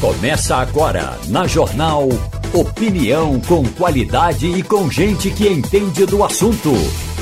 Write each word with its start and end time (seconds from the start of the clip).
Começa 0.00 0.56
agora 0.56 1.18
na 1.28 1.46
Jornal 1.46 2.08
Opinião 2.52 3.40
com 3.40 3.64
qualidade 3.64 4.46
e 4.46 4.62
com 4.62 4.90
gente 4.90 5.30
que 5.30 5.48
entende 5.48 6.04
do 6.04 6.22
assunto. 6.22 6.70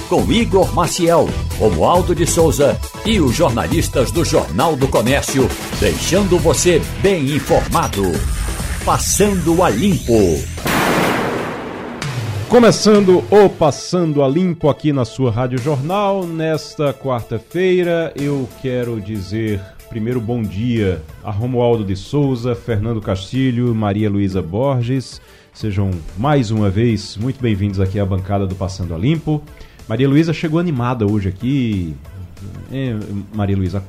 Com 0.08 0.30
Igor 0.30 0.74
Maciel, 0.74 1.28
Romualdo 1.56 2.16
de 2.16 2.26
Souza 2.26 2.76
e 3.06 3.20
os 3.20 3.34
jornalistas 3.34 4.10
do 4.10 4.24
Jornal 4.24 4.74
do 4.74 4.88
Comércio, 4.88 5.48
deixando 5.78 6.36
você 6.36 6.82
bem 7.00 7.36
informado. 7.36 8.02
Passando 8.84 9.62
a 9.62 9.70
Limpo. 9.70 10.42
Começando 12.48 13.22
o 13.30 13.48
Passando 13.48 14.22
a 14.22 14.28
Limpo 14.28 14.68
aqui 14.68 14.92
na 14.92 15.04
sua 15.04 15.30
Rádio 15.30 15.58
Jornal, 15.58 16.26
nesta 16.26 16.92
quarta-feira, 16.92 18.12
eu 18.16 18.48
quero 18.60 19.00
dizer 19.00 19.60
primeiro 19.88 20.20
bom 20.20 20.42
dia 20.42 21.02
a 21.22 21.30
Romualdo 21.30 21.84
de 21.84 21.96
Souza, 21.96 22.54
Fernando 22.54 23.00
Castilho, 23.00 23.74
Maria 23.74 24.10
Luísa 24.10 24.42
Borges. 24.42 25.20
Sejam 25.52 25.90
mais 26.16 26.50
uma 26.50 26.68
vez 26.68 27.16
muito 27.16 27.40
bem-vindos 27.40 27.80
aqui 27.80 28.00
à 28.00 28.04
bancada 28.04 28.46
do 28.46 28.54
Passando 28.54 28.94
a 28.94 28.98
Limpo. 28.98 29.42
Maria 29.88 30.08
Luísa 30.08 30.32
chegou 30.32 30.58
animada 30.58 31.06
hoje 31.06 31.28
aqui. 31.28 31.94
É, 32.72 32.94
Maria 33.32 33.56
Luísa, 33.56 33.82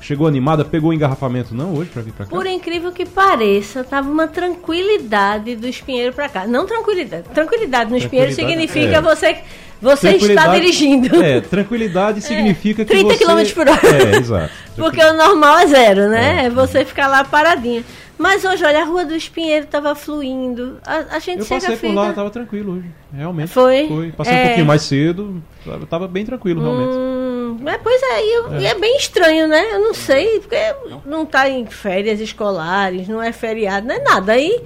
chegou 0.00 0.26
animada, 0.26 0.64
pegou 0.64 0.90
o 0.90 0.92
engarrafamento 0.92 1.54
não 1.54 1.74
hoje 1.74 1.90
para 1.90 2.02
vir 2.02 2.12
para 2.12 2.26
cá? 2.26 2.30
Por 2.30 2.46
incrível 2.46 2.92
que 2.92 3.06
pareça, 3.06 3.84
tava 3.84 4.10
uma 4.10 4.26
tranquilidade 4.26 5.56
do 5.56 5.66
espinheiro 5.66 6.12
para 6.12 6.28
cá. 6.28 6.46
Não 6.46 6.66
tranquilidade. 6.66 7.28
Tranquilidade 7.30 7.90
no 7.90 7.96
espinheiro 7.96 8.32
significa 8.32 8.96
é. 8.96 9.00
você 9.00 9.38
você 9.80 10.10
está 10.10 10.48
dirigindo. 10.54 11.22
É, 11.22 11.40
tranquilidade 11.40 12.20
significa 12.24 12.82
é, 12.82 12.84
que 12.84 12.92
30 12.92 13.14
você... 13.14 13.24
km 13.24 13.54
por 13.54 13.68
hora. 13.68 14.04
É, 14.04 14.16
exato. 14.16 14.52
Porque 14.76 15.02
o 15.02 15.12
normal 15.14 15.58
é 15.58 15.66
zero, 15.66 16.08
né? 16.08 16.44
É. 16.44 16.46
é 16.46 16.50
você 16.50 16.84
ficar 16.84 17.08
lá 17.08 17.24
paradinha. 17.24 17.84
Mas 18.18 18.44
hoje, 18.44 18.64
olha, 18.64 18.80
a 18.80 18.84
Rua 18.84 19.04
do 19.04 19.14
Espinheiro 19.14 19.66
estava 19.66 19.94
fluindo. 19.94 20.78
A, 20.86 21.16
a 21.16 21.18
gente 21.18 21.40
Eu 21.40 21.44
chega 21.44 21.60
passei 21.60 21.76
fica... 21.76 21.88
por 21.88 21.94
lá, 21.94 22.10
estava 22.10 22.30
tranquilo 22.30 22.74
hoje. 22.74 22.90
Realmente. 23.12 23.48
Foi? 23.48 23.86
Foi. 23.88 24.12
Passei 24.12 24.34
é... 24.34 24.40
um 24.40 24.46
pouquinho 24.46 24.66
mais 24.66 24.82
cedo, 24.82 25.42
estava 25.82 26.08
bem 26.08 26.24
tranquilo, 26.24 26.62
realmente. 26.62 26.96
Hum, 26.96 27.58
mas, 27.60 27.78
pois 27.82 28.02
é, 28.02 28.22
e, 28.22 28.30
é. 28.30 28.60
e 28.60 28.66
é 28.66 28.74
bem 28.74 28.96
estranho, 28.96 29.46
né? 29.46 29.74
Eu 29.74 29.80
não 29.80 29.92
sei, 29.92 30.40
porque 30.40 30.56
não 31.04 31.24
está 31.24 31.48
em 31.48 31.66
férias 31.66 32.18
escolares, 32.18 33.06
não 33.06 33.22
é 33.22 33.32
feriado, 33.32 33.86
não 33.86 33.94
é 33.94 34.00
nada. 34.00 34.32
Aí 34.32 34.50
e 34.50 34.62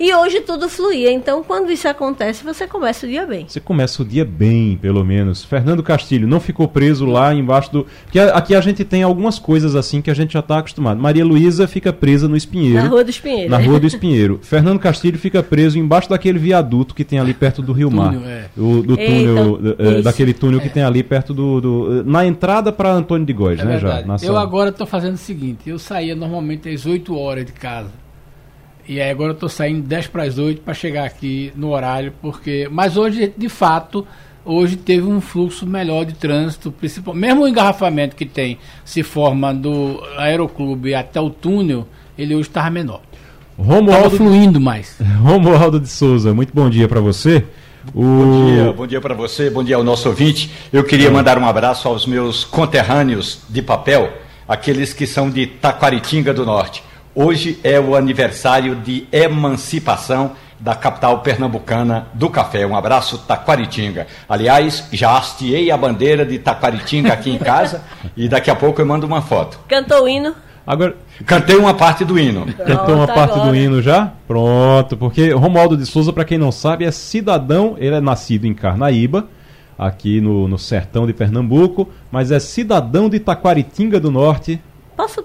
hoje 0.00 0.40
tudo 0.40 0.68
fluía. 0.68 1.12
Então, 1.12 1.42
quando 1.42 1.70
isso 1.70 1.88
acontece, 1.88 2.44
você 2.44 2.66
começa 2.66 3.06
o 3.06 3.08
dia 3.08 3.26
bem. 3.26 3.46
Você 3.48 3.60
começa 3.60 4.02
o 4.02 4.04
dia 4.04 4.24
bem, 4.24 4.78
pelo 4.80 5.04
menos. 5.04 5.44
Fernando 5.44 5.82
Castilho 5.82 6.26
não 6.26 6.40
ficou 6.40 6.66
preso 6.68 7.04
lá 7.04 7.34
embaixo 7.34 7.72
do. 7.72 7.86
Porque 8.04 8.18
aqui 8.18 8.54
a 8.54 8.60
gente 8.60 8.84
tem 8.84 9.02
algumas 9.02 9.38
coisas 9.38 9.74
assim 9.76 10.00
que 10.00 10.10
a 10.10 10.14
gente 10.14 10.32
já 10.32 10.40
está 10.40 10.58
acostumado. 10.58 11.00
Maria 11.00 11.24
Luísa 11.24 11.66
fica 11.66 11.92
presa 11.92 12.28
no 12.28 12.36
Espinheiro. 12.36 12.82
Na 12.82 12.88
Rua 12.88 13.04
do 13.04 13.10
Espinheiro. 13.10 13.50
Na 13.50 13.58
Rua 13.58 13.80
do 13.80 13.86
Espinheiro. 13.86 14.40
Fernando 14.42 14.78
Castilho 14.78 15.18
fica 15.18 15.42
preso 15.42 15.78
embaixo 15.78 16.08
daquele 16.08 16.38
viaduto 16.38 16.94
que 16.94 17.04
tem 17.04 17.18
ali 17.18 17.34
perto 17.34 17.62
do 17.62 17.72
Rio 17.72 17.90
Mar. 17.90 18.12
Túnel, 18.12 18.28
é. 18.28 18.44
o, 18.56 18.82
do 18.82 18.96
túnel, 18.96 19.60
é, 19.78 20.02
daquele 20.02 20.32
túnel 20.32 20.60
é. 20.60 20.62
que 20.62 20.68
tem 20.68 20.82
ali 20.82 21.02
perto 21.02 21.32
do. 21.34 21.60
do 21.60 22.04
na 22.04 22.26
entrada 22.26 22.72
para 22.72 22.92
Antônio 22.92 23.26
de 23.26 23.32
Góes, 23.32 23.60
é 23.60 23.64
né? 23.64 23.72
Verdade. 23.72 24.22
Já, 24.22 24.26
eu 24.26 24.36
agora 24.36 24.70
estou 24.70 24.86
fazendo 24.86 25.14
o 25.14 25.18
seguinte: 25.18 25.68
eu 25.68 25.78
saía 25.78 26.14
normalmente 26.14 26.68
às 26.68 26.86
8 26.86 27.16
horas 27.16 27.46
de 27.46 27.52
casa. 27.52 28.01
E 28.88 29.00
aí 29.00 29.10
agora 29.10 29.30
eu 29.30 29.34
estou 29.34 29.48
saindo 29.48 29.82
10 29.82 30.08
para 30.08 30.24
as 30.24 30.38
8 30.38 30.62
para 30.62 30.74
chegar 30.74 31.04
aqui 31.04 31.52
no 31.54 31.70
horário, 31.70 32.12
porque. 32.20 32.68
Mas 32.70 32.96
hoje, 32.96 33.32
de 33.36 33.48
fato, 33.48 34.06
hoje 34.44 34.76
teve 34.76 35.06
um 35.06 35.20
fluxo 35.20 35.66
melhor 35.66 36.04
de 36.04 36.14
trânsito, 36.14 36.72
principal, 36.72 37.14
mesmo 37.14 37.42
o 37.42 37.48
engarrafamento 37.48 38.16
que 38.16 38.26
tem 38.26 38.58
se 38.84 39.02
forma 39.02 39.54
do 39.54 40.02
aeroclube 40.16 40.94
até 40.94 41.20
o 41.20 41.30
túnel, 41.30 41.86
ele 42.18 42.34
hoje 42.34 42.48
estava 42.48 42.70
menor. 42.70 43.00
Romualdo 43.56 43.90
tava 43.90 44.10
fluindo 44.10 44.60
mais. 44.60 44.96
Romualdo 45.22 45.78
de 45.78 45.88
Souza, 45.88 46.34
muito 46.34 46.52
bom 46.52 46.68
dia 46.68 46.88
para 46.88 47.00
você. 47.00 47.44
O... 47.94 48.02
Bom 48.02 48.46
dia, 48.46 48.72
bom 48.72 48.86
dia 48.86 49.00
para 49.00 49.14
você, 49.14 49.50
bom 49.50 49.62
dia 49.62 49.76
ao 49.76 49.84
nosso 49.84 50.08
ouvinte. 50.08 50.50
Eu 50.72 50.84
queria 50.84 51.10
mandar 51.10 51.38
um 51.38 51.46
abraço 51.46 51.88
aos 51.88 52.06
meus 52.06 52.44
conterrâneos 52.44 53.40
de 53.48 53.60
papel, 53.60 54.12
aqueles 54.46 54.92
que 54.92 55.06
são 55.06 55.30
de 55.30 55.46
Taquaritinga 55.46 56.32
do 56.32 56.46
Norte. 56.46 56.82
Hoje 57.14 57.60
é 57.62 57.78
o 57.78 57.94
aniversário 57.94 58.74
de 58.74 59.06
emancipação 59.12 60.32
da 60.58 60.74
capital 60.74 61.18
pernambucana 61.20 62.06
do 62.14 62.30
café. 62.30 62.66
Um 62.66 62.74
abraço, 62.74 63.18
Taquaritinga. 63.18 64.06
Aliás, 64.26 64.88
já 64.90 65.18
hasteei 65.18 65.70
a 65.70 65.76
bandeira 65.76 66.24
de 66.24 66.38
Taquaritinga 66.38 67.12
aqui 67.12 67.30
em 67.30 67.36
casa 67.36 67.82
e 68.16 68.28
daqui 68.28 68.50
a 68.50 68.56
pouco 68.56 68.80
eu 68.80 68.86
mando 68.86 69.06
uma 69.06 69.20
foto. 69.20 69.60
Cantou 69.68 70.04
o 70.04 70.08
hino? 70.08 70.34
Agora, 70.66 70.96
Cantei 71.26 71.56
uma 71.56 71.74
parte 71.74 72.04
do 72.04 72.18
hino. 72.18 72.46
Cantou 72.54 72.94
uma 72.94 73.06
parte 73.06 73.34
agora. 73.34 73.50
do 73.50 73.56
hino 73.56 73.82
já? 73.82 74.12
Pronto, 74.26 74.96
porque 74.96 75.32
Romualdo 75.32 75.76
de 75.76 75.84
Souza, 75.84 76.12
para 76.12 76.24
quem 76.24 76.38
não 76.38 76.50
sabe, 76.50 76.84
é 76.84 76.90
cidadão, 76.90 77.76
ele 77.78 77.96
é 77.96 78.00
nascido 78.00 78.46
em 78.46 78.54
Carnaíba, 78.54 79.26
aqui 79.78 80.20
no, 80.20 80.48
no 80.48 80.58
sertão 80.58 81.06
de 81.06 81.12
Pernambuco, 81.12 81.90
mas 82.10 82.30
é 82.30 82.38
cidadão 82.38 83.08
de 83.10 83.20
Taquaritinga 83.20 84.00
do 84.00 84.10
Norte, 84.10 84.60
Posso 84.96 85.24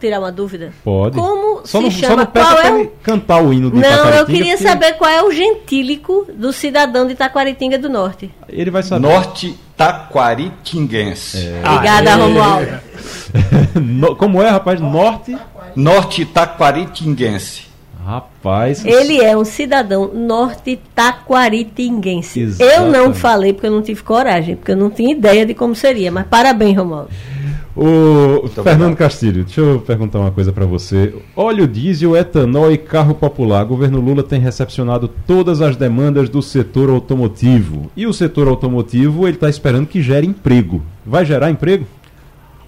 tirar 0.00 0.20
uma 0.20 0.30
dúvida? 0.30 0.72
Pode. 0.84 1.16
Como 1.16 1.66
só 1.66 1.78
se 1.78 1.84
não, 1.84 1.90
chama? 1.90 2.08
Só 2.08 2.16
não 2.16 2.26
qual 2.26 2.58
é 2.60 2.72
o... 2.72 2.90
cantar 3.02 3.42
o 3.42 3.52
hino 3.52 3.70
do 3.70 3.76
Não, 3.76 4.08
eu 4.10 4.26
queria 4.26 4.56
porque... 4.56 4.68
saber 4.68 4.92
qual 4.94 5.10
é 5.10 5.22
o 5.22 5.32
gentílico 5.32 6.26
do 6.34 6.52
cidadão 6.52 7.06
de 7.06 7.14
Taquaritinga 7.14 7.78
do 7.78 7.88
Norte. 7.88 8.32
Ele 8.48 8.70
vai 8.70 8.82
saber. 8.82 9.06
Norte 9.06 9.58
Taquaritinguense. 9.76 11.38
É. 11.38 11.62
Obrigada, 11.68 12.14
Romualdo. 12.16 12.80
Como 14.16 14.42
é, 14.42 14.48
rapaz? 14.48 14.80
Norte? 14.80 15.36
Norte 15.74 16.24
Taquaritinguense. 16.24 17.73
Rapaz. 18.04 18.84
Ele 18.84 19.20
é 19.20 19.36
um 19.36 19.44
cidadão 19.44 20.10
norte-taquaritinguense. 20.12 22.56
Eu 22.58 22.90
não 22.90 23.14
falei 23.14 23.52
porque 23.54 23.66
eu 23.66 23.70
não 23.70 23.80
tive 23.80 24.02
coragem, 24.02 24.56
porque 24.56 24.72
eu 24.72 24.76
não 24.76 24.90
tinha 24.90 25.12
ideia 25.12 25.46
de 25.46 25.54
como 25.54 25.74
seria. 25.74 26.12
Mas 26.12 26.26
parabéns, 26.26 26.76
Romualdo. 26.76 27.08
O 27.76 28.46
Fernando 28.62 28.94
Castilho, 28.94 29.42
deixa 29.42 29.60
eu 29.60 29.80
perguntar 29.80 30.20
uma 30.20 30.30
coisa 30.30 30.52
para 30.52 30.64
você. 30.64 31.12
Óleo 31.34 31.66
diesel, 31.66 32.16
etanol 32.16 32.70
e 32.70 32.78
carro 32.78 33.14
popular. 33.14 33.64
O 33.64 33.68
governo 33.68 34.00
Lula 34.00 34.22
tem 34.22 34.38
recepcionado 34.38 35.10
todas 35.26 35.60
as 35.60 35.74
demandas 35.74 36.28
do 36.28 36.40
setor 36.40 36.88
automotivo. 36.88 37.90
E 37.96 38.06
o 38.06 38.12
setor 38.12 38.46
automotivo, 38.46 39.26
ele 39.26 39.36
está 39.36 39.48
esperando 39.48 39.88
que 39.88 40.00
gere 40.00 40.26
emprego. 40.26 40.82
Vai 41.04 41.24
gerar 41.24 41.50
emprego? 41.50 41.84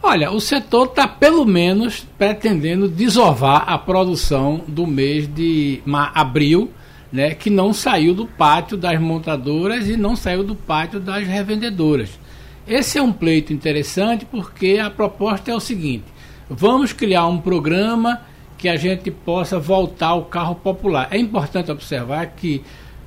Olha, 0.03 0.31
o 0.31 0.41
setor 0.41 0.87
está 0.87 1.09
pelo 1.09 1.45
menos 1.45 2.07
pretendendo 2.17 2.89
desovar 2.89 3.65
a 3.67 3.77
produção 3.77 4.63
do 4.69 4.87
mês 4.87 5.27
de 5.27 5.81
abril, 6.15 6.71
né, 7.13 7.35
que 7.35 7.51
não 7.51 7.73
saiu 7.73 8.15
do 8.15 8.27
pátio 8.27 8.77
das 8.77 9.01
montadoras 9.01 9.89
e 9.89 9.97
não 9.97 10.15
saiu 10.15 10.45
do 10.45 10.55
pátio 10.55 11.01
das 11.01 11.27
revendedoras. 11.27 12.19
Esse 12.69 12.99
é 12.99 13.03
um 13.03 13.13
pleito 13.13 13.53
interessante 13.53 14.25
porque 14.25 14.79
a 14.83 14.91
proposta 14.91 15.51
é 15.51 15.55
o 15.55 15.61
seguinte: 15.61 16.05
vamos 16.49 16.93
criar 16.93 17.27
um 17.27 17.39
programa 17.39 18.23
que 18.59 18.69
a 18.69 18.77
gente 18.77 19.11
possa 19.11 19.59
voltar 19.59 20.09
ao 20.09 20.25
carro 20.25 20.55
popular. 20.55 21.09
É 21.11 21.19
importante 21.19 21.71
observar 21.71 22.27
que 22.29 22.63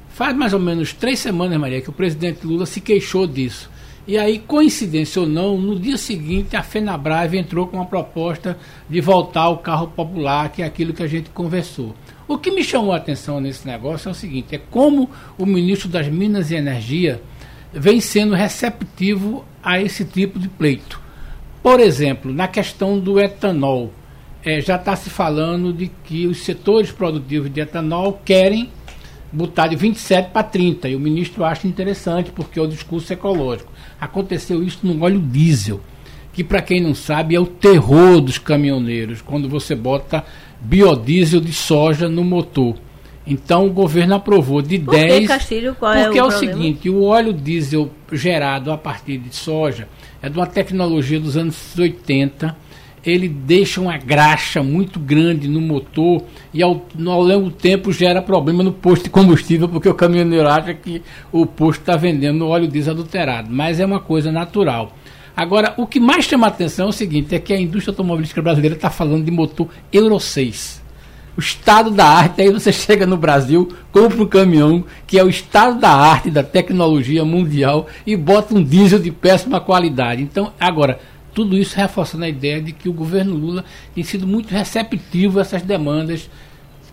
faz 0.10 0.36
mais 0.36 0.54
ou 0.54 0.60
menos 0.60 0.94
três 0.94 1.20
semanas, 1.20 1.60
Maria, 1.60 1.82
que 1.82 1.90
o 1.90 1.94
presidente 1.94 2.46
Lula 2.46 2.66
se 2.66 2.80
queixou 2.80 3.26
disso. 3.26 3.70
E 4.10 4.18
aí, 4.18 4.40
coincidência 4.40 5.22
ou 5.22 5.28
não, 5.28 5.56
no 5.56 5.80
dia 5.80 5.96
seguinte 5.96 6.56
a 6.56 6.64
FenaBrave 6.64 7.38
entrou 7.38 7.68
com 7.68 7.78
uma 7.78 7.86
proposta 7.86 8.58
de 8.90 9.00
voltar 9.00 9.42
ao 9.42 9.60
carro 9.60 9.90
popular, 9.90 10.50
que 10.50 10.64
é 10.64 10.66
aquilo 10.66 10.94
que 10.94 11.04
a 11.04 11.08
gente 11.08 11.30
conversou. 11.30 11.94
O 12.28 12.36
que 12.36 12.50
me 12.50 12.64
chamou 12.64 12.92
a 12.92 12.98
atenção 12.98 13.40
nesse 13.40 13.68
negócio 13.68 14.10
é 14.10 14.12
o 14.12 14.16
seguinte: 14.16 14.56
é 14.56 14.58
como 14.58 15.12
o 15.38 15.46
ministro 15.46 15.88
das 15.88 16.08
Minas 16.08 16.50
e 16.50 16.56
Energia 16.56 17.22
vem 17.72 18.02
sendo 18.02 18.34
receptivo 18.34 19.46
a 19.62 19.80
esse 19.80 20.04
tipo 20.04 20.40
de 20.40 20.48
pleito. 20.48 21.00
Por 21.62 21.80
exemplo, 21.80 22.34
na 22.34 22.48
questão 22.48 22.98
do 22.98 23.20
etanol, 23.20 23.94
é, 24.44 24.60
já 24.60 24.78
está 24.78 24.96
se 24.96 25.12
falando 25.12 25.72
de 25.72 25.88
que 26.04 26.26
os 26.26 26.40
setores 26.40 26.92
produtivos 26.92 27.54
de 27.54 27.62
etanol 27.62 28.20
querem 28.26 28.72
botar 29.32 29.68
de 29.68 29.76
27 29.76 30.32
para 30.32 30.44
30, 30.44 30.90
e 30.90 30.96
o 30.96 31.00
ministro 31.00 31.44
acha 31.44 31.68
interessante 31.68 32.32
porque 32.32 32.60
é 32.60 32.62
o 32.62 32.68
discurso 32.68 33.12
ecológico. 33.14 33.72
Aconteceu 34.00 34.64
isso 34.64 34.80
no 34.84 35.04
óleo 35.04 35.20
diesel, 35.20 35.82
que 36.34 36.44
para 36.44 36.62
quem 36.62 36.82
não 36.82 36.96
sabe 36.96 37.36
é 37.36 37.40
o 37.40 37.46
terror 37.46 38.22
dos 38.22 38.38
caminhoneiros, 38.38 39.22
quando 39.22 39.48
você 39.48 39.76
bota 39.76 40.24
biodiesel 40.60 41.42
de 41.42 41.54
soja 41.54 42.10
no 42.10 42.24
motor. 42.24 42.76
Então 43.26 43.68
o 43.68 43.70
governo 43.70 44.16
aprovou 44.16 44.62
de 44.62 44.80
Por 44.80 44.96
10. 44.96 45.20
Que, 45.20 45.28
Castilho, 45.28 45.76
qual 45.76 45.94
é 45.94 46.06
porque 46.06 46.18
é 46.18 46.24
o, 46.24 46.26
é 46.26 46.28
o 46.28 46.32
seguinte, 46.32 46.90
o 46.90 47.04
óleo 47.04 47.32
diesel 47.32 47.92
gerado 48.12 48.72
a 48.72 48.78
partir 48.78 49.20
de 49.20 49.36
soja 49.36 49.88
é 50.22 50.30
de 50.30 50.38
uma 50.38 50.48
tecnologia 50.48 51.20
dos 51.20 51.38
anos 51.38 51.78
80. 51.78 52.56
Ele 53.06 53.28
deixa 53.28 53.80
uma 53.80 53.98
graxa 53.98 54.62
muito 54.62 55.00
grande 55.00 55.48
no 55.48 55.62
motor 55.62 56.24
e 56.54 56.62
ao, 56.62 56.86
ao 57.06 57.24
longo 57.24 57.50
do 57.50 57.52
tempo 57.52 57.92
gera 57.92 58.22
problema 58.22 58.64
no 58.64 58.74
posto 58.74 59.06
de 59.06 59.10
combustível, 59.10 59.70
porque 59.70 59.88
o 59.88 59.94
caminhoneiro 59.94 60.48
acha 60.48 60.74
que 60.74 61.02
o 61.32 61.46
posto 61.46 61.82
está 61.82 61.96
vendendo 61.96 62.48
óleo 62.48 62.68
diesel 62.68 62.94
adulterado. 62.94 63.50
Mas 63.52 63.80
é 63.80 63.86
uma 63.86 64.00
coisa 64.00 64.32
natural. 64.32 64.96
Agora, 65.36 65.74
o 65.78 65.88
que 65.88 66.00
mais 66.00 66.26
chama 66.26 66.48
atenção 66.48 66.88
é 66.88 66.90
o 66.90 66.94
seguinte: 66.94 67.34
é 67.34 67.40
que 67.40 67.54
a 67.54 67.60
indústria 67.60 67.92
automobilística 67.92 68.42
brasileira 68.42 68.76
está 68.76 68.90
falando 68.90 69.24
de 69.24 69.32
motor 69.32 69.70
Euro 69.92 70.20
6 70.20 70.90
o 71.38 71.40
estado 71.40 71.90
da 71.90 72.06
arte, 72.06 72.42
aí 72.42 72.52
você 72.52 72.70
chega 72.74 73.06
no 73.06 73.16
Brasil, 73.16 73.70
compra 73.94 74.22
um 74.22 74.28
caminhão 74.28 74.84
que 75.08 75.18
é 75.18 75.24
o 75.24 75.30
estado 75.30 75.80
da 75.80 75.90
arte, 75.90 76.30
da 76.30 76.44
tecnologia 76.44 77.24
mundial 77.24 77.88
e 78.06 78.18
bota 78.18 78.54
um 78.54 78.62
diesel 78.62 79.00
de 79.00 79.10
péssima 79.10 79.62
qualidade. 79.62 80.22
Então, 80.22 80.52
agora, 80.60 81.00
tudo 81.34 81.58
isso 81.58 81.76
reforçando 81.76 82.24
a 82.24 82.30
ideia 82.30 82.62
de 82.62 82.72
que 82.72 82.90
o 82.90 82.94
governo 82.94 83.36
Lula 83.36 83.64
tem 83.94 84.04
sido 84.04 84.28
muito 84.28 84.52
receptivo 84.52 85.40
a 85.40 85.42
essas 85.42 85.62
demandas, 85.62 86.30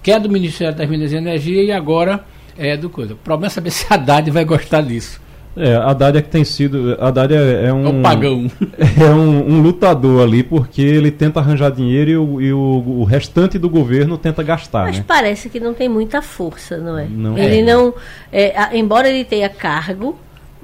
que 0.02 0.12
é 0.12 0.18
do 0.18 0.28
Ministério 0.28 0.76
das 0.76 0.88
Minas 0.88 1.12
e 1.12 1.16
Energia 1.16 1.62
e 1.62 1.72
agora 1.72 2.24
é 2.56 2.76
do 2.76 2.88
coisa. 2.88 3.14
O 3.14 3.16
problema 3.16 3.46
é 3.46 3.50
saber 3.50 3.70
se 3.70 3.86
a 3.90 3.94
Haddad 3.94 4.30
vai 4.30 4.44
gostar 4.44 4.82
disso. 4.82 5.20
É, 5.56 5.74
a 5.74 5.90
Haddad 5.90 6.18
é 6.18 6.22
que 6.22 6.28
tem 6.28 6.44
sido. 6.44 6.96
A 7.00 7.08
Haddad 7.08 7.32
é, 7.32 7.64
é 7.66 7.72
um. 7.72 7.86
É 7.86 7.88
um 7.88 8.02
pagão. 8.02 8.50
É 8.98 9.10
um, 9.10 9.54
um, 9.54 9.62
lutador 9.62 10.22
ali, 10.22 10.42
porque 10.42 10.82
ele 10.82 11.10
tenta 11.10 11.40
arranjar 11.40 11.70
dinheiro 11.70 12.10
e, 12.10 12.16
o, 12.16 12.40
e 12.40 12.52
o, 12.52 13.00
o 13.00 13.04
restante 13.04 13.58
do 13.58 13.68
governo 13.68 14.16
tenta 14.18 14.42
gastar. 14.42 14.84
Mas 14.84 14.98
né? 14.98 15.04
parece 15.06 15.48
que 15.48 15.60
não 15.60 15.72
tem 15.74 15.88
muita 15.88 16.20
força, 16.20 16.78
não 16.78 16.98
é? 16.98 17.06
Não 17.08 17.38
ele 17.38 17.60
é. 17.60 17.62
não. 17.62 17.94
É, 18.32 18.58
a, 18.58 18.76
embora 18.76 19.08
ele 19.08 19.24
tenha 19.24 19.48
cargo. 19.48 20.18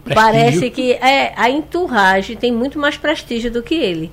Parece 0.05 0.71
que 0.71 0.93
é, 0.93 1.33
a 1.37 1.49
enturragem 1.51 2.37
tem 2.37 2.53
muito 2.53 2.79
mais 2.79 2.97
prestígio 2.97 3.51
do 3.51 3.63
que 3.63 3.75
ele. 3.75 4.11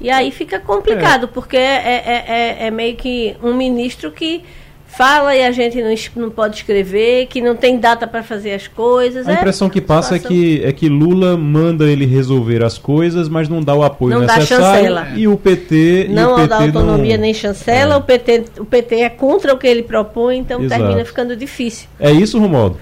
E 0.00 0.10
aí 0.10 0.30
fica 0.30 0.58
complicado, 0.58 1.28
porque 1.28 1.56
é, 1.56 1.60
é, 1.60 2.24
é, 2.26 2.66
é 2.66 2.70
meio 2.70 2.96
que 2.96 3.36
um 3.42 3.54
ministro 3.54 4.10
que 4.10 4.42
fala 4.86 5.36
e 5.36 5.44
a 5.44 5.52
gente 5.52 5.80
não, 5.80 5.94
não 6.24 6.30
pode 6.30 6.56
escrever, 6.56 7.26
que 7.26 7.40
não 7.40 7.54
tem 7.54 7.78
data 7.78 8.06
para 8.06 8.22
fazer 8.22 8.52
as 8.52 8.66
coisas. 8.66 9.28
A 9.28 9.32
é 9.32 9.34
impressão 9.34 9.70
que 9.70 9.80
passa 9.80 10.16
é 10.16 10.18
que, 10.18 10.62
é 10.64 10.72
que 10.72 10.88
Lula 10.88 11.36
manda 11.36 11.84
ele 11.84 12.06
resolver 12.06 12.64
as 12.64 12.76
coisas, 12.76 13.28
mas 13.28 13.48
não 13.48 13.62
dá 13.62 13.74
o 13.74 13.82
apoio 13.84 14.18
Não 14.18 14.26
dá 14.26 14.36
necessário. 14.36 14.86
chancela. 14.86 15.08
E 15.14 15.28
o 15.28 15.36
PT. 15.36 16.08
não 16.10 16.34
o 16.34 16.46
dá 16.46 16.58
PT 16.58 16.76
autonomia 16.76 17.16
não... 17.16 17.22
nem 17.22 17.34
chancela, 17.34 17.94
É. 17.94 17.96
o, 17.98 18.02
PT, 18.02 18.44
o 18.58 18.64
PT 18.64 18.96
é 18.96 19.08
contra 19.08 19.54
o 19.54 19.58
que 19.58 19.66
ele 19.66 19.82
propõe, 19.82 20.38
então 20.38 20.62
Exato. 20.62 20.82
termina 20.82 21.04
ficando 21.04 21.36
difícil. 21.36 21.88
É 21.98 22.10
isso, 22.10 22.38
Romualdo? 22.38 22.78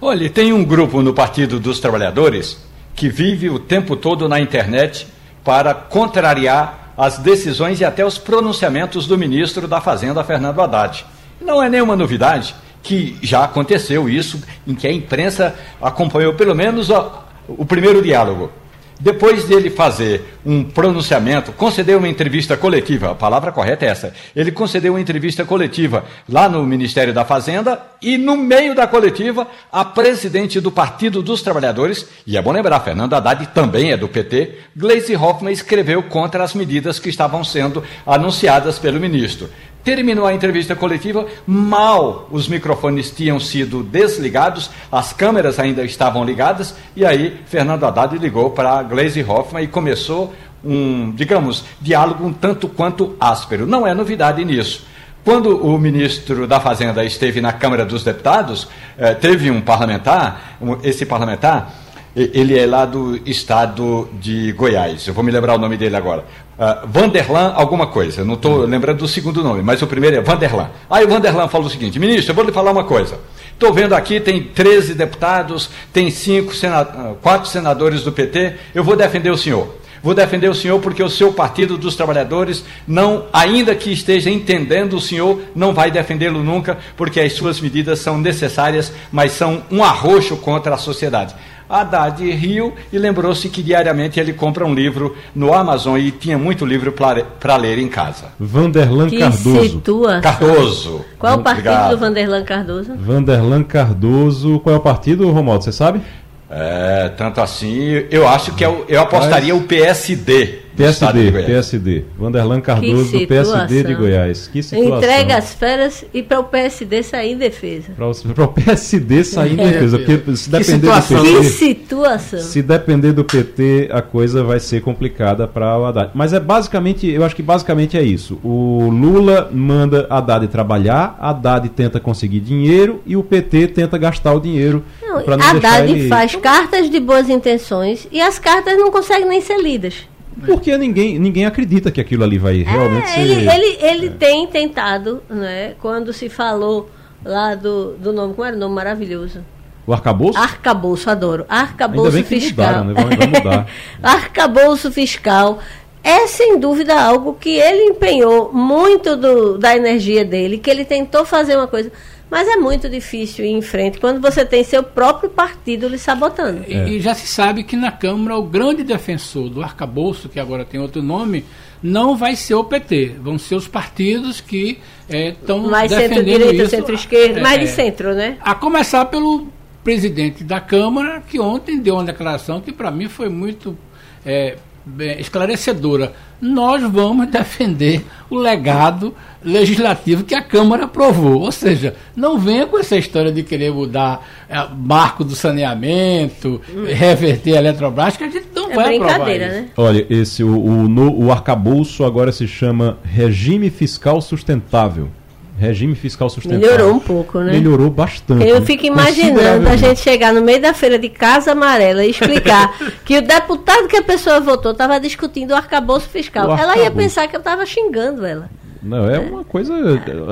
Olha, 0.00 0.28
tem 0.28 0.52
um 0.52 0.64
grupo 0.64 1.00
no 1.02 1.14
Partido 1.14 1.58
dos 1.58 1.80
Trabalhadores 1.80 2.58
que 2.94 3.08
vive 3.08 3.48
o 3.50 3.58
tempo 3.58 3.96
todo 3.96 4.28
na 4.28 4.38
internet 4.40 5.06
para 5.44 5.72
contrariar 5.74 6.92
as 6.96 7.18
decisões 7.18 7.80
e 7.80 7.84
até 7.84 8.04
os 8.04 8.18
pronunciamentos 8.18 9.06
do 9.06 9.18
ministro 9.18 9.68
da 9.68 9.80
Fazenda, 9.80 10.24
Fernando 10.24 10.60
Haddad. 10.60 11.04
Não 11.40 11.62
é 11.62 11.68
nenhuma 11.68 11.94
novidade 11.96 12.54
que 12.82 13.18
já 13.22 13.44
aconteceu 13.44 14.08
isso, 14.08 14.40
em 14.66 14.74
que 14.74 14.86
a 14.86 14.92
imprensa 14.92 15.54
acompanhou 15.80 16.34
pelo 16.34 16.54
menos 16.54 16.90
a- 16.90 17.24
o 17.48 17.64
primeiro 17.66 18.00
diálogo. 18.02 18.50
Depois 18.98 19.44
dele 19.44 19.68
fazer 19.68 20.38
um 20.44 20.64
pronunciamento, 20.64 21.52
concedeu 21.52 21.98
uma 21.98 22.08
entrevista 22.08 22.56
coletiva, 22.56 23.10
a 23.10 23.14
palavra 23.14 23.52
correta 23.52 23.84
é 23.84 23.88
essa. 23.88 24.14
Ele 24.34 24.50
concedeu 24.50 24.94
uma 24.94 25.00
entrevista 25.00 25.44
coletiva 25.44 26.04
lá 26.26 26.48
no 26.48 26.62
Ministério 26.64 27.12
da 27.12 27.24
Fazenda 27.24 27.78
e 28.00 28.16
no 28.16 28.38
meio 28.38 28.74
da 28.74 28.86
coletiva, 28.86 29.46
a 29.70 29.84
presidente 29.84 30.60
do 30.60 30.72
Partido 30.72 31.20
dos 31.22 31.42
Trabalhadores, 31.42 32.06
e 32.26 32.38
é 32.38 32.42
bom 32.42 32.52
lembrar, 32.52 32.80
Fernando 32.80 33.12
Haddad 33.12 33.48
também 33.48 33.92
é 33.92 33.96
do 33.98 34.08
PT, 34.08 34.60
Gleisi 34.74 35.14
Hoffmann 35.14 35.52
escreveu 35.52 36.02
contra 36.04 36.42
as 36.42 36.54
medidas 36.54 36.98
que 36.98 37.10
estavam 37.10 37.44
sendo 37.44 37.84
anunciadas 38.06 38.78
pelo 38.78 38.98
ministro. 38.98 39.50
Terminou 39.86 40.26
a 40.26 40.34
entrevista 40.34 40.74
coletiva, 40.74 41.26
mal 41.46 42.26
os 42.32 42.48
microfones 42.48 43.08
tinham 43.12 43.38
sido 43.38 43.84
desligados, 43.84 44.68
as 44.90 45.12
câmeras 45.12 45.60
ainda 45.60 45.84
estavam 45.84 46.24
ligadas, 46.24 46.74
e 46.96 47.06
aí 47.06 47.38
Fernando 47.46 47.84
Haddad 47.84 48.18
ligou 48.18 48.50
para 48.50 48.82
Gleisi 48.82 49.22
Hoffmann 49.22 49.62
e 49.62 49.68
começou 49.68 50.34
um, 50.64 51.12
digamos, 51.12 51.64
diálogo 51.80 52.26
um 52.26 52.32
tanto 52.32 52.66
quanto 52.66 53.14
áspero. 53.20 53.64
Não 53.64 53.86
é 53.86 53.94
novidade 53.94 54.44
nisso. 54.44 54.84
Quando 55.24 55.56
o 55.64 55.78
ministro 55.78 56.48
da 56.48 56.58
Fazenda 56.58 57.04
esteve 57.04 57.40
na 57.40 57.52
Câmara 57.52 57.86
dos 57.86 58.02
Deputados, 58.02 58.66
eh, 58.98 59.14
teve 59.14 59.52
um 59.52 59.60
parlamentar, 59.60 60.56
um- 60.60 60.78
esse 60.82 61.06
parlamentar, 61.06 61.72
ele 62.16 62.58
é 62.58 62.64
lá 62.64 62.86
do 62.86 63.20
estado 63.28 64.08
de 64.18 64.50
Goiás, 64.52 65.06
eu 65.06 65.12
vou 65.12 65.22
me 65.22 65.30
lembrar 65.30 65.54
o 65.54 65.58
nome 65.58 65.76
dele 65.76 65.96
agora. 65.96 66.24
Uh, 66.58 66.86
Vanderlan 66.88 67.52
alguma 67.54 67.88
coisa, 67.88 68.24
não 68.24 68.32
estou 68.32 68.64
lembrando 68.64 69.00
do 69.00 69.08
segundo 69.08 69.44
nome, 69.44 69.62
mas 69.62 69.82
o 69.82 69.86
primeiro 69.86 70.16
é 70.16 70.20
Vanderlan. 70.22 70.70
Aí 70.88 71.04
o 71.04 71.08
Vanderlan 71.08 71.46
falou 71.48 71.66
o 71.66 71.70
seguinte, 71.70 71.98
ministro, 71.98 72.30
eu 72.30 72.34
vou 72.34 72.44
lhe 72.44 72.52
falar 72.52 72.72
uma 72.72 72.84
coisa. 72.84 73.18
Estou 73.52 73.70
vendo 73.70 73.94
aqui, 73.94 74.18
tem 74.18 74.42
13 74.42 74.94
deputados, 74.94 75.68
tem 75.92 76.10
cinco 76.10 76.54
sena 76.54 76.84
quatro 77.20 77.50
senadores 77.50 78.02
do 78.02 78.10
PT, 78.10 78.54
eu 78.74 78.82
vou 78.82 78.96
defender 78.96 79.30
o 79.30 79.36
senhor. 79.36 79.76
Vou 80.02 80.14
defender 80.14 80.48
o 80.48 80.54
senhor 80.54 80.80
porque 80.80 81.02
o 81.02 81.10
seu 81.10 81.32
Partido 81.32 81.76
dos 81.76 81.96
Trabalhadores 81.96 82.64
não, 82.86 83.26
ainda 83.32 83.74
que 83.74 83.92
esteja 83.92 84.30
entendendo 84.30 84.96
o 84.96 85.00
senhor, 85.00 85.40
não 85.54 85.74
vai 85.74 85.90
defendê-lo 85.90 86.42
nunca, 86.42 86.78
porque 86.96 87.20
as 87.20 87.32
suas 87.32 87.60
medidas 87.60 87.98
são 87.98 88.16
necessárias, 88.16 88.92
mas 89.10 89.32
são 89.32 89.64
um 89.70 89.82
arroxo 89.82 90.36
contra 90.36 90.74
a 90.74 90.78
sociedade. 90.78 91.34
Haddad 91.68 92.22
riu 92.32 92.72
e 92.92 92.98
lembrou-se 92.98 93.48
que 93.48 93.62
diariamente 93.62 94.20
ele 94.20 94.32
compra 94.32 94.64
um 94.64 94.74
livro 94.74 95.16
no 95.34 95.52
Amazon 95.52 95.98
e 95.98 96.10
tinha 96.10 96.38
muito 96.38 96.64
livro 96.64 96.92
para 96.92 97.56
ler 97.56 97.78
em 97.78 97.88
casa. 97.88 98.26
Vanderlan 98.38 99.08
Que 99.08 99.18
Cardoso. 99.18 99.68
situa. 99.68 100.20
Cardoso. 100.20 101.04
Qual 101.18 101.32
é 101.32 101.36
o 101.36 101.42
partido 101.42 101.68
obrigado. 101.68 101.90
do 101.90 101.98
Vanderlan 101.98 102.44
Cardoso? 102.44 102.94
Vanderlan 102.96 103.62
Cardoso. 103.62 104.60
Qual 104.60 104.74
é 104.74 104.78
o 104.78 104.82
partido, 104.82 105.30
Romualdo? 105.30 105.64
Você 105.64 105.72
sabe? 105.72 106.00
É, 106.48 107.10
tanto 107.16 107.40
assim, 107.40 108.04
eu 108.10 108.28
acho 108.28 108.52
que 108.54 108.64
eu, 108.64 108.84
eu 108.88 109.00
apostaria 109.00 109.54
o 109.54 109.62
PSD. 109.62 110.60
PSD. 110.76 111.32
PSD. 111.32 112.04
Vanderlan 112.18 112.60
Cardoso, 112.60 113.18
do 113.18 113.26
PSD 113.26 113.82
de. 113.82 113.94
Goiás. 113.94 114.48
Que 114.48 114.62
situação. 114.62 114.98
Entrega 114.98 115.36
as 115.36 115.54
férias 115.54 116.04
e 116.12 116.22
para 116.22 116.40
o 116.40 116.44
PSD 116.44 117.02
sair 117.02 117.32
em 117.32 117.36
defesa. 117.36 117.92
Para 117.96 118.44
o 118.44 118.48
PSD 118.48 119.24
sair 119.24 119.52
em 119.52 119.56
defesa. 119.56 119.98
Porque 119.98 120.36
se 120.36 120.50
Que 120.50 120.58
depender 120.58 120.78
do 120.78 121.02
situação. 121.02 121.22
Que 121.24 121.32
PT. 121.32 121.44
situação. 121.44 122.38
Se 122.40 122.62
depender 122.62 123.12
do 123.12 123.24
PT, 123.24 123.88
a 123.90 124.02
coisa 124.02 124.44
vai 124.44 124.60
ser 124.60 124.82
complicada 124.82 125.48
para 125.48 125.78
o 125.78 125.84
Haddad. 125.86 126.10
Mas 126.14 126.32
é 126.32 126.40
basicamente, 126.40 127.06
eu 127.08 127.24
acho 127.24 127.34
que 127.34 127.42
basicamente 127.42 127.96
é 127.96 128.02
isso. 128.02 128.38
O 128.42 128.88
Lula 128.90 129.50
manda 129.52 130.06
Haddad 130.10 130.46
trabalhar, 130.48 131.16
Haddad 131.20 131.68
tenta 131.70 131.98
conseguir 131.98 132.40
dinheiro 132.40 133.00
e 133.06 133.16
o 133.16 133.22
PT 133.22 133.68
tenta 133.68 133.96
gastar 133.98 134.34
o 134.34 134.40
dinheiro 134.40 134.84
Não, 135.00 135.24
não 135.24 135.46
Haddad 135.46 135.90
ele... 135.90 136.08
faz 136.08 136.34
cartas 136.36 136.90
de 136.90 137.00
boas 137.00 137.28
intenções 137.28 138.06
e 138.12 138.20
as 138.20 138.38
cartas 138.38 138.76
não 138.76 138.90
conseguem 138.90 139.28
nem 139.28 139.40
ser 139.40 139.58
lidas. 139.60 140.06
Porque 140.44 140.76
ninguém, 140.76 141.18
ninguém 141.18 141.46
acredita 141.46 141.90
que 141.90 142.00
aquilo 142.00 142.22
ali 142.24 142.38
vai 142.38 142.58
realmente 142.62 143.04
É, 143.04 143.14
ser... 143.14 143.20
ele 143.20 143.48
ele, 143.50 143.78
ele 143.80 144.10
tem 144.10 144.46
tentado, 144.46 145.22
né? 145.30 145.74
Quando 145.80 146.12
se 146.12 146.28
falou 146.28 146.90
lá 147.24 147.54
do, 147.54 147.92
do 147.94 148.12
nome, 148.12 148.34
como 148.34 148.46
era 148.46 148.54
o 148.56 148.58
nome 148.58 148.74
maravilhoso? 148.74 149.40
O 149.86 149.92
arcabouço? 149.92 150.38
Arcabouço, 150.38 151.08
adoro. 151.08 151.46
Ainda 151.48 151.62
Arcabouço 151.62 152.12
bem 152.12 152.22
que 152.22 152.28
fiscal. 152.40 152.66
mudaram, 152.66 152.84
né? 152.86 152.94
Vai- 152.94 153.16
vai 153.16 153.26
mudar. 153.28 153.66
Arcabouço 154.02 154.90
fiscal 154.92 155.58
é 156.02 156.26
sem 156.26 156.58
dúvida 156.58 157.00
algo 157.00 157.34
que 157.34 157.50
ele 157.50 157.84
empenhou 157.90 158.52
muito 158.52 159.16
do- 159.16 159.58
da 159.58 159.76
energia 159.76 160.24
dele, 160.24 160.58
que 160.58 160.68
ele 160.70 160.84
tentou 160.84 161.24
fazer 161.24 161.56
uma 161.56 161.66
coisa, 161.66 161.90
mas 162.30 162.48
é 162.48 162.56
muito 162.56 162.88
difícil 162.88 163.44
ir 163.44 163.50
em 163.52 163.62
frente 163.62 163.98
quando 163.98 164.20
você 164.20 164.44
tem 164.44 164.64
seu 164.64 164.82
próprio 164.82 165.30
partido 165.30 165.88
lhe 165.88 165.98
sabotando. 165.98 166.64
E, 166.66 166.74
É. 166.74 166.88
e 166.88 167.00
já 167.00 167.14
se 167.14 167.26
sabe 167.26 167.62
que 167.62 167.76
na 167.76 167.92
Câmara 167.92 168.36
o 168.36 168.42
grande 168.42 168.82
defensor 168.82 169.48
do 169.48 169.62
arcabouço, 169.62 170.28
que 170.28 170.40
agora 170.40 170.64
tem 170.64 170.80
outro 170.80 171.02
nome, 171.02 171.44
não 171.82 172.16
vai 172.16 172.34
ser 172.34 172.54
o 172.54 172.64
PT. 172.64 173.16
Vão 173.20 173.38
ser 173.38 173.54
os 173.54 173.68
partidos 173.68 174.40
que 174.40 174.78
estão 175.08 175.60
Mais 175.60 175.90
defendendo 175.90 176.16
centro-direita, 176.24 176.62
isso. 176.64 176.70
centro-esquerda, 176.70 177.38
É, 177.38 177.42
mais 177.42 177.58
de 177.60 177.66
é. 177.66 177.68
centro, 177.68 178.14
né? 178.14 178.36
A 178.40 178.54
começar 178.54 179.04
pelo 179.04 179.48
presidente 179.84 180.42
da 180.42 180.60
Câmara, 180.60 181.20
que 181.28 181.38
ontem 181.38 181.78
deu 181.78 181.94
uma 181.94 182.04
declaração 182.04 182.60
que 182.60 182.72
para 182.72 182.90
mim 182.90 183.08
foi 183.08 183.28
muito 183.28 183.76
é, 184.24 184.56
bem 184.86 185.18
esclarecedora. 185.20 186.12
Nós 186.40 186.80
vamos 186.82 187.28
defender 187.28 188.04
o 188.30 188.36
legado 188.36 189.14
legislativo 189.42 190.22
que 190.22 190.34
a 190.34 190.42
Câmara 190.42 190.84
aprovou. 190.84 191.40
Ou 191.40 191.50
seja, 191.52 191.94
não 192.14 192.38
venha 192.38 192.66
com 192.66 192.78
essa 192.78 192.96
história 192.96 193.32
de 193.32 193.42
querer 193.42 193.72
mudar 193.72 194.24
é, 194.48 194.56
marco 194.76 195.24
do 195.24 195.34
saneamento, 195.34 196.60
reverter 196.86 197.56
a 197.56 197.58
Eletrobras, 197.58 198.16
que 198.16 198.24
a 198.24 198.28
gente 198.28 198.46
não 198.54 198.70
É 198.70 198.74
vai 198.74 198.94
aprovar 198.96 199.14
brincadeira, 199.14 199.46
isso. 199.46 199.54
né? 199.62 199.68
Olha, 199.76 200.06
esse, 200.10 200.44
o, 200.44 200.56
o, 200.62 200.88
no- 200.88 201.24
o 201.24 201.32
arcabouço 201.32 202.04
agora 202.04 202.30
se 202.30 202.46
chama 202.46 202.98
Regime 203.02 203.70
Fiscal 203.70 204.20
Sustentável. 204.20 205.08
Regime 205.58 205.94
Fiscal 205.94 206.28
Sustentável. 206.28 206.60
Melhorou 206.60 206.94
um 206.94 207.00
pouco, 207.00 207.40
né? 207.40 207.52
Melhorou 207.52 207.90
bastante. 207.90 208.46
Eu 208.46 208.62
fico 208.62 208.84
imaginando 208.84 209.68
a 209.68 209.76
gente 209.76 210.00
chegar 210.00 210.32
no 210.32 210.42
meio 210.42 210.60
da 210.60 210.74
feira 210.74 210.98
de 210.98 211.08
Casa 211.08 211.52
Amarela 211.52 212.04
e 212.04 212.10
explicar 212.10 212.76
que 213.04 213.16
o 213.18 213.22
deputado 213.22 213.88
que 213.88 213.96
a 213.96 214.02
pessoa 214.02 214.40
votou 214.40 214.72
estava 214.72 215.00
discutindo 215.00 215.52
o 215.52 215.56
arcabouço 215.56 216.08
fiscal. 216.08 216.48
O 216.48 216.56
Ela 216.56 216.76
ia 216.76 216.90
pensar 216.90 217.26
que 217.26 217.34
eu 217.34 217.40
estava 217.40 217.64
xingando 217.64 218.26
ela. 218.26 218.50
Não, 218.82 219.08
é, 219.08 219.16
é, 219.16 219.20
uma 219.20 219.44
coisa. 219.44 219.74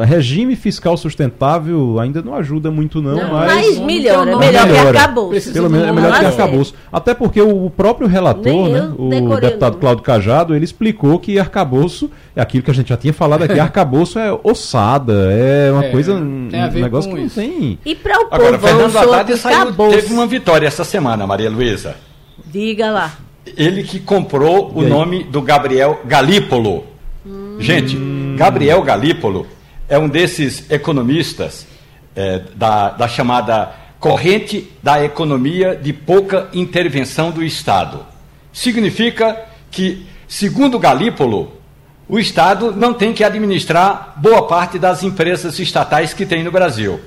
Regime 0.04 0.56
fiscal 0.56 0.96
sustentável 0.96 1.98
ainda 1.98 2.22
não 2.22 2.34
ajuda 2.34 2.70
muito, 2.70 3.00
não, 3.00 3.16
não 3.16 3.32
mas. 3.32 3.54
Mas 3.54 3.78
melhora, 3.78 4.30
é 4.30 4.36
melhor 4.36 4.66
melhora. 4.66 4.92
que 4.92 4.98
arcabouço. 4.98 5.52
Pelo 5.52 5.70
menos 5.70 5.88
é 5.88 5.92
melhor 5.92 6.18
que 6.18 6.24
arcabouço. 6.24 6.74
Até 6.92 7.14
porque 7.14 7.40
o 7.40 7.70
próprio 7.70 8.06
relator, 8.06 8.68
né, 8.68 8.92
o 8.96 9.08
deputado 9.40 9.78
Cláudio 9.78 10.04
Cajado, 10.04 10.54
ele 10.54 10.64
explicou 10.64 11.18
que 11.18 11.38
arcabouço 11.38 12.10
é 12.36 12.40
aquilo 12.40 12.62
que 12.62 12.70
a 12.70 12.74
gente 12.74 12.88
já 12.88 12.96
tinha 12.96 13.12
falado 13.12 13.42
aqui. 13.42 13.58
arcabouço 13.60 14.18
é 14.18 14.36
ossada, 14.42 15.30
é 15.32 15.72
uma 15.72 15.84
é, 15.84 15.90
coisa. 15.90 16.14
Um 16.14 16.48
negócio 16.74 17.12
que 17.12 17.20
não 17.20 17.28
tem. 17.28 17.78
E 17.84 17.94
para 17.94 18.20
o 18.20 18.26
povo, 18.26 18.34
Agora, 18.34 18.58
Fernando 18.58 18.96
Haddad 18.96 19.36
saiu, 19.36 19.72
teve 19.72 20.12
uma 20.12 20.26
vitória 20.26 20.66
essa 20.66 20.84
semana, 20.84 21.26
Maria 21.26 21.50
Luísa. 21.50 21.96
Diga 22.46 22.90
lá. 22.90 23.12
Ele 23.56 23.82
que 23.82 23.98
comprou 24.00 24.72
o 24.74 24.82
nome 24.82 25.24
do 25.24 25.42
Gabriel 25.42 26.00
Galípolo. 26.04 26.84
Hum. 27.26 27.56
Gente, 27.58 27.96
Gabriel 28.34 28.82
Galípolo 28.82 29.46
é 29.88 29.98
um 29.98 30.08
desses 30.08 30.70
economistas 30.70 31.66
é, 32.16 32.42
da, 32.54 32.90
da 32.90 33.08
chamada 33.08 33.72
corrente 33.98 34.70
da 34.82 35.02
economia 35.02 35.74
de 35.74 35.92
pouca 35.92 36.48
intervenção 36.52 37.30
do 37.30 37.42
Estado. 37.42 38.04
Significa 38.52 39.46
que, 39.70 40.06
segundo 40.28 40.78
Galípolo, 40.78 41.52
o 42.08 42.18
Estado 42.18 42.72
não 42.72 42.92
tem 42.92 43.12
que 43.12 43.24
administrar 43.24 44.14
boa 44.16 44.46
parte 44.46 44.78
das 44.78 45.02
empresas 45.02 45.58
estatais 45.58 46.12
que 46.12 46.26
tem 46.26 46.42
no 46.42 46.52
Brasil. 46.52 47.00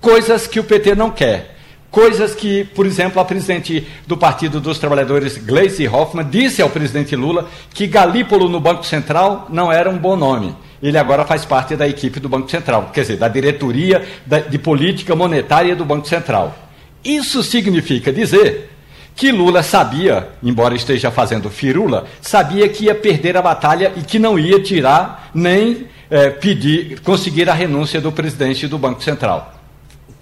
Coisas 0.00 0.46
que 0.46 0.60
o 0.60 0.64
PT 0.64 0.94
não 0.94 1.10
quer. 1.10 1.53
Coisas 1.94 2.34
que, 2.34 2.64
por 2.64 2.86
exemplo, 2.86 3.20
a 3.20 3.24
presidente 3.24 3.86
do 4.04 4.16
Partido 4.16 4.60
dos 4.60 4.80
Trabalhadores, 4.80 5.38
Gleisi 5.38 5.86
Hoffmann, 5.86 6.28
disse 6.28 6.60
ao 6.60 6.68
presidente 6.68 7.14
Lula 7.14 7.48
que 7.72 7.86
Galípolo 7.86 8.48
no 8.48 8.58
Banco 8.58 8.84
Central 8.84 9.46
não 9.48 9.70
era 9.70 9.88
um 9.88 9.96
bom 9.96 10.16
nome. 10.16 10.56
Ele 10.82 10.98
agora 10.98 11.24
faz 11.24 11.44
parte 11.44 11.76
da 11.76 11.86
equipe 11.86 12.18
do 12.18 12.28
Banco 12.28 12.50
Central, 12.50 12.90
quer 12.92 13.02
dizer, 13.02 13.16
da 13.16 13.28
diretoria 13.28 14.04
de 14.50 14.58
política 14.58 15.14
monetária 15.14 15.76
do 15.76 15.84
Banco 15.84 16.08
Central. 16.08 16.52
Isso 17.04 17.44
significa 17.44 18.12
dizer 18.12 18.72
que 19.14 19.30
Lula 19.30 19.62
sabia, 19.62 20.30
embora 20.42 20.74
esteja 20.74 21.12
fazendo 21.12 21.48
firula, 21.48 22.08
sabia 22.20 22.68
que 22.68 22.86
ia 22.86 22.94
perder 22.96 23.36
a 23.36 23.42
batalha 23.42 23.92
e 23.96 24.00
que 24.00 24.18
não 24.18 24.36
ia 24.36 24.60
tirar 24.60 25.30
nem 25.32 25.86
é, 26.10 26.28
pedir, 26.30 26.98
conseguir 27.02 27.48
a 27.48 27.54
renúncia 27.54 28.00
do 28.00 28.10
presidente 28.10 28.66
do 28.66 28.78
Banco 28.78 29.00
Central. 29.00 29.54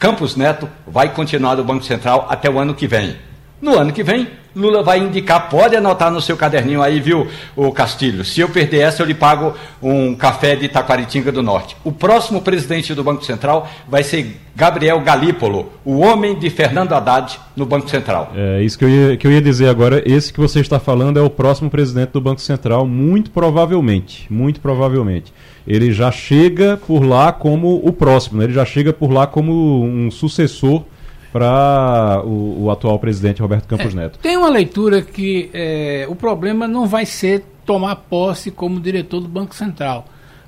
Campos 0.03 0.35
Neto 0.35 0.69
vai 0.85 1.15
continuar 1.15 1.55
no 1.55 1.63
Banco 1.63 1.85
Central 1.85 2.27
até 2.29 2.51
o 2.51 2.59
ano 2.59 2.75
que 2.75 2.89
vem. 2.89 3.17
No 3.61 3.79
ano 3.79 3.93
que 3.93 4.03
vem, 4.03 4.29
Lula 4.55 4.83
vai 4.83 4.99
indicar, 4.99 5.49
pode 5.49 5.77
anotar 5.77 6.11
no 6.11 6.21
seu 6.21 6.37
caderninho 6.37 6.83
aí, 6.83 7.01
viu, 7.01 7.27
o 7.57 7.73
Castilho. 7.73 8.25
Se 8.25 8.41
eu 8.41 8.49
perder 8.49 8.81
essa, 8.81 9.03
eu 9.03 9.07
lhe 9.07 9.15
pago 9.15 9.55
um 9.83 10.15
café 10.15 10.55
de 10.57 10.69
Taquaritinga 10.69 11.33
do 11.33 11.43
Norte. 11.43 11.77
O 11.85 11.93
próximo 11.93 12.41
presidente 12.41 12.95
do 12.95 13.03
Banco 13.03 13.25
Central 13.25 13.69
vai 13.89 14.03
ser 14.03 14.41
Gabriel 14.55 15.01
Galípolo, 15.01 15.73
o 15.85 16.01
homem 16.01 16.39
de 16.39 16.51
Fernando 16.51 16.93
Haddad 16.93 17.41
no 17.57 17.65
Banco 17.65 17.89
Central. 17.89 18.33
É 18.35 18.63
isso 18.63 18.79
que 18.79 18.85
eu, 18.85 18.89
ia, 18.89 19.17
que 19.17 19.27
eu 19.27 19.33
ia 19.33 19.41
dizer 19.41 19.69
agora. 19.69 20.03
Esse 20.05 20.33
que 20.33 20.41
você 20.41 20.61
está 20.61 20.79
falando 20.79 21.19
é 21.19 21.23
o 21.23 21.31
próximo 21.31 21.71
presidente 21.71 22.11
do 22.11 22.21
Banco 22.21 22.41
Central, 22.41 22.87
muito 22.87 23.31
provavelmente. 23.31 24.27
Muito 24.31 24.61
provavelmente 24.61 25.33
ele 25.67 25.93
já 25.93 26.11
chega 26.11 26.77
por 26.77 27.05
lá 27.05 27.33
como 27.33 27.81
o 27.85 27.93
próximo, 27.93 28.39
né? 28.39 28.45
ele 28.45 28.53
já 28.53 28.65
chega 28.65 28.93
por 28.93 29.11
lá 29.11 29.27
como 29.27 29.85
um 29.85 30.11
sucessor 30.11 30.83
para 31.33 32.23
o, 32.25 32.65
o, 32.65 32.71
atual 32.71 32.99
presidente 32.99 33.41
Roberto 33.41 33.67
Campos 33.67 33.95
é, 33.95 33.97
Neto. 33.97 34.19
Tem 34.19 34.37
uma 34.37 34.51
leitura 34.51 35.01
que 35.01 35.51
é, 35.55 36.07
o 36.09 36.15
problema 36.15 36.69
não 36.69 36.87
vai 36.87 37.07
ser 37.07 37.45
tomar 37.65 37.97
posse 37.97 38.51
como 38.51 38.79
diretor 38.79 39.21
do 39.21 39.29
Banco 39.29 39.55
Central. 39.55 40.05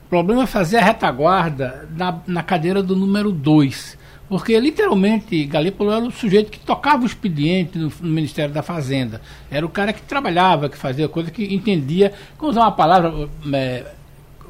O 0.06 0.08
problema 0.08 0.42
é 0.42 0.46
fazer 0.46 0.76
a 0.76 0.84
retaguarda 0.84 1.88
na, 1.96 2.20
na 2.26 2.42
cadeira 2.42 2.82
do 2.82 2.94
número 2.94 3.32
2. 3.32 4.04
Porque 4.28 4.58
literalmente 4.58 5.44
Galípolo 5.44 5.90
era 5.90 6.04
o 6.04 6.10
sujeito 6.10 6.50
que 6.50 6.58
tocava 6.58 7.02
o 7.02 7.06
expediente 7.06 7.78
no, 7.78 7.92
no, 8.00 8.10
Ministério 8.10 8.52
da 8.52 8.62
Fazenda. 8.62 9.20
Era 9.50 9.64
o 9.64 9.68
cara 9.68 9.92
que 9.92 10.02
trabalhava, 10.02 10.68
que 10.68 10.76
fazia 10.76 11.08
coisa, 11.08 11.30
que 11.30 11.54
entendia, 11.54 12.12
como 12.36 12.50
usar 12.50 12.62
uma 12.62 12.72
palavra 12.72 13.28
é, 13.52 13.84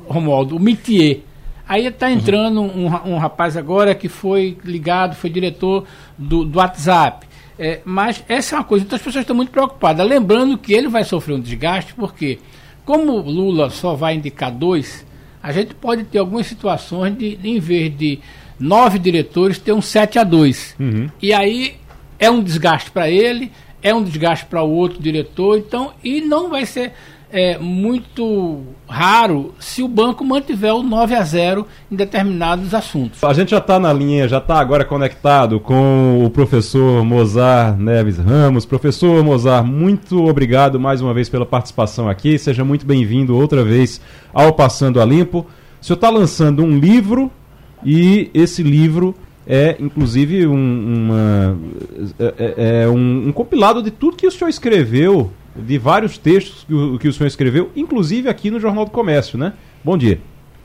Romualdo, 0.07 0.57
o 0.57 0.61
métier. 0.61 1.23
Aí 1.67 1.87
está 1.87 2.11
entrando 2.11 2.61
um, 2.61 2.87
um, 2.87 3.19
rapaz 3.19 3.57
agora 3.57 3.95
que 3.95 4.09
foi 4.09 4.59
ligado, 4.65 5.15
foi 5.15 5.31
diretor 5.31 5.85
do, 6.17 6.45
do 6.45 6.59
WhatsApp. 6.59 7.27
É, 7.59 7.81
mas 7.85 8.23
essa 8.29 8.57
é 8.57 8.59
uma 8.59 8.65
coisa, 8.65 8.85
então 8.85 8.97
as 8.97 9.03
pessoas 9.03 9.23
estão 9.23 9.35
muito 9.35 9.51
preocupadas. 9.51 10.07
Lembrando 10.07 10.59
que 10.59 10.75
ele 10.75 10.89
vai 10.89 11.05
sofrer 11.05 11.35
um 11.35 11.41
desgaste, 11.41 11.95
porque 11.95 12.39
como 12.85 13.17
Lula 13.19 13.71
só 13.71 13.95
vai 13.95 14.15
indicar 14.15 14.51
dois, 14.51 15.07
a 15.43 15.53
gente 15.53 15.75
pode 15.75 16.05
ter 16.05 16.19
algumas 16.19 16.47
situações 16.47 17.17
de, 17.17 17.39
em 17.43 17.59
vez 17.59 17.97
de 17.97 18.19
nove 18.59 18.99
diretores, 18.99 19.59
ter 19.59 19.73
um 19.73 19.83
7 19.83 20.19
a 20.19 20.25
2. 20.25 20.77
Uhum. 20.79 21.09
E 21.21 21.33
aí 21.33 21.77
é 22.19 22.31
um 22.31 22.43
desgaste 22.43 22.91
para 22.91 23.09
ele, 23.09 23.51
é 23.83 23.95
um 23.95 24.03
desgaste 24.03 24.47
para 24.47 24.63
o 24.63 24.71
outro 24.71 25.03
diretor, 25.03 25.59
então, 25.59 25.93
e 26.03 26.21
não 26.21 26.51
vai 26.51 26.67
ser 26.67 26.93
é 27.37 27.59
muito 27.59 28.63
raro 28.89 29.53
se 29.59 29.83
o 29.83 29.89
banco 29.89 30.25
mantiver 30.25 30.73
o 30.73 30.85
9 30.85 31.17
a 31.17 31.25
0 31.25 31.67
em 31.91 31.97
determinados 31.97 32.73
assuntos. 32.73 33.25
A 33.25 33.33
gente 33.33 33.51
já 33.51 33.59
está 33.59 33.81
na 33.81 33.93
linha, 33.93 34.29
já 34.29 34.39
está 34.39 34.61
agora 34.61 34.85
conectado 34.85 35.59
com 35.59 36.25
o 36.25 36.31
professor 36.31 37.05
Mozart 37.05 37.77
Neves 37.77 38.19
Ramos. 38.19 38.65
Professor 38.65 39.25
Mozart, 39.25 39.67
muito 39.67 40.25
obrigado 40.25 40.79
mais 40.79 41.01
uma 41.01 41.13
vez 41.13 41.29
pela 41.29 41.45
participação 41.45 42.09
aqui. 42.09 42.39
Seja 42.39 42.65
muito 42.65 42.87
bem-vindo 42.87 43.37
outra 43.37 43.65
vez 43.65 44.01
ao 44.33 44.53
Passando 44.53 45.01
a 45.01 45.05
Limpo. 45.05 45.45
O 45.81 45.85
senhor 45.85 45.97
está 45.97 46.11
lançando 46.11 46.63
um 46.63 46.79
livro 46.79 47.33
e 47.85 48.31
esse 48.33 48.63
livro 48.63 49.13
é 49.45 49.75
inclusive 49.81 50.47
um, 50.47 50.55
uma, 50.55 51.59
é, 52.17 52.35
é, 52.39 52.83
é 52.85 52.89
um, 52.89 53.27
um 53.27 53.33
compilado 53.33 53.83
de 53.83 53.91
tudo 53.91 54.17
que 54.17 54.25
o 54.25 54.31
senhor 54.31 54.49
escreveu 54.49 55.33
de 55.55 55.79
vários 55.79 56.19
textos 56.19 56.65
que 56.65 56.75
o, 56.75 56.99
que 56.99 57.09
o 57.09 57.13
senhor 57.13 57.29
escreveu, 57.29 57.71
inclusive 57.77 58.29
aqui 58.29 58.51
no 58.51 58.59
Jornal 58.59 58.85
do 58.85 58.91
Comércio, 58.91 59.39
né? 59.39 59.53
Bom 59.85 59.97
dia. 59.97 60.21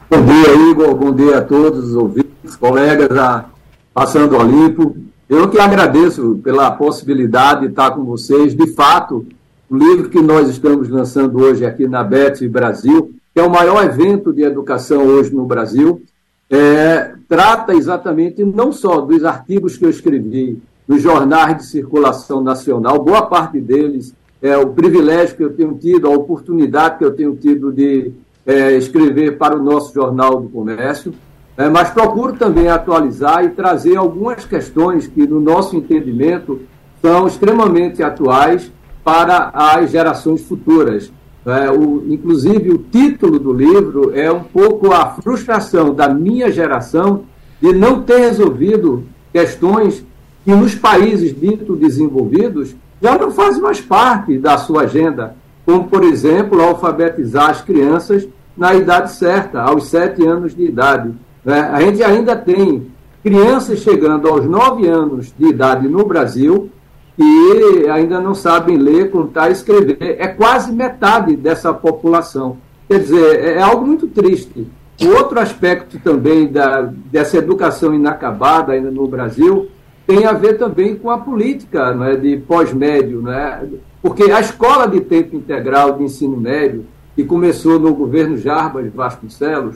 Bom 0.10 0.24
dia, 0.25 0.72
Igor. 0.72 0.96
Bom 0.96 1.13
dia 1.13 1.38
a 1.38 1.41
todos 1.41 1.89
os 1.89 1.96
ouvintes, 1.96 2.55
colegas 2.55 3.10
da 3.10 3.46
Passando 3.93 4.36
ao 4.36 4.43
Limpo. 4.43 4.96
Eu 5.29 5.48
que 5.48 5.60
agradeço 5.60 6.39
pela 6.43 6.72
possibilidade 6.72 7.62
de 7.62 7.67
estar 7.67 7.91
com 7.91 8.03
vocês. 8.03 8.55
De 8.55 8.67
fato, 8.74 9.25
o 9.69 9.77
livro 9.77 10.10
que 10.10 10.19
nós 10.19 10.50
estamos 10.50 10.89
lançando 10.89 11.39
hoje 11.39 11.63
aqui 11.63 11.88
na 11.88 12.03
BET 12.03 12.48
Brasil, 12.48 13.13
que 13.34 13.39
é 13.39 13.43
o 13.43 13.51
maior 13.51 13.84
evento 13.86 14.34
de 14.34 14.41
educação 14.41 15.03
hoje 15.05 15.31
no 15.31 15.46
Brasil, 15.46 16.01
é, 16.50 17.12
trata 17.27 17.75
exatamente 17.75 18.43
não 18.43 18.72
só 18.72 19.01
dos 19.01 19.24
artigos 19.24 19.77
que 19.77 19.86
eu 19.86 19.89
escrevi 19.91 20.58
nos 20.88 21.03
jornais 21.03 21.58
de 21.58 21.65
circulação 21.67 22.41
nacional, 22.41 23.03
boa 23.03 23.22
parte 23.22 23.62
deles 23.62 24.15
é, 24.41 24.58
o 24.58 24.67
privilégio 24.67 25.36
que 25.36 25.43
eu 25.43 25.53
tenho 25.53 25.74
tido, 25.75 26.08
a 26.08 26.12
oportunidade 26.12 26.98
que 26.98 27.05
eu 27.05 27.12
tenho 27.12 27.36
tido 27.36 27.72
de 27.72 28.12
é, 28.46 28.75
escrever 28.77 29.38
para 29.38 29.55
o 29.55 29.63
nosso 29.63 29.93
Jornal 29.93 30.41
do 30.41 30.50
Comércio, 30.50 31.13
é, 31.58 31.67
mas 31.67 31.89
procuro 31.89 32.34
também 32.34 32.69
atualizar 32.69 33.43
e 33.43 33.50
trazer 33.50 33.98
algumas 33.98 34.46
questões 34.46 35.08
que, 35.08 35.27
no 35.27 35.41
nosso 35.41 35.75
entendimento, 35.75 36.62
são 37.01 37.27
extremamente 37.27 38.01
atuais 38.01 38.72
para 39.03 39.51
as 39.53 39.91
gerações 39.91 40.41
futuras. 40.41 41.12
É, 41.46 41.69
o, 41.69 42.05
inclusive, 42.08 42.69
o 42.69 42.77
título 42.77 43.39
do 43.39 43.51
livro 43.51 44.15
é 44.15 44.31
um 44.31 44.43
pouco 44.43 44.93
a 44.93 45.05
frustração 45.22 45.93
da 45.93 46.08
minha 46.08 46.51
geração 46.51 47.24
de 47.62 47.74
não 47.74 48.03
ter 48.03 48.19
resolvido 48.19 49.03
questões 49.34 50.05
que 50.46 50.51
nos 50.51 50.75
países 50.75 51.38
dito 51.38 51.75
desenvolvidos 51.75 52.75
já 53.01 53.18
não 53.18 53.32
faz 53.32 53.60
mais 53.60 53.79
parte 53.79 54.38
da 54.38 54.58
sua 54.58 54.84
agenda, 54.84 55.36
como, 55.65 55.86
por 55.88 56.03
exemplo, 56.03 56.62
alfabetizar 56.62 57.50
as 57.50 57.62
crianças 57.62 58.27
na 58.58 58.74
idade 58.74 59.12
certa, 59.13 59.62
aos 59.62 59.88
sete 59.88 60.25
anos 60.25 60.56
de 60.56 60.63
idade. 60.63 61.13
Né? 61.46 61.60
A 61.72 61.82
gente 61.82 62.03
ainda 62.03 62.36
tem 62.36 62.88
crianças 63.24 63.79
chegando 63.79 64.27
aos 64.27 64.46
nove 64.46 64.88
anos 64.88 65.34
de 65.38 65.48
idade 65.48 65.88
no 65.88 66.06
Brasil 66.06 66.70
e 67.18 67.88
ainda 67.89 68.20
não 68.20 68.34
sabem 68.34 68.77
ler, 68.77 69.12
contar 69.12 69.50
e 69.50 69.53
escrever. 69.53 69.98
É 70.20 70.27
quase 70.27 70.72
metade 70.72 71.36
dessa 71.36 71.74
população. 71.74 72.58
Quer 72.88 73.00
dizer, 73.00 73.39
é, 73.39 73.53
é 73.56 73.62
algo 73.62 73.86
muito 73.86 74.08
triste. 74.08 74.68
O 75.01 75.08
outro 75.15 75.39
aspecto 75.39 76.00
também 76.00 76.48
da, 76.48 76.82
dessa 76.82 77.38
educação 77.38 77.94
inacabada 77.94 78.74
ainda 78.74 78.91
no 78.91 79.08
Brasil 79.08 79.70
tem 80.10 80.25
a 80.25 80.34
ver 80.34 80.58
também 80.58 80.96
com 80.96 81.12
a 81.12 81.20
política 81.20 81.96
é, 82.10 82.16
de 82.16 82.38
pós-médio, 82.38 83.30
é? 83.30 83.63
porque 84.01 84.24
a 84.32 84.39
escola 84.39 84.88
de 84.88 85.01
tempo 85.01 85.36
integral 85.36 85.96
de 85.96 86.04
ensino 86.04 86.36
médio, 86.36 86.84
que 87.16 87.24
começou 87.24 87.80
no 87.80 87.94
governo 87.94 88.36
Jarbas 88.36 88.92
Vasconcelos, 88.92 89.75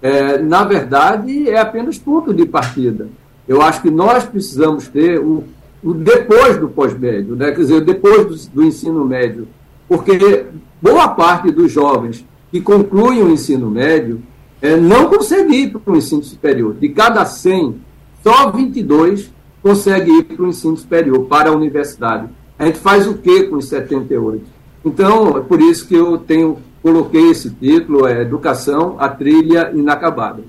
é, 0.00 0.38
na 0.38 0.64
verdade 0.64 1.50
é 1.50 1.60
apenas 1.60 1.98
ponto 1.98 2.32
de 2.32 2.46
partida. 2.46 3.08
Eu 3.46 3.60
acho 3.60 3.82
que 3.82 3.90
nós 3.90 4.24
precisamos 4.24 4.88
ter 4.88 5.18
o, 5.20 5.44
o 5.82 5.92
depois 5.92 6.58
do 6.58 6.70
pós-médio, 6.70 7.36
né? 7.36 7.52
quer 7.52 7.60
dizer, 7.60 7.82
depois 7.82 8.24
do, 8.24 8.54
do 8.54 8.64
ensino 8.64 9.04
médio, 9.04 9.46
porque 9.86 10.46
boa 10.80 11.08
parte 11.08 11.50
dos 11.50 11.70
jovens 11.70 12.24
que 12.50 12.58
concluem 12.58 13.22
o 13.22 13.30
ensino 13.30 13.70
médio 13.70 14.22
é, 14.62 14.78
não 14.78 15.10
consegue 15.10 15.54
ir 15.54 15.72
para 15.72 15.92
o 15.92 15.96
ensino 15.98 16.24
superior. 16.24 16.72
De 16.72 16.88
cada 16.88 17.26
100, 17.26 17.74
só 18.22 18.50
22 18.50 19.33
consegue 19.64 20.10
ir 20.10 20.24
para 20.24 20.44
o 20.44 20.48
ensino 20.48 20.76
superior, 20.76 21.24
para 21.24 21.48
a 21.48 21.52
universidade. 21.52 22.28
A 22.58 22.66
gente 22.66 22.78
faz 22.78 23.08
o 23.08 23.14
que 23.14 23.44
com 23.44 23.56
os 23.56 23.64
78? 23.64 24.44
Então, 24.84 25.38
é 25.38 25.40
por 25.40 25.58
isso 25.58 25.88
que 25.88 25.94
eu 25.94 26.18
tenho 26.18 26.58
coloquei 26.82 27.30
esse 27.30 27.48
título, 27.48 28.06
é 28.06 28.20
Educação, 28.20 28.96
a 28.98 29.08
Trilha 29.08 29.72
Inacabada. 29.74 30.42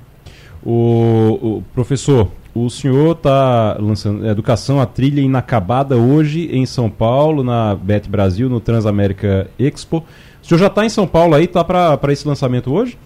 O, 0.62 1.39
o 1.41 1.63
professor, 1.74 2.27
o 2.53 2.69
senhor 2.69 3.15
está 3.15 3.77
lançando 3.79 4.27
Educação, 4.27 4.81
a 4.81 4.86
Trilha 4.86 5.22
Inacabada 5.22 5.95
hoje 5.95 6.50
em 6.51 6.65
São 6.65 6.89
Paulo, 6.89 7.41
na 7.41 7.74
Bet 7.74 8.10
Brasil, 8.10 8.50
no 8.50 8.60
Transamérica 8.60 9.50
Expo. 9.57 10.03
O 10.43 10.45
senhor 10.45 10.60
já 10.60 10.67
está 10.67 10.86
em 10.86 10.89
São 10.89 11.07
Paulo 11.07 11.36
aí, 11.36 11.45
está 11.45 11.63
para 11.63 12.12
esse 12.12 12.27
lançamento 12.27 12.74
hoje? 12.74 12.98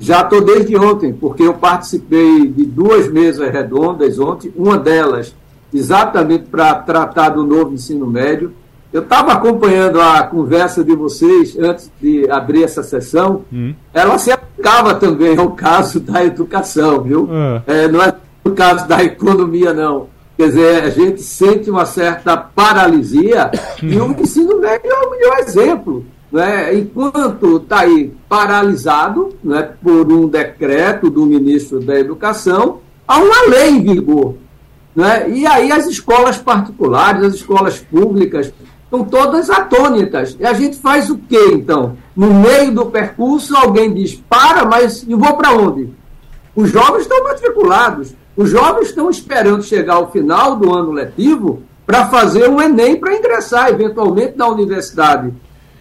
Já 0.00 0.22
estou 0.22 0.40
desde 0.40 0.76
ontem, 0.76 1.12
porque 1.12 1.42
eu 1.42 1.54
participei 1.54 2.46
de 2.46 2.64
duas 2.64 3.10
mesas 3.10 3.50
redondas 3.50 4.18
ontem, 4.18 4.52
uma 4.56 4.78
delas 4.78 5.34
exatamente 5.72 6.44
para 6.44 6.74
tratar 6.76 7.30
do 7.30 7.44
novo 7.44 7.74
ensino 7.74 8.06
médio. 8.06 8.52
Eu 8.92 9.02
estava 9.02 9.32
acompanhando 9.32 10.00
a 10.00 10.22
conversa 10.22 10.82
de 10.82 10.94
vocês 10.96 11.58
antes 11.58 11.90
de 12.00 12.28
abrir 12.30 12.64
essa 12.64 12.82
sessão. 12.82 13.44
Hum. 13.52 13.74
Ela 13.92 14.16
se 14.16 14.32
aplicava 14.32 14.94
também 14.94 15.36
ao 15.36 15.50
caso 15.50 16.00
da 16.00 16.24
educação, 16.24 17.02
viu? 17.02 17.28
É. 17.66 17.84
É, 17.84 17.88
não 17.88 18.02
é 18.02 18.14
o 18.44 18.50
caso 18.52 18.88
da 18.88 19.04
economia, 19.04 19.74
não. 19.74 20.06
Quer 20.38 20.48
dizer, 20.48 20.84
a 20.84 20.90
gente 20.90 21.20
sente 21.20 21.68
uma 21.68 21.84
certa 21.84 22.36
paralisia 22.36 23.50
e 23.82 23.98
o 23.98 24.12
ensino 24.12 24.58
médio 24.60 24.90
é 24.90 25.06
o 25.06 25.10
melhor 25.10 25.38
exemplo. 25.40 26.06
Né? 26.30 26.74
Enquanto 26.74 27.56
está 27.56 27.80
aí 27.80 28.12
paralisado 28.28 29.34
né, 29.42 29.70
por 29.82 30.12
um 30.12 30.28
decreto 30.28 31.08
do 31.08 31.24
ministro 31.24 31.80
da 31.80 31.98
Educação, 31.98 32.80
há 33.06 33.18
uma 33.18 33.48
lei 33.48 33.70
em 33.70 33.82
vigor. 33.82 34.34
Né? 34.94 35.30
E 35.30 35.46
aí 35.46 35.72
as 35.72 35.86
escolas 35.86 36.36
particulares, 36.36 37.22
as 37.22 37.34
escolas 37.34 37.78
públicas, 37.78 38.52
estão 38.84 39.04
todas 39.04 39.48
atônitas. 39.48 40.36
E 40.38 40.44
a 40.44 40.52
gente 40.52 40.76
faz 40.76 41.08
o 41.08 41.18
quê, 41.18 41.50
então? 41.52 41.96
No 42.14 42.32
meio 42.34 42.74
do 42.74 42.86
percurso, 42.86 43.56
alguém 43.56 43.92
diz, 43.94 44.14
para, 44.28 44.64
mas 44.64 45.02
e 45.02 45.14
vou 45.14 45.36
para 45.36 45.52
onde? 45.52 45.90
Os 46.54 46.70
jovens 46.70 47.02
estão 47.02 47.22
matriculados. 47.24 48.14
Os 48.36 48.50
jovens 48.50 48.88
estão 48.88 49.08
esperando 49.08 49.62
chegar 49.62 49.94
ao 49.94 50.10
final 50.10 50.56
do 50.56 50.74
ano 50.74 50.92
letivo 50.92 51.62
para 51.86 52.06
fazer 52.06 52.48
um 52.48 52.60
Enem 52.60 52.96
para 52.96 53.16
ingressar, 53.16 53.70
eventualmente, 53.70 54.36
na 54.36 54.46
universidade 54.46 55.32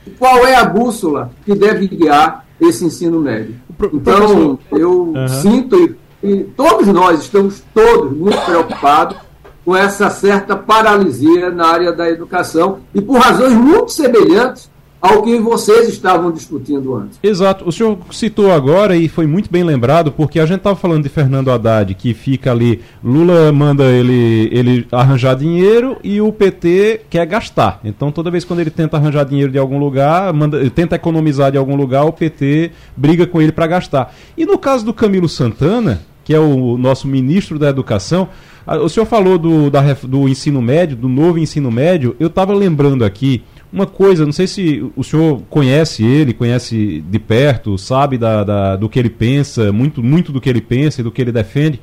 qual 0.07 0.45
é 0.45 0.55
a 0.55 0.65
bússola 0.65 1.31
que 1.45 1.53
deve 1.55 1.87
guiar 1.87 2.45
esse 2.59 2.85
ensino 2.85 3.19
médio. 3.19 3.55
Então, 3.93 4.57
eu 4.71 5.13
uhum. 5.15 5.27
sinto, 5.27 5.95
e, 6.23 6.43
todos 6.55 6.87
nós 6.87 7.21
estamos 7.21 7.63
todos 7.73 8.11
muito 8.11 8.37
preocupados 8.45 9.17
com 9.63 9.75
essa 9.75 10.09
certa 10.09 10.55
paralisia 10.55 11.49
na 11.49 11.67
área 11.67 11.91
da 11.91 12.09
educação 12.09 12.79
e 12.93 13.01
por 13.01 13.19
razões 13.19 13.53
muito 13.53 13.91
semelhantes 13.91 14.71
ao 15.07 15.23
que 15.23 15.37
vocês 15.39 15.87
estavam 15.87 16.31
discutindo 16.31 16.95
antes. 16.95 17.19
Exato. 17.23 17.67
O 17.67 17.71
senhor 17.71 17.97
citou 18.11 18.51
agora 18.51 18.95
e 18.95 19.07
foi 19.07 19.25
muito 19.25 19.49
bem 19.49 19.63
lembrado, 19.63 20.11
porque 20.11 20.39
a 20.39 20.45
gente 20.45 20.57
estava 20.57 20.75
falando 20.75 21.03
de 21.03 21.09
Fernando 21.09 21.49
Haddad, 21.49 21.93
que 21.95 22.13
fica 22.13 22.51
ali, 22.51 22.81
Lula 23.03 23.51
manda 23.51 23.85
ele, 23.85 24.49
ele 24.51 24.87
arranjar 24.91 25.35
dinheiro 25.35 25.97
e 26.03 26.19
o 26.19 26.31
PT 26.31 27.01
quer 27.09 27.25
gastar. 27.25 27.79
Então 27.83 28.11
toda 28.11 28.31
vez 28.31 28.43
quando 28.43 28.59
ele 28.59 28.69
tenta 28.69 28.97
arranjar 28.97 29.23
dinheiro 29.25 29.51
de 29.51 29.57
algum 29.57 29.79
lugar, 29.79 30.33
manda, 30.33 30.69
tenta 30.69 30.95
economizar 30.95 31.51
de 31.51 31.57
algum 31.57 31.75
lugar, 31.75 32.03
o 32.03 32.11
PT 32.11 32.71
briga 32.95 33.25
com 33.25 33.41
ele 33.41 33.51
para 33.51 33.67
gastar. 33.67 34.13
E 34.37 34.45
no 34.45 34.57
caso 34.57 34.85
do 34.85 34.93
Camilo 34.93 35.29
Santana, 35.29 36.01
que 36.23 36.33
é 36.33 36.39
o 36.39 36.77
nosso 36.77 37.07
ministro 37.07 37.57
da 37.57 37.69
Educação, 37.69 38.27
o 38.67 38.89
senhor 38.89 39.05
falou 39.05 39.37
do, 39.37 39.71
da, 39.71 39.81
do 40.03 40.27
ensino 40.27 40.61
médio, 40.61 40.97
do 40.97 41.07
novo 41.07 41.39
ensino 41.39 41.71
médio, 41.71 42.17
eu 42.19 42.27
estava 42.27 42.53
lembrando 42.53 43.05
aqui 43.05 43.41
uma 43.71 43.85
coisa, 43.85 44.25
não 44.25 44.31
sei 44.31 44.47
se 44.47 44.91
o 44.95 45.03
senhor 45.03 45.41
conhece 45.49 46.03
ele, 46.03 46.33
conhece 46.33 47.03
de 47.09 47.19
perto, 47.19 47.77
sabe 47.77 48.17
da, 48.17 48.43
da, 48.43 48.75
do 48.75 48.87
que 48.87 48.97
ele 48.97 49.09
pensa, 49.09 49.71
muito, 49.71 50.01
muito 50.01 50.31
do 50.31 50.39
que 50.39 50.49
ele 50.49 50.61
pensa 50.61 51.01
e 51.01 51.03
do 51.03 51.11
que 51.11 51.21
ele 51.21 51.31
defende 51.31 51.79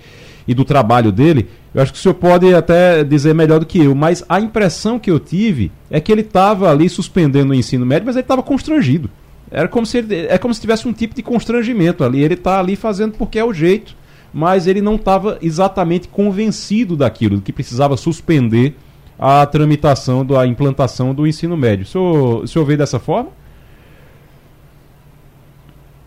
e 0.47 0.55
do 0.55 0.65
trabalho 0.65 1.13
dele. 1.13 1.49
Eu 1.75 1.83
acho 1.83 1.93
que 1.93 1.99
o 1.99 2.03
senhor 2.03 2.15
pode 2.15 2.55
até 2.55 3.05
dizer 3.05 3.35
melhor 3.35 3.61
do 3.61 3.67
que 3.67 3.79
eu, 3.79 3.95
mas 3.95 4.25
a 4.29 4.41
impressão 4.41 4.99
que 4.99 5.11
eu 5.11 5.19
tive 5.19 5.71
é 5.91 6.01
que 6.01 6.11
ele 6.11 6.23
estava 6.23 6.71
ali 6.71 6.89
suspendendo 6.89 7.53
o 7.53 7.55
ensino 7.55 7.85
médio, 7.85 8.07
mas 8.07 8.17
ele 8.17 8.25
estava 8.25 8.43
constrangido. 8.43 9.11
Era 9.51 9.69
como 9.69 9.85
se 9.85 9.99
ele, 9.99 10.27
é 10.27 10.39
como 10.39 10.55
se 10.55 10.61
tivesse 10.61 10.89
um 10.89 10.93
tipo 10.93 11.15
de 11.15 11.23
constrangimento 11.23 12.03
ali. 12.03 12.23
Ele 12.23 12.35
está 12.35 12.59
ali 12.59 12.77
fazendo 12.77 13.13
porque 13.13 13.39
é 13.39 13.45
o 13.45 13.53
jeito, 13.53 13.95
mas 14.33 14.67
ele 14.67 14.81
não 14.81 14.97
estava 14.97 15.39
exatamente 15.41 16.09
convencido 16.09 16.97
daquilo, 16.97 17.41
que 17.41 17.53
precisava 17.53 17.97
suspender 17.97 18.75
a 19.19 19.45
tramitação 19.47 20.25
da 20.25 20.47
implantação 20.47 21.15
do 21.15 21.27
ensino 21.27 21.57
médio. 21.57 21.85
O 21.85 21.87
senhor, 21.87 22.43
o 22.43 22.49
senhor 22.49 22.65
vê 22.65 22.77
dessa 22.77 22.99
forma? 22.99 23.31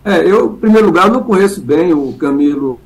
É, 0.03 0.25
eu, 0.25 0.53
em 0.53 0.55
primeiro 0.55 0.87
lugar, 0.87 1.09
não 1.09 1.23
conheço 1.23 1.61
bem 1.61 1.93
o 1.93 2.13
Camilo 2.13 2.79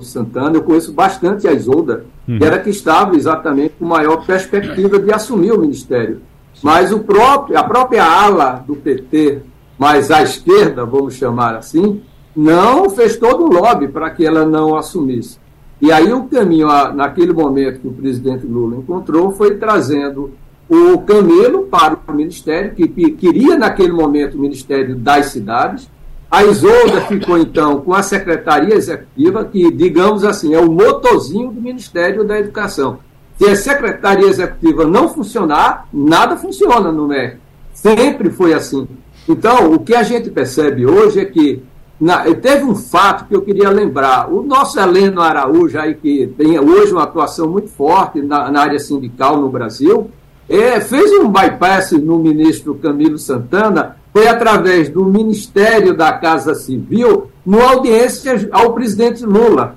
Santana, 0.00 0.56
eu 0.56 0.62
conheço 0.62 0.92
bastante 0.92 1.46
a 1.46 1.52
Isolda, 1.52 2.04
uhum. 2.26 2.38
que 2.38 2.44
era 2.44 2.58
que 2.58 2.70
estava 2.70 3.16
exatamente 3.16 3.74
com 3.78 3.84
maior 3.84 4.24
perspectiva 4.24 4.98
de 4.98 5.12
assumir 5.12 5.52
o 5.52 5.60
ministério. 5.60 6.20
Mas 6.62 6.92
o 6.92 7.00
próprio, 7.00 7.58
a 7.58 7.64
própria 7.64 8.04
ala 8.04 8.64
do 8.66 8.76
PT, 8.76 9.40
mais 9.78 10.10
à 10.10 10.22
esquerda, 10.22 10.84
vamos 10.84 11.14
chamar 11.14 11.54
assim, 11.54 12.02
não 12.34 12.90
fez 12.90 13.16
todo 13.16 13.44
o 13.44 13.52
lobby 13.52 13.88
para 13.88 14.10
que 14.10 14.24
ela 14.24 14.44
não 14.44 14.76
assumisse. 14.76 15.38
E 15.80 15.92
aí 15.92 16.12
o 16.12 16.24
caminho, 16.24 16.66
naquele 16.94 17.32
momento 17.32 17.80
que 17.80 17.88
o 17.88 17.92
presidente 17.92 18.44
Lula 18.46 18.76
encontrou, 18.76 19.30
foi 19.30 19.56
trazendo 19.56 20.32
o 20.68 20.98
Camilo 20.98 21.62
para 21.62 21.98
o 22.06 22.12
Ministério, 22.12 22.74
que 22.74 22.86
queria 22.88 23.56
naquele 23.56 23.92
momento 23.92 24.36
o 24.36 24.40
Ministério 24.40 24.96
das 24.96 25.26
Cidades. 25.26 25.88
A 26.30 26.44
Isolda 26.44 27.00
ficou 27.02 27.38
então 27.38 27.80
com 27.80 27.94
a 27.94 28.02
Secretaria 28.02 28.74
Executiva, 28.74 29.44
que, 29.44 29.72
digamos 29.72 30.24
assim, 30.24 30.54
é 30.54 30.60
o 30.60 30.70
motorzinho 30.70 31.50
do 31.50 31.60
Ministério 31.60 32.22
da 32.22 32.38
Educação. 32.38 32.98
Se 33.38 33.46
a 33.46 33.56
Secretaria 33.56 34.28
Executiva 34.28 34.84
não 34.84 35.08
funcionar, 35.08 35.88
nada 35.92 36.36
funciona 36.36 36.92
no 36.92 37.06
MEC. 37.06 37.36
Sempre 37.72 38.30
foi 38.30 38.52
assim. 38.52 38.86
Então, 39.28 39.72
o 39.72 39.78
que 39.78 39.94
a 39.94 40.02
gente 40.02 40.28
percebe 40.28 40.84
hoje 40.84 41.20
é 41.20 41.24
que 41.24 41.62
na, 42.00 42.22
teve 42.34 42.64
um 42.64 42.74
fato 42.74 43.26
que 43.26 43.34
eu 43.34 43.42
queria 43.42 43.70
lembrar. 43.70 44.32
O 44.32 44.42
nosso 44.42 44.78
Heleno 44.78 45.20
Araújo, 45.20 45.78
aí, 45.78 45.94
que 45.94 46.28
tem 46.38 46.58
hoje 46.58 46.92
uma 46.92 47.02
atuação 47.02 47.48
muito 47.48 47.68
forte 47.70 48.22
na, 48.22 48.50
na 48.50 48.60
área 48.60 48.78
sindical 48.78 49.36
no 49.36 49.48
Brasil, 49.48 50.10
é, 50.48 50.80
fez 50.80 51.12
um 51.12 51.28
bypass 51.28 51.92
no 51.92 52.18
ministro 52.18 52.74
Camilo 52.76 53.18
Santana, 53.18 53.96
foi 54.12 54.28
através 54.28 54.88
do 54.88 55.04
Ministério 55.04 55.94
da 55.94 56.12
Casa 56.12 56.54
Civil, 56.54 57.30
numa 57.44 57.72
audiência 57.72 58.48
ao 58.52 58.72
presidente 58.72 59.24
Lula. 59.26 59.76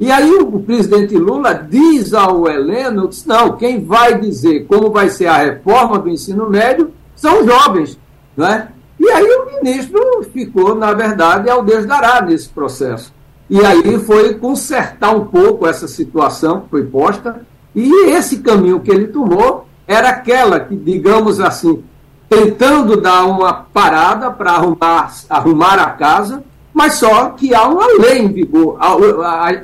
E 0.00 0.10
aí 0.10 0.32
o 0.32 0.58
presidente 0.60 1.16
Lula 1.16 1.52
diz 1.52 2.14
ao 2.14 2.48
Heleno, 2.48 3.06
diz, 3.06 3.26
não, 3.26 3.56
quem 3.56 3.84
vai 3.84 4.18
dizer 4.18 4.64
como 4.66 4.90
vai 4.90 5.10
ser 5.10 5.26
a 5.26 5.36
reforma 5.36 5.98
do 5.98 6.08
ensino 6.08 6.48
médio 6.48 6.90
são 7.14 7.40
os 7.40 7.46
jovens. 7.46 7.98
Não 8.34 8.46
é? 8.46 8.68
E 9.00 9.10
aí 9.10 9.24
o 9.24 9.46
ministro 9.46 10.22
ficou, 10.30 10.74
na 10.74 10.92
verdade, 10.92 11.48
ao 11.48 11.64
Deus 11.64 11.86
dará 11.86 12.20
nesse 12.20 12.50
processo. 12.50 13.14
E 13.48 13.58
aí 13.64 13.98
foi 13.98 14.34
consertar 14.34 15.16
um 15.16 15.24
pouco 15.24 15.66
essa 15.66 15.88
situação 15.88 16.60
que 16.60 16.68
foi 16.68 16.84
posta, 16.84 17.40
e 17.74 18.10
esse 18.10 18.40
caminho 18.40 18.80
que 18.80 18.90
ele 18.90 19.08
tomou 19.08 19.66
era 19.86 20.10
aquela 20.10 20.60
que, 20.60 20.76
digamos 20.76 21.40
assim, 21.40 21.82
tentando 22.28 23.00
dar 23.00 23.24
uma 23.24 23.54
parada 23.54 24.30
para 24.30 24.52
arrumar, 24.52 25.10
arrumar 25.30 25.78
a 25.78 25.90
casa, 25.92 26.44
mas 26.74 26.94
só 26.94 27.30
que 27.30 27.54
há 27.54 27.66
uma 27.66 27.86
lei 27.86 28.18
em 28.18 28.30
vigor. 28.30 28.78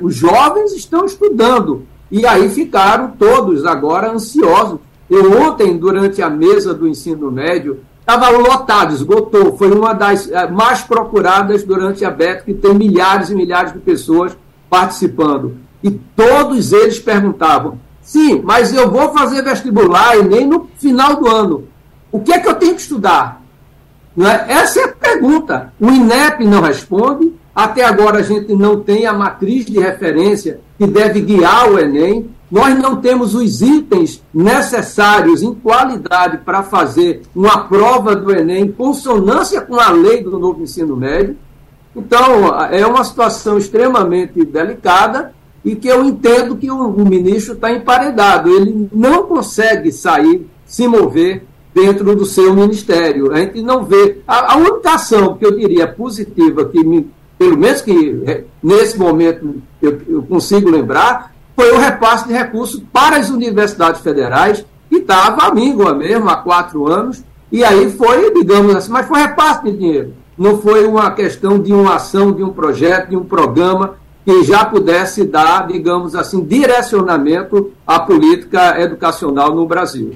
Os 0.01 0.15
jovens 0.15 0.73
estão 0.73 1.05
estudando, 1.05 1.85
e 2.11 2.25
aí 2.25 2.49
ficaram 2.49 3.11
todos 3.11 3.65
agora 3.65 4.11
ansiosos. 4.11 4.79
Eu 5.07 5.39
ontem, 5.41 5.77
durante 5.77 6.21
a 6.23 6.29
mesa 6.29 6.73
do 6.73 6.87
ensino 6.87 7.31
médio, 7.31 7.79
Estava 8.09 8.29
lotado, 8.29 8.93
esgotou. 8.93 9.57
Foi 9.57 9.69
uma 9.69 9.93
das 9.93 10.31
eh, 10.31 10.47
mais 10.47 10.79
procuradas 10.79 11.65
durante 11.65 12.05
a 12.05 12.09
BET, 12.09 12.45
que 12.45 12.53
tem 12.53 12.73
milhares 12.73 13.29
e 13.29 13.35
milhares 13.35 13.73
de 13.73 13.79
pessoas 13.79 14.37
participando. 14.69 15.57
E 15.83 15.91
todos 15.91 16.71
eles 16.71 16.99
perguntavam: 16.99 17.77
sim, 18.01 18.41
mas 18.41 18.73
eu 18.73 18.89
vou 18.89 19.11
fazer 19.11 19.43
vestibular 19.43 20.17
e 20.17 20.23
nem 20.23 20.47
no 20.47 20.69
final 20.77 21.17
do 21.17 21.27
ano. 21.27 21.67
O 22.09 22.21
que 22.21 22.31
é 22.31 22.39
que 22.39 22.47
eu 22.47 22.55
tenho 22.55 22.75
que 22.75 22.81
estudar? 22.81 23.41
É? 24.17 24.53
Essa 24.53 24.79
é 24.79 24.83
a 24.85 24.93
pergunta. 24.93 25.73
O 25.77 25.89
INEP 25.89 26.45
não 26.45 26.61
responde. 26.61 27.33
Até 27.53 27.83
agora 27.83 28.19
a 28.19 28.23
gente 28.23 28.55
não 28.55 28.79
tem 28.79 29.05
a 29.05 29.11
matriz 29.11 29.65
de 29.65 29.79
referência 29.79 30.61
que 30.77 30.87
deve 30.87 31.19
guiar 31.19 31.69
o 31.69 31.77
Enem 31.77 32.29
nós 32.49 32.77
não 32.79 32.95
temos 32.97 33.35
os 33.35 33.61
itens 33.61 34.23
necessários 34.33 35.43
em 35.43 35.53
qualidade 35.53 36.37
para 36.39 36.63
fazer 36.63 37.21
uma 37.35 37.65
prova 37.65 38.15
do 38.15 38.31
Enem 38.31 38.63
em 38.63 38.71
consonância 38.71 39.61
com 39.61 39.75
a 39.75 39.91
lei 39.91 40.23
do 40.23 40.39
novo 40.39 40.61
ensino 40.61 40.95
médio. 40.95 41.35
Então, 41.95 42.55
é 42.71 42.85
uma 42.85 43.03
situação 43.03 43.57
extremamente 43.57 44.45
delicada 44.45 45.33
e 45.65 45.75
que 45.75 45.87
eu 45.89 46.05
entendo 46.05 46.55
que 46.55 46.71
o, 46.71 46.87
o 46.87 47.05
ministro 47.05 47.53
está 47.53 47.71
emparedado. 47.71 48.49
Ele 48.49 48.87
não 48.93 49.23
consegue 49.23 49.91
sair, 49.91 50.47
se 50.65 50.87
mover 50.87 51.43
dentro 51.73 52.15
do 52.15 52.25
seu 52.25 52.53
ministério. 52.53 53.33
A 53.33 53.39
gente 53.39 53.61
não 53.61 53.83
vê. 53.83 54.19
A, 54.27 54.53
a 54.53 54.57
única 54.57 54.93
ação 54.93 55.35
que 55.35 55.45
eu 55.45 55.57
diria 55.57 55.87
positiva, 55.87 56.65
que 56.65 56.83
me, 56.83 57.09
pelo 57.37 57.57
menos 57.57 57.81
que 57.81 58.23
é, 58.25 58.43
nesse 58.63 58.97
momento 58.97 59.55
eu, 59.81 59.99
eu 60.07 60.23
consigo 60.23 60.69
lembrar, 60.69 61.35
foi 61.57 61.71
o 61.71 61.79
repasse 61.79 62.27
de 62.27 62.33
recursos 62.35 62.79
para 62.93 63.17
as 63.17 63.31
universidades 63.31 64.01
federais, 64.01 64.63
que 64.87 64.97
estava 64.97 65.47
amíngua 65.47 65.91
mesmo 65.91 66.29
há 66.29 66.35
quatro 66.35 66.85
anos, 66.87 67.23
e 67.51 67.63
aí 67.63 67.89
foi, 67.91 68.31
digamos 68.31 68.75
assim, 68.75 68.91
mas 68.91 69.07
foi 69.07 69.21
repasse 69.21 69.63
de 69.63 69.71
dinheiro. 69.71 70.13
Não 70.37 70.61
foi 70.61 70.85
uma 70.85 71.09
questão 71.09 71.57
de 71.57 71.73
uma 71.73 71.95
ação, 71.95 72.31
de 72.31 72.43
um 72.43 72.49
projeto, 72.49 73.09
de 73.09 73.17
um 73.17 73.23
programa 73.23 73.95
que 74.23 74.43
já 74.43 74.65
pudesse 74.65 75.23
dar, 75.23 75.65
digamos 75.65 76.13
assim, 76.13 76.43
direcionamento 76.43 77.71
à 77.87 77.99
política 77.99 78.79
educacional 78.79 79.55
no 79.55 79.65
Brasil. 79.65 80.13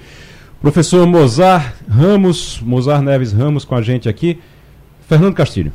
Professor 0.62 1.08
Mozart 1.08 1.74
Ramos, 1.90 2.62
Mozart 2.62 3.02
Neves 3.02 3.34
Ramos 3.34 3.66
com 3.66 3.74
a 3.74 3.82
gente 3.82 4.08
aqui. 4.08 4.40
Fernando 5.08 5.34
Castilho. 5.34 5.74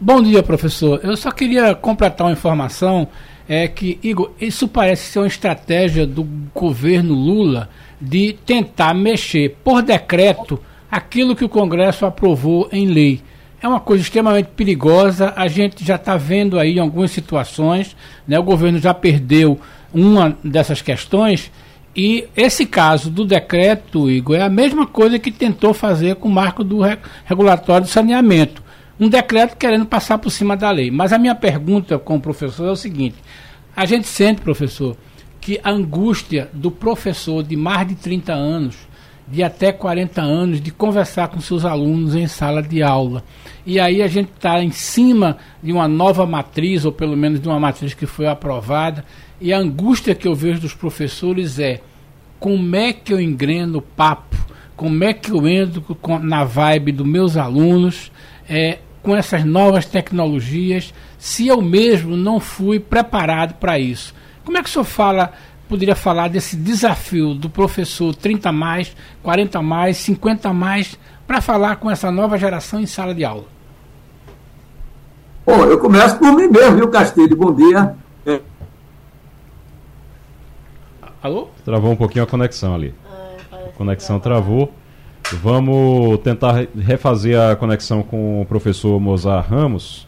Bom 0.00 0.22
dia, 0.22 0.40
professor. 0.40 1.00
Eu 1.02 1.16
só 1.16 1.32
queria 1.32 1.74
completar 1.74 2.28
uma 2.28 2.32
informação, 2.32 3.08
é 3.48 3.68
que, 3.68 3.98
Igor, 4.02 4.32
isso 4.40 4.66
parece 4.66 5.12
ser 5.12 5.18
uma 5.18 5.26
estratégia 5.26 6.06
do 6.06 6.24
governo 6.54 7.14
Lula 7.14 7.68
de 8.00 8.34
tentar 8.44 8.94
mexer 8.94 9.56
por 9.62 9.82
decreto 9.82 10.60
aquilo 10.90 11.36
que 11.36 11.44
o 11.44 11.48
Congresso 11.48 12.06
aprovou 12.06 12.68
em 12.72 12.86
lei 12.86 13.22
é 13.64 13.68
uma 13.68 13.80
coisa 13.80 14.02
extremamente 14.02 14.50
perigosa. 14.54 15.32
A 15.34 15.48
gente 15.48 15.82
já 15.82 15.96
está 15.96 16.18
vendo 16.18 16.58
aí 16.58 16.78
algumas 16.78 17.10
situações, 17.10 17.96
né? 18.28 18.38
o 18.38 18.42
governo 18.42 18.78
já 18.78 18.92
perdeu 18.92 19.58
uma 19.92 20.36
dessas 20.44 20.82
questões. 20.82 21.50
E 21.96 22.26
esse 22.36 22.66
caso 22.66 23.08
do 23.08 23.24
decreto, 23.24 24.10
Igor, 24.10 24.36
é 24.36 24.42
a 24.42 24.50
mesma 24.50 24.86
coisa 24.86 25.18
que 25.18 25.30
tentou 25.30 25.72
fazer 25.72 26.16
com 26.16 26.28
o 26.28 26.32
marco 26.32 26.62
do 26.62 26.80
regulatório 27.24 27.86
de 27.86 27.92
saneamento. 27.92 28.62
Um 28.98 29.08
decreto 29.08 29.56
querendo 29.56 29.86
passar 29.86 30.18
por 30.18 30.30
cima 30.30 30.56
da 30.56 30.70
lei. 30.70 30.90
Mas 30.90 31.12
a 31.12 31.18
minha 31.18 31.34
pergunta 31.34 31.98
com 31.98 32.16
o 32.16 32.20
professor 32.20 32.68
é 32.68 32.70
o 32.70 32.76
seguinte: 32.76 33.16
a 33.74 33.84
gente 33.84 34.06
sente, 34.06 34.40
professor, 34.40 34.96
que 35.40 35.60
a 35.62 35.70
angústia 35.70 36.48
do 36.52 36.70
professor 36.70 37.42
de 37.42 37.56
mais 37.56 37.88
de 37.88 37.94
30 37.96 38.32
anos 38.32 38.76
de 39.26 39.42
até 39.42 39.72
40 39.72 40.20
anos 40.20 40.60
de 40.60 40.70
conversar 40.70 41.28
com 41.28 41.40
seus 41.40 41.64
alunos 41.64 42.14
em 42.14 42.26
sala 42.26 42.62
de 42.62 42.82
aula. 42.82 43.24
E 43.64 43.80
aí 43.80 44.02
a 44.02 44.06
gente 44.06 44.30
está 44.30 44.62
em 44.62 44.70
cima 44.70 45.38
de 45.62 45.72
uma 45.72 45.88
nova 45.88 46.26
matriz, 46.26 46.84
ou 46.84 46.92
pelo 46.92 47.16
menos 47.16 47.40
de 47.40 47.48
uma 47.48 47.58
matriz 47.58 47.94
que 47.94 48.06
foi 48.06 48.26
aprovada, 48.26 49.04
e 49.40 49.52
a 49.52 49.58
angústia 49.58 50.14
que 50.14 50.28
eu 50.28 50.34
vejo 50.34 50.60
dos 50.60 50.74
professores 50.74 51.58
é 51.58 51.80
como 52.38 52.76
é 52.76 52.92
que 52.92 53.12
eu 53.12 53.20
engreno 53.20 53.78
o 53.78 53.82
papo, 53.82 54.36
como 54.76 55.02
é 55.02 55.14
que 55.14 55.30
eu 55.30 55.48
entro 55.48 55.82
na 56.22 56.44
vibe 56.44 56.92
dos 56.92 57.06
meus 57.06 57.36
alunos 57.36 58.12
é, 58.48 58.78
com 59.02 59.14
essas 59.14 59.44
novas 59.44 59.84
tecnologias, 59.84 60.92
se 61.18 61.46
eu 61.46 61.60
mesmo 61.60 62.16
não 62.16 62.40
fui 62.40 62.80
preparado 62.80 63.54
para 63.54 63.78
isso. 63.78 64.14
Como 64.44 64.56
é 64.58 64.62
que 64.62 64.68
o 64.68 64.72
senhor 64.72 64.84
fala 64.84 65.32
poderia 65.68 65.96
falar 65.96 66.28
desse 66.28 66.56
desafio 66.56 67.34
do 67.34 67.48
professor 67.48 68.14
30 68.14 68.52
mais, 68.52 68.94
40 69.22 69.62
mais, 69.62 69.96
50 69.98 70.52
mais, 70.52 70.98
para 71.26 71.40
falar 71.40 71.76
com 71.76 71.90
essa 71.90 72.10
nova 72.10 72.38
geração 72.38 72.80
em 72.80 72.86
sala 72.86 73.14
de 73.14 73.24
aula? 73.24 73.44
Bom, 75.46 75.64
eu 75.64 75.78
começo 75.78 76.18
por 76.18 76.32
mim 76.32 76.48
mesmo, 76.48 76.76
viu, 76.76 76.88
Castilho? 76.88 77.36
Bom 77.36 77.52
dia. 77.52 77.94
É. 78.24 78.40
Alô? 81.22 81.48
Travou 81.64 81.90
um 81.90 81.96
pouquinho 81.96 82.24
a 82.24 82.26
conexão 82.26 82.74
ali. 82.74 82.94
Ah, 83.06 83.56
a 83.68 83.72
conexão 83.76 84.18
travou. 84.18 84.72
Vamos 85.32 86.18
tentar 86.18 86.66
refazer 86.78 87.40
a 87.40 87.56
conexão 87.56 88.02
com 88.02 88.42
o 88.42 88.46
professor 88.46 89.00
Mozart 89.00 89.48
Ramos. 89.48 90.06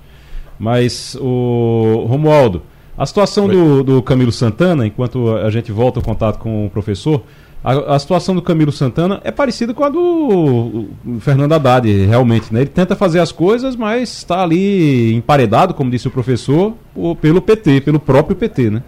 Mas 0.58 1.16
o 1.20 2.06
Romualdo, 2.08 2.62
a 2.96 3.04
situação 3.04 3.46
do, 3.46 3.82
do, 3.82 4.02
Camilo 4.02 4.32
Santana, 4.32 4.86
enquanto 4.86 5.36
a 5.36 5.50
gente 5.50 5.70
volta 5.70 6.00
o 6.00 6.02
contato 6.02 6.38
com 6.38 6.66
o 6.66 6.70
professor, 6.70 7.22
a, 7.62 7.96
a, 7.96 7.98
situação 7.98 8.34
do 8.34 8.40
Camilo 8.40 8.72
Santana 8.72 9.20
é 9.24 9.30
parecida 9.30 9.74
com 9.74 9.84
a 9.84 9.88
do 9.88 10.86
Fernando 11.20 11.52
Haddad, 11.52 11.90
realmente. 12.06 12.52
Né? 12.52 12.60
Ele 12.60 12.70
tenta 12.70 12.96
fazer 12.96 13.20
as 13.20 13.32
coisas, 13.32 13.76
mas 13.76 14.18
está 14.18 14.42
ali 14.42 15.14
emparedado, 15.14 15.74
como 15.74 15.90
disse 15.90 16.08
o 16.08 16.10
professor, 16.10 16.74
pelo 17.20 17.42
PT, 17.42 17.82
pelo 17.82 18.00
próprio 18.00 18.36
PT. 18.36 18.70
Né? 18.70 18.82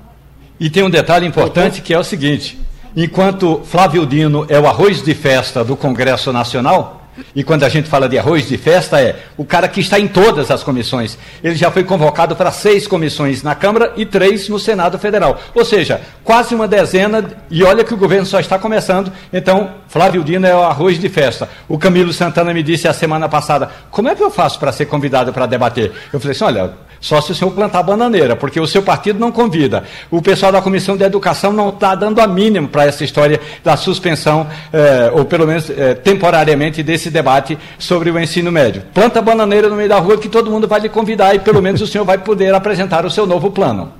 E 0.61 0.71
tem 0.71 0.83
um 0.83 0.91
detalhe 0.91 1.27
importante 1.27 1.83
que 1.83 1.93
é 1.93 1.99
o 1.99 2.05
seguinte: 2.05 2.59
enquanto 3.05 3.63
Flávio 3.65 4.05
Dino 4.05 4.45
é 4.49 4.59
o 4.59 4.67
arroz 4.67 5.03
de 5.03 5.15
festa 5.15 5.65
do 5.65 5.77
Congresso 5.77 6.33
Nacional, 6.33 6.99
e 7.35 7.43
quando 7.43 7.65
a 7.65 7.69
gente 7.69 7.89
fala 7.89 8.09
de 8.09 8.19
arroz 8.19 8.49
de 8.49 8.57
festa, 8.57 9.01
é 9.01 9.17
o 9.37 9.45
cara 9.45 9.69
que 9.69 9.81
está 9.81 9.99
em 9.99 10.07
todas 10.07 10.51
as 10.51 10.63
comissões. 10.63 11.19
Ele 11.43 11.55
já 11.55 11.71
foi 11.71 11.85
convocado 11.85 12.37
para 12.37 12.51
seis 12.51 12.87
comissões 12.87 13.43
na 13.43 13.55
Câmara 13.55 13.93
e 13.97 14.07
três 14.07 14.49
no 14.49 14.59
Senado 14.59 14.99
Federal. 14.99 15.41
Ou 15.55 15.65
seja, 15.65 16.01
quase 16.25 16.55
uma 16.55 16.69
dezena, 16.69 17.25
e 17.51 17.63
olha 17.63 17.85
que 17.85 17.95
o 17.95 17.97
governo 17.97 18.27
só 18.27 18.41
está 18.41 18.59
começando. 18.59 19.13
Então, 19.33 19.71
Flávio 19.89 20.23
Dino 20.23 20.47
é 20.47 20.55
o 20.55 20.63
arroz 20.63 20.99
de 20.99 21.09
festa. 21.09 21.49
O 21.69 21.79
Camilo 21.79 22.13
Santana 22.13 22.53
me 22.55 22.63
disse 22.63 22.89
a 22.89 22.93
semana 22.93 23.29
passada: 23.29 23.71
como 23.91 24.09
é 24.09 24.15
que 24.15 24.23
eu 24.23 24.31
faço 24.31 24.59
para 24.59 24.73
ser 24.73 24.87
convidado 24.87 25.33
para 25.33 25.47
debater? 25.47 25.93
Eu 26.13 26.21
falei 26.21 26.33
assim: 26.33 26.45
olha, 26.45 26.73
só 27.01 27.21
se 27.21 27.33
o 27.33 27.35
senhor 27.35 27.51
plantar 27.53 27.83
bananeira, 27.83 28.35
porque 28.37 28.61
o 28.61 28.67
seu 28.67 28.83
partido 28.83 29.19
não 29.19 29.31
convida. 29.31 29.85
O 30.11 30.21
pessoal 30.21 30.53
da 30.53 30.61
Comissão 30.61 30.97
de 30.97 31.05
Educação 31.05 31.53
não 31.53 31.69
está 31.71 31.95
dando 31.95 32.21
a 32.21 32.27
mínimo 32.27 32.69
para 32.69 32.85
essa 32.85 33.05
história 33.05 33.41
da 33.63 33.77
suspensão, 33.77 34.47
eh, 34.73 35.11
ou 35.15 35.25
pelo 35.25 35.47
menos 35.47 35.71
eh, 35.71 35.95
temporariamente, 35.95 36.83
desse 36.83 37.11
debate 37.11 37.59
sobre 37.79 38.11
o 38.11 38.19
ensino 38.19 38.51
médio. 38.51 38.83
Planta 38.93 39.23
bananeira 39.23 39.69
no 39.69 39.77
meio 39.77 39.89
da 39.89 39.99
rua 39.99 40.19
que 40.19 40.29
todo 40.29 40.51
mundo 40.51 40.67
vai 40.67 40.81
lhe 40.81 40.89
convidar 40.89 41.35
e 41.35 41.39
pelo 41.39 41.63
menos 41.63 41.81
o 41.81 41.87
senhor 41.87 42.05
vai 42.05 42.19
poder 42.19 42.55
apresentar 42.55 43.05
o 43.07 43.11
seu 43.11 43.27
novo 43.27 43.51
plano. 43.51 43.93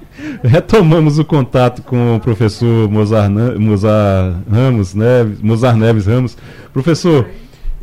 Retomamos 0.43 1.19
o 1.19 1.25
contato 1.25 1.83
com 1.83 2.17
o 2.17 2.21
professor 2.21 2.91
Mozart, 2.91 3.31
Mozart 3.57 4.35
Ramos, 4.51 4.95
né? 4.95 5.25
Mozart 5.41 5.77
Neves 5.77 6.07
Ramos. 6.07 6.37
Professor, 6.73 7.29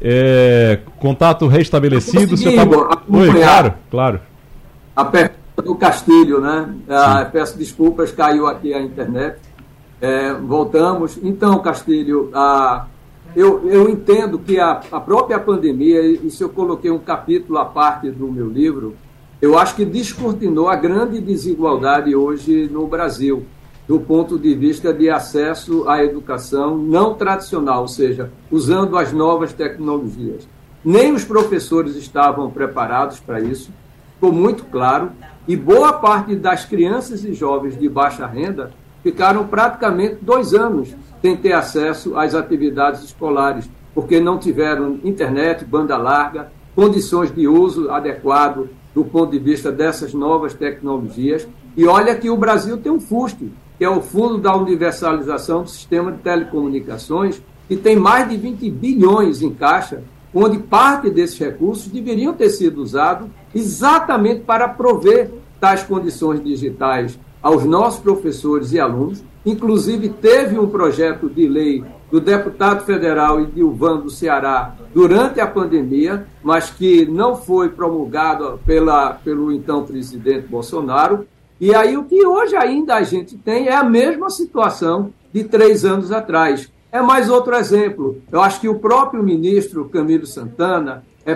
é, 0.01 0.79
contato 0.99 1.47
restabelecido. 1.47 2.35
Tá... 2.37 2.67
Oi, 3.09 3.31
claro, 3.31 3.73
claro 3.89 4.19
a 4.95 5.03
pergunta 5.03 5.61
do 5.63 5.75
Castilho, 5.75 6.39
né? 6.39 6.73
Ah, 6.87 7.27
peço 7.29 7.57
desculpas, 7.57 8.11
caiu 8.11 8.47
aqui 8.47 8.73
a 8.73 8.81
internet. 8.81 9.39
É, 9.99 10.33
voltamos. 10.33 11.19
Então, 11.21 11.59
Castilho, 11.59 12.29
ah, 12.33 12.85
eu, 13.35 13.67
eu 13.69 13.89
entendo 13.89 14.39
que 14.39 14.59
a, 14.59 14.81
a 14.91 14.99
própria 14.99 15.37
pandemia, 15.39 16.01
isso 16.01 16.43
eu 16.43 16.49
coloquei 16.49 16.89
um 16.89 16.99
capítulo 16.99 17.57
à 17.57 17.65
parte 17.65 18.09
do 18.09 18.31
meu 18.31 18.47
livro, 18.47 18.95
eu 19.41 19.57
acho 19.57 19.75
que 19.75 19.83
descortinou 19.83 20.69
a 20.69 20.75
grande 20.75 21.19
desigualdade 21.19 22.15
hoje 22.15 22.69
no 22.71 22.87
Brasil, 22.87 23.45
do 23.87 23.99
ponto 23.99 24.39
de 24.39 24.55
vista 24.55 24.93
de 24.93 25.09
acesso 25.09 25.87
à 25.87 26.03
educação 26.03 26.77
não 26.77 27.13
tradicional, 27.13 27.81
ou 27.81 27.87
seja, 27.87 28.31
usando 28.49 28.97
as 28.97 29.11
novas 29.11 29.51
tecnologias. 29.51 30.47
Nem 30.83 31.11
os 31.11 31.25
professores 31.25 31.95
estavam 31.95 32.49
preparados 32.49 33.19
para 33.19 33.41
isso 33.41 33.71
ficou 34.15 34.31
muito 34.31 34.65
claro, 34.65 35.11
e 35.47 35.55
boa 35.55 35.93
parte 35.93 36.35
das 36.35 36.65
crianças 36.65 37.23
e 37.23 37.33
jovens 37.33 37.77
de 37.77 37.87
baixa 37.87 38.25
renda 38.25 38.71
ficaram 39.03 39.45
praticamente 39.45 40.17
dois 40.21 40.53
anos 40.53 40.95
sem 41.21 41.37
ter 41.37 41.53
acesso 41.53 42.17
às 42.17 42.33
atividades 42.33 43.03
escolares, 43.03 43.69
porque 43.93 44.19
não 44.19 44.39
tiveram 44.39 44.99
internet, 45.03 45.63
banda 45.63 45.95
larga, 45.97 46.51
condições 46.75 47.33
de 47.33 47.47
uso 47.47 47.89
adequado 47.89 48.69
do 48.93 49.03
ponto 49.03 49.31
de 49.31 49.39
vista 49.39 49.71
dessas 49.71 50.13
novas 50.13 50.53
tecnologias. 50.53 51.47
E 51.77 51.85
olha 51.85 52.15
que 52.15 52.29
o 52.29 52.37
Brasil 52.37 52.77
tem 52.77 52.91
um 52.91 52.99
FUST, 52.99 53.51
que 53.77 53.83
é 53.83 53.89
o 53.89 54.01
Fundo 54.01 54.37
da 54.37 54.55
Universalização 54.55 55.63
do 55.63 55.69
Sistema 55.69 56.11
de 56.11 56.19
Telecomunicações, 56.19 57.41
que 57.67 57.75
tem 57.75 57.95
mais 57.95 58.29
de 58.29 58.37
20 58.37 58.69
bilhões 58.71 59.41
em 59.41 59.53
caixa 59.53 60.01
onde 60.33 60.59
parte 60.59 61.09
desses 61.09 61.39
recursos 61.39 61.87
deveriam 61.87 62.33
ter 62.33 62.49
sido 62.49 62.81
usados 62.81 63.27
exatamente 63.55 64.41
para 64.41 64.67
prover 64.67 65.31
tais 65.59 65.81
condições 65.81 66.43
digitais 66.43 67.17
aos 67.41 67.63
nossos 67.63 68.01
professores 68.01 68.73
e 68.73 68.79
alunos. 68.79 69.23
Inclusive, 69.45 70.09
teve 70.09 70.59
um 70.59 70.67
projeto 70.67 71.29
de 71.29 71.47
lei 71.47 71.83
do 72.11 72.19
deputado 72.19 72.85
federal 72.85 73.39
Edilvan 73.39 73.97
do 73.97 74.09
Ceará 74.09 74.75
durante 74.93 75.39
a 75.39 75.47
pandemia, 75.47 76.27
mas 76.43 76.69
que 76.69 77.05
não 77.05 77.35
foi 77.35 77.69
promulgado 77.69 78.59
pela, 78.65 79.13
pelo 79.13 79.51
então 79.51 79.85
presidente 79.85 80.47
Bolsonaro. 80.47 81.25
E 81.59 81.73
aí, 81.73 81.95
o 81.95 82.03
que 82.03 82.25
hoje 82.25 82.55
ainda 82.55 82.95
a 82.95 83.03
gente 83.03 83.37
tem 83.37 83.67
é 83.67 83.75
a 83.75 83.83
mesma 83.83 84.29
situação 84.29 85.13
de 85.31 85.43
três 85.43 85.85
anos 85.85 86.11
atrás. 86.11 86.71
É 86.91 87.01
mais 87.01 87.29
outro 87.29 87.55
exemplo. 87.55 88.21
Eu 88.31 88.41
acho 88.41 88.59
que 88.59 88.69
o 88.69 88.79
próprio 88.79 89.21
ministro 89.21 89.89
Camilo 89.89 90.25
Santana 90.25 91.03
é, 91.25 91.35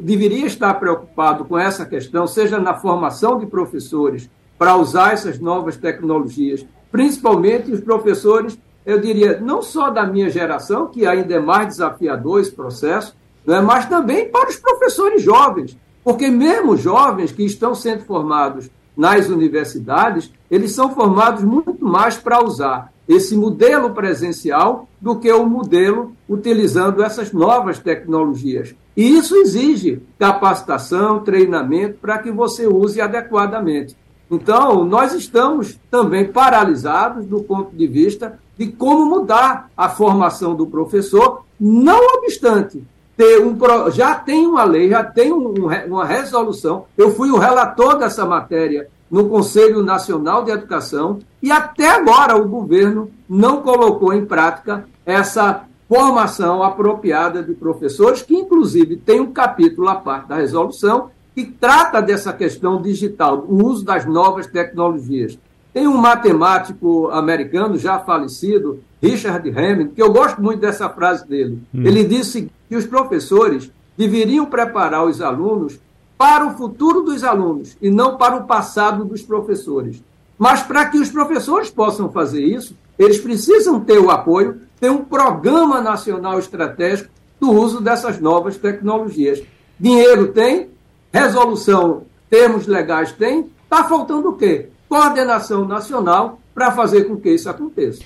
deveria 0.00 0.46
estar 0.46 0.72
preocupado 0.74 1.44
com 1.44 1.58
essa 1.58 1.84
questão, 1.84 2.26
seja 2.26 2.58
na 2.58 2.74
formação 2.74 3.38
de 3.38 3.46
professores 3.46 4.30
para 4.58 4.76
usar 4.76 5.12
essas 5.12 5.38
novas 5.38 5.76
tecnologias, 5.76 6.64
principalmente 6.90 7.70
os 7.70 7.80
professores, 7.80 8.58
eu 8.86 8.98
diria, 8.98 9.38
não 9.38 9.60
só 9.60 9.90
da 9.90 10.06
minha 10.06 10.30
geração, 10.30 10.86
que 10.86 11.06
ainda 11.06 11.34
é 11.34 11.38
mais 11.38 11.68
desafiador 11.68 12.40
esse 12.40 12.52
processo, 12.52 13.14
né, 13.44 13.60
mas 13.60 13.86
também 13.86 14.30
para 14.30 14.48
os 14.48 14.56
professores 14.56 15.22
jovens, 15.22 15.76
porque 16.02 16.28
mesmo 16.28 16.76
jovens 16.76 17.32
que 17.32 17.44
estão 17.44 17.74
sendo 17.74 18.04
formados 18.04 18.70
nas 18.96 19.28
universidades, 19.28 20.32
eles 20.50 20.72
são 20.72 20.94
formados 20.94 21.44
muito 21.44 21.84
mais 21.84 22.16
para 22.16 22.42
usar 22.42 22.90
esse 23.06 23.36
modelo 23.36 23.90
presencial 23.90 24.88
do 25.06 25.14
que 25.14 25.30
o 25.30 25.46
modelo 25.46 26.16
utilizando 26.28 27.00
essas 27.00 27.32
novas 27.32 27.78
tecnologias. 27.78 28.74
E 28.96 29.16
isso 29.16 29.36
exige 29.36 30.02
capacitação, 30.18 31.20
treinamento 31.20 31.98
para 32.02 32.18
que 32.18 32.32
você 32.32 32.66
use 32.66 33.00
adequadamente. 33.00 33.96
Então, 34.28 34.84
nós 34.84 35.14
estamos 35.14 35.78
também 35.88 36.24
paralisados 36.26 37.24
do 37.24 37.40
ponto 37.40 37.70
de 37.76 37.86
vista 37.86 38.36
de 38.58 38.66
como 38.66 39.06
mudar 39.06 39.70
a 39.76 39.88
formação 39.88 40.56
do 40.56 40.66
professor, 40.66 41.44
não 41.60 42.00
obstante 42.16 42.82
ter 43.16 43.40
um 43.40 43.56
já 43.92 44.16
tem 44.16 44.44
uma 44.44 44.64
lei, 44.64 44.90
já 44.90 45.04
tem 45.04 45.32
um, 45.32 45.68
uma 45.86 46.04
resolução. 46.04 46.86
Eu 46.98 47.12
fui 47.14 47.30
o 47.30 47.38
relator 47.38 47.96
dessa 47.96 48.26
matéria 48.26 48.88
no 49.08 49.28
Conselho 49.28 49.84
Nacional 49.84 50.42
de 50.42 50.50
Educação 50.50 51.20
e 51.40 51.52
até 51.52 51.90
agora 51.90 52.36
o 52.36 52.48
governo 52.48 53.08
não 53.28 53.62
colocou 53.62 54.12
em 54.12 54.26
prática 54.26 54.84
essa 55.06 55.64
formação 55.88 56.62
apropriada 56.62 57.42
de 57.42 57.54
professores, 57.54 58.22
que 58.22 58.34
inclusive 58.34 58.96
tem 58.96 59.20
um 59.20 59.32
capítulo 59.32 59.88
à 59.88 59.94
parte 59.94 60.28
da 60.28 60.36
resolução 60.36 61.10
que 61.34 61.44
trata 61.44 62.02
dessa 62.02 62.32
questão 62.32 62.82
digital, 62.82 63.44
o 63.46 63.64
uso 63.64 63.84
das 63.84 64.04
novas 64.04 64.46
tecnologias. 64.46 65.38
Tem 65.72 65.86
um 65.86 65.96
matemático 65.98 67.08
americano 67.10 67.76
já 67.78 67.98
falecido, 67.98 68.80
Richard 69.00 69.48
Hammond, 69.50 69.90
que 69.94 70.02
eu 70.02 70.10
gosto 70.10 70.42
muito 70.42 70.60
dessa 70.60 70.88
frase 70.88 71.28
dele. 71.28 71.62
Hum. 71.72 71.82
Ele 71.84 72.02
disse 72.02 72.50
que 72.68 72.74
os 72.74 72.86
professores 72.86 73.70
deveriam 73.96 74.46
preparar 74.46 75.04
os 75.06 75.20
alunos 75.20 75.78
para 76.16 76.46
o 76.46 76.56
futuro 76.56 77.02
dos 77.02 77.22
alunos 77.22 77.76
e 77.80 77.90
não 77.90 78.16
para 78.16 78.36
o 78.36 78.44
passado 78.44 79.04
dos 79.04 79.22
professores. 79.22 80.02
Mas 80.38 80.62
para 80.62 80.86
que 80.86 80.98
os 80.98 81.10
professores 81.10 81.70
possam 81.70 82.10
fazer 82.10 82.42
isso, 82.42 82.74
eles 82.98 83.18
precisam 83.18 83.78
ter 83.80 83.98
o 83.98 84.10
apoio, 84.10 84.60
ter 84.78 84.90
um 84.90 85.04
programa 85.04 85.80
nacional 85.80 86.38
estratégico 86.38 87.10
do 87.40 87.52
uso 87.52 87.80
dessas 87.80 88.20
novas 88.20 88.56
tecnologias. 88.56 89.42
Dinheiro 89.78 90.28
tem, 90.28 90.68
resolução, 91.12 92.04
termos 92.30 92.66
legais 92.66 93.12
tem, 93.12 93.50
está 93.64 93.84
faltando 93.84 94.30
o 94.30 94.36
quê? 94.36 94.68
Coordenação 94.88 95.66
nacional 95.66 96.40
para 96.54 96.72
fazer 96.72 97.04
com 97.04 97.16
que 97.16 97.30
isso 97.30 97.48
aconteça. 97.50 98.02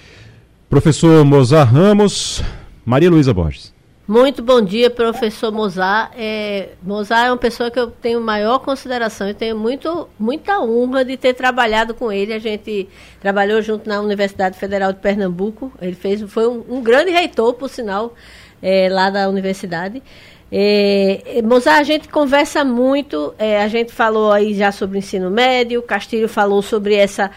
Professor 0.68 1.24
Mozart 1.24 1.70
Ramos, 1.70 2.42
Maria 2.85 3.11
Luísa 3.11 3.35
Borges. 3.35 3.72
Muito 4.11 4.42
bom 4.42 4.61
dia, 4.61 4.90
professor 4.90 5.53
Mozart. 5.53 6.11
É, 6.16 6.70
Mozart 6.83 7.29
é 7.29 7.31
uma 7.31 7.37
pessoa 7.37 7.70
que 7.70 7.79
eu 7.79 7.92
tenho 7.92 8.20
maior 8.20 8.59
consideração 8.59 9.29
e 9.29 9.35
tenho 9.35 9.57
muito, 9.57 10.09
muita 10.18 10.59
honra 10.59 11.05
de 11.05 11.16
ter 11.16 11.33
trabalhado 11.33 11.94
com 11.94 12.11
ele. 12.11 12.33
A 12.33 12.40
gente 12.40 12.88
trabalhou 13.20 13.62
junto 13.62 13.88
na 13.88 14.01
Universidade 14.01 14.59
Federal 14.59 14.92
de 14.92 14.99
Pernambuco. 14.99 15.73
Ele 15.81 15.94
fez, 15.94 16.23
foi 16.23 16.49
um, 16.49 16.64
um 16.68 16.83
grande 16.83 17.12
reitor, 17.12 17.55
por 17.55 17.68
sinal, 17.68 18.12
é, 18.61 18.88
lá 18.90 19.11
da 19.11 19.29
universidade. 19.29 20.03
É, 20.51 21.40
Mozart, 21.44 21.79
a 21.79 21.85
gente 21.85 22.09
conversa 22.09 22.64
muito, 22.64 23.33
é, 23.38 23.62
a 23.62 23.68
gente 23.68 23.92
falou 23.92 24.33
aí 24.33 24.55
já 24.55 24.73
sobre 24.73 24.99
ensino 24.99 25.31
médio, 25.31 25.81
Castilho 25.83 26.29
falou 26.29 26.62
sobre 26.62 26.96
essa, 26.96 27.31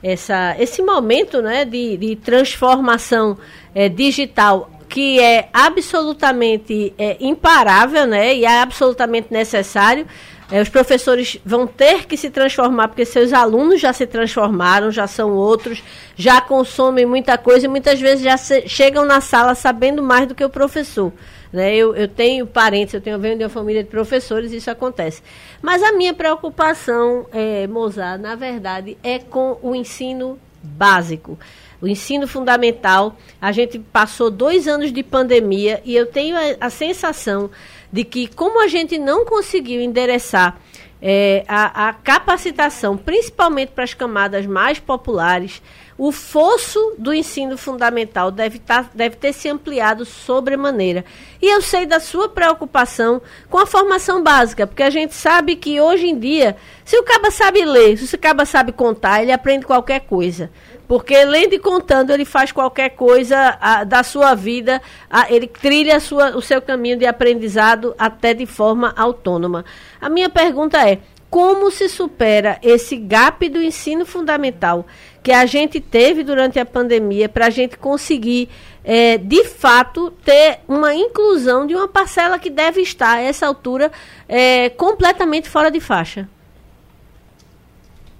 essa, 0.00 0.54
esse 0.60 0.80
momento 0.80 1.42
né, 1.42 1.64
de, 1.64 1.96
de 1.96 2.14
transformação 2.14 3.36
é, 3.74 3.88
digital 3.88 4.70
que 4.90 5.20
é 5.20 5.48
absolutamente 5.52 6.92
é, 6.98 7.16
imparável, 7.20 8.06
né? 8.08 8.34
E 8.34 8.44
é 8.44 8.60
absolutamente 8.60 9.28
necessário. 9.30 10.04
É, 10.50 10.60
os 10.60 10.68
professores 10.68 11.38
vão 11.46 11.64
ter 11.64 12.06
que 12.06 12.16
se 12.16 12.28
transformar, 12.28 12.88
porque 12.88 13.04
seus 13.04 13.32
alunos 13.32 13.80
já 13.80 13.92
se 13.92 14.04
transformaram, 14.04 14.90
já 14.90 15.06
são 15.06 15.30
outros, 15.30 15.80
já 16.16 16.40
consomem 16.40 17.06
muita 17.06 17.38
coisa 17.38 17.66
e 17.66 17.68
muitas 17.68 18.00
vezes 18.00 18.24
já 18.24 18.36
se, 18.36 18.68
chegam 18.68 19.04
na 19.04 19.20
sala 19.20 19.54
sabendo 19.54 20.02
mais 20.02 20.26
do 20.26 20.34
que 20.34 20.44
o 20.44 20.50
professor. 20.50 21.12
Né? 21.52 21.76
Eu, 21.76 21.94
eu 21.94 22.08
tenho 22.08 22.44
parentes, 22.44 22.92
eu 22.92 23.00
tenho 23.00 23.16
venho 23.16 23.38
de 23.38 23.44
uma 23.44 23.48
família 23.48 23.84
de 23.84 23.88
professores, 23.88 24.50
isso 24.50 24.72
acontece. 24.72 25.22
Mas 25.62 25.84
a 25.84 25.92
minha 25.92 26.12
preocupação, 26.12 27.26
é, 27.30 27.68
Mozart, 27.68 28.20
na 28.20 28.34
verdade, 28.34 28.98
é 29.04 29.20
com 29.20 29.56
o 29.62 29.72
ensino 29.72 30.36
básico 30.60 31.38
o 31.80 31.88
ensino 31.88 32.26
fundamental. 32.26 33.16
A 33.40 33.52
gente 33.52 33.78
passou 33.78 34.30
dois 34.30 34.68
anos 34.68 34.92
de 34.92 35.02
pandemia 35.02 35.80
e 35.84 35.94
eu 35.94 36.06
tenho 36.06 36.36
a, 36.36 36.66
a 36.66 36.70
sensação 36.70 37.50
de 37.92 38.04
que, 38.04 38.28
como 38.28 38.62
a 38.62 38.68
gente 38.68 38.98
não 38.98 39.24
conseguiu 39.24 39.80
endereçar 39.80 40.60
é, 41.02 41.44
a, 41.48 41.88
a, 41.88 41.92
capacitação, 41.92 42.96
principalmente 42.96 43.72
para 43.72 43.84
as 43.84 43.94
camadas 43.94 44.46
mais 44.46 44.78
populares, 44.78 45.62
o 45.96 46.12
fosso 46.12 46.94
do 46.96 47.12
ensino 47.12 47.58
fundamental 47.58 48.30
deve, 48.30 48.58
tá, 48.58 48.88
deve 48.94 49.16
ter 49.16 49.34
se 49.34 49.48
ampliado 49.48 50.04
sobremaneira. 50.06 51.04
E 51.42 51.46
eu 51.46 51.60
sei 51.60 51.84
da 51.84 52.00
sua 52.00 52.28
preocupação 52.28 53.20
com 53.50 53.58
a 53.58 53.66
formação 53.66 54.22
básica, 54.22 54.66
porque 54.66 54.82
a 54.82 54.88
gente 54.88 55.14
sabe 55.14 55.56
que 55.56 55.78
hoje 55.78 56.06
em 56.06 56.18
dia, 56.18 56.56
se 56.86 56.98
o 56.98 57.02
caba 57.02 57.30
sabe 57.30 57.64
ler, 57.64 57.98
se 57.98 58.14
o 58.14 58.18
caba 58.18 58.46
sabe 58.46 58.72
contar, 58.72 59.22
ele 59.22 59.32
aprende 59.32 59.66
qualquer 59.66 60.00
coisa. 60.00 60.50
Porque 60.90 61.14
além 61.14 61.48
de 61.48 61.56
contando, 61.56 62.10
ele 62.10 62.24
faz 62.24 62.50
qualquer 62.50 62.88
coisa 62.88 63.56
a, 63.60 63.84
da 63.84 64.02
sua 64.02 64.34
vida, 64.34 64.82
a, 65.08 65.32
ele 65.32 65.46
trilha 65.46 66.00
sua, 66.00 66.36
o 66.36 66.42
seu 66.42 66.60
caminho 66.60 66.96
de 66.96 67.06
aprendizado 67.06 67.94
até 67.96 68.34
de 68.34 68.44
forma 68.44 68.92
autônoma. 68.96 69.64
A 70.00 70.08
minha 70.08 70.28
pergunta 70.28 70.84
é: 70.84 70.98
como 71.30 71.70
se 71.70 71.88
supera 71.88 72.58
esse 72.60 72.96
gap 72.96 73.48
do 73.48 73.62
ensino 73.62 74.04
fundamental 74.04 74.84
que 75.22 75.30
a 75.30 75.46
gente 75.46 75.80
teve 75.80 76.24
durante 76.24 76.58
a 76.58 76.66
pandemia 76.66 77.28
para 77.28 77.46
a 77.46 77.50
gente 77.50 77.78
conseguir, 77.78 78.48
é, 78.82 79.16
de 79.16 79.44
fato, 79.44 80.10
ter 80.24 80.58
uma 80.66 80.92
inclusão 80.92 81.68
de 81.68 81.74
uma 81.76 81.86
parcela 81.86 82.36
que 82.36 82.50
deve 82.50 82.80
estar, 82.80 83.18
a 83.18 83.22
essa 83.22 83.46
altura, 83.46 83.92
é, 84.28 84.68
completamente 84.70 85.48
fora 85.48 85.70
de 85.70 85.78
faixa? 85.78 86.28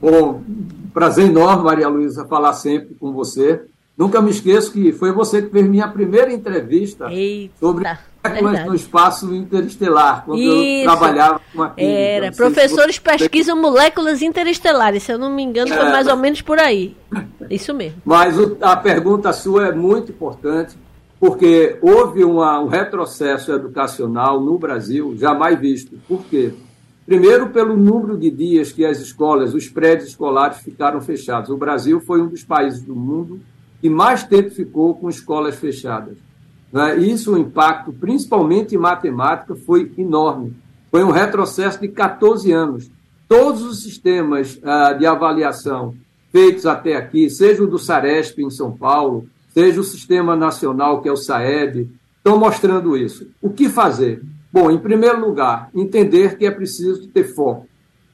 Bom, 0.01 0.43
prazer 0.95 1.27
enorme, 1.27 1.65
Maria 1.65 1.89
Luísa, 1.89 2.25
falar 2.27 2.53
sempre 2.55 2.95
com 2.99 3.13
você. 3.13 3.63
Nunca 3.97 4.23
me 4.23 4.31
esqueço 4.31 4.73
que 4.73 4.93
foi 4.93 5.13
você 5.13 5.43
que 5.43 5.51
fez 5.51 5.67
minha 5.67 5.87
primeira 5.87 6.33
entrevista 6.33 7.13
Eita, 7.13 7.53
sobre 7.61 7.85
moléculas 8.25 8.67
no 8.67 8.75
espaço 8.75 9.35
interestelar, 9.35 10.25
quando 10.25 10.41
Isso, 10.41 10.53
eu 10.53 10.85
trabalhava 10.85 11.41
com 11.55 11.63
a 11.63 11.71
química. 11.71 11.99
Era, 11.99 12.33
professores 12.33 12.97
você... 12.97 13.03
pesquisam 13.03 13.61
moléculas 13.61 14.23
interestelares, 14.23 15.03
se 15.03 15.13
eu 15.13 15.19
não 15.19 15.31
me 15.31 15.43
engano, 15.43 15.69
foi 15.69 15.87
é, 15.87 15.91
mais 15.91 16.07
ou 16.07 16.17
menos 16.17 16.41
por 16.41 16.59
aí. 16.59 16.97
Isso 17.51 17.75
mesmo. 17.75 18.01
Mas 18.03 18.39
o, 18.39 18.57
a 18.63 18.75
pergunta 18.75 19.35
sua 19.35 19.67
é 19.69 19.73
muito 19.73 20.13
importante, 20.13 20.79
porque 21.19 21.77
houve 21.83 22.25
uma, 22.25 22.59
um 22.61 22.69
retrocesso 22.69 23.53
educacional 23.53 24.41
no 24.41 24.59
Brasil 24.59 25.15
jamais 25.19 25.59
visto. 25.59 25.99
Por 26.09 26.25
quê? 26.25 26.55
Primeiro, 27.07 27.51
pelo 27.51 27.77
número 27.77 28.17
de 28.17 28.31
dias 28.31 28.73
que 28.73 28.85
as 28.85 29.01
escolas, 29.01 29.55
os 29.55 29.69
prédios 29.69 30.11
escolares 30.11 30.59
ficaram 30.59 31.01
fechados. 31.01 31.51
O 31.51 31.57
Brasil 31.57 32.01
foi 32.01 32.21
um 32.23 32.29
dos 32.29 32.45
países 32.45 32.83
do 32.83 32.95
mundo 32.95 33.41
que 33.81 33.89
mais 33.89 34.23
tempo 34.23 34.51
ficou 34.51 34.95
com 34.95 35.09
escolas 35.09 35.57
fechadas. 35.57 36.17
Né? 36.73 36.99
Isso, 36.99 37.35
o 37.35 37.39
impacto, 37.39 37.93
principalmente 37.93 38.75
em 38.75 38.79
matemática, 38.79 39.57
foi 39.57 39.91
enorme. 39.97 40.55
Foi 40.91 41.03
um 41.03 41.11
retrocesso 41.11 41.81
de 41.81 41.89
14 41.89 42.53
anos. 42.53 42.91
Todos 43.29 43.63
os 43.63 43.83
sistemas 43.83 44.61
ah, 44.63 44.93
de 44.93 45.07
avaliação 45.07 45.95
feitos 46.31 46.67
até 46.67 46.97
aqui, 46.97 47.29
seja 47.29 47.63
o 47.63 47.67
do 47.67 47.79
SARESP 47.79 48.43
em 48.43 48.51
São 48.51 48.73
Paulo, 48.73 49.27
seja 49.53 49.81
o 49.81 49.85
sistema 49.85 50.37
nacional, 50.37 51.03
que 51.03 51.09
é 51.09 51.13
o 51.13 51.17
SAEB, 51.17 51.91
estão 52.17 52.39
mostrando 52.39 52.97
isso. 52.97 53.27
O 53.43 53.51
que 53.51 53.69
fazer? 53.69 54.23
Bom, 54.53 54.71
em 54.71 54.79
primeiro 54.79 55.21
lugar, 55.21 55.71
entender 55.75 56.37
que 56.37 56.45
é 56.45 56.51
preciso 56.51 57.09
ter 57.09 57.35
foco. 57.35 57.67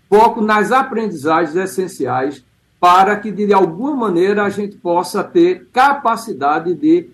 Foco 0.08 0.40
nas 0.40 0.70
aprendizagens 0.70 1.56
essenciais 1.56 2.44
para 2.78 3.16
que, 3.16 3.32
de 3.32 3.52
alguma 3.52 3.94
maneira, 3.94 4.44
a 4.44 4.50
gente 4.50 4.76
possa 4.76 5.24
ter 5.24 5.66
capacidade 5.72 6.74
de 6.74 7.08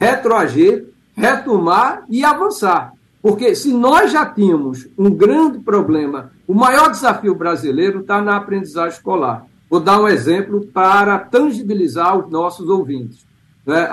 retroagir, 0.00 0.88
retomar 1.14 2.04
e 2.08 2.24
avançar. 2.24 2.92
Porque 3.20 3.54
se 3.54 3.72
nós 3.72 4.10
já 4.10 4.26
tínhamos 4.26 4.88
um 4.98 5.10
grande 5.10 5.60
problema, 5.60 6.32
o 6.48 6.54
maior 6.54 6.90
desafio 6.90 7.34
brasileiro 7.34 8.00
está 8.00 8.20
na 8.20 8.36
aprendizagem 8.36 8.96
escolar. 8.96 9.46
Vou 9.70 9.78
dar 9.78 10.00
um 10.00 10.08
exemplo 10.08 10.66
para 10.66 11.18
tangibilizar 11.18 12.18
os 12.18 12.30
nossos 12.30 12.68
ouvintes. 12.68 13.24
Né? 13.64 13.88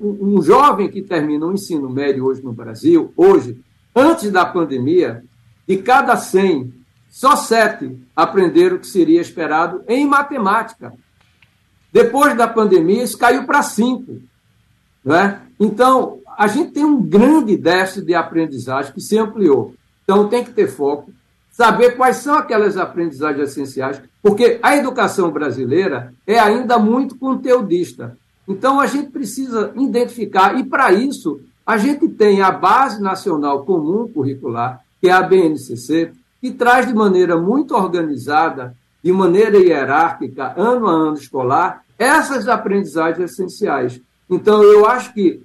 Um 0.00 0.40
jovem 0.40 0.88
que 0.88 1.02
termina 1.02 1.46
o 1.46 1.52
ensino 1.52 1.90
médio 1.90 2.24
hoje 2.24 2.42
no 2.42 2.52
Brasil, 2.52 3.12
hoje, 3.14 3.60
Antes 3.94 4.30
da 4.30 4.44
pandemia, 4.44 5.22
de 5.68 5.76
cada 5.78 6.16
100, 6.16 6.72
só 7.10 7.36
7 7.36 7.94
aprenderam 8.16 8.76
o 8.76 8.78
que 8.78 8.86
seria 8.86 9.20
esperado 9.20 9.82
em 9.86 10.06
matemática. 10.06 10.92
Depois 11.92 12.34
da 12.36 12.48
pandemia, 12.48 13.02
isso 13.02 13.18
caiu 13.18 13.44
para 13.44 13.62
5. 13.62 14.18
Né? 15.04 15.40
Então, 15.60 16.20
a 16.38 16.46
gente 16.46 16.72
tem 16.72 16.84
um 16.84 17.02
grande 17.02 17.56
déficit 17.56 18.06
de 18.06 18.14
aprendizagem 18.14 18.92
que 18.92 19.00
se 19.00 19.18
ampliou. 19.18 19.74
Então, 20.02 20.28
tem 20.28 20.42
que 20.42 20.52
ter 20.52 20.68
foco, 20.68 21.12
saber 21.50 21.96
quais 21.96 22.16
são 22.16 22.34
aquelas 22.34 22.78
aprendizagens 22.78 23.50
essenciais, 23.50 24.00
porque 24.22 24.58
a 24.62 24.74
educação 24.74 25.30
brasileira 25.30 26.14
é 26.26 26.38
ainda 26.38 26.78
muito 26.78 27.16
conteudista. 27.16 28.16
Então, 28.48 28.80
a 28.80 28.86
gente 28.86 29.10
precisa 29.10 29.70
identificar, 29.76 30.58
e 30.58 30.64
para 30.64 30.92
isso, 30.92 31.40
a 31.66 31.76
gente 31.78 32.08
tem 32.08 32.42
a 32.42 32.50
Base 32.50 33.00
Nacional 33.00 33.64
Comum 33.64 34.08
Curricular, 34.08 34.80
que 35.00 35.08
é 35.08 35.12
a 35.12 35.22
BNCC, 35.22 36.12
que 36.40 36.50
traz 36.50 36.86
de 36.86 36.94
maneira 36.94 37.36
muito 37.36 37.74
organizada, 37.74 38.76
de 39.02 39.12
maneira 39.12 39.58
hierárquica, 39.58 40.54
ano 40.56 40.88
a 40.88 40.92
ano 40.92 41.14
escolar, 41.14 41.84
essas 41.98 42.48
aprendizagens 42.48 43.32
essenciais. 43.32 44.00
Então, 44.28 44.62
eu 44.62 44.86
acho 44.86 45.12
que 45.14 45.44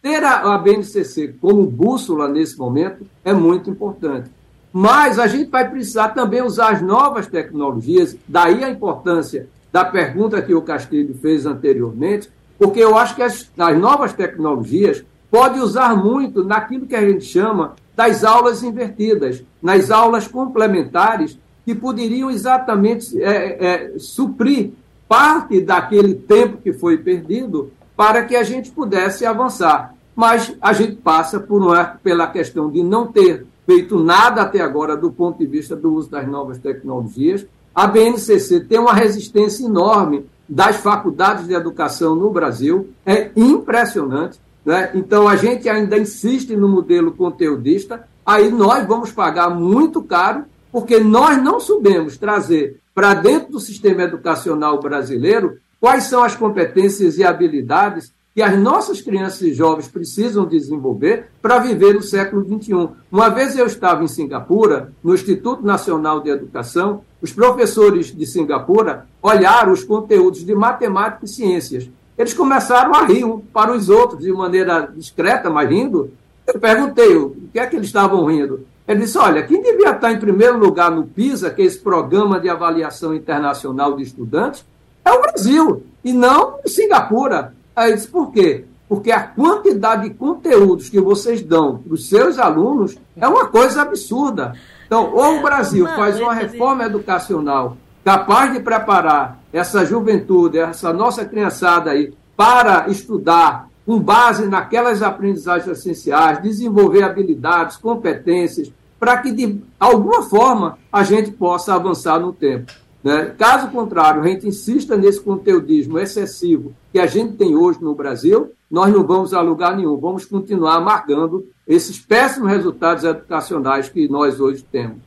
ter 0.00 0.24
a, 0.24 0.56
BNCC 0.56 1.34
como 1.40 1.66
bússola 1.66 2.28
nesse 2.28 2.58
momento 2.58 3.06
é 3.24 3.32
muito 3.32 3.68
importante. 3.68 4.30
Mas 4.72 5.18
a 5.18 5.26
gente 5.26 5.50
vai 5.50 5.68
precisar 5.68 6.10
também 6.10 6.42
usar 6.42 6.70
as 6.70 6.82
novas 6.82 7.26
tecnologias, 7.26 8.16
daí 8.26 8.62
a 8.64 8.70
importância 8.70 9.48
da 9.72 9.84
pergunta 9.84 10.40
que 10.40 10.54
o 10.54 10.62
Castilho 10.62 11.14
fez 11.14 11.44
anteriormente, 11.46 12.30
porque 12.58 12.80
eu 12.80 12.96
acho 12.96 13.14
que 13.14 13.22
as, 13.22 13.50
as 13.58 13.78
novas 13.78 14.12
tecnologias 14.12 15.04
podem 15.30 15.60
usar 15.60 15.96
muito 15.96 16.44
naquilo 16.44 16.86
que 16.86 16.96
a 16.96 17.08
gente 17.08 17.24
chama 17.24 17.74
das 17.94 18.24
aulas 18.24 18.62
invertidas, 18.62 19.42
nas 19.62 19.90
aulas 19.90 20.28
complementares, 20.28 21.38
que 21.64 21.74
poderiam 21.74 22.30
exatamente 22.30 23.20
é, 23.22 23.64
é, 23.64 23.98
suprir 23.98 24.72
parte 25.08 25.60
daquele 25.60 26.14
tempo 26.14 26.58
que 26.58 26.72
foi 26.72 26.98
perdido 26.98 27.70
para 27.96 28.24
que 28.24 28.36
a 28.36 28.42
gente 28.42 28.70
pudesse 28.70 29.26
avançar. 29.26 29.94
Mas 30.14 30.54
a 30.60 30.72
gente 30.72 30.96
passa 30.96 31.40
por 31.40 31.60
uma, 31.60 31.84
pela 31.84 32.26
questão 32.26 32.70
de 32.70 32.82
não 32.82 33.06
ter 33.08 33.46
feito 33.66 33.98
nada 34.02 34.42
até 34.42 34.60
agora 34.60 34.96
do 34.96 35.10
ponto 35.10 35.38
de 35.38 35.46
vista 35.46 35.76
do 35.76 35.92
uso 35.92 36.10
das 36.10 36.26
novas 36.26 36.58
tecnologias. 36.58 37.46
A 37.74 37.86
BNCC 37.86 38.60
tem 38.60 38.78
uma 38.78 38.94
resistência 38.94 39.64
enorme 39.64 40.24
das 40.48 40.76
faculdades 40.76 41.46
de 41.46 41.52
educação 41.52 42.14
no 42.14 42.30
Brasil, 42.30 42.88
é 43.04 43.30
impressionante. 43.36 44.40
Né? 44.68 44.90
Então, 44.92 45.26
a 45.26 45.34
gente 45.34 45.66
ainda 45.66 45.96
insiste 45.96 46.54
no 46.54 46.68
modelo 46.68 47.12
conteudista, 47.12 48.06
aí 48.26 48.50
nós 48.50 48.86
vamos 48.86 49.10
pagar 49.10 49.48
muito 49.48 50.02
caro, 50.02 50.44
porque 50.70 51.00
nós 51.00 51.42
não 51.42 51.58
soubemos 51.58 52.18
trazer 52.18 52.78
para 52.94 53.14
dentro 53.14 53.52
do 53.52 53.60
sistema 53.60 54.02
educacional 54.02 54.78
brasileiro 54.78 55.56
quais 55.80 56.04
são 56.04 56.22
as 56.22 56.36
competências 56.36 57.16
e 57.16 57.24
habilidades 57.24 58.12
que 58.34 58.42
as 58.42 58.58
nossas 58.58 59.00
crianças 59.00 59.40
e 59.40 59.54
jovens 59.54 59.88
precisam 59.88 60.44
desenvolver 60.44 61.28
para 61.40 61.60
viver 61.60 61.94
no 61.94 62.02
século 62.02 62.44
XXI. 62.44 62.90
Uma 63.10 63.30
vez 63.30 63.56
eu 63.56 63.64
estava 63.64 64.04
em 64.04 64.06
Singapura, 64.06 64.92
no 65.02 65.14
Instituto 65.14 65.64
Nacional 65.64 66.20
de 66.20 66.28
Educação, 66.28 67.02
os 67.22 67.32
professores 67.32 68.14
de 68.14 68.26
Singapura 68.26 69.06
olharam 69.22 69.72
os 69.72 69.82
conteúdos 69.82 70.44
de 70.44 70.54
matemática 70.54 71.24
e 71.24 71.28
ciências. 71.28 71.88
Eles 72.18 72.34
começaram 72.34 72.92
a 72.94 73.04
rir 73.04 73.24
um 73.24 73.38
para 73.38 73.72
os 73.72 73.88
outros 73.88 74.20
de 74.20 74.32
maneira 74.32 74.92
discreta, 74.94 75.48
mas 75.48 75.70
rindo. 75.70 76.12
Eu 76.44 76.58
perguntei 76.58 77.16
o 77.16 77.36
que 77.52 77.60
é 77.60 77.66
que 77.66 77.76
eles 77.76 77.86
estavam 77.86 78.24
rindo. 78.24 78.66
Ele 78.88 79.00
disse: 79.00 79.16
olha, 79.16 79.44
quem 79.44 79.62
devia 79.62 79.90
estar 79.90 80.12
em 80.12 80.18
primeiro 80.18 80.58
lugar 80.58 80.90
no 80.90 81.04
PISA, 81.04 81.50
que 81.50 81.62
é 81.62 81.64
esse 81.64 81.78
programa 81.78 82.40
de 82.40 82.48
avaliação 82.48 83.14
internacional 83.14 83.94
de 83.94 84.02
estudantes, 84.02 84.64
é 85.04 85.12
o 85.12 85.20
Brasil, 85.20 85.84
e 86.02 86.12
não 86.12 86.58
Singapura. 86.66 87.54
Aí 87.76 87.94
disse, 87.94 88.08
por 88.08 88.32
quê? 88.32 88.64
Porque 88.88 89.12
a 89.12 89.22
quantidade 89.22 90.08
de 90.08 90.14
conteúdos 90.14 90.88
que 90.88 91.00
vocês 91.00 91.42
dão 91.42 91.78
para 91.78 91.94
os 91.94 92.08
seus 92.08 92.38
alunos 92.38 92.96
é 93.16 93.28
uma 93.28 93.46
coisa 93.46 93.82
absurda. 93.82 94.54
Então, 94.86 95.12
ou 95.14 95.38
o 95.38 95.42
Brasil 95.42 95.86
faz 95.88 96.18
uma 96.18 96.32
reforma 96.32 96.84
educacional 96.84 97.76
capaz 98.02 98.52
de 98.54 98.60
preparar 98.60 99.37
essa 99.52 99.84
juventude, 99.84 100.58
essa 100.58 100.92
nossa 100.92 101.24
criançada 101.24 101.90
aí, 101.90 102.12
para 102.36 102.88
estudar 102.88 103.68
com 103.84 103.98
base 103.98 104.46
naquelas 104.46 105.02
aprendizagens 105.02 105.78
essenciais, 105.78 106.42
desenvolver 106.42 107.02
habilidades, 107.02 107.76
competências, 107.76 108.70
para 109.00 109.16
que 109.18 109.32
de 109.32 109.60
alguma 109.80 110.22
forma 110.22 110.78
a 110.92 111.02
gente 111.02 111.30
possa 111.30 111.74
avançar 111.74 112.20
no 112.20 112.32
tempo. 112.32 112.70
Né? 113.02 113.34
Caso 113.38 113.68
contrário, 113.70 114.20
a 114.20 114.28
gente 114.28 114.46
insista 114.46 114.96
nesse 114.96 115.20
conteudismo 115.20 115.98
excessivo 115.98 116.74
que 116.92 116.98
a 116.98 117.06
gente 117.06 117.34
tem 117.34 117.56
hoje 117.56 117.80
no 117.80 117.94
Brasil, 117.94 118.52
nós 118.70 118.92
não 118.92 119.06
vamos 119.06 119.32
a 119.32 119.40
lugar 119.40 119.76
nenhum, 119.76 119.96
vamos 119.96 120.26
continuar 120.26 120.76
amargando 120.76 121.46
esses 121.66 121.98
péssimos 121.98 122.50
resultados 122.50 123.04
educacionais 123.04 123.88
que 123.88 124.08
nós 124.08 124.38
hoje 124.40 124.62
temos. 124.70 124.98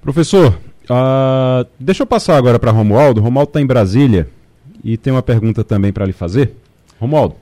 Professor, 0.00 0.56
uh, 0.90 1.66
deixa 1.78 2.02
eu 2.02 2.06
passar 2.06 2.36
agora 2.36 2.58
para 2.58 2.70
Romualdo. 2.70 3.20
Romualdo 3.20 3.50
está 3.50 3.60
em 3.60 3.66
Brasília 3.66 4.28
e 4.82 4.96
tem 4.96 5.12
uma 5.12 5.22
pergunta 5.22 5.64
também 5.64 5.92
para 5.92 6.06
lhe 6.06 6.12
fazer. 6.12 6.52
Romualdo. 7.00 7.36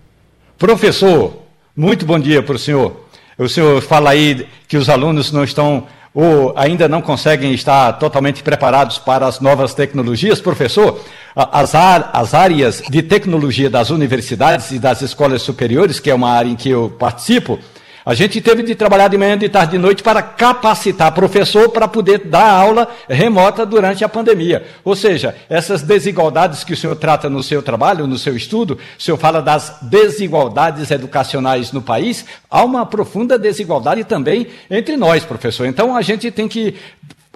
Professor, 0.59 1.37
muito 1.77 2.07
bom 2.07 2.19
dia 2.19 2.43
para 2.43 2.57
o 2.57 2.59
senhor. 2.59 3.05
O 3.37 3.49
senhor 3.49 3.81
fala 3.83 4.11
aí 4.11 4.47
que 4.69 4.77
os 4.77 4.89
alunos 4.89 5.33
não 5.33 5.43
estão 5.43 5.87
ou 6.15 6.55
ainda 6.57 6.89
não 6.89 7.03
conseguem 7.03 7.53
estar 7.53 7.95
totalmente 7.95 8.41
preparados 8.43 8.99
para 8.99 9.27
as 9.27 9.41
novas 9.41 9.75
tecnologias, 9.75 10.41
professor? 10.41 11.01
As, 11.35 11.75
as 11.75 12.33
áreas 12.33 12.81
de 12.89 13.03
tecnologia 13.03 13.69
das 13.69 13.91
universidades 13.91 14.71
e 14.71 14.79
das 14.79 15.03
escolas 15.03 15.43
superiores, 15.43 15.99
que 15.99 16.09
é 16.09 16.15
uma 16.15 16.31
área 16.31 16.49
em 16.49 16.55
que 16.55 16.71
eu 16.71 16.89
participo, 16.89 17.59
a 18.07 18.13
gente 18.13 18.41
teve 18.41 18.63
de 18.63 18.75
trabalhar 18.75 19.09
de 19.09 19.17
manhã, 19.17 19.39
de 19.39 19.49
tarde, 19.49 19.73
de 19.73 19.79
noite 19.79 20.03
para 20.03 20.21
capacitar 20.21 21.13
professor 21.13 21.71
para 21.71 21.89
poder 21.89 22.19
dar 22.27 22.51
aula 22.51 22.89
remota 23.09 23.65
durante 23.65 24.05
a 24.05 24.09
pandemia. 24.09 24.65
Ou 24.85 24.95
seja, 24.95 25.35
essas 25.49 25.81
desigualdades 25.83 26.65
que 26.65 26.75
o 26.75 26.77
senhor 26.77 26.97
trata 26.97 27.31
no 27.31 27.43
seu 27.43 27.63
trabalho, 27.63 28.07
no 28.07 28.19
seu 28.19 28.37
estudo, 28.37 28.79
o 28.99 29.03
senhor 29.03 29.17
fala 29.17 29.41
das 29.41 29.79
desigualdades 29.83 30.91
educacionais 30.91 31.73
no 31.73 31.81
país, 31.81 32.27
há 32.51 32.63
uma 32.63 32.85
profunda 32.85 33.39
desigualdade 33.39 34.05
também 34.05 34.49
entre 34.71 34.97
nós, 34.97 35.25
professor. 35.25 35.67
Então 35.67 35.97
a 35.97 36.03
gente 36.03 36.31
tem 36.31 36.47
que 36.47 36.75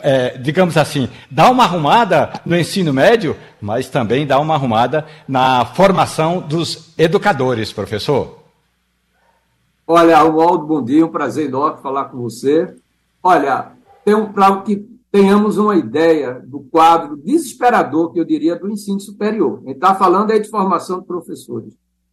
é, 0.00 0.38
digamos 0.38 0.76
assim, 0.76 1.08
dar 1.30 1.50
uma 1.50 1.64
arrumada 1.64 2.30
no 2.44 2.56
ensino 2.56 2.92
médio, 2.92 3.36
mas 3.60 3.88
também 3.88 4.26
dar 4.26 4.38
uma 4.38 4.54
arrumada 4.54 5.04
na 5.26 5.64
formação 5.64 6.40
dos 6.40 6.92
educadores, 6.96 7.72
professor. 7.72 8.37
Olha, 9.90 10.22
Waldo, 10.22 10.66
bom 10.66 10.84
dia, 10.84 11.06
um 11.06 11.10
prazer 11.10 11.46
enorme 11.46 11.80
falar 11.80 12.10
com 12.10 12.18
você. 12.18 12.76
Olha, 13.22 13.72
para 14.34 14.60
que 14.60 14.86
tenhamos 15.10 15.56
uma 15.56 15.76
ideia 15.76 16.42
do 16.46 16.60
quadro 16.60 17.16
desesperador, 17.16 18.12
que 18.12 18.20
eu 18.20 18.24
diria, 18.26 18.54
do 18.54 18.68
ensino 18.68 19.00
superior. 19.00 19.62
A 19.64 19.68
gente 19.68 19.76
está 19.76 19.94
falando 19.94 20.30
aí 20.30 20.40
de 20.40 20.50
formação 20.50 21.00
de 21.00 21.06
professores. 21.06 21.72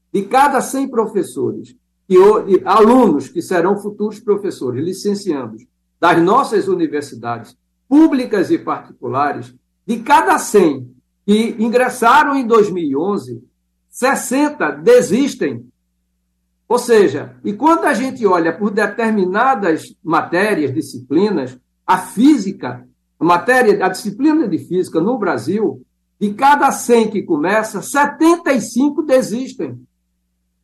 De 0.09 0.21
cada 0.21 0.61
100 0.61 0.87
professores, 0.87 1.75
e 2.07 2.15
alunos 2.63 3.27
que 3.27 3.41
serão 3.41 3.77
futuros 3.77 4.21
professores, 4.21 4.81
licenciados, 4.81 5.65
das 5.99 6.23
nossas 6.23 6.69
universidades 6.69 7.57
públicas 7.89 8.51
e 8.51 8.57
particulares, 8.57 9.53
de 9.85 9.99
cada 9.99 10.39
100 10.39 10.95
que 11.25 11.57
ingressaram 11.59 12.37
em 12.37 12.47
2011, 12.47 13.43
60 13.89 14.71
desistem 14.71 15.67
ou 16.67 16.79
seja, 16.79 17.35
e 17.43 17.53
quando 17.53 17.85
a 17.85 17.93
gente 17.93 18.25
olha 18.25 18.51
por 18.51 18.71
determinadas 18.71 19.95
matérias, 20.03 20.73
disciplinas, 20.73 21.57
a 21.85 21.97
física, 21.97 22.87
a 23.19 23.23
matéria, 23.23 23.85
a 23.85 23.89
disciplina 23.89 24.47
de 24.47 24.57
física 24.57 24.99
no 24.99 25.17
Brasil, 25.17 25.81
de 26.19 26.33
cada 26.33 26.71
100 26.71 27.11
que 27.11 27.23
começa, 27.23 27.81
75 27.81 29.03
desistem. 29.03 29.79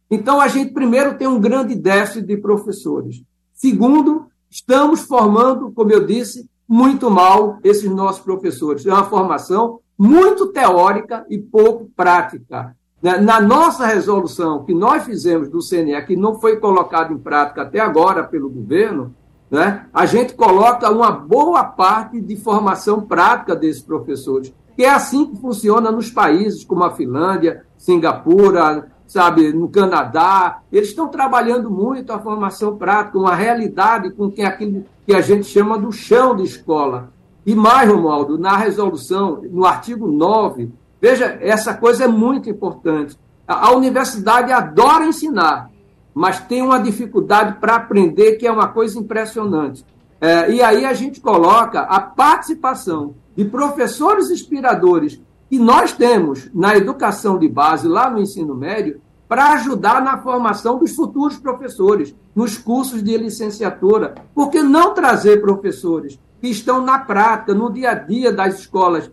Então 0.09 0.41
a 0.41 0.47
gente 0.47 0.73
primeiro 0.73 1.17
tem 1.17 1.27
um 1.27 1.39
grande 1.39 1.75
déficit 1.75 2.25
de 2.25 2.37
professores. 2.37 3.23
Segundo, 3.53 4.25
estamos 4.49 5.01
formando, 5.01 5.71
como 5.71 5.91
eu 5.91 6.05
disse, 6.05 6.49
muito 6.67 7.11
mal 7.11 7.59
esses 7.63 7.89
nossos 7.89 8.21
professores. 8.21 8.85
É 8.85 8.91
uma 8.91 9.05
formação 9.05 9.79
muito 9.97 10.47
teórica 10.47 11.25
e 11.29 11.37
pouco 11.37 11.91
prática. 11.95 12.75
Né, 13.01 13.17
na 13.17 13.41
nossa 13.41 13.85
resolução 13.85 14.63
que 14.63 14.73
nós 14.73 15.03
fizemos 15.03 15.49
do 15.49 15.59
CNE, 15.59 15.99
que 16.05 16.15
não 16.15 16.35
foi 16.35 16.57
colocado 16.57 17.13
em 17.13 17.17
prática 17.17 17.63
até 17.63 17.79
agora 17.79 18.23
pelo 18.23 18.49
governo, 18.49 19.13
né, 19.49 19.87
a 19.91 20.05
gente 20.05 20.33
coloca 20.35 20.89
uma 20.91 21.11
boa 21.11 21.63
parte 21.63 22.21
de 22.21 22.35
formação 22.35 23.01
prática 23.01 23.55
desses 23.55 23.81
professores, 23.81 24.53
que 24.75 24.83
é 24.83 24.89
assim 24.89 25.25
que 25.25 25.41
funciona 25.41 25.91
nos 25.91 26.09
países 26.09 26.63
como 26.63 26.83
a 26.83 26.91
Finlândia, 26.91 27.65
Singapura, 27.77 28.91
sabe, 29.07 29.51
no 29.51 29.67
Canadá. 29.67 30.59
Eles 30.71 30.89
estão 30.89 31.09
trabalhando 31.09 31.69
muito 31.69 32.13
a 32.13 32.19
formação 32.19 32.77
prática, 32.77 33.17
uma 33.17 33.35
realidade 33.35 34.11
com 34.11 34.31
que 34.31 34.41
aquilo 34.41 34.85
que 35.05 35.13
a 35.13 35.19
gente 35.19 35.45
chama 35.45 35.77
do 35.77 35.91
chão 35.91 36.35
de 36.35 36.43
escola. 36.43 37.11
E 37.45 37.53
mais, 37.53 37.89
Romualdo, 37.89 38.37
na 38.37 38.55
resolução, 38.55 39.41
no 39.51 39.65
artigo 39.65 40.07
9, 40.07 40.71
veja, 41.01 41.37
essa 41.41 41.73
coisa 41.73 42.03
é 42.03 42.07
muito 42.07 42.49
importante. 42.49 43.17
A, 43.47 43.67
a 43.67 43.71
universidade 43.75 44.51
adora 44.51 45.05
ensinar, 45.05 45.69
mas 46.13 46.39
tem 46.39 46.61
uma 46.61 46.79
dificuldade 46.79 47.59
para 47.59 47.75
aprender 47.75 48.33
que 48.33 48.45
é 48.45 48.51
uma 48.51 48.67
coisa 48.67 48.99
impressionante. 48.99 49.83
É, 50.19 50.51
e 50.51 50.61
aí 50.61 50.85
a 50.85 50.93
gente 50.93 51.19
coloca 51.19 51.81
a 51.81 51.99
participação 51.99 53.15
de 53.35 53.43
professores 53.45 54.29
inspiradores 54.29 55.19
que 55.49 55.57
nós 55.57 55.93
temos 55.93 56.49
na 56.53 56.77
educação 56.77 57.39
de 57.39 57.49
base, 57.49 57.87
lá 57.87 58.09
no 58.09 58.19
ensino 58.19 58.55
médio, 58.55 59.01
para 59.27 59.53
ajudar 59.53 60.01
na 60.01 60.17
formação 60.17 60.77
dos 60.77 60.93
futuros 60.93 61.37
professores, 61.37 62.13
nos 62.35 62.57
cursos 62.57 63.01
de 63.01 63.17
licenciatura. 63.17 64.15
Por 64.35 64.49
que 64.49 64.61
não 64.61 64.93
trazer 64.93 65.41
professores 65.41 66.19
que 66.39 66.49
estão 66.49 66.81
na 66.81 66.99
prática, 66.99 67.53
no 67.53 67.71
dia 67.71 67.91
a 67.91 67.93
dia 67.93 68.31
das 68.31 68.59
escolas 68.59 69.09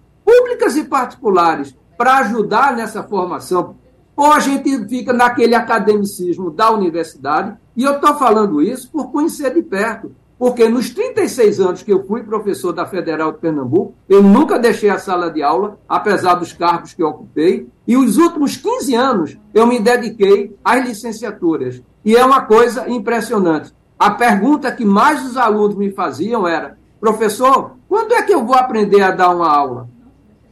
públicas 0.48 0.76
e 0.76 0.84
particulares, 0.84 1.76
para 1.96 2.18
ajudar 2.18 2.74
nessa 2.74 3.02
formação? 3.02 3.76
Ou 4.16 4.32
a 4.32 4.40
gente 4.40 4.88
fica 4.88 5.12
naquele 5.12 5.54
academicismo 5.54 6.50
da 6.50 6.70
universidade, 6.70 7.56
e 7.76 7.84
eu 7.84 7.96
estou 7.96 8.14
falando 8.14 8.62
isso 8.62 8.90
por 8.90 9.12
conhecer 9.12 9.54
de 9.54 9.62
perto 9.62 10.10
porque 10.38 10.68
nos 10.68 10.90
36 10.90 11.58
anos 11.58 11.82
que 11.82 11.92
eu 11.92 12.04
fui 12.04 12.22
professor 12.22 12.72
da 12.72 12.86
Federal 12.86 13.32
de 13.32 13.38
Pernambuco, 13.38 13.94
eu 14.08 14.22
nunca 14.22 14.56
deixei 14.56 14.88
a 14.88 14.96
sala 14.96 15.32
de 15.32 15.42
aula, 15.42 15.80
apesar 15.88 16.34
dos 16.34 16.52
cargos 16.52 16.94
que 16.94 17.02
ocupei, 17.02 17.66
e 17.88 17.96
os 17.96 18.18
últimos 18.18 18.56
15 18.56 18.94
anos 18.94 19.36
eu 19.52 19.66
me 19.66 19.80
dediquei 19.80 20.56
às 20.64 20.86
licenciaturas. 20.86 21.82
E 22.04 22.14
é 22.14 22.24
uma 22.24 22.42
coisa 22.42 22.88
impressionante. 22.88 23.74
A 23.98 24.12
pergunta 24.12 24.70
que 24.70 24.84
mais 24.84 25.26
os 25.26 25.36
alunos 25.36 25.74
me 25.74 25.90
faziam 25.90 26.46
era: 26.46 26.78
professor, 27.00 27.72
quando 27.88 28.12
é 28.12 28.22
que 28.22 28.32
eu 28.32 28.46
vou 28.46 28.54
aprender 28.54 29.02
a 29.02 29.10
dar 29.10 29.34
uma 29.34 29.52
aula? 29.52 29.88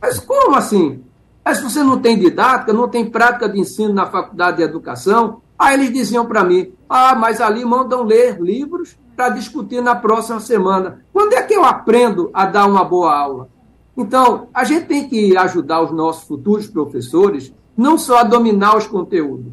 Mas 0.07 0.21
como 0.21 0.55
assim? 0.55 1.03
Mas 1.45 1.61
você 1.61 1.83
não 1.83 1.99
tem 1.99 2.17
didática, 2.17 2.73
não 2.73 2.89
tem 2.89 3.11
prática 3.11 3.49
de 3.49 3.59
ensino 3.59 3.93
na 3.93 4.07
faculdade 4.07 4.59
de 4.59 4.63
educação? 4.63 5.43
Aí 5.59 5.75
eles 5.75 5.93
diziam 5.93 6.25
para 6.25 6.45
mim: 6.45 6.73
ah, 6.89 7.17
mas 7.17 7.41
ali 7.41 7.65
mandam 7.65 8.05
ler 8.05 8.41
livros 8.41 8.97
para 9.17 9.31
discutir 9.31 9.83
na 9.83 9.97
próxima 9.97 10.39
semana. 10.39 11.05
Quando 11.13 11.33
é 11.33 11.43
que 11.43 11.55
eu 11.55 11.65
aprendo 11.65 12.31
a 12.33 12.47
dar 12.47 12.67
uma 12.67 12.85
boa 12.85 13.19
aula? 13.19 13.49
Então, 13.97 14.47
a 14.55 14.63
gente 14.63 14.87
tem 14.87 15.09
que 15.09 15.37
ajudar 15.37 15.83
os 15.83 15.91
nossos 15.91 16.23
futuros 16.23 16.69
professores 16.69 17.53
não 17.77 17.99
só 17.99 18.19
a 18.19 18.23
dominar 18.23 18.77
os 18.77 18.87
conteúdos, 18.87 19.53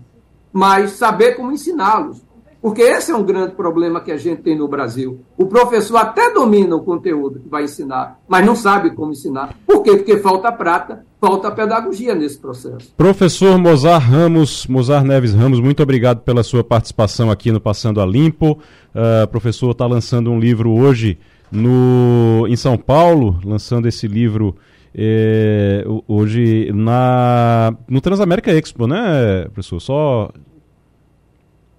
mas 0.51 0.91
saber 0.91 1.35
como 1.35 1.51
ensiná-los. 1.51 2.21
Porque 2.63 2.81
esse 2.81 3.11
é 3.11 3.15
um 3.15 3.25
grande 3.25 3.55
problema 3.55 3.99
que 3.99 4.09
a 4.09 4.15
gente 4.15 4.41
tem 4.41 4.57
no 4.57 4.69
Brasil. 4.69 5.19
O 5.37 5.47
professor 5.47 5.97
até 5.97 6.33
domina 6.33 6.77
o 6.77 6.81
conteúdo 6.81 7.41
que 7.41 7.49
vai 7.49 7.65
ensinar, 7.65 8.17
mas 8.25 8.45
não 8.45 8.55
sabe 8.55 8.91
como 8.91 9.11
ensinar. 9.11 9.53
Por 9.67 9.83
quê? 9.83 9.97
Porque 9.97 10.15
falta 10.19 10.49
prata, 10.49 11.05
falta 11.19 11.51
pedagogia 11.51 12.15
nesse 12.15 12.39
processo. 12.39 12.93
Professor 12.95 13.57
Mozar 13.57 13.99
Ramos, 13.99 14.65
Mozar 14.65 15.03
Neves 15.03 15.33
Ramos, 15.33 15.59
muito 15.59 15.83
obrigado 15.83 16.21
pela 16.21 16.41
sua 16.41 16.63
participação 16.63 17.29
aqui 17.29 17.51
no 17.51 17.59
Passando 17.59 17.99
a 17.99 18.05
Limpo. 18.05 18.51
Uh, 18.95 19.27
professor 19.27 19.71
está 19.71 19.85
lançando 19.85 20.31
um 20.31 20.39
livro 20.39 20.71
hoje 20.71 21.19
no, 21.51 22.45
em 22.47 22.55
São 22.55 22.77
Paulo, 22.77 23.41
lançando 23.43 23.89
esse 23.89 24.07
livro 24.07 24.55
é, 24.95 25.83
hoje 26.07 26.71
na, 26.73 27.75
no 27.89 27.99
Transamérica 27.99 28.53
Expo, 28.53 28.87
né, 28.87 29.49
professor? 29.51 29.81
Só 29.81 30.31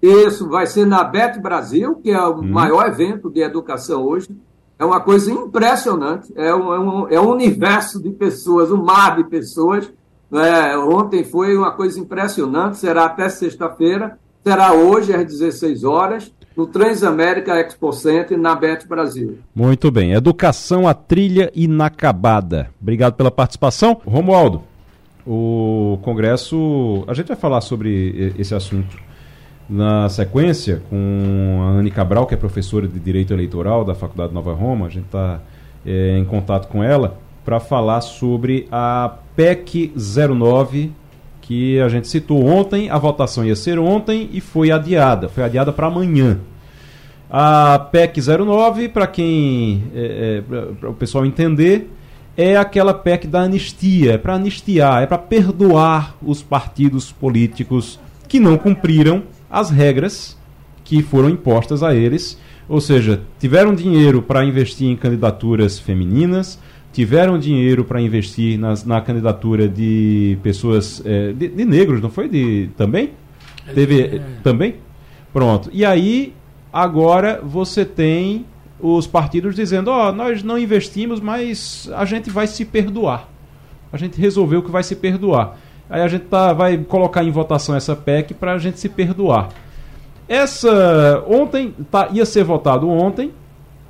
isso 0.07 0.49
vai 0.49 0.67
ser 0.67 0.87
na 0.87 1.03
Bet 1.05 1.41
Brasil, 1.41 1.95
que 1.97 2.11
é 2.11 2.21
o 2.21 2.41
hum. 2.41 2.43
maior 2.43 2.87
evento 2.87 3.31
de 3.31 3.41
educação 3.41 4.05
hoje. 4.05 4.29
É 4.79 4.85
uma 4.85 5.01
coisa 5.01 5.31
impressionante. 5.31 6.33
É 6.37 6.55
um, 6.55 6.73
é 6.73 6.81
um, 6.81 7.09
é 7.09 7.21
um 7.21 7.31
universo 7.31 8.03
de 8.03 8.11
pessoas, 8.11 8.71
um 8.71 8.83
mar 8.83 9.17
de 9.17 9.25
pessoas. 9.25 9.91
É, 10.33 10.77
ontem 10.77 11.25
foi 11.25 11.57
uma 11.57 11.71
coisa 11.71 11.99
impressionante. 11.99 12.79
Será 12.79 13.07
até 13.07 13.29
sexta-feira. 13.29 14.19
Será 14.43 14.75
hoje 14.75 15.15
às 15.15 15.25
16 15.25 15.85
horas 15.85 16.31
no 16.57 16.67
Transamérica 16.67 17.59
Expo 17.59 17.93
Center, 17.93 18.39
na 18.39 18.55
Bet 18.55 18.87
Brasil. 18.87 19.39
Muito 19.55 19.91
bem. 19.91 20.13
Educação 20.13 20.87
a 20.87 20.95
trilha 20.95 21.51
inacabada. 21.55 22.71
Obrigado 22.81 23.15
pela 23.15 23.31
participação. 23.31 24.01
Romualdo, 24.05 24.63
o 25.27 25.99
Congresso. 26.03 27.05
A 27.07 27.15
gente 27.15 27.29
vai 27.29 27.37
falar 27.37 27.61
sobre 27.61 28.35
esse 28.39 28.55
assunto 28.55 29.05
na 29.69 30.09
sequência, 30.09 30.83
com 30.91 31.61
a 31.63 31.71
Anne 31.79 31.91
Cabral, 31.91 32.27
que 32.27 32.35
é 32.35 32.37
professora 32.37 32.87
de 32.87 32.99
Direito 33.01 33.33
Eleitoral 33.33 33.85
da 33.85 33.95
Faculdade 33.95 34.33
Nova 34.33 34.53
Roma, 34.53 34.87
a 34.87 34.91
gente 34.91 35.07
está 35.07 35.41
é, 35.87 36.19
em 36.19 36.25
contato 36.25 36.69
com 36.69 36.83
ela 36.83 37.19
para 37.45 37.61
falar 37.61 38.01
sobre 38.01 38.67
a 38.71 39.17
PEC 39.37 39.93
09, 39.97 40.93
que 41.41 41.79
a 41.81 41.89
gente 41.89 42.09
citou 42.09 42.45
ontem. 42.45 42.89
A 42.89 42.99
votação 42.99 43.45
ia 43.45 43.57
ser 43.57 43.79
ontem 43.79 44.31
e 44.33 44.41
foi 44.41 44.71
adiada, 44.71 45.29
foi 45.29 45.45
adiada 45.45 45.73
para 45.73 45.87
amanhã. 45.87 46.39
A 47.31 47.79
PEC 47.91 48.21
09, 48.21 48.89
para 48.89 49.07
quem. 49.07 49.85
É, 49.95 50.43
é, 50.49 50.73
para 50.81 50.91
o 50.91 50.95
pessoal 50.95 51.27
entender, 51.27 51.91
é 52.37 52.57
aquela 52.57 52.95
PEC 52.95 53.27
da 53.27 53.43
anistia, 53.43 54.13
é 54.13 54.19
para 54.19 54.35
anistiar, 54.35 55.03
é 55.03 55.07
para 55.07 55.19
perdoar 55.19 56.17
os 56.23 56.43
partidos 56.43 57.13
políticos 57.13 57.99
que 58.29 58.41
não 58.41 58.57
cumpriram 58.57 59.23
as 59.51 59.71
regras 59.71 60.37
que 60.85 61.03
foram 61.03 61.31
impostas 61.31 61.83
a 61.83 61.95
eles. 61.95 62.39
Ou 62.69 62.81
seja, 62.81 63.23
tiveram 63.39 63.75
dinheiro 63.75 64.23
para 64.23 64.45
investir 64.45 64.89
em 64.89 64.97
candidaturas 64.97 65.79
femininas, 65.79 66.59
tiveram 66.93 67.39
dinheiro 67.39 67.85
para 67.85 68.01
investir 68.01 68.59
nas, 68.59 68.85
na 68.85 69.01
candidatura 69.01 69.69
de 69.69 70.39
pessoas 70.43 71.03
é, 71.05 71.33
de, 71.33 71.49
de, 71.49 71.65
negros, 71.65 72.01
não 72.01 72.11
foi? 72.11 72.29
De 72.29 72.71
também? 72.77 73.11
Teve 73.75 74.01
é. 74.03 74.23
também? 74.43 74.77
Pronto. 75.33 75.69
E 75.73 75.85
aí 75.85 76.33
agora 76.73 77.41
você 77.43 77.85
tem 77.85 78.47
os 78.81 79.07
partidos 79.07 79.55
dizendo: 79.55 79.89
ó, 79.89 80.09
oh, 80.09 80.13
nós 80.13 80.43
não 80.43 80.59
investimos, 80.59 81.21
mas 81.21 81.91
a 81.95 82.05
gente 82.05 82.31
vai 82.31 82.47
se 82.47 82.65
perdoar. 82.65 83.29
A 83.93 83.97
gente 83.97 84.21
resolveu 84.21 84.63
que 84.63 84.71
vai 84.71 84.83
se 84.83 84.97
perdoar. 84.97 85.59
Aí 85.89 86.01
a 86.01 86.09
gente 86.09 86.25
tá, 86.25 86.53
vai 86.53 86.79
colocar 86.79 87.23
em 87.23 87.31
votação 87.31 87.75
essa 87.75 87.95
PEC 87.95 88.35
para 88.35 88.55
a 88.55 88.59
gente 88.59 88.81
se 88.81 88.89
perdoar. 88.89 89.49
Essa 90.27 91.23
ontem 91.29 91.75
tá, 91.91 92.09
ia 92.13 92.25
ser 92.25 92.45
votado 92.45 92.89
ontem, 92.89 93.33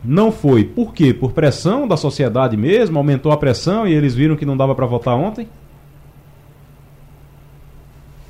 não 0.05 0.33
foi. 0.33 0.65
Por 0.65 0.93
quê? 0.93 1.15
Por 1.15 1.33
pressão 1.33 1.87
da 1.87 1.97
sociedade 1.97 2.57
mesmo, 2.57 2.99
aumentou 2.99 3.33
a 3.33 3.37
pressão 3.37 3.87
e 3.87 3.95
eles 3.95 4.15
viram 4.15 4.37
que 4.37 4.45
não 4.45 4.57
dava 4.57 4.75
para 4.75 4.85
votar 4.85 5.15
ontem. 5.15 5.49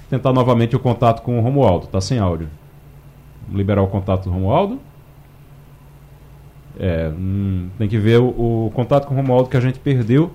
Tentar 0.09 0.33
novamente 0.33 0.77
o 0.77 0.79
contato 0.79 1.23
com 1.23 1.39
o 1.39 1.43
Romualdo, 1.43 1.87
tá 1.87 2.01
sem 2.01 2.19
áudio. 2.19 2.49
Liberar 3.51 3.83
o 3.83 3.89
contato 3.89 4.25
do 4.25 4.31
Romualdo. 4.31 4.79
É, 6.79 7.09
hum, 7.09 7.69
tem 7.79 7.89
que 7.89 7.99
ver 7.99 8.21
o, 8.21 8.67
o 8.67 8.71
contato 8.75 9.07
com 9.07 9.15
o 9.15 9.17
Romualdo 9.17 9.49
que 9.49 9.57
a 9.57 9.61
gente 9.61 9.79
perdeu. 9.79 10.33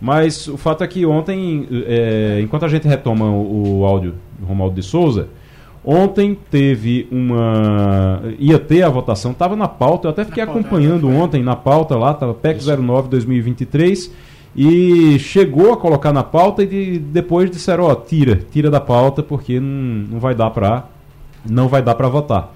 Mas 0.00 0.48
o 0.48 0.56
fato 0.56 0.82
é 0.82 0.86
que 0.86 1.04
ontem, 1.04 1.68
é, 1.86 2.40
enquanto 2.42 2.64
a 2.64 2.68
gente 2.68 2.88
retoma 2.88 3.26
o, 3.26 3.80
o 3.80 3.84
áudio 3.84 4.14
do 4.38 4.46
Romualdo 4.46 4.74
de 4.74 4.82
Souza, 4.82 5.28
ontem 5.84 6.36
teve 6.50 7.06
uma. 7.10 8.22
ia 8.38 8.58
ter 8.58 8.82
a 8.82 8.88
votação, 8.88 9.32
estava 9.32 9.54
na 9.54 9.68
pauta, 9.68 10.08
eu 10.08 10.10
até 10.10 10.24
fiquei 10.24 10.44
na 10.44 10.50
acompanhando 10.50 11.02
pauta, 11.02 11.16
ontem 11.16 11.42
na 11.42 11.56
pauta 11.56 11.96
lá, 11.96 12.12
estava 12.12 12.32
PEC 12.32 12.64
09 12.64 13.08
2023, 13.08 14.10
e 14.56 15.18
chegou 15.18 15.72
a 15.72 15.76
colocar 15.76 16.12
na 16.12 16.22
pauta 16.22 16.62
e 16.62 16.98
depois 16.98 17.50
disseram, 17.50 17.84
ó, 17.84 17.94
tira, 17.94 18.40
tira 18.50 18.70
da 18.70 18.80
pauta, 18.80 19.22
porque 19.22 19.60
não, 19.60 20.12
não 20.12 20.18
vai 20.18 20.34
dar 20.34 20.50
para 20.50 20.86
não 21.48 21.68
vai 21.68 21.82
dar 21.82 21.94
para 21.94 22.08
votar. 22.08 22.54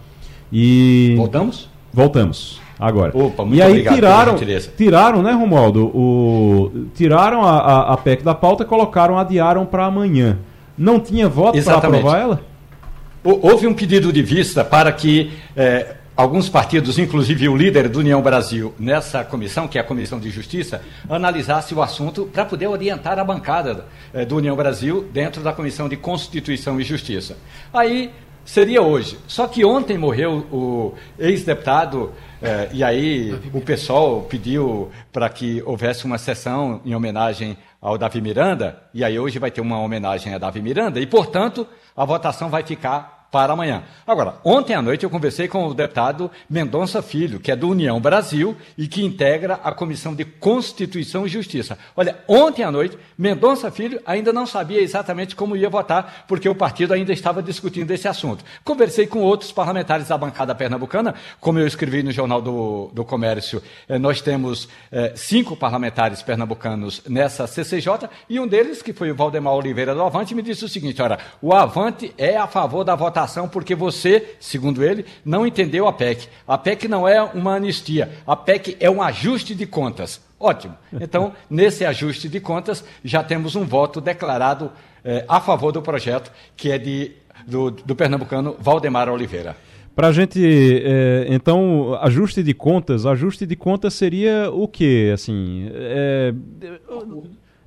E. 0.53 1.15
Voltamos? 1.17 1.69
Voltamos. 1.93 2.64
Agora. 2.79 3.17
Opa, 3.17 3.45
e 3.51 3.63
aí 3.63 3.85
tiraram, 3.85 4.37
tiraram, 4.77 5.23
né, 5.23 5.33
Romualdo? 5.33 5.87
O, 5.87 6.89
tiraram 6.95 7.43
a, 7.45 7.59
a, 7.59 7.93
a 7.93 7.97
PEC 7.97 8.23
da 8.23 8.35
pauta 8.35 8.65
e 8.65 8.67
colocaram, 8.67 9.19
adiaram 9.19 9.65
para 9.65 9.87
amanhã. 9.87 10.39
Não 10.77 10.99
tinha 10.99 11.29
voto 11.29 11.63
para 11.63 11.77
aprovar 11.77 12.21
ela? 12.21 12.41
Houve 13.23 13.67
um 13.67 13.73
pedido 13.73 14.13
de 14.13 14.23
vista 14.23 14.65
para 14.65 14.93
que 14.93 15.33
é, 15.57 15.95
alguns 16.17 16.49
partidos, 16.49 16.99
inclusive 16.99 17.49
o 17.49 17.57
líder 17.57 17.89
do 17.89 18.01
União 18.01 18.21
Brasil, 18.21 18.75
nessa 18.79 19.25
comissão, 19.25 19.67
que 19.67 19.79
é 19.79 19.81
a 19.81 19.85
Comissão 19.85 20.21
de 20.21 20.29
Justiça, 20.31 20.83
analisasse 21.09 21.75
o 21.75 21.83
assunto 21.83 22.27
para 22.27 22.45
poder 22.45 22.67
orientar 22.67 23.19
a 23.19 23.25
bancada 23.25 23.87
é, 24.13 24.25
do 24.25 24.37
União 24.37 24.55
Brasil 24.55 25.09
dentro 25.13 25.43
da 25.43 25.53
Comissão 25.53 25.89
de 25.89 25.97
Constituição 25.97 26.79
e 26.81 26.85
Justiça. 26.85 27.37
Aí 27.73 28.11
seria 28.45 28.83
hoje. 28.83 29.19
Só 29.27 29.47
que 29.47 29.65
ontem 29.65 29.97
morreu 29.97 30.47
o 30.53 30.95
ex-deputado 31.19 32.13
É, 32.45 32.69
e 32.75 32.85
aí 32.85 33.33
o 33.55 33.61
pessoal 33.63 34.21
pediu 34.21 34.91
para 35.11 35.31
que 35.31 35.63
houvesse 35.65 36.05
uma 36.05 36.19
sessão 36.19 36.79
em 36.85 36.95
homenagem 36.95 37.57
ao 37.81 37.97
Davi 37.97 38.21
Miranda, 38.21 38.83
e 38.93 39.03
aí 39.03 39.19
hoje 39.19 39.39
vai 39.39 39.51
ter 39.51 39.63
uma 39.63 39.81
homenagem 39.81 40.35
a 40.35 40.37
Davi 40.37 40.61
Miranda, 40.61 41.01
e 41.01 41.07
portanto 41.07 41.67
a 41.97 42.05
votação 42.05 42.51
vai 42.51 42.63
ficar 42.63 43.14
para 43.35 43.53
amanhã. 43.53 43.83
Agora, 44.07 44.37
ontem 44.45 44.75
à 44.75 44.81
noite 44.81 45.03
eu 45.03 45.11
conversei 45.11 45.49
com 45.49 45.67
o 45.67 45.75
deputado 45.75 46.31
Mendonça 46.49 47.03
Filho, 47.03 47.41
que 47.41 47.51
é 47.51 47.57
do 47.57 47.69
União 47.69 48.01
Brasil 48.01 48.57
e 48.79 48.87
que 48.87 49.05
integra 49.05 49.59
a 49.65 49.73
Comissão 49.73 50.15
de 50.15 50.25
Constituição 50.25 51.27
e 51.27 51.29
Justiça. 51.29 51.77
Olha, 51.97 52.17
ontem 52.29 52.63
à 52.63 52.71
noite, 52.71 52.97
Mendonça 53.19 53.73
Filho 53.73 54.01
ainda 54.07 54.33
não 54.33 54.47
sabia 54.47 54.81
exatamente 54.81 55.35
como 55.35 55.57
ia 55.57 55.69
votar, 55.69 56.25
porque 56.29 56.49
o 56.49 56.55
partido 56.55 56.95
ainda 56.95 57.13
estava 57.13 57.43
discutindo 57.43 57.91
esse 57.91 58.07
assunto. 58.07 58.45
Conversei 58.63 59.05
com 59.05 59.19
outros 59.19 59.51
parlamentares 59.51 60.07
da 60.07 60.17
bancada 60.17 60.55
pernambucana, 60.55 61.17
como 61.41 61.59
eu 61.59 61.67
escrevi 61.67 62.05
no 62.05 62.13
Jornal 62.13 62.41
do, 62.41 62.93
do 62.95 63.05
Comércio, 63.05 63.61
eh, 63.89 63.99
nós 63.99 64.21
temos 64.21 64.69
eh, 64.93 65.13
cinco 65.17 65.57
parlamentares 65.57 66.23
pernambucanos 66.23 67.03
nessa 67.09 67.49
CCJ, 67.49 68.09
e 68.31 68.39
um 68.39 68.47
deles, 68.47 68.81
que 68.81 68.93
foi 68.93 69.11
o 69.11 69.17
Valdemar 69.17 69.55
Oliveira 69.55 69.93
do 69.93 70.03
Avante, 70.05 70.37
me 70.37 70.43
disse 70.43 70.65
o 70.65 70.69
seguinte: 70.69 71.03
olha, 71.03 71.19
o 71.43 71.53
Avante 71.53 72.15
é 72.17 72.37
a 72.37 72.47
favor 72.47 72.85
da 72.85 72.95
votação 72.95 73.24
porque 73.49 73.75
você, 73.75 74.35
segundo 74.39 74.83
ele, 74.83 75.05
não 75.25 75.47
entendeu 75.47 75.87
a 75.87 75.93
PEC. 75.93 76.29
A 76.47 76.59
PEC 76.59 76.89
não 76.89 77.07
é 77.07 77.23
uma 77.23 77.57
anistia, 77.57 78.11
a 78.27 78.37
PEC 78.37 78.77
é 78.81 78.91
um 78.91 79.03
ajuste 79.03 79.55
de 79.55 79.67
contas. 79.67 80.21
Ótimo. 80.39 80.75
Então, 81.01 81.33
nesse 81.49 81.85
ajuste 81.85 82.29
de 82.29 82.41
contas, 82.41 82.85
já 83.03 83.23
temos 83.23 83.57
um 83.57 83.65
voto 83.65 84.01
declarado 84.01 84.71
eh, 85.05 85.25
a 85.29 85.41
favor 85.41 85.73
do 85.73 85.81
projeto, 85.81 86.31
que 86.57 86.71
é 86.71 86.79
de, 86.79 87.13
do, 87.47 87.71
do 87.71 87.97
pernambucano 87.97 88.57
Valdemar 88.59 89.09
Oliveira. 89.09 89.57
Para 89.95 90.09
a 90.09 90.13
gente, 90.13 90.41
é, 90.43 91.27
então, 91.29 91.97
ajuste 92.03 92.43
de 92.43 92.53
contas, 92.53 93.07
ajuste 93.07 93.47
de 93.47 93.55
contas 93.55 93.95
seria 93.95 94.51
o 94.51 94.67
quê? 94.67 95.13
Assim, 95.15 95.71
é, 95.73 96.35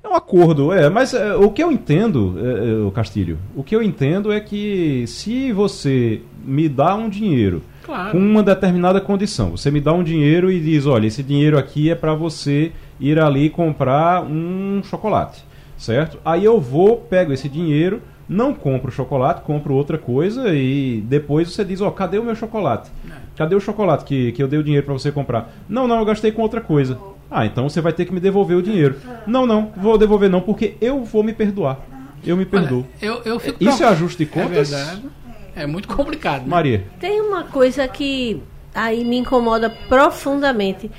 é 0.02 0.08
um 0.08 0.14
acordo, 0.14 0.72
é, 0.72 0.88
mas 0.88 1.12
é, 1.12 1.34
o 1.34 1.50
que 1.50 1.62
eu 1.62 1.72
entendo, 1.72 2.36
é, 2.38 2.70
é, 2.70 2.86
o 2.86 2.90
Castilho, 2.90 3.38
o 3.56 3.64
que 3.64 3.74
eu 3.74 3.82
entendo 3.82 4.32
é 4.32 4.40
que 4.40 5.04
se 5.06 5.52
você 5.52 6.22
me 6.44 6.68
dá 6.68 6.94
um 6.94 7.08
dinheiro 7.08 7.62
claro. 7.84 8.12
com 8.12 8.18
uma 8.18 8.42
determinada 8.42 9.00
condição, 9.00 9.50
você 9.50 9.70
me 9.70 9.80
dá 9.80 9.92
um 9.92 10.04
dinheiro 10.04 10.50
e 10.50 10.60
diz, 10.60 10.86
olha, 10.86 11.06
esse 11.06 11.22
dinheiro 11.22 11.58
aqui 11.58 11.90
é 11.90 11.94
para 11.94 12.14
você 12.14 12.72
ir 13.00 13.18
ali 13.18 13.50
comprar 13.50 14.22
um 14.22 14.82
chocolate, 14.84 15.44
certo? 15.76 16.18
Aí 16.24 16.44
eu 16.44 16.60
vou, 16.60 16.96
pego 16.96 17.32
esse 17.32 17.48
dinheiro, 17.48 18.00
não 18.28 18.52
compro 18.52 18.92
chocolate, 18.92 19.42
compro 19.42 19.74
outra 19.74 19.96
coisa 19.96 20.54
e 20.54 21.02
depois 21.06 21.50
você 21.50 21.64
diz, 21.64 21.80
ó, 21.80 21.88
oh, 21.88 21.92
cadê 21.92 22.18
o 22.18 22.24
meu 22.24 22.34
chocolate? 22.34 22.90
Cadê 23.34 23.54
o 23.54 23.60
chocolate 23.60 24.04
que, 24.04 24.32
que 24.32 24.42
eu 24.42 24.48
dei 24.48 24.58
o 24.58 24.64
dinheiro 24.64 24.84
para 24.84 24.92
você 24.92 25.10
comprar? 25.10 25.50
Não, 25.68 25.88
não, 25.88 25.98
eu 25.98 26.04
gastei 26.04 26.30
com 26.30 26.42
outra 26.42 26.60
coisa. 26.60 26.98
Ah, 27.30 27.44
então 27.44 27.68
você 27.68 27.80
vai 27.80 27.92
ter 27.92 28.04
que 28.04 28.12
me 28.12 28.20
devolver 28.20 28.56
o 28.56 28.62
dinheiro. 28.62 28.96
Não, 29.26 29.46
não, 29.46 29.72
vou 29.76 29.98
devolver 29.98 30.30
não, 30.30 30.40
porque 30.40 30.76
eu 30.80 31.04
vou 31.04 31.22
me 31.22 31.32
perdoar. 31.32 31.78
Eu 32.24 32.36
me 32.36 32.44
perdoo. 32.44 32.86
Olha, 33.00 33.06
eu, 33.06 33.22
eu 33.24 33.38
fico 33.38 33.62
Isso 33.62 33.82
é 33.82 33.86
ajuste 33.86 34.24
de 34.24 34.30
contas? 34.30 34.72
É 34.72 34.76
verdade. 34.76 35.02
É 35.54 35.66
muito 35.66 35.88
complicado. 35.88 36.42
Né? 36.42 36.48
Maria. 36.48 36.84
Tem 36.98 37.20
uma 37.20 37.44
coisa 37.44 37.86
que 37.86 38.42
aí 38.74 39.04
me 39.04 39.18
incomoda 39.18 39.70
profundamente. 39.88 40.90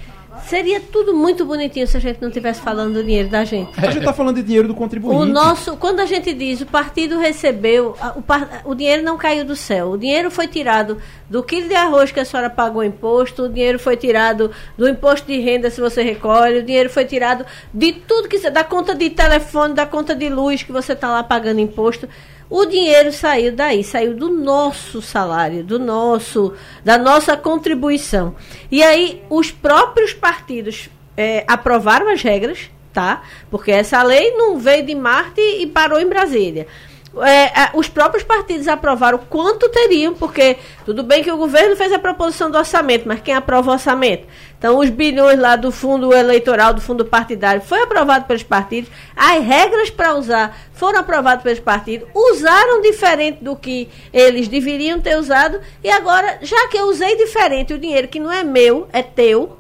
Seria 0.46 0.80
tudo 0.80 1.14
muito 1.14 1.46
bonitinho 1.46 1.88
se 1.88 1.98
a 1.98 2.00
gente 2.00 2.22
não 2.22 2.30
estivesse 2.30 2.62
falando 2.62 2.94
do 2.94 3.04
dinheiro 3.04 3.30
da 3.30 3.44
gente. 3.44 3.72
A 3.78 3.88
gente 3.88 4.00
está 4.00 4.14
falando 4.14 4.36
de 4.36 4.44
dinheiro 4.44 4.68
do 4.68 4.76
contribuinte. 4.76 5.22
O 5.22 5.26
nosso, 5.26 5.78
quando 5.78 6.00
a 6.00 6.06
gente 6.06 6.34
diz 6.34 6.62
o 6.62 6.66
partido 6.66 7.18
recebeu, 7.18 7.96
o, 8.16 8.72
o 8.72 8.76
dinheiro 8.76 9.04
não 9.04 9.18
caiu 9.18 9.46
do 9.46 9.56
céu. 9.56 9.92
O 9.92 9.98
dinheiro 9.98 10.30
foi 10.32 10.48
tirado 10.48 10.98
do 11.30 11.44
quilo 11.44 11.68
de 11.68 11.76
arroz 11.76 12.12
que 12.12 12.20
a 12.20 12.26
senhora 12.26 12.50
pagou 12.50 12.84
imposto, 12.84 13.44
o 13.44 13.50
dinheiro 13.50 13.78
foi 13.80 13.96
tirado 13.96 14.52
do 14.78 14.88
imposto 14.88 15.28
de 15.28 15.40
renda 15.40 15.70
se 15.70 15.80
você 15.80 16.02
recolhe, 16.02 16.60
o 16.60 16.64
dinheiro 16.64 16.90
foi 16.90 17.06
tirado 17.06 17.46
de 17.74 17.94
tudo 17.94 18.28
que 18.28 18.50
da 18.50 18.64
conta 18.64 18.96
de 18.96 19.10
telefone, 19.10 19.74
da 19.74 19.86
conta 19.86 20.16
de 20.16 20.30
luz 20.30 20.64
que 20.64 20.72
você 20.72 20.94
está 20.94 21.10
lá 21.10 21.24
pagando 21.24 21.60
imposto. 21.60 22.08
O 22.50 22.66
dinheiro 22.66 23.12
saiu 23.12 23.52
daí, 23.52 23.84
saiu 23.84 24.16
do 24.16 24.30
nosso 24.30 25.02
salário, 25.02 25.64
do 25.64 25.78
nosso, 25.78 26.54
da 26.84 26.98
nossa 26.98 27.38
contribuição. 27.38 28.36
E 28.72 28.82
aí 28.82 29.22
os 29.30 29.52
próprios 29.52 30.14
partidos 30.14 30.90
é, 31.16 31.46
aprovaram 31.48 32.10
as 32.12 32.24
regras, 32.24 32.72
tá? 32.92 33.22
Porque 33.52 33.72
essa 33.72 34.02
lei 34.02 34.32
não 34.32 34.58
veio 34.58 34.84
de 34.84 34.96
Marte 34.96 35.42
e 35.42 35.68
parou 35.68 36.00
em 36.00 36.08
Brasília 36.08 36.66
é, 37.24 37.46
é, 37.46 37.70
os 37.74 37.88
próprios 37.88 38.24
partidos 38.24 38.68
aprovaram 38.68 39.18
quanto 39.18 39.70
teriam, 39.70 40.14
porque 40.14 40.58
tudo 40.86 41.04
bem 41.04 41.24
que 41.24 41.32
o 41.32 41.38
governo 41.38 41.76
fez 41.76 41.92
a 41.92 42.00
proposição 42.00 42.50
do 42.50 42.58
orçamento, 42.58 43.08
mas 43.08 43.22
quem 43.22 43.34
aprova 43.34 43.70
o 43.70 43.74
orçamento? 43.74 44.26
Então, 44.58 44.78
os 44.80 44.90
bilhões 44.90 45.40
lá 45.40 45.56
do 45.56 45.72
fundo 45.72 46.14
eleitoral, 46.14 46.74
do 46.74 46.82
fundo 46.82 47.06
partidário, 47.06 47.62
foi 47.62 47.82
aprovado 47.82 48.26
pelos 48.26 48.44
partidos, 48.44 48.90
as 49.16 49.44
regras 49.44 49.90
para 49.90 50.16
usar 50.16 50.58
foram 50.74 51.00
aprovadas 51.00 51.44
pelos 51.44 51.60
partidos, 51.60 52.08
usaram 52.14 52.82
diferente 52.82 53.44
do 53.44 53.56
que 53.56 53.90
eles 54.14 54.48
deveriam 54.48 55.00
ter 55.00 55.18
usado, 55.18 55.60
e 55.84 55.90
agora, 55.90 56.40
já 56.42 56.68
que 56.68 56.78
eu 56.78 56.88
usei 56.88 57.16
diferente, 57.18 57.74
o 57.74 57.80
dinheiro 57.80 58.08
que 58.08 58.20
não 58.20 58.32
é 58.32 58.44
meu, 58.44 58.88
é 58.92 59.04
teu, 59.04 59.59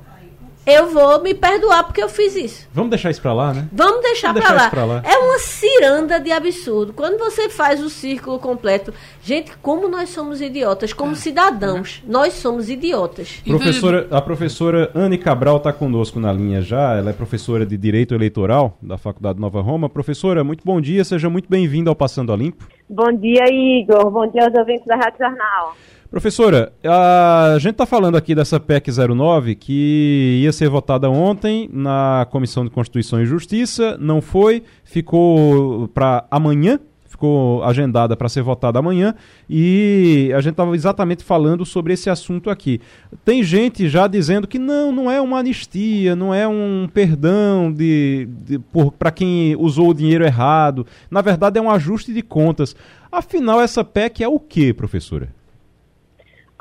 eu 0.72 0.90
vou 0.92 1.22
me 1.22 1.34
perdoar 1.34 1.84
porque 1.84 2.02
eu 2.02 2.10
fiz 2.10 2.36
isso. 2.36 2.68
Vamos 2.74 2.90
deixar 2.90 3.12
isso 3.12 3.22
pra 3.22 3.34
lá, 3.34 3.54
né? 3.54 3.68
Vamos 3.72 4.02
deixar, 4.02 4.34
Vamos 4.34 4.48
deixar 4.48 4.70
pra, 4.70 4.86
lá. 4.86 4.96
lá. 4.96 5.04
É 5.06 5.18
uma 5.18 5.40
ciranda 5.40 6.20
de 6.20 6.32
absurdo. 6.32 6.94
Quando 6.94 7.18
você 7.18 7.50
faz 7.50 7.82
o 7.84 7.90
círculo 7.90 8.40
completo, 8.40 8.94
gente, 9.24 9.52
como 9.62 9.88
nós 9.88 10.10
somos 10.10 10.42
idiotas, 10.42 10.94
como 10.94 11.14
é. 11.14 11.16
cidadãos, 11.16 12.02
é. 12.06 12.12
nós 12.12 12.34
somos 12.34 12.70
idiotas. 12.70 13.42
Professora, 13.46 14.08
a 14.12 14.22
professora 14.22 14.92
Anne 14.94 15.18
Cabral 15.18 15.58
está 15.58 15.74
conosco 15.74 16.20
na 16.20 16.32
linha 16.32 16.62
já. 16.62 16.96
Ela 16.96 17.12
é 17.12 17.14
professora 17.14 17.66
de 17.66 17.78
Direito 17.78 18.14
Eleitoral 18.14 18.78
da 18.82 18.98
Faculdade 18.98 19.40
Nova 19.40 19.62
Roma. 19.62 19.90
Professora, 19.90 20.44
muito 20.44 20.64
bom 20.64 20.80
dia, 20.80 21.04
seja 21.04 21.30
muito 21.30 21.50
bem-vinda 21.50 21.90
ao 21.90 21.96
Passando 21.96 22.32
a 22.32 22.36
Limpo. 22.36 22.79
Bom 22.90 23.14
dia, 23.14 23.44
Igor. 23.48 24.10
Bom 24.10 24.26
dia 24.28 24.46
aos 24.46 24.54
ouvintes 24.56 24.88
da 24.88 24.96
Rádio 24.96 25.20
Jornal. 25.20 25.76
Professora, 26.10 26.74
a 26.84 27.56
gente 27.60 27.74
está 27.74 27.86
falando 27.86 28.18
aqui 28.18 28.34
dessa 28.34 28.60
PEC 28.60 28.90
09 28.90 29.54
que 29.54 30.40
ia 30.42 30.52
ser 30.52 30.68
votada 30.70 31.08
ontem 31.08 31.70
na 31.72 32.26
Comissão 32.32 32.64
de 32.64 32.72
Constituição 32.72 33.22
e 33.22 33.28
Justiça, 33.28 33.96
não 34.00 34.20
foi, 34.20 34.64
ficou 34.84 35.88
para 35.90 36.26
amanhã, 36.32 36.80
ficou 37.20 37.62
agendada 37.66 38.16
para 38.16 38.30
ser 38.30 38.42
votada 38.42 38.80
amanhã 38.80 39.14
e 39.50 40.32
a 40.34 40.40
gente 40.40 40.54
estava 40.54 40.74
exatamente 40.74 41.22
falando 41.22 41.66
sobre 41.66 41.92
esse 41.92 42.10
assunto 42.10 42.50
aqui. 42.50 42.80
Tem 43.26 43.44
gente 43.44 43.90
já 43.90 44.08
dizendo 44.08 44.48
que 44.48 44.58
não, 44.58 44.94
não 44.94 45.12
é 45.12 45.20
uma 45.20 45.40
anistia, 45.40 46.16
não 46.16 46.34
é 46.34 46.48
um 46.48 46.90
perdão 46.94 47.72
de, 47.74 48.30
de 48.46 48.60
para 48.98 49.12
quem 49.12 49.54
usou 49.58 49.90
o 49.90 49.94
dinheiro 49.94 50.24
errado. 50.24 50.88
Na 51.12 51.22
verdade, 51.22 51.60
é 51.60 51.62
um 51.62 51.70
ajuste 51.70 52.14
de 52.14 52.22
contas. 52.22 52.74
Afinal, 53.12 53.60
essa 53.60 53.84
PEC 53.84 54.24
é 54.24 54.28
o 54.28 54.40
que, 54.40 54.74
professora? 54.74 55.28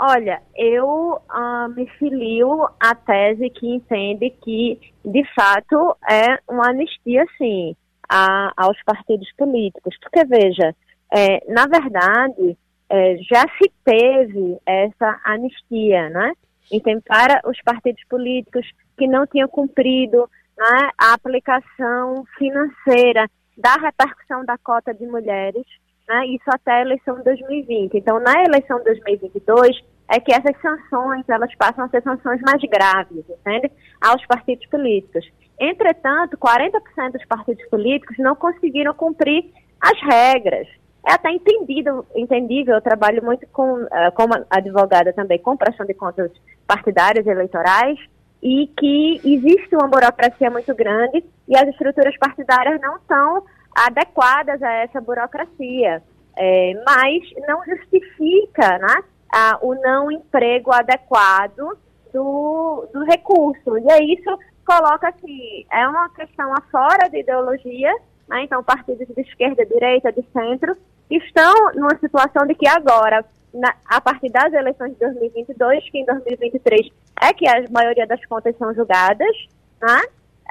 Olha, 0.01 0.41
eu 0.57 1.21
uh, 1.21 1.69
me 1.75 1.87
filio 1.99 2.69
à 2.81 2.95
tese 2.95 3.51
que 3.51 3.67
entende 3.67 4.31
que, 4.43 4.79
de 5.05 5.25
fato, 5.35 5.97
é 6.09 6.39
uma 6.49 6.69
anistia, 6.71 7.25
sim, 7.37 7.75
a, 8.09 8.53
aos 8.57 8.83
partidos 8.85 9.31
políticos. 9.37 9.97
Porque, 10.01 10.25
veja, 10.25 10.75
é, 11.13 11.45
na 11.53 11.67
verdade, 11.67 12.57
é, 12.89 13.17
já 13.19 13.43
se 13.59 13.71
teve 13.85 14.59
essa 14.67 15.21
anistia, 15.25 16.09
né? 16.11 16.33
Então, 16.71 17.01
para 17.01 17.41
os 17.49 17.61
partidos 17.63 18.03
políticos 18.09 18.67
que 18.97 19.07
não 19.07 19.27
tinham 19.27 19.49
cumprido 19.49 20.29
né, 20.57 20.91
a 20.99 21.15
aplicação 21.15 22.25
financeira 22.37 23.29
da 23.57 23.75
repercussão 23.75 24.45
da 24.45 24.59
cota 24.59 24.93
de 24.93 25.07
mulheres 25.07 25.65
né, 26.09 26.27
isso 26.27 26.45
até 26.47 26.73
a 26.73 26.81
eleição 26.81 27.17
de 27.19 27.25
2020. 27.25 27.95
Então, 27.95 28.19
na 28.19 28.43
eleição 28.43 28.79
de 28.79 28.85
2022, 28.85 29.79
é 30.11 30.19
que 30.19 30.33
essas 30.33 30.59
sanções, 30.63 31.29
elas 31.29 31.55
passam 31.57 31.85
a 31.85 31.89
ser 31.89 32.03
sanções 32.03 32.41
mais 32.41 32.63
graves, 32.63 33.25
entende? 33.29 33.71
Aos 34.01 34.25
partidos 34.27 34.67
políticos. 34.69 35.31
Entretanto, 35.61 36.37
40% 36.37 37.13
dos 37.13 37.25
partidos 37.27 37.65
políticos 37.69 38.17
não 38.19 38.35
conseguiram 38.35 38.95
cumprir 38.95 39.51
as 39.81 40.01
regras. 40.01 40.69
É 41.07 41.13
até 41.13 41.31
entendido, 41.31 42.07
entendível, 42.15 42.75
eu 42.75 42.83
trabalho 42.83 43.25
muito 43.25 43.47
com, 43.49 43.83
uh, 43.83 44.13
como 44.15 44.35
advogada 44.51 45.13
também 45.13 45.39
com 45.39 45.57
pressão 45.57 45.87
de 45.87 45.95
contas 45.95 46.31
partidárias 46.67 47.27
eleitorais, 47.27 47.99
e 48.43 48.69
que 48.79 49.21
existe 49.25 49.75
uma 49.75 49.89
burocracia 49.89 50.51
muito 50.51 50.75
grande 50.75 51.25
e 51.49 51.57
as 51.57 51.69
estruturas 51.69 52.17
partidárias 52.19 52.81
não 52.81 52.97
estão 52.97 53.45
adequadas 53.75 54.63
a 54.63 54.73
essa 54.75 55.01
burocracia. 55.01 56.03
É, 56.41 56.73
mas 56.87 57.25
não 57.49 57.65
justifica 57.65 58.79
né, 58.79 59.03
a, 59.35 59.59
o 59.61 59.75
não 59.75 60.11
emprego 60.11 60.73
adequado 60.73 61.77
do, 62.13 62.89
do 62.93 63.05
recurso. 63.05 63.77
E 63.79 63.91
aí 63.91 64.15
isso 64.15 64.39
coloca 64.69 65.11
que 65.13 65.67
é 65.73 65.89
uma 65.89 66.11
questão 66.11 66.53
afora 66.53 67.09
de 67.09 67.21
ideologia, 67.21 67.91
né, 68.29 68.43
então 68.43 68.63
partidos 68.63 69.09
de 69.09 69.23
esquerda, 69.23 69.65
direita, 69.65 70.13
de 70.13 70.23
centro, 70.31 70.77
estão 71.11 71.73
numa 71.75 71.97
situação 71.99 72.47
de 72.47 72.55
que 72.55 72.69
agora, 72.69 73.25
na, 73.55 73.75
a 73.87 73.99
partir 73.99 74.31
das 74.31 74.53
eleições 74.53 74.93
de 74.93 74.99
2022, 74.99 75.91
que 75.91 75.99
em 75.99 76.05
2023 76.05 76.91
é 77.23 77.33
que 77.33 77.49
a 77.49 77.65
maioria 77.71 78.07
das 78.07 78.23
contas 78.27 78.55
são 78.59 78.75
julgadas, 78.75 79.35
né? 79.81 80.03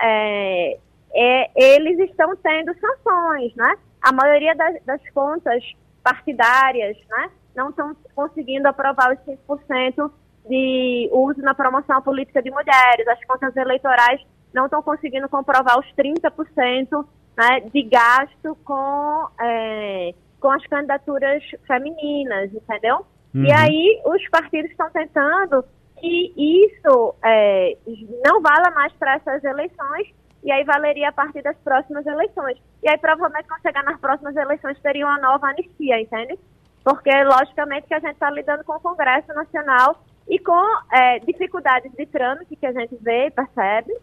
É, 0.02 0.78
é, 1.14 1.76
eles 1.76 2.00
estão 2.10 2.36
tendo 2.38 2.74
sanções, 2.80 3.54
né? 3.56 3.76
A 4.02 4.12
maioria 4.12 4.56
das, 4.56 4.84
das 4.84 5.10
contas 5.12 5.64
partidárias, 6.04 6.98
né? 7.08 7.30
Não 7.56 7.70
estão 7.70 7.96
conseguindo 8.16 8.68
aprovar 8.68 9.14
os 9.14 9.20
5% 9.20 10.12
de 10.48 11.10
uso 11.12 11.42
na 11.42 11.54
promoção 11.54 12.02
política 12.02 12.42
de 12.42 12.52
mulheres. 12.52 13.08
As 13.08 13.24
contas 13.26 13.56
eleitorais 13.56 14.22
não 14.54 14.66
estão 14.66 14.82
conseguindo 14.82 15.30
comprovar 15.30 15.80
os 15.80 15.86
30% 15.96 17.06
né, 17.38 17.60
de 17.72 17.84
gasto 17.84 18.58
com, 18.66 19.28
é, 19.40 20.14
com 20.40 20.52
as 20.52 20.66
candidaturas 20.68 21.44
femininas, 21.68 22.52
entendeu? 22.54 23.06
Uhum. 23.34 23.44
E 23.44 23.52
aí 23.52 24.02
os 24.06 24.28
partidos 24.30 24.72
estão 24.72 24.90
tentando 24.90 25.64
que 26.00 26.34
isso 26.36 27.16
é, 27.24 27.78
não 28.26 28.42
vala 28.42 28.72
mais 28.72 28.94
para 28.94 29.16
essas 29.16 29.44
eleições 29.44 30.08
e 30.44 30.52
aí 30.52 30.64
valeria 30.64 31.10
a 31.10 31.12
partir 31.12 31.42
das 31.42 31.58
próximas 31.58 32.06
eleições. 32.06 32.58
E 32.84 32.90
aí 32.90 32.98
provavelmente 32.98 33.48
quando 33.48 33.62
chegar 33.62 33.84
nas 33.84 34.00
próximas 34.00 34.36
eleições 34.36 34.80
teria 34.80 35.06
uma 35.06 35.20
nova 35.20 35.48
anistia, 35.48 36.00
entende? 36.00 36.40
Porque 36.84 37.12
logicamente 37.24 37.88
que 37.88 37.94
a 37.94 38.00
gente 38.00 38.14
está 38.14 38.30
lidando 38.32 38.64
com 38.64 38.74
o 38.74 38.80
Congresso 38.80 39.28
Nacional 39.34 40.00
e 40.30 40.40
com 40.40 40.62
é, 40.92 41.20
dificuldades 41.20 41.92
de 41.94 42.06
trâmite 42.06 42.56
que 42.56 42.66
a 42.66 42.72
gente 42.72 42.96
vê 43.02 43.28
e 43.28 43.32
percebe, 43.32 43.94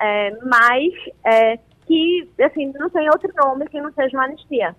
é, 0.00 0.30
mas 0.44 0.92
é, 1.24 1.58
que 1.86 2.28
assim 2.40 2.72
não 2.78 2.88
tem 2.88 3.08
outro 3.08 3.30
nome 3.36 3.66
que 3.66 3.80
não 3.80 3.92
seja 3.92 4.16
uma 4.16 4.24
anistia. 4.24 4.74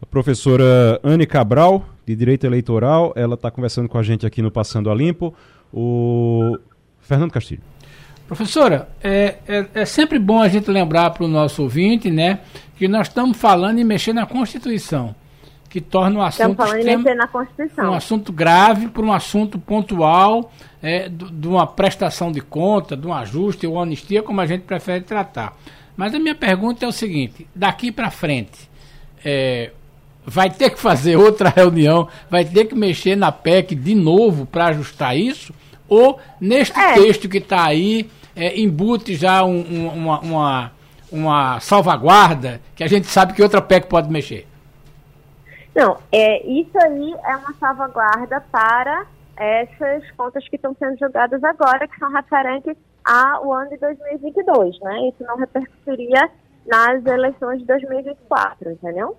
A 0.00 0.06
professora 0.06 1.00
Anne 1.02 1.26
Cabral, 1.26 1.84
de 2.06 2.14
Direito 2.14 2.46
Eleitoral, 2.46 3.12
ela 3.16 3.34
está 3.34 3.50
conversando 3.50 3.88
com 3.88 3.98
a 3.98 4.02
gente 4.02 4.24
aqui 4.24 4.40
no 4.40 4.50
Passando 4.50 4.90
a 4.90 4.94
Limpo. 4.94 5.34
O 5.72 6.56
Fernando 7.00 7.32
Castilho. 7.32 7.62
Professora, 8.26 8.88
é, 9.02 9.38
é, 9.48 9.66
é 9.74 9.84
sempre 9.86 10.18
bom 10.18 10.42
a 10.42 10.48
gente 10.48 10.70
lembrar 10.70 11.10
para 11.10 11.24
o 11.24 11.28
nosso 11.28 11.62
ouvinte, 11.62 12.10
né, 12.10 12.40
que 12.76 12.86
nós 12.86 13.08
estamos 13.08 13.38
falando 13.38 13.78
em 13.78 13.84
mexer 13.84 14.12
na 14.12 14.26
Constituição, 14.26 15.14
que 15.68 15.80
torna 15.80 16.20
o 16.20 16.22
assunto 16.22 16.62
extremo, 16.62 17.04
um 17.78 17.94
assunto 17.94 18.32
grave 18.32 18.88
para 18.88 19.02
um 19.02 19.12
assunto 19.12 19.58
pontual, 19.58 20.50
é, 20.82 21.08
de 21.08 21.46
uma 21.46 21.66
prestação 21.66 22.32
de 22.32 22.40
conta, 22.40 22.96
de 22.96 23.06
um 23.06 23.12
ajuste 23.12 23.66
ou 23.66 23.80
anistia, 23.80 24.22
como 24.22 24.40
a 24.40 24.46
gente 24.46 24.62
prefere 24.62 25.04
tratar. 25.04 25.56
Mas 25.96 26.14
a 26.14 26.18
minha 26.18 26.34
pergunta 26.34 26.84
é 26.84 26.88
o 26.88 26.92
seguinte: 26.92 27.46
daqui 27.54 27.92
para 27.92 28.10
frente, 28.10 28.70
é, 29.24 29.72
vai 30.24 30.48
ter 30.48 30.70
que 30.70 30.78
fazer 30.78 31.16
outra 31.18 31.50
reunião, 31.50 32.08
vai 32.30 32.44
ter 32.44 32.66
que 32.66 32.74
mexer 32.74 33.16
na 33.16 33.32
PEC 33.32 33.74
de 33.74 33.94
novo 33.94 34.46
para 34.46 34.66
ajustar 34.66 35.16
isso? 35.16 35.52
Ou 35.88 36.20
neste 36.40 36.78
é. 36.78 36.94
texto 36.94 37.28
que 37.28 37.38
está 37.38 37.64
aí, 37.64 38.08
é, 38.36 38.60
embute 38.60 39.14
já 39.14 39.42
um, 39.42 39.58
um, 39.58 39.88
uma, 39.88 40.20
uma, 40.20 40.72
uma, 41.10 41.60
salvaguarda 41.60 42.60
que 42.76 42.84
a 42.84 42.86
gente 42.86 43.06
sabe 43.06 43.32
que 43.32 43.42
outra 43.42 43.60
PEC 43.60 43.88
pode 43.88 44.10
mexer? 44.10 44.46
Não, 45.74 45.98
é, 46.10 46.44
isso 46.46 46.76
aí 46.82 47.14
é 47.24 47.36
uma 47.36 47.54
salvaguarda 47.54 48.40
para 48.50 49.06
essas 49.36 50.10
contas 50.12 50.46
que 50.48 50.56
estão 50.56 50.74
sendo 50.78 50.98
julgadas 50.98 51.42
agora, 51.44 51.86
que 51.86 51.98
são 51.98 52.10
referentes 52.10 52.76
ao 53.04 53.52
ano 53.52 53.70
de 53.70 53.76
2022, 53.78 54.80
né? 54.80 55.08
Isso 55.08 55.22
não 55.24 55.36
repercutiria 55.36 56.28
nas 56.66 57.04
eleições 57.06 57.60
de 57.60 57.66
2024, 57.66 58.72
entendeu? 58.72 59.16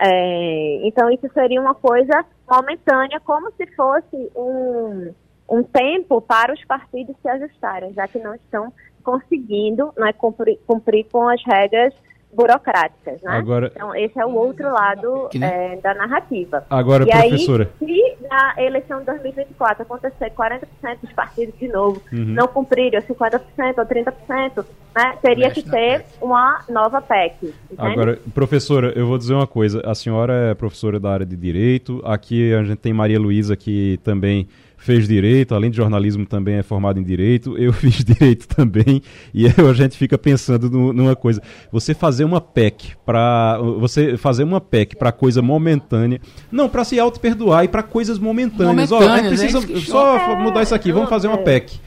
É, 0.00 0.80
então, 0.86 1.10
isso 1.10 1.28
seria 1.34 1.60
uma 1.60 1.74
coisa 1.74 2.24
momentânea, 2.50 3.20
como 3.20 3.52
se 3.52 3.66
fosse 3.76 4.30
um, 4.34 5.12
um 5.48 5.62
tempo 5.62 6.22
para 6.22 6.54
os 6.54 6.64
partidos 6.64 7.14
se 7.20 7.28
ajustarem, 7.28 7.92
já 7.92 8.08
que 8.08 8.18
não 8.18 8.34
estão 8.34 8.72
conseguindo 9.04 9.92
né, 9.96 10.12
cumprir, 10.14 10.58
cumprir 10.66 11.06
com 11.12 11.28
as 11.28 11.42
regras 11.44 11.94
burocráticas, 12.32 13.20
né? 13.22 13.32
Agora, 13.32 13.72
então, 13.74 13.94
esse 13.94 14.18
é 14.18 14.24
o 14.24 14.34
outro 14.34 14.70
lado 14.70 15.28
é, 15.40 15.76
da 15.76 15.94
narrativa. 15.94 16.64
Agora, 16.70 17.04
e 17.04 17.10
professora... 17.10 17.70
aí, 17.80 18.16
se 18.16 18.28
na 18.28 18.54
eleição 18.58 19.00
de 19.00 19.06
2024 19.06 19.82
acontecer 19.82 20.30
40% 20.30 20.60
dos 21.02 21.12
partidos 21.12 21.58
de 21.58 21.68
novo 21.68 22.00
uhum. 22.12 22.24
não 22.24 22.46
cumprirem, 22.46 22.98
ou 22.98 23.16
50% 23.16 23.40
ou 23.78 23.84
30%, 23.84 24.64
né, 24.94 25.16
teria 25.20 25.48
Mexe 25.48 25.62
que 25.62 25.70
ter 25.70 26.04
uma 26.20 26.60
nova 26.68 27.00
PEC. 27.00 27.54
Entende? 27.70 27.92
Agora, 27.92 28.18
professora, 28.32 28.92
eu 28.96 29.06
vou 29.06 29.18
dizer 29.18 29.34
uma 29.34 29.46
coisa. 29.46 29.82
A 29.84 29.94
senhora 29.94 30.50
é 30.50 30.54
professora 30.54 31.00
da 31.00 31.10
área 31.10 31.26
de 31.26 31.36
Direito. 31.36 32.00
Aqui 32.04 32.52
a 32.54 32.62
gente 32.62 32.78
tem 32.78 32.92
Maria 32.92 33.18
Luísa, 33.18 33.56
que 33.56 33.98
também 34.04 34.48
fez 34.80 35.06
direito, 35.06 35.54
além 35.54 35.70
de 35.70 35.76
jornalismo 35.76 36.24
também 36.26 36.56
é 36.56 36.62
formado 36.62 36.98
em 36.98 37.02
direito, 37.02 37.56
eu 37.56 37.72
fiz 37.72 38.02
direito 38.02 38.48
também, 38.48 39.02
e 39.32 39.46
a 39.46 39.72
gente 39.74 39.96
fica 39.96 40.16
pensando 40.16 40.70
no, 40.70 40.92
numa 40.92 41.14
coisa, 41.14 41.40
você 41.70 41.94
fazer 41.94 42.24
uma 42.24 42.40
PEC 42.40 42.96
para 43.04 43.58
você 43.78 44.16
fazer 44.16 44.42
uma 44.42 44.60
PEC 44.60 44.96
para 44.96 45.12
coisa 45.12 45.42
momentânea, 45.42 46.20
não, 46.50 46.68
para 46.68 46.82
se 46.82 46.98
auto-perdoar 46.98 47.64
e 47.64 47.68
para 47.68 47.82
coisas 47.82 48.18
momentâneas. 48.18 48.90
Ó, 48.90 48.98
oh, 48.98 49.28
precisa 49.28 49.58
é 49.58 49.80
só 49.80 50.36
mudar 50.36 50.62
isso 50.62 50.74
aqui, 50.74 50.90
vamos 50.90 51.10
fazer 51.10 51.28
uma 51.28 51.38
PEC. 51.38 51.78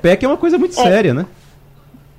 PEC 0.00 0.24
é 0.24 0.28
uma 0.28 0.36
coisa 0.36 0.56
muito 0.58 0.78
é. 0.78 0.82
séria, 0.82 1.12
né? 1.12 1.26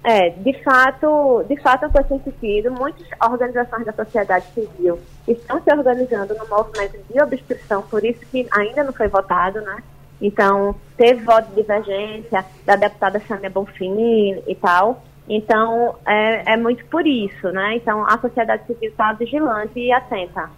É, 0.06 0.32
de 0.32 0.62
fato, 0.64 1.46
de 1.48 1.56
fato 1.62 1.90
foi 1.90 2.04
sentido. 2.04 2.72
Muitas 2.72 3.08
organizações 3.22 3.86
da 3.86 3.94
sociedade 3.94 4.46
civil 4.54 5.00
estão 5.26 5.64
se 5.64 5.72
organizando 5.74 6.36
no 6.36 6.46
movimento 6.46 7.00
de 7.10 7.22
obstrução, 7.22 7.84
por 7.84 8.04
isso 8.04 8.20
que 8.30 8.46
ainda 8.52 8.84
não 8.84 8.92
foi 8.92 9.08
votado, 9.08 9.62
né? 9.62 9.78
Então, 10.24 10.74
teve 10.96 11.22
voto 11.26 11.50
de 11.50 11.56
divergência 11.56 12.46
da 12.66 12.78
deputada 12.78 13.20
Sânia 13.28 13.50
Bonfim 13.50 14.42
e 14.48 14.56
tal. 14.56 15.04
Então, 15.28 15.96
é, 16.06 16.54
é 16.54 16.58
muito 16.58 16.86
por 16.86 17.06
isso, 17.06 17.52
né? 17.52 17.76
Então, 17.76 18.06
a 18.06 18.18
sociedade 18.18 18.66
civil 18.66 18.90
está 18.90 19.12
vigilante 19.12 19.78
e 19.78 19.92
atenta. 19.92 20.50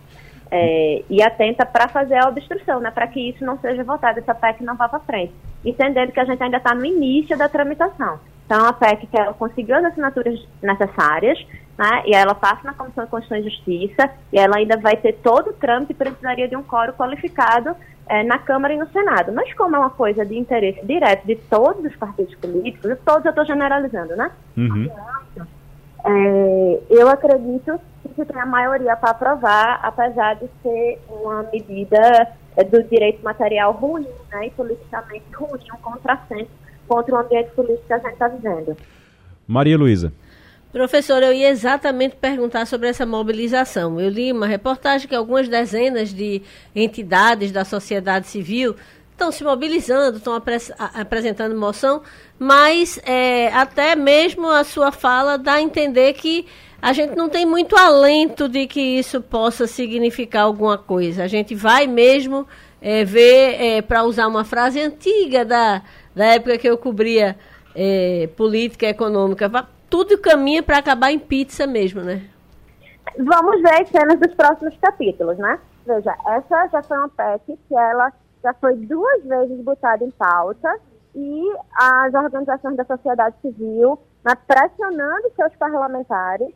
É, 0.52 1.04
e 1.10 1.24
atenta 1.24 1.66
para 1.66 1.88
fazer 1.88 2.16
a 2.16 2.30
obstrução, 2.30 2.80
né? 2.80 2.92
Para 2.92 3.08
que 3.08 3.20
isso 3.20 3.44
não 3.44 3.58
seja 3.58 3.84
votado, 3.84 4.20
essa 4.20 4.36
PEC 4.36 4.64
não 4.64 4.76
vá 4.76 4.88
para 4.88 5.00
frente. 5.00 5.34
Entendendo 5.66 6.12
que 6.12 6.20
a 6.20 6.26
gente 6.26 6.44
ainda 6.44 6.58
está 6.58 6.76
no 6.76 6.86
início 6.86 7.36
da 7.36 7.50
tramitação. 7.50 8.20
Então, 8.46 8.68
a 8.68 8.74
PEC 8.74 9.08
que 9.08 9.18
ela 9.18 9.34
conseguiu 9.34 9.76
as 9.78 9.86
assinaturas 9.86 10.48
necessárias, 10.62 11.44
né? 11.76 12.04
E 12.06 12.14
ela 12.14 12.36
passa 12.36 12.62
na 12.64 12.74
Comissão 12.74 13.06
de 13.06 13.10
Constituição 13.10 13.48
e 13.48 13.50
Justiça, 13.50 14.12
e 14.32 14.38
ela 14.38 14.58
ainda 14.58 14.78
vai 14.78 14.96
ter 14.96 15.14
todo 15.14 15.50
o 15.50 15.54
trâmite 15.54 15.92
e 15.92 15.96
precisaria 15.96 16.48
de 16.48 16.56
um 16.56 16.62
coro 16.62 16.94
qualificado 16.94 17.76
é, 18.08 18.24
na 18.24 18.38
Câmara 18.38 18.74
e 18.74 18.78
no 18.78 18.88
Senado. 18.90 19.32
Mas 19.34 19.54
como 19.54 19.76
é 19.76 19.80
uma 19.80 19.90
coisa 19.90 20.26
de 20.26 20.38
interesse 20.38 20.86
direto 20.86 21.26
de 21.26 21.36
todos 21.36 21.84
os 21.84 21.96
partidos 21.96 22.36
políticos, 22.36 22.98
todos 23.06 23.26
eu 23.26 23.30
estou 23.30 23.46
generalizando, 23.46 24.16
né? 24.16 24.32
Uhum. 24.58 24.90
É, 26.06 26.82
eu 26.90 27.10
acredito 27.10 27.80
que 28.04 28.14
se 28.14 28.26
tem 28.26 28.40
a 28.40 28.46
maioria 28.46 28.96
para 28.96 29.10
aprovar, 29.10 29.80
apesar 29.82 30.36
de 30.36 30.48
ser 30.62 31.00
uma 31.10 31.44
medida 31.52 32.32
é, 32.56 32.64
do 32.64 32.84
direito 32.84 33.24
material 33.24 33.72
ruim, 33.72 34.08
né, 34.32 34.48
e 34.48 34.52
politicamente 34.52 35.26
ruim, 35.34 35.60
um 35.74 35.78
contrassenso 35.78 36.52
contra 36.88 37.16
o 37.16 37.18
ambiente 37.18 37.50
político 37.52 37.88
que 37.88 37.94
a 37.94 37.98
gente 37.98 38.14
está 38.14 38.28
vivendo. 38.28 38.78
Maria 39.48 39.78
Luísa. 39.78 40.14
Professor, 40.76 41.24
eu 41.24 41.32
ia 41.32 41.48
exatamente 41.48 42.18
perguntar 42.18 42.68
sobre 42.68 42.90
essa 42.90 43.06
mobilização. 43.06 43.98
Eu 43.98 44.10
li 44.10 44.30
uma 44.30 44.46
reportagem 44.46 45.08
que 45.08 45.16
algumas 45.16 45.48
dezenas 45.48 46.14
de 46.14 46.42
entidades 46.76 47.50
da 47.50 47.64
sociedade 47.64 48.28
civil 48.28 48.76
estão 49.10 49.32
se 49.32 49.42
mobilizando, 49.42 50.18
estão 50.18 50.34
apres 50.34 50.74
apresentando 50.78 51.56
moção, 51.56 52.02
mas 52.38 53.00
é, 53.06 53.48
até 53.54 53.96
mesmo 53.96 54.50
a 54.50 54.66
sua 54.66 54.92
fala 54.92 55.38
dá 55.38 55.54
a 55.54 55.62
entender 55.62 56.12
que 56.12 56.46
a 56.82 56.92
gente 56.92 57.16
não 57.16 57.30
tem 57.30 57.46
muito 57.46 57.78
alento 57.78 58.50
de 58.50 58.68
que 58.68 58.82
isso 58.82 59.22
possa 59.22 59.68
significar 59.68 60.44
alguma 60.44 60.78
coisa. 60.78 61.24
A 61.24 61.28
gente 61.28 61.56
vai 61.56 61.88
mesmo 61.88 62.46
é, 62.82 63.06
ver, 63.06 63.62
é, 63.62 63.82
para 63.82 64.04
usar 64.04 64.28
uma 64.28 64.44
frase 64.44 64.82
antiga 64.82 65.46
da, 65.46 65.82
da 66.14 66.26
época 66.26 66.58
que 66.58 66.68
eu 66.68 66.78
cobria 66.78 67.38
é, 67.74 68.28
política 68.36 68.88
econômica, 68.88 69.48
tudo 69.90 70.18
caminha 70.18 70.64
para 70.64 70.78
acabar 70.78 71.12
em 71.12 71.20
pizza 71.20 71.66
mesmo, 71.66 72.02
né? 72.02 72.30
Vamos 73.18 73.62
ver 73.62 73.82
as 73.82 73.90
cenas 73.90 74.20
dos 74.20 74.34
próximos 74.34 74.76
capítulos, 74.78 75.38
né? 75.38 75.60
Veja, 75.86 76.16
essa 76.28 76.68
já 76.68 76.84
foi 76.84 76.98
uma 76.98 77.10
PEC 77.10 77.58
que 77.68 77.76
ela 77.76 78.12
já 78.44 78.54
foi 78.56 78.76
duas 78.76 79.24
vezes 79.24 79.64
botada 79.64 80.04
em 80.04 80.12
pauta 80.12 80.80
e 81.16 81.56
as 81.74 82.14
organizações 82.14 82.76
da 82.76 82.84
sociedade 82.84 83.36
civil, 83.42 84.00
né, 84.24 84.34
pressionando 84.48 85.32
seus 85.36 85.56
parlamentares, 85.56 86.50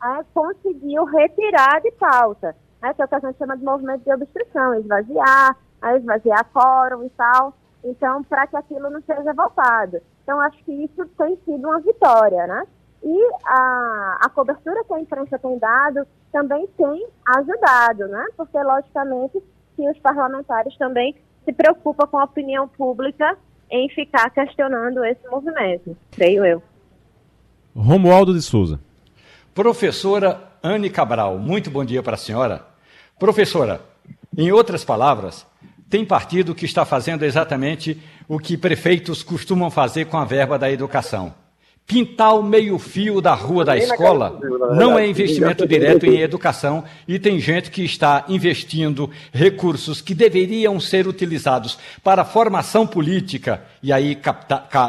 né, 0.00 0.24
conseguiu 0.32 1.04
retirar 1.04 1.80
de 1.80 1.90
pauta, 1.92 2.54
né, 2.80 2.94
que 2.94 3.02
é 3.02 3.04
o 3.04 3.08
que 3.08 3.14
a 3.14 3.20
gente 3.20 3.38
chama 3.38 3.56
de 3.56 3.64
movimento 3.64 4.04
de 4.04 4.12
obstrução, 4.12 4.74
esvaziar, 4.74 5.56
né, 5.82 5.98
esvaziar 5.98 6.46
fórum 6.52 7.04
e 7.04 7.10
tal. 7.10 7.54
Então, 7.84 8.24
para 8.24 8.46
que 8.46 8.56
aquilo 8.56 8.88
não 8.88 9.02
seja 9.02 9.32
votado. 9.34 10.00
Então, 10.22 10.40
acho 10.40 10.56
que 10.64 10.72
isso 10.72 11.06
tem 11.18 11.36
sido 11.44 11.68
uma 11.68 11.80
vitória, 11.80 12.46
né? 12.46 12.66
E 13.02 13.30
a, 13.44 14.18
a 14.22 14.28
cobertura 14.30 14.82
que 14.84 14.94
a 14.94 15.00
imprensa 15.00 15.38
tem 15.38 15.58
dado 15.58 16.06
também 16.32 16.66
tem 16.78 17.06
ajudado, 17.26 18.08
né? 18.08 18.24
Porque, 18.36 18.58
logicamente, 18.62 19.42
que 19.76 19.90
os 19.90 19.98
parlamentares 19.98 20.76
também 20.78 21.14
se 21.44 21.52
preocupam 21.52 22.06
com 22.06 22.18
a 22.18 22.24
opinião 22.24 22.66
pública 22.66 23.36
em 23.70 23.88
ficar 23.90 24.30
questionando 24.30 25.04
esse 25.04 25.26
movimento, 25.28 25.96
creio 26.10 26.44
eu. 26.44 26.62
Romualdo 27.76 28.32
de 28.32 28.40
Souza. 28.40 28.80
Professora 29.54 30.40
Anne 30.62 30.88
Cabral, 30.88 31.38
muito 31.38 31.70
bom 31.70 31.84
dia 31.84 32.02
para 32.02 32.14
a 32.14 32.18
senhora. 32.18 32.64
Professora, 33.18 33.80
em 34.36 34.50
outras 34.50 34.84
palavras, 34.84 35.46
tem 35.88 36.04
partido 36.04 36.54
que 36.54 36.64
está 36.64 36.84
fazendo 36.84 37.24
exatamente 37.24 38.00
o 38.26 38.38
que 38.38 38.56
prefeitos 38.56 39.22
costumam 39.22 39.70
fazer 39.70 40.06
com 40.06 40.16
a 40.16 40.24
verba 40.24 40.58
da 40.58 40.70
educação. 40.70 41.34
Pintar 41.86 42.34
o 42.34 42.42
meio-fio 42.42 43.20
da 43.20 43.34
rua 43.34 43.62
da 43.62 43.76
escola 43.76 44.40
não 44.74 44.98
é 44.98 45.06
investimento 45.06 45.68
direto 45.68 46.06
em 46.06 46.20
educação 46.20 46.82
e 47.06 47.18
tem 47.18 47.38
gente 47.38 47.70
que 47.70 47.84
está 47.84 48.24
investindo 48.26 49.10
recursos 49.30 50.00
que 50.00 50.14
deveriam 50.14 50.80
ser 50.80 51.06
utilizados 51.06 51.78
para 52.02 52.24
formação 52.24 52.86
política 52.86 53.62
e 53.82 53.92
aí 53.92 54.18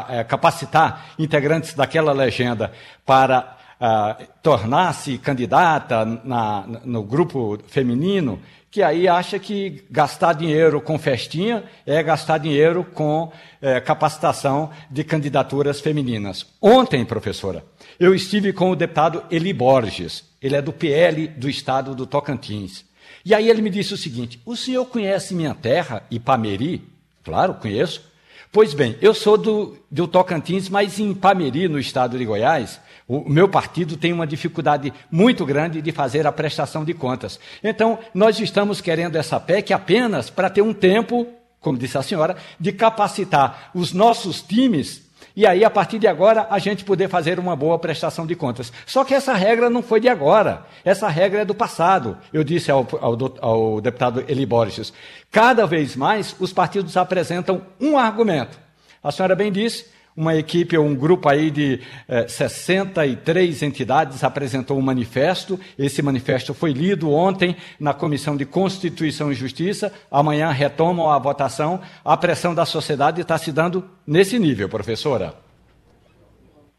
eh, 0.08 0.24
capacitar 0.24 1.08
integrantes 1.18 1.74
daquela 1.74 2.14
legenda 2.14 2.72
para 3.04 3.56
uh, 3.78 4.26
tornar-se 4.42 5.18
candidata 5.18 6.02
na, 6.24 6.64
no 6.82 7.02
grupo 7.02 7.58
feminino 7.66 8.40
que 8.70 8.82
aí 8.82 9.08
acha 9.08 9.38
que 9.38 9.84
gastar 9.90 10.34
dinheiro 10.34 10.80
com 10.80 10.98
festinha 10.98 11.64
é 11.86 12.02
gastar 12.02 12.38
dinheiro 12.38 12.84
com 12.84 13.32
é, 13.60 13.80
capacitação 13.80 14.70
de 14.90 15.02
candidaturas 15.04 15.80
femininas. 15.80 16.46
Ontem, 16.60 17.04
professora, 17.04 17.64
eu 17.98 18.14
estive 18.14 18.52
com 18.52 18.70
o 18.70 18.76
deputado 18.76 19.24
Eli 19.30 19.52
Borges, 19.52 20.24
ele 20.42 20.56
é 20.56 20.62
do 20.62 20.72
PL 20.72 21.28
do 21.28 21.48
estado 21.48 21.94
do 21.94 22.06
Tocantins. 22.06 22.84
E 23.24 23.34
aí 23.34 23.48
ele 23.48 23.62
me 23.62 23.70
disse 23.70 23.94
o 23.94 23.96
seguinte: 23.96 24.40
o 24.44 24.56
senhor 24.56 24.84
conhece 24.86 25.34
minha 25.34 25.54
terra, 25.54 26.02
Ipameri? 26.10 26.84
Claro, 27.24 27.54
conheço. 27.54 28.04
Pois 28.52 28.72
bem, 28.72 28.96
eu 29.02 29.12
sou 29.12 29.36
do, 29.36 29.76
do 29.90 30.06
Tocantins, 30.06 30.68
mas 30.68 30.98
em 30.98 31.10
Ipameri, 31.10 31.68
no 31.68 31.78
estado 31.78 32.16
de 32.16 32.24
Goiás, 32.24 32.80
o 33.08 33.28
meu 33.28 33.48
partido 33.48 33.96
tem 33.96 34.12
uma 34.12 34.26
dificuldade 34.26 34.92
muito 35.10 35.44
grande 35.46 35.80
de 35.80 35.92
fazer 35.92 36.26
a 36.26 36.32
prestação 36.32 36.84
de 36.84 36.92
contas. 36.92 37.38
Então, 37.62 37.98
nós 38.12 38.40
estamos 38.40 38.80
querendo 38.80 39.16
essa 39.16 39.38
PEC 39.38 39.72
apenas 39.72 40.28
para 40.28 40.50
ter 40.50 40.62
um 40.62 40.74
tempo, 40.74 41.26
como 41.60 41.78
disse 41.78 41.96
a 41.96 42.02
senhora, 42.02 42.36
de 42.58 42.72
capacitar 42.72 43.70
os 43.74 43.92
nossos 43.92 44.42
times 44.42 45.06
e 45.36 45.46
aí, 45.46 45.62
a 45.66 45.70
partir 45.70 45.98
de 45.98 46.06
agora, 46.06 46.46
a 46.48 46.58
gente 46.58 46.82
poder 46.82 47.10
fazer 47.10 47.38
uma 47.38 47.54
boa 47.54 47.78
prestação 47.78 48.26
de 48.26 48.34
contas. 48.34 48.72
Só 48.86 49.04
que 49.04 49.12
essa 49.12 49.34
regra 49.34 49.68
não 49.68 49.82
foi 49.82 50.00
de 50.00 50.08
agora. 50.08 50.64
Essa 50.82 51.08
regra 51.08 51.42
é 51.42 51.44
do 51.44 51.54
passado. 51.54 52.16
Eu 52.32 52.42
disse 52.42 52.70
ao, 52.70 52.88
ao, 53.02 53.16
ao 53.42 53.80
deputado 53.82 54.24
Eli 54.26 54.46
Borges. 54.46 54.94
Cada 55.30 55.66
vez 55.66 55.94
mais, 55.94 56.34
os 56.40 56.54
partidos 56.54 56.96
apresentam 56.96 57.60
um 57.78 57.98
argumento. 57.98 58.58
A 59.02 59.12
senhora 59.12 59.36
bem 59.36 59.52
disse, 59.52 59.84
uma 60.16 60.34
equipe, 60.34 60.78
um 60.78 60.94
grupo 60.94 61.28
aí 61.28 61.50
de 61.50 61.80
eh, 62.08 62.26
63 62.26 63.62
entidades 63.62 64.24
apresentou 64.24 64.78
um 64.78 64.82
manifesto. 64.82 65.60
Esse 65.78 66.00
manifesto 66.00 66.54
foi 66.54 66.72
lido 66.72 67.12
ontem 67.12 67.54
na 67.78 67.92
Comissão 67.92 68.36
de 68.36 68.46
Constituição 68.46 69.30
e 69.30 69.34
Justiça. 69.34 69.92
Amanhã 70.10 70.50
retomam 70.50 71.10
a 71.10 71.18
votação. 71.18 71.80
A 72.04 72.16
pressão 72.16 72.54
da 72.54 72.64
sociedade 72.64 73.20
está 73.20 73.36
se 73.36 73.52
dando 73.52 73.84
nesse 74.06 74.38
nível, 74.38 74.68
professora. 74.68 75.34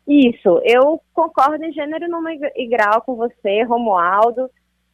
Isso, 0.07 0.61
eu 0.63 1.01
concordo 1.13 1.63
em 1.63 1.73
gênero, 1.73 2.05
e 2.55 2.67
grau 2.67 3.01
com 3.01 3.15
você, 3.15 3.61
Romualdo, 3.63 4.49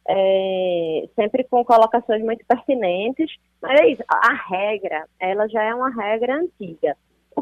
é, 0.08 1.04
sempre 1.14 1.44
com 1.44 1.64
colocações 1.64 2.22
muito 2.22 2.44
pertinentes, 2.46 3.30
mas 3.62 3.80
é 3.80 3.88
isso, 3.88 4.02
a 4.08 4.34
regra, 4.34 5.04
ela 5.20 5.48
já 5.48 5.62
é 5.62 5.74
uma 5.74 5.88
regra 5.88 6.34
antiga. 6.36 6.96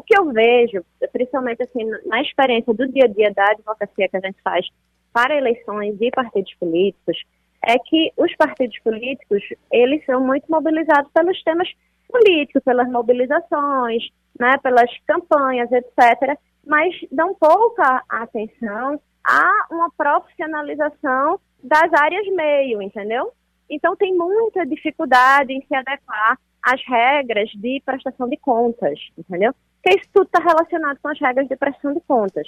Que 0.05 0.17
eu 0.17 0.31
vejo, 0.31 0.83
principalmente 1.11 1.63
assim, 1.63 1.89
na 2.05 2.21
experiência 2.21 2.73
do 2.73 2.87
dia 2.87 3.05
a 3.05 3.07
dia 3.07 3.33
da 3.33 3.45
advocacia 3.51 4.09
que 4.09 4.17
a 4.17 4.19
gente 4.19 4.41
faz 4.43 4.67
para 5.11 5.37
eleições 5.37 5.95
e 6.01 6.09
partidos 6.11 6.53
políticos, 6.55 7.17
é 7.65 7.77
que 7.79 8.11
os 8.17 8.35
partidos 8.35 8.77
políticos, 8.79 9.41
eles 9.71 10.03
são 10.05 10.19
muito 10.19 10.45
mobilizados 10.49 11.09
pelos 11.13 11.41
temas 11.43 11.69
políticos, 12.09 12.61
pelas 12.63 12.89
mobilizações, 12.89 14.03
né, 14.39 14.57
pelas 14.61 14.91
campanhas, 15.07 15.71
etc., 15.71 16.37
mas 16.65 16.93
dão 17.11 17.33
pouca 17.35 18.03
atenção 18.09 18.99
a 19.25 19.67
uma 19.71 19.89
profissionalização 19.97 21.39
das 21.63 21.93
áreas 21.93 22.27
meio, 22.27 22.81
entendeu? 22.81 23.31
Então 23.69 23.95
tem 23.95 24.13
muita 24.15 24.65
dificuldade 24.65 25.53
em 25.53 25.61
se 25.65 25.75
adequar 25.75 26.37
às 26.61 26.81
regras 26.85 27.49
de 27.51 27.81
prestação 27.85 28.27
de 28.27 28.37
contas, 28.37 28.99
entendeu? 29.17 29.53
Porque 29.83 29.99
isso 29.99 30.09
tudo 30.13 30.25
está 30.25 30.39
relacionado 30.39 30.97
com 31.01 31.09
as 31.09 31.19
regras 31.19 31.47
de 31.47 31.57
prestação 31.57 31.93
de 31.93 31.99
contas. 32.01 32.47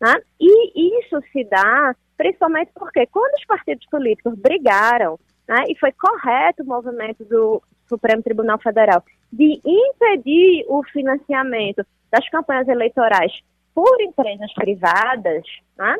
Né? 0.00 0.14
E 0.40 1.00
isso 1.00 1.20
se 1.32 1.44
dá 1.44 1.94
principalmente 2.16 2.70
porque 2.74 3.06
quando 3.06 3.34
os 3.34 3.44
partidos 3.44 3.86
políticos 3.90 4.34
brigaram, 4.38 5.18
né, 5.46 5.64
e 5.68 5.78
foi 5.78 5.92
correto 5.92 6.62
o 6.62 6.66
movimento 6.66 7.24
do 7.24 7.62
Supremo 7.86 8.22
Tribunal 8.22 8.58
Federal 8.58 9.04
de 9.32 9.60
impedir 9.64 10.64
o 10.68 10.82
financiamento 10.84 11.84
das 12.10 12.26
campanhas 12.30 12.66
eleitorais 12.68 13.32
por 13.74 14.00
empresas 14.00 14.52
privadas, 14.54 15.42
né, 15.76 15.96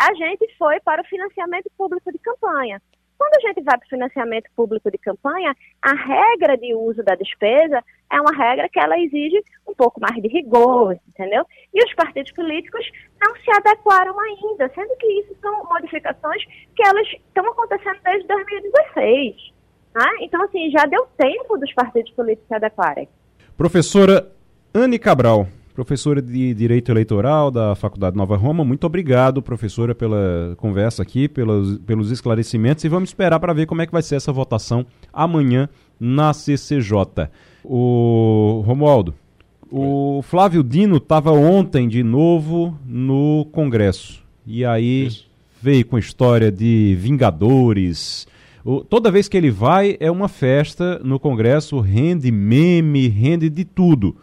a 0.00 0.14
gente 0.14 0.52
foi 0.58 0.80
para 0.80 1.02
o 1.02 1.06
financiamento 1.06 1.70
público 1.78 2.10
de 2.10 2.18
campanha. 2.18 2.82
Quando 3.22 3.34
a 3.34 3.48
gente 3.48 3.62
vai 3.62 3.78
para 3.78 3.86
o 3.86 3.88
financiamento 3.88 4.50
público 4.56 4.90
de 4.90 4.98
campanha, 4.98 5.54
a 5.80 5.94
regra 5.94 6.58
de 6.58 6.74
uso 6.74 7.04
da 7.04 7.14
despesa 7.14 7.80
é 8.10 8.20
uma 8.20 8.36
regra 8.36 8.68
que 8.68 8.80
ela 8.80 8.98
exige 8.98 9.40
um 9.64 9.72
pouco 9.74 10.00
mais 10.00 10.20
de 10.20 10.26
rigor, 10.26 10.98
entendeu? 11.08 11.46
E 11.72 11.84
os 11.84 11.94
partidos 11.94 12.32
políticos 12.32 12.84
não 13.22 13.36
se 13.36 13.48
adequaram 13.52 14.18
ainda, 14.18 14.68
sendo 14.74 14.96
que 14.96 15.06
isso 15.20 15.36
são 15.40 15.64
modificações 15.66 16.42
que 16.74 16.84
elas 16.84 17.06
estão 17.06 17.48
acontecendo 17.48 18.00
desde 18.02 18.26
2016. 18.26 19.36
Né? 19.94 20.06
Então, 20.22 20.42
assim, 20.42 20.68
já 20.72 20.84
deu 20.86 21.06
tempo 21.16 21.56
dos 21.58 21.72
partidos 21.74 22.10
políticos 22.14 22.48
se 22.48 22.54
adequarem. 22.56 23.08
Professora 23.56 24.32
Anne 24.74 24.98
Cabral, 24.98 25.46
professora 25.74 26.20
de 26.20 26.54
Direito 26.54 26.90
Eleitoral 26.90 27.50
da 27.50 27.74
Faculdade 27.74 28.16
Nova 28.16 28.36
Roma. 28.36 28.64
Muito 28.64 28.84
obrigado, 28.86 29.42
professora, 29.42 29.94
pela 29.94 30.54
conversa 30.56 31.02
aqui, 31.02 31.28
pelos, 31.28 31.78
pelos 31.78 32.10
esclarecimentos 32.10 32.84
e 32.84 32.88
vamos 32.88 33.10
esperar 33.10 33.40
para 33.40 33.52
ver 33.52 33.66
como 33.66 33.82
é 33.82 33.86
que 33.86 33.92
vai 33.92 34.02
ser 34.02 34.16
essa 34.16 34.32
votação 34.32 34.86
amanhã 35.12 35.68
na 35.98 36.32
CCJ. 36.32 37.28
O 37.64 38.62
Romualdo, 38.66 39.14
o 39.70 40.20
Flávio 40.22 40.62
Dino 40.62 40.98
estava 40.98 41.32
ontem 41.32 41.88
de 41.88 42.02
novo 42.02 42.78
no 42.86 43.46
Congresso 43.52 44.22
e 44.46 44.64
aí 44.64 45.06
Isso. 45.06 45.26
veio 45.60 45.86
com 45.86 45.98
história 45.98 46.52
de 46.52 46.94
Vingadores. 47.00 48.26
O, 48.64 48.84
toda 48.84 49.10
vez 49.10 49.28
que 49.28 49.36
ele 49.36 49.50
vai 49.50 49.96
é 49.98 50.10
uma 50.10 50.28
festa 50.28 51.00
no 51.02 51.18
Congresso, 51.18 51.80
rende 51.80 52.30
meme, 52.30 53.08
rende 53.08 53.48
de 53.48 53.64
tudo. 53.64 54.16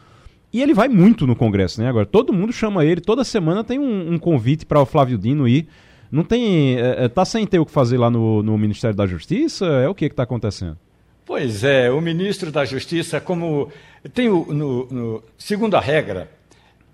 E 0.52 0.62
ele 0.62 0.74
vai 0.74 0.88
muito 0.88 1.28
no 1.28 1.36
Congresso, 1.36 1.82
né? 1.82 1.88
Agora, 1.88 2.06
todo 2.06 2.34
mundo 2.34 2.52
chama 2.52 2.84
ele, 2.84 3.02
toda 3.02 3.24
semana 3.24 3.64
tem 3.64 3.78
um, 3.78 4.14
um 4.14 4.20
convite 4.20 4.66
para 4.66 4.82
o 4.82 4.86
Flávio 4.86 5.18
Dino 5.18 5.47
ir. 5.47 5.68
Não 6.12 6.24
tem. 6.24 6.80
É, 6.80 7.06
é, 7.06 7.08
tá 7.08 7.24
sem 7.24 7.45
ter 7.45 7.60
o 7.60 7.66
que 7.66 7.72
fazer 7.72 7.97
lá 7.97 8.10
no, 8.10 8.41
no 8.41 8.58
Ministério 8.58 8.95
da 8.95 9.06
Justiça? 9.06 9.66
É 9.66 9.88
o 9.88 9.93
que 9.93 10.06
está 10.06 10.24
acontecendo? 10.24 10.78
Pois 11.24 11.64
é, 11.64 11.91
o 11.91 12.02
ministro 12.02 12.52
da 12.52 12.66
Justiça, 12.66 13.22
como 13.22 13.72
tem 14.16 14.30
o, 14.30 14.52
no, 14.52 14.88
no, 14.88 15.24
segundo 15.38 15.76
a 15.76 15.80
regra, 15.80 16.32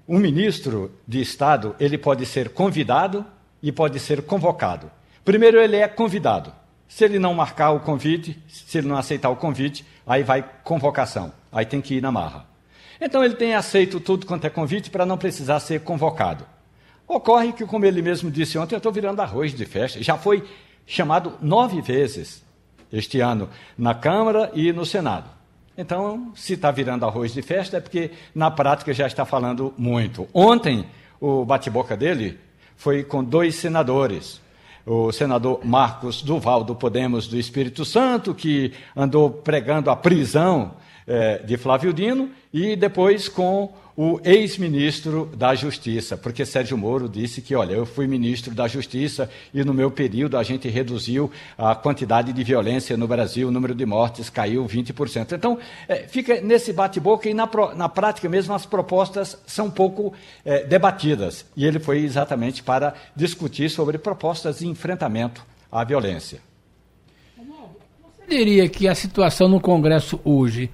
um 0.05 0.19
ministro 0.19 0.91
de 1.07 1.21
Estado 1.21 1.73
ele 1.79 1.97
pode 1.97 2.25
ser 2.25 2.49
convidado 2.49 3.25
e 3.63 3.71
pode 3.71 3.97
ser 3.97 4.23
convocado. 4.23 4.91
Primeiro 5.23 5.57
ele 5.57 5.77
é 5.77 5.87
convidado. 5.87 6.51
Se 6.85 7.05
ele 7.05 7.17
não 7.17 7.33
marcar 7.33 7.71
o 7.71 7.79
convite, 7.79 8.37
se 8.47 8.77
ele 8.77 8.87
não 8.87 8.97
aceitar 8.97 9.29
o 9.29 9.37
convite, 9.37 9.85
aí 10.05 10.21
vai 10.21 10.43
convocação. 10.65 11.31
Aí 11.49 11.65
tem 11.65 11.79
que 11.79 11.95
ir 11.95 12.01
na 12.01 12.11
marra. 12.11 12.45
Então 12.99 13.23
ele 13.23 13.35
tem 13.35 13.55
aceito 13.55 13.99
tudo 13.99 14.25
quanto 14.25 14.45
é 14.45 14.49
convite 14.49 14.89
para 14.89 15.05
não 15.05 15.17
precisar 15.17 15.59
ser 15.59 15.81
convocado. 15.81 16.45
Ocorre 17.07 17.53
que, 17.53 17.65
como 17.65 17.85
ele 17.85 18.01
mesmo 18.01 18.31
disse 18.31 18.57
ontem, 18.57 18.75
eu 18.75 18.77
estou 18.77 18.91
virando 18.91 19.21
arroz 19.21 19.53
de 19.53 19.65
festa. 19.65 20.01
Já 20.01 20.17
foi 20.17 20.43
chamado 20.87 21.33
nove 21.41 21.81
vezes 21.81 22.43
este 22.91 23.19
ano 23.19 23.49
na 23.77 23.93
Câmara 23.93 24.51
e 24.53 24.71
no 24.71 24.85
Senado. 24.85 25.29
Então, 25.77 26.31
se 26.35 26.53
está 26.53 26.71
virando 26.71 27.05
arroz 27.05 27.33
de 27.33 27.41
festa, 27.41 27.77
é 27.77 27.79
porque 27.81 28.11
na 28.33 28.49
prática 28.49 28.93
já 28.93 29.05
está 29.05 29.25
falando 29.25 29.73
muito. 29.77 30.27
Ontem, 30.33 30.85
o 31.19 31.43
bate-boca 31.43 31.97
dele 31.97 32.39
foi 32.77 33.03
com 33.03 33.23
dois 33.23 33.55
senadores. 33.55 34.41
O 34.85 35.11
senador 35.11 35.65
Marcos 35.65 36.21
Duval, 36.21 36.63
do 36.63 36.75
Podemos 36.75 37.27
do 37.27 37.37
Espírito 37.37 37.83
Santo, 37.83 38.33
que 38.33 38.73
andou 38.95 39.29
pregando 39.29 39.89
a 39.89 39.95
prisão 39.95 40.75
é, 41.07 41.39
de 41.39 41.57
Flávio 41.57 41.91
Dino 41.91 42.29
e 42.55 42.73
depois 42.73 43.27
com 43.27 43.73
o 43.97 44.17
ex-ministro 44.23 45.29
da 45.35 45.53
Justiça, 45.53 46.15
porque 46.15 46.45
Sérgio 46.45 46.77
Moro 46.77 47.09
disse 47.09 47.41
que, 47.41 47.53
olha, 47.53 47.73
eu 47.73 47.85
fui 47.85 48.07
ministro 48.07 48.55
da 48.55 48.65
Justiça 48.65 49.29
e 49.53 49.61
no 49.65 49.73
meu 49.73 49.91
período 49.91 50.37
a 50.37 50.43
gente 50.43 50.69
reduziu 50.69 51.29
a 51.57 51.75
quantidade 51.75 52.31
de 52.31 52.43
violência 52.45 52.95
no 52.95 53.09
Brasil, 53.09 53.49
o 53.49 53.51
número 53.51 53.75
de 53.75 53.85
mortes 53.85 54.29
caiu 54.29 54.65
20%. 54.65 55.33
Então, 55.33 55.59
é, 55.85 56.07
fica 56.07 56.39
nesse 56.39 56.71
bate-boca 56.71 57.27
e 57.27 57.33
na, 57.33 57.49
na, 57.75 57.89
prática 57.89 58.29
mesmo 58.29 58.53
as 58.53 58.65
propostas 58.65 59.37
são 59.45 59.69
pouco 59.69 60.13
é, 60.45 60.63
debatidas. 60.63 61.45
E 61.57 61.65
ele 61.65 61.79
foi 61.79 62.05
exatamente 62.05 62.63
para 62.63 62.93
discutir 63.13 63.69
sobre 63.69 63.97
propostas 63.97 64.59
de 64.59 64.67
enfrentamento 64.67 65.45
à 65.69 65.83
violência. 65.83 66.39
Você 68.25 68.37
diria 68.37 68.69
que 68.69 68.87
a 68.87 68.95
situação 68.95 69.49
no 69.49 69.59
Congresso 69.59 70.19
hoje 70.23 70.71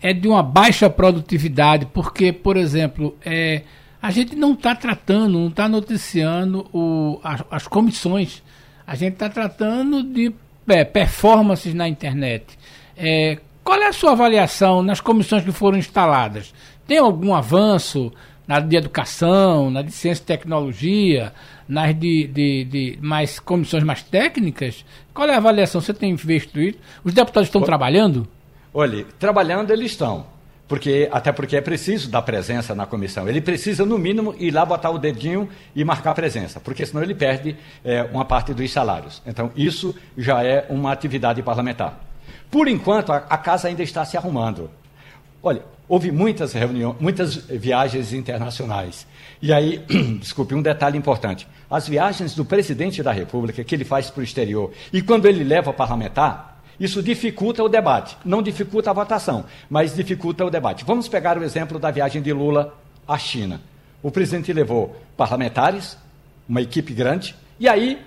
é 0.00 0.12
de 0.12 0.28
uma 0.28 0.42
baixa 0.42 0.88
produtividade, 0.88 1.86
porque, 1.86 2.32
por 2.32 2.56
exemplo, 2.56 3.16
é, 3.24 3.62
a 4.00 4.10
gente 4.10 4.36
não 4.36 4.52
está 4.52 4.74
tratando, 4.74 5.38
não 5.38 5.48
está 5.48 5.68
noticiando 5.68 6.66
o, 6.72 7.18
as, 7.24 7.42
as, 7.50 7.66
comissões. 7.66 8.42
A 8.86 8.94
gente 8.94 9.14
está 9.14 9.28
tratando 9.28 10.02
de 10.02 10.32
é, 10.68 10.84
performances 10.84 11.74
na 11.74 11.88
internet. 11.88 12.58
É, 12.96 13.38
qual 13.64 13.80
é 13.80 13.88
a 13.88 13.92
sua 13.92 14.12
avaliação 14.12 14.82
nas 14.82 15.00
comissões 15.00 15.44
que 15.44 15.50
foram 15.50 15.76
instaladas? 15.76 16.54
Tem 16.86 16.98
algum 16.98 17.34
avanço 17.34 18.12
na 18.46 18.60
de 18.60 18.76
educação, 18.76 19.70
na 19.70 19.82
de 19.82 19.90
ciência 19.90 20.22
e 20.22 20.26
tecnologia, 20.26 21.32
nas 21.68 21.98
de, 21.98 22.28
de, 22.28 22.64
de 22.64 22.98
mais 23.00 23.40
comissões 23.40 23.82
mais 23.82 24.02
técnicas? 24.02 24.84
Qual 25.12 25.28
é 25.28 25.34
a 25.34 25.38
avaliação? 25.38 25.80
Você 25.80 25.92
tem 25.92 26.14
visto 26.14 26.60
isso? 26.60 26.78
Os 27.02 27.12
deputados 27.12 27.48
estão 27.48 27.62
trabalhando? 27.62 28.28
Olhe, 28.78 29.06
trabalhando 29.18 29.70
eles 29.70 29.92
estão. 29.92 30.26
Porque, 30.68 31.08
até 31.10 31.32
porque 31.32 31.56
é 31.56 31.62
preciso 31.62 32.10
dar 32.10 32.20
presença 32.20 32.74
na 32.74 32.84
comissão. 32.84 33.26
Ele 33.26 33.40
precisa, 33.40 33.86
no 33.86 33.96
mínimo, 33.96 34.34
ir 34.38 34.50
lá 34.50 34.66
botar 34.66 34.90
o 34.90 34.98
dedinho 34.98 35.48
e 35.74 35.82
marcar 35.82 36.12
presença, 36.12 36.60
porque 36.60 36.84
senão 36.84 37.02
ele 37.02 37.14
perde 37.14 37.56
é, 37.82 38.02
uma 38.02 38.22
parte 38.26 38.52
dos 38.52 38.70
salários. 38.70 39.22
Então, 39.26 39.50
isso 39.56 39.94
já 40.18 40.44
é 40.44 40.66
uma 40.68 40.92
atividade 40.92 41.42
parlamentar. 41.42 41.98
Por 42.50 42.68
enquanto, 42.68 43.12
a, 43.12 43.16
a 43.16 43.38
casa 43.38 43.68
ainda 43.68 43.82
está 43.82 44.04
se 44.04 44.14
arrumando. 44.14 44.70
Olha, 45.42 45.62
houve 45.88 46.12
muitas 46.12 46.52
reuniões, 46.52 46.96
muitas 47.00 47.34
viagens 47.34 48.12
internacionais. 48.12 49.06
E 49.40 49.54
aí, 49.54 49.78
desculpe, 50.20 50.54
um 50.54 50.60
detalhe 50.60 50.98
importante: 50.98 51.48
as 51.70 51.88
viagens 51.88 52.34
do 52.34 52.44
presidente 52.44 53.02
da 53.02 53.12
República 53.12 53.64
que 53.64 53.74
ele 53.74 53.86
faz 53.86 54.10
para 54.10 54.20
o 54.20 54.24
exterior 54.24 54.70
e 54.92 55.00
quando 55.00 55.24
ele 55.24 55.44
leva 55.44 55.72
parlamentar, 55.72 56.55
isso 56.78 57.02
dificulta 57.02 57.62
o 57.62 57.68
debate. 57.68 58.16
Não 58.24 58.42
dificulta 58.42 58.90
a 58.90 58.94
votação, 58.94 59.44
mas 59.68 59.94
dificulta 59.94 60.44
o 60.44 60.50
debate. 60.50 60.84
Vamos 60.84 61.08
pegar 61.08 61.38
o 61.38 61.44
exemplo 61.44 61.78
da 61.78 61.90
viagem 61.90 62.22
de 62.22 62.32
Lula 62.32 62.74
à 63.06 63.18
China. 63.18 63.60
O 64.02 64.10
presidente 64.10 64.52
levou 64.52 64.96
parlamentares, 65.16 65.96
uma 66.48 66.60
equipe 66.60 66.92
grande, 66.92 67.34
e 67.58 67.68
aí 67.68 68.00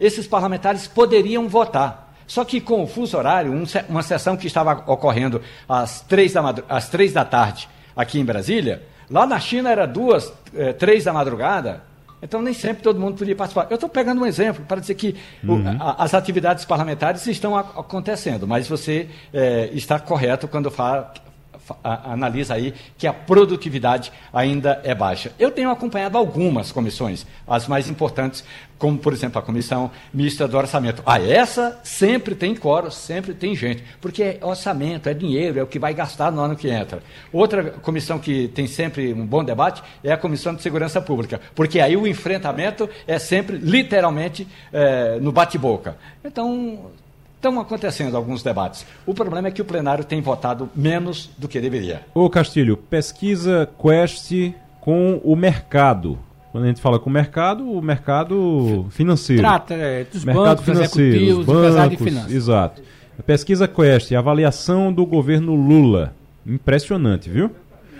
esses 0.00 0.26
parlamentares 0.26 0.86
poderiam 0.86 1.48
votar. 1.48 2.14
Só 2.26 2.44
que 2.44 2.60
com 2.60 2.82
o 2.82 2.86
fuso 2.86 3.16
horário, 3.16 3.52
um, 3.52 3.64
uma 3.88 4.02
sessão 4.02 4.36
que 4.36 4.46
estava 4.46 4.84
ocorrendo 4.86 5.40
às 5.68 6.02
três, 6.02 6.34
da, 6.34 6.54
às 6.68 6.88
três 6.88 7.12
da 7.12 7.24
tarde 7.24 7.68
aqui 7.96 8.20
em 8.20 8.24
Brasília, 8.24 8.82
lá 9.10 9.26
na 9.26 9.40
China 9.40 9.70
era 9.70 9.86
duas, 9.86 10.32
eh, 10.54 10.74
três 10.74 11.04
da 11.04 11.12
madrugada, 11.12 11.82
então, 12.22 12.42
nem 12.42 12.52
sempre 12.52 12.82
todo 12.82 12.98
mundo 12.98 13.16
podia 13.16 13.36
participar. 13.36 13.66
Eu 13.70 13.76
estou 13.76 13.88
pegando 13.88 14.20
um 14.20 14.26
exemplo 14.26 14.64
para 14.66 14.80
dizer 14.80 14.94
que 14.94 15.14
uhum. 15.44 15.76
o, 15.76 15.82
a, 15.82 16.02
as 16.04 16.14
atividades 16.14 16.64
parlamentares 16.64 17.26
estão 17.26 17.56
a, 17.56 17.60
acontecendo, 17.60 18.46
mas 18.46 18.68
você 18.68 19.08
é, 19.32 19.70
está 19.72 19.98
correto 19.98 20.48
quando 20.48 20.70
fala, 20.70 21.12
analisa 21.82 22.54
aí 22.54 22.74
que 22.96 23.06
a 23.06 23.12
produtividade 23.12 24.12
ainda 24.32 24.80
é 24.84 24.94
baixa. 24.94 25.32
Eu 25.38 25.50
tenho 25.50 25.70
acompanhado 25.70 26.16
algumas 26.16 26.72
comissões, 26.72 27.26
as 27.46 27.66
mais 27.66 27.88
importantes, 27.88 28.44
como, 28.78 28.96
por 28.96 29.12
exemplo, 29.12 29.38
a 29.38 29.42
Comissão 29.42 29.90
Mista 30.14 30.46
do 30.46 30.56
Orçamento. 30.56 31.02
Ah, 31.04 31.20
essa 31.20 31.80
sempre 31.82 32.34
tem 32.34 32.54
quórum, 32.54 32.90
sempre 32.90 33.34
tem 33.34 33.54
gente, 33.56 33.82
porque 34.00 34.22
é 34.22 34.38
orçamento, 34.40 35.08
é 35.08 35.14
dinheiro, 35.14 35.58
é 35.58 35.62
o 35.62 35.66
que 35.66 35.78
vai 35.78 35.92
gastar 35.92 36.30
no 36.30 36.40
ano 36.40 36.54
que 36.54 36.70
entra. 36.70 37.02
Outra 37.32 37.70
comissão 37.70 38.18
que 38.18 38.48
tem 38.48 38.66
sempre 38.66 39.12
um 39.12 39.26
bom 39.26 39.42
debate 39.42 39.82
é 40.02 40.12
a 40.12 40.16
Comissão 40.16 40.54
de 40.54 40.62
Segurança 40.62 41.00
Pública, 41.00 41.40
porque 41.54 41.80
aí 41.80 41.96
o 41.96 42.06
enfrentamento 42.06 42.88
é 43.06 43.18
sempre, 43.18 43.56
literalmente, 43.56 44.46
é, 44.72 45.18
no 45.20 45.32
bate-boca. 45.32 45.96
Então, 46.24 46.90
Estão 47.38 47.60
acontecendo 47.60 48.16
alguns 48.16 48.42
debates. 48.42 48.84
O 49.06 49.14
problema 49.14 49.46
é 49.46 49.52
que 49.52 49.62
o 49.62 49.64
plenário 49.64 50.04
tem 50.04 50.20
votado 50.20 50.68
menos 50.74 51.30
do 51.38 51.46
que 51.46 51.60
deveria. 51.60 52.02
Ô 52.12 52.28
Castilho, 52.28 52.76
pesquisa 52.76 53.68
Quest 53.80 54.32
com 54.80 55.20
o 55.22 55.36
mercado. 55.36 56.18
Quando 56.50 56.64
a 56.64 56.66
gente 56.66 56.80
fala 56.80 56.98
com 56.98 57.08
o 57.08 57.12
mercado, 57.12 57.70
o 57.70 57.80
mercado 57.80 58.86
financeiro. 58.90 59.40
Trata 59.40 59.74
é, 59.74 60.02
dos 60.02 60.24
mercado 60.24 60.46
bancos, 60.46 60.64
financeiro, 60.64 61.44
bancos, 61.44 61.98
finanças. 61.98 62.32
Exato. 62.32 62.82
A 63.16 63.22
pesquisa 63.22 63.68
Quest, 63.68 64.10
avaliação 64.12 64.92
do 64.92 65.06
governo 65.06 65.54
Lula. 65.54 66.14
Impressionante, 66.44 67.30
viu? 67.30 67.52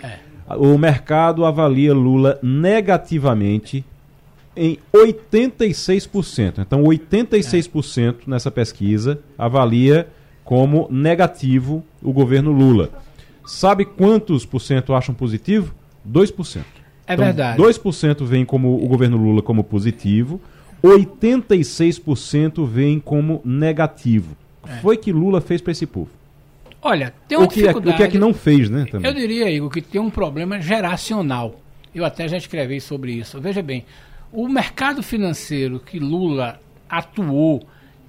É. 0.02 0.16
O 0.56 0.76
mercado 0.76 1.44
avalia 1.44 1.94
Lula 1.94 2.40
negativamente 2.42 3.84
em 4.58 4.78
86%. 4.92 6.58
Então, 6.58 6.82
86% 6.82 8.26
nessa 8.26 8.50
pesquisa 8.50 9.20
avalia 9.38 10.08
como 10.44 10.88
negativo 10.90 11.84
o 12.02 12.12
governo 12.12 12.50
Lula. 12.52 12.90
Sabe 13.46 13.84
quantos 13.84 14.44
por 14.44 14.60
cento 14.60 14.94
acham 14.94 15.14
positivo? 15.14 15.74
2%. 16.06 16.62
É 17.06 17.14
então, 17.14 17.24
verdade. 17.24 17.62
2% 17.62 18.24
veem 18.24 18.44
como 18.44 18.82
o 18.82 18.86
governo 18.86 19.16
Lula 19.16 19.40
como 19.40 19.64
positivo, 19.64 20.40
86% 20.82 22.66
veem 22.66 23.00
como 23.00 23.40
negativo. 23.44 24.36
O 24.62 24.66
que 24.66 24.72
é. 24.72 24.76
foi 24.78 24.96
que 24.96 25.12
Lula 25.12 25.40
fez 25.40 25.60
para 25.60 25.72
esse 25.72 25.86
povo? 25.86 26.10
Olha, 26.80 27.12
tem 27.26 27.36
uma 27.36 27.46
o 27.46 27.48
que, 27.48 27.66
é, 27.66 27.70
o 27.70 27.82
que 27.82 28.02
é 28.02 28.08
que 28.08 28.18
não 28.18 28.32
fez, 28.32 28.70
né? 28.70 28.86
Também. 28.90 29.10
Eu 29.10 29.14
diria, 29.14 29.50
Igor, 29.50 29.70
que 29.70 29.82
tem 29.82 30.00
um 30.00 30.10
problema 30.10 30.60
geracional. 30.60 31.60
Eu 31.94 32.04
até 32.04 32.28
já 32.28 32.36
escrevi 32.36 32.80
sobre 32.80 33.12
isso. 33.12 33.40
Veja 33.40 33.62
bem, 33.62 33.84
o 34.32 34.48
mercado 34.48 35.02
financeiro 35.02 35.80
que 35.80 35.98
Lula 35.98 36.60
atuou 36.88 37.66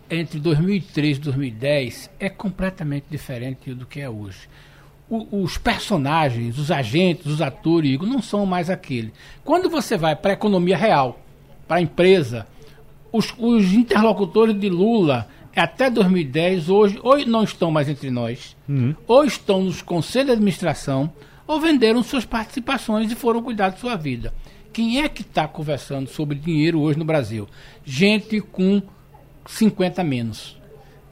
entre 0.09 0.39
2003 0.39 1.17
e 1.17 1.22
2010 1.22 2.09
é 2.20 2.30
completamente 2.30 3.05
diferente 3.09 3.74
do 3.74 3.86
que 3.86 4.01
é 4.01 4.09
hoje. 4.09 4.49
O, 5.09 5.43
os 5.43 5.57
personagens, 5.57 6.57
os 6.57 6.72
agentes, 6.72 7.26
os 7.26 7.41
atores, 7.41 7.99
não 7.99 8.22
são 8.22 8.45
mais 8.45 8.70
aquele. 8.70 9.13
Quando 9.43 9.70
você 9.70 9.97
vai 9.97 10.15
para 10.15 10.32
a 10.32 10.34
economia 10.34 10.78
real, 10.78 11.20
para 11.67 11.78
a 11.78 11.82
empresa, 11.82 12.47
os, 13.11 13.34
os, 13.38 13.74
interlocutores 13.74 14.59
de 14.59 14.70
Lula 14.70 15.28
até 15.55 15.89
2010 15.89 16.70
hoje 16.70 16.99
ou 17.01 17.17
não 17.26 17.43
estão 17.43 17.72
mais 17.72 17.89
entre 17.89 18.09
nós, 18.11 18.55
uhum. 18.67 18.95
ou 19.07 19.26
estão 19.26 19.63
nos 19.63 19.82
conselhos 19.82 20.28
de 20.28 20.34
administração, 20.34 21.11
ou 21.47 21.59
venderam 21.59 22.03
suas 22.03 22.26
participações 22.26 23.11
e 23.11 23.15
foram 23.15 23.41
cuidar 23.41 23.70
de 23.70 23.80
sua 23.80 23.95
vida. 23.95 24.34
Quem 24.72 25.01
é 25.01 25.09
que 25.09 25.22
está 25.22 25.47
conversando 25.47 26.07
sobre 26.07 26.38
dinheiro 26.38 26.80
hoje 26.80 26.99
no 26.99 27.05
Brasil? 27.05 27.47
Gente 27.84 28.39
com 28.39 28.82
50 29.47 30.03
menos. 30.03 30.57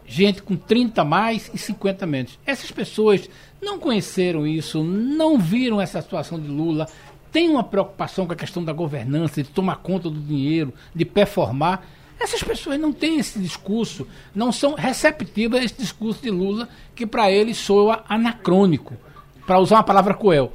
Gente 0.05 0.43
com 0.43 0.55
30 0.55 1.03
mais 1.03 1.49
e 1.53 1.57
50 1.57 2.05
menos. 2.05 2.39
Essas 2.45 2.71
pessoas 2.71 3.27
não 3.61 3.79
conheceram 3.79 4.45
isso, 4.45 4.83
não 4.83 5.39
viram 5.39 5.81
essa 5.81 6.01
situação 6.01 6.39
de 6.39 6.47
Lula, 6.47 6.87
têm 7.31 7.49
uma 7.49 7.63
preocupação 7.63 8.27
com 8.27 8.33
a 8.33 8.37
questão 8.37 8.63
da 8.63 8.71
governança, 8.71 9.41
de 9.41 9.49
tomar 9.49 9.77
conta 9.77 10.09
do 10.09 10.19
dinheiro, 10.19 10.71
de 10.93 11.03
performar. 11.03 11.83
Essas 12.19 12.41
pessoas 12.43 12.79
não 12.79 12.93
têm 12.93 13.19
esse 13.19 13.39
discurso, 13.39 14.07
não 14.33 14.51
são 14.51 14.75
receptivas 14.75 15.59
a 15.59 15.63
esse 15.63 15.77
discurso 15.77 16.21
de 16.21 16.29
Lula, 16.29 16.69
que 16.95 17.07
para 17.07 17.31
eles 17.31 17.57
soa 17.57 18.03
anacrônico 18.07 18.95
para 19.47 19.59
usar 19.59 19.77
uma 19.77 19.83
palavra 19.83 20.13
cruel, 20.13 20.51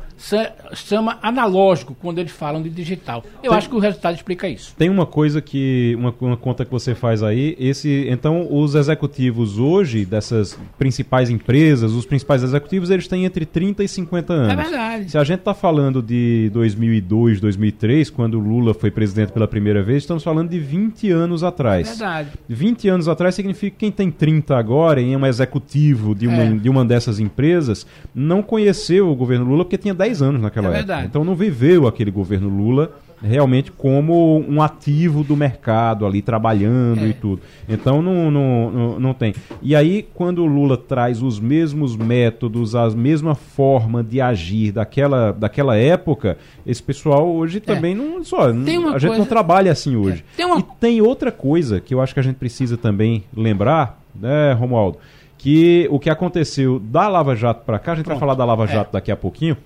chama 0.75 1.19
analógico 1.23 1.97
quando 2.01 2.19
eles 2.19 2.33
falam 2.33 2.63
de 2.63 2.71
digital. 2.71 3.25
Eu 3.43 3.51
Tem, 3.51 3.59
acho 3.59 3.69
que 3.69 3.77
o 3.77 3.79
resultado 3.79 4.15
explica 4.15 4.49
isso. 4.49 4.75
Tem 4.77 4.89
uma 4.89 5.07
coisa 5.07 5.41
que 5.41 5.95
uma, 5.99 6.15
uma, 6.21 6.37
conta 6.37 6.65
que 6.65 6.71
você 6.71 6.95
faz 6.95 7.23
aí, 7.23 7.57
esse 7.59 8.07
então 8.09 8.47
os 8.51 8.75
executivos 8.75 9.59
hoje 9.59 10.05
dessas 10.05 10.59
principais 10.79 11.31
empresas, 11.31 11.93
os 11.93 12.07
principais 12.07 12.43
executivos, 12.43 12.91
eles 12.91 13.07
têm 13.07 13.25
entre 13.25 13.47
30 13.47 13.85
e 13.85 13.89
50 13.89 14.33
anos. 14.33 14.53
É 14.53 14.57
verdade. 14.57 15.11
Se 15.11 15.19
a 15.19 15.25
gente 15.25 15.41
está 15.41 15.55
falando 15.55 16.03
de 16.03 16.51
2002, 16.53 17.41
2003, 17.41 18.11
quando 18.11 18.39
Lula 18.39 18.75
foi 18.75 18.91
presidente 18.91 19.33
pela 19.33 19.49
primeira 19.49 19.83
vez, 19.83 20.03
estamos 20.03 20.23
falando 20.23 20.51
de 20.51 20.59
20 20.59 21.11
anos 21.11 21.45
atrás. 21.45 21.89
É 21.89 21.91
verdade. 21.91 22.31
20 22.49 22.89
anos 22.89 23.09
atrás 23.09 23.35
significa 23.35 23.77
que 23.77 23.81
quem 23.81 23.93
tem 23.93 24.11
30 24.11 24.57
agora 24.57 25.01
e 25.01 25.13
é 25.13 25.17
um 25.17 25.27
executivo 25.27 26.15
de 26.15 26.27
uma, 26.27 26.43
é. 26.43 26.53
de 26.53 26.69
uma 26.69 26.85
dessas 26.85 27.19
empresas 27.19 27.87
não 28.15 28.43
conhece 28.43 28.73
conheceu 28.73 29.11
o 29.11 29.15
governo 29.15 29.45
Lula 29.45 29.65
porque 29.65 29.79
tinha 29.79 29.95
10 29.95 30.12
anos 30.21 30.43
naquela 30.43 30.67
é 30.67 30.71
época. 30.71 30.87
Verdade. 30.87 31.07
Então 31.07 31.25
não 31.25 31.35
viveu 31.35 31.87
aquele 31.87 32.11
governo 32.11 32.49
Lula 32.49 32.93
realmente 33.23 33.71
como 33.71 34.45
um 34.49 34.61
ativo 34.61 35.23
do 35.23 35.37
mercado 35.37 36.05
ali, 36.05 36.21
trabalhando 36.21 37.05
é. 37.05 37.09
e 37.09 37.15
tudo. 37.15 37.41
Então 37.69 38.03
não, 38.03 38.31
não, 38.31 38.71
não, 38.71 39.01
não, 39.01 39.15
tem. 39.15 39.35
E 39.63 39.77
aí, 39.77 40.07
quando 40.13 40.43
o 40.43 40.47
Lula 40.47 40.77
traz 40.77 41.23
os 41.23 41.39
mesmos 41.39 41.97
métodos, 41.97 42.75
a 42.75 42.91
mesma 42.91 43.35
forma 43.35 44.03
de 44.03 44.21
agir 44.21 44.73
daquela, 44.73 45.33
daquela 45.33 45.77
época, 45.77 46.37
esse 46.67 46.83
pessoal 46.83 47.29
hoje 47.33 47.59
é. 47.59 47.61
também 47.61 47.95
não. 47.95 48.23
Só, 48.25 48.51
a 48.51 48.53
coisa... 48.53 48.99
gente 48.99 49.19
não 49.19 49.27
trabalha 49.27 49.71
assim 49.71 49.95
hoje. 49.97 50.25
É. 50.35 50.37
Tem 50.37 50.47
uma... 50.47 50.59
E 50.59 50.63
tem 50.81 51.01
outra 51.01 51.31
coisa 51.31 51.81
que 51.81 51.95
eu 51.95 52.01
acho 52.01 52.13
que 52.13 52.21
a 52.21 52.23
gente 52.23 52.37
precisa 52.37 52.77
também 52.77 53.25
lembrar, 53.37 54.03
né, 54.15 54.53
Romualdo? 54.53 54.99
Que 55.39 55.89
o 55.91 55.99
que 55.99 56.09
aconteceu 56.09 56.79
da 56.79 57.09
Lava 57.09 57.35
Jato 57.35 57.65
para 57.65 57.79
cá, 57.79 57.93
a 57.93 57.95
gente 57.97 58.05
Pronto. 58.05 58.19
vai 58.19 58.21
falar 58.21 58.35
da 58.35 58.45
Lava 58.45 58.67
Jato 58.67 58.91
é. 58.91 58.93
daqui 58.93 59.11
a 59.11 59.17
pouquinho, 59.17 59.57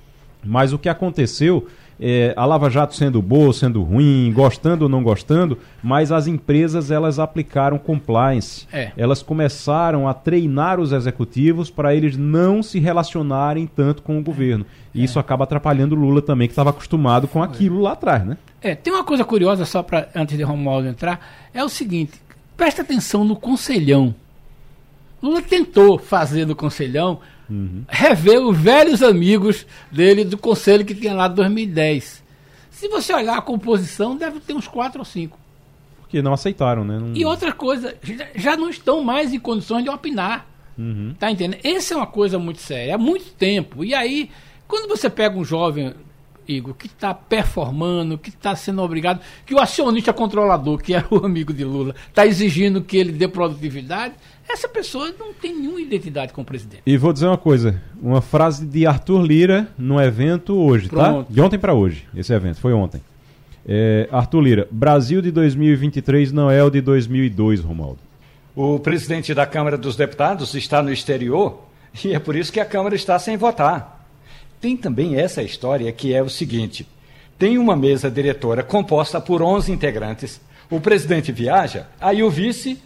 mas 0.47 0.73
o 0.73 0.79
que 0.79 0.89
aconteceu 0.89 1.67
é, 1.99 2.35
a 2.37 2.45
Lava 2.45 2.69
Jato 2.69 2.95
sendo 2.95 3.23
boa, 3.23 3.53
sendo 3.53 3.83
ruim, 3.83 4.31
gostando 4.35 4.85
ou 4.85 4.89
não 4.89 5.03
gostando, 5.03 5.59
mas 5.83 6.13
as 6.13 6.27
empresas 6.27 6.91
elas 6.91 7.19
aplicaram 7.19 7.79
compliance. 7.79 8.67
É. 8.73 8.93
Elas 8.97 9.23
começaram 9.23 10.07
a 10.09 10.15
treinar 10.15 10.79
os 10.79 10.93
executivos 10.93 11.71
para 11.71 11.95
eles 11.95 12.17
não 12.17 12.63
se 12.63 12.79
relacionarem 12.79 13.67
tanto 13.67 14.03
com 14.03 14.19
o 14.19 14.23
governo. 14.23 14.67
E 14.95 15.01
é. 15.01 15.05
isso 15.05 15.19
acaba 15.19 15.45
atrapalhando 15.45 15.95
o 15.95 15.99
Lula 15.99 16.21
também, 16.21 16.49
que 16.49 16.53
estava 16.53 16.71
acostumado 16.71 17.27
com 17.27 17.43
aquilo 17.43 17.81
lá 17.81 17.93
atrás, 17.93 18.25
né? 18.25 18.37
É, 18.61 18.75
tem 18.75 18.93
uma 18.93 19.05
coisa 19.05 19.25
curiosa 19.25 19.65
só 19.65 19.83
para 19.83 20.09
antes 20.15 20.37
de 20.37 20.43
Romualdo 20.43 20.89
entrar, 20.89 21.49
é 21.55 21.63
o 21.63 21.69
seguinte, 21.69 22.21
presta 22.57 22.83
atenção 22.83 23.25
no 23.25 23.37
conselhão. 23.37 24.15
Lula 25.23 25.41
tentou 25.41 25.99
fazer 25.99 26.47
no 26.47 26.55
conselhão 26.55 27.21
uhum. 27.49 27.85
rever 27.89 28.41
os 28.41 28.57
velhos 28.57 29.03
amigos 29.03 29.67
dele 29.91 30.25
do 30.25 30.39
conselho 30.39 30.85
que 30.85 30.95
tinha 30.95 31.15
lá 31.15 31.29
de 31.29 31.35
2010. 31.37 32.25
Se 32.71 32.89
você 32.89 33.13
olhar 33.15 33.39
a 33.39 33.43
composição, 33.43 34.17
deve 34.17 34.41
ter 34.41 34.55
uns 34.55 34.69
quatro 34.69 34.99
ou 34.99 35.05
cinco. 35.05 35.39
Porque 36.01 36.23
não 36.23 36.33
aceitaram, 36.33 36.85
né? 36.85 36.99
Não... 36.99 37.17
E 37.17 37.25
outra 37.25 37.53
coisa, 37.53 37.97
já 38.35 38.57
não 38.57 38.69
estão 38.71 39.03
mais 39.03 39.33
em 39.33 39.39
condições 39.39 39.83
de 39.83 39.91
opinar. 39.91 40.47
Uhum. 40.79 41.15
Tá 41.19 41.31
entendendo? 41.31 41.59
Essa 41.65 41.95
é 41.95 41.97
uma 41.97 42.07
coisa 42.07 42.39
muito 42.39 42.61
séria, 42.61 42.95
há 42.95 42.99
muito 42.99 43.33
tempo. 43.33 43.83
E 43.83 43.95
aí, 43.95 44.31
quando 44.69 44.89
você 44.89 45.09
pega 45.09 45.39
um 45.39 45.45
jovem, 45.45 45.95
Igor, 46.49 46.75
que 46.75 46.87
está 46.87 47.13
performando, 47.15 48.19
que 48.19 48.31
está 48.31 48.55
sendo 48.55 48.83
obrigado, 48.83 49.21
que 49.45 49.55
o 49.55 49.59
acionista 49.59 50.13
controlador, 50.13 50.79
que 50.79 50.95
é 50.95 51.05
o 51.11 51.25
amigo 51.25 51.53
de 51.53 51.65
Lula, 51.65 51.95
está 52.09 52.27
exigindo 52.27 52.83
que 52.83 52.97
ele 52.97 53.13
dê 53.13 53.29
produtividade, 53.29 54.15
essa 54.49 54.69
pessoa 54.69 55.13
não 55.19 55.33
tem 55.35 55.55
nenhuma 55.55 55.81
identidade 55.81 56.33
com 56.33 56.43
o 56.43 56.45
presidente. 56.45 56.83
E 56.87 56.97
vou 56.97 57.13
dizer 57.13 57.27
uma 57.27 57.39
coisa, 57.39 57.83
uma 58.01 58.21
frase 58.21 58.65
de 58.65 58.87
Arthur 58.87 59.23
Lira 59.23 59.69
no 59.77 60.01
evento 60.01 60.57
hoje, 60.57 60.89
tá? 60.89 61.11
Pronto. 61.11 61.27
tá? 61.27 61.35
De 61.35 61.41
ontem 61.41 61.59
para 61.59 61.75
hoje, 61.75 62.07
esse 62.15 62.33
evento, 62.33 62.61
foi 62.61 62.73
ontem. 62.73 63.01
É, 63.69 64.09
Arthur 64.13 64.41
Lira, 64.41 64.69
Brasil 64.71 65.21
de 65.21 65.33
2023 65.33 66.31
não 66.31 66.49
é 66.49 66.63
o 66.63 66.71
de 66.71 66.81
2002, 66.81 67.61
Romualdo. 67.61 67.99
O 68.55 68.79
presidente 68.79 69.35
da 69.35 69.45
Câmara 69.45 69.77
dos 69.77 69.97
Deputados 69.97 70.55
está 70.55 70.81
no 70.81 70.93
exterior 70.93 71.67
e 72.05 72.15
é 72.15 72.19
por 72.19 72.37
isso 72.37 72.53
que 72.53 72.61
a 72.61 72.65
Câmara 72.65 72.95
está 72.95 73.19
sem 73.19 73.37
votar. 73.37 73.96
Tem 74.61 74.77
também 74.77 75.17
essa 75.17 75.43
história 75.43 75.91
que 75.93 76.15
é 76.15 76.23
o 76.23 76.29
seguinte: 76.29 76.87
tem 77.39 77.59
uma 77.59 77.77
mesa 77.77 78.11
diretora 78.11 78.63
composta 78.63 79.21
por 79.21 79.43
11 79.43 79.71
integrantes. 79.71 80.41
O 80.71 80.81
presidente 80.81 81.31
viaja, 81.31 81.87
aí 82.01 82.23
o 82.23 82.31
vice 82.31 82.81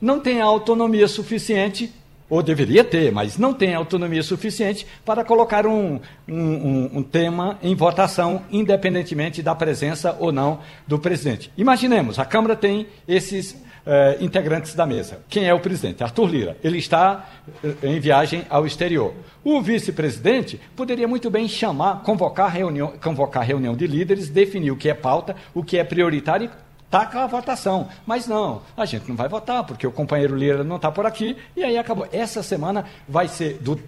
não 0.00 0.18
tem 0.18 0.40
autonomia 0.40 1.06
suficiente, 1.06 1.92
ou 2.28 2.42
deveria 2.42 2.84
ter, 2.84 3.12
mas 3.12 3.36
não 3.36 3.52
tem 3.52 3.74
autonomia 3.74 4.22
suficiente 4.22 4.86
para 5.04 5.24
colocar 5.24 5.66
um, 5.66 6.00
um, 6.28 6.34
um, 6.34 6.90
um 6.98 7.02
tema 7.02 7.58
em 7.60 7.74
votação, 7.74 8.42
independentemente 8.52 9.42
da 9.42 9.54
presença 9.54 10.16
ou 10.18 10.30
não 10.30 10.60
do 10.86 10.98
presidente. 10.98 11.52
Imaginemos, 11.56 12.20
a 12.20 12.24
Câmara 12.24 12.54
tem 12.54 12.86
esses 13.06 13.56
Uh, 13.80 14.22
integrantes 14.22 14.74
da 14.74 14.84
mesa. 14.84 15.20
Quem 15.28 15.48
é 15.48 15.54
o 15.54 15.58
presidente? 15.58 16.04
Arthur 16.04 16.26
Lira. 16.26 16.56
Ele 16.62 16.76
está 16.76 17.26
uh, 17.64 17.74
em 17.82 17.98
viagem 17.98 18.44
ao 18.50 18.66
exterior. 18.66 19.14
O 19.42 19.62
vice-presidente 19.62 20.60
poderia 20.76 21.08
muito 21.08 21.30
bem 21.30 21.48
chamar, 21.48 22.02
convocar 22.02 22.52
reunião, 22.52 22.92
convocar 23.02 23.42
reunião 23.42 23.74
de 23.74 23.86
líderes, 23.86 24.28
definir 24.28 24.70
o 24.70 24.76
que 24.76 24.90
é 24.90 24.94
pauta, 24.94 25.34
o 25.54 25.64
que 25.64 25.78
é 25.78 25.84
prioritário 25.84 26.50
taca 26.90 27.22
a 27.22 27.26
votação. 27.26 27.88
Mas 28.04 28.26
não, 28.26 28.62
a 28.76 28.84
gente 28.84 29.08
não 29.08 29.16
vai 29.16 29.28
votar, 29.28 29.64
porque 29.64 29.86
o 29.86 29.92
companheiro 29.92 30.36
Lira 30.36 30.64
não 30.64 30.76
está 30.76 30.90
por 30.90 31.06
aqui, 31.06 31.36
e 31.56 31.62
aí 31.62 31.78
acabou. 31.78 32.06
Essa 32.12 32.42
semana 32.42 32.84
vai 33.08 33.28
ser, 33.28 33.58
do, 33.58 33.80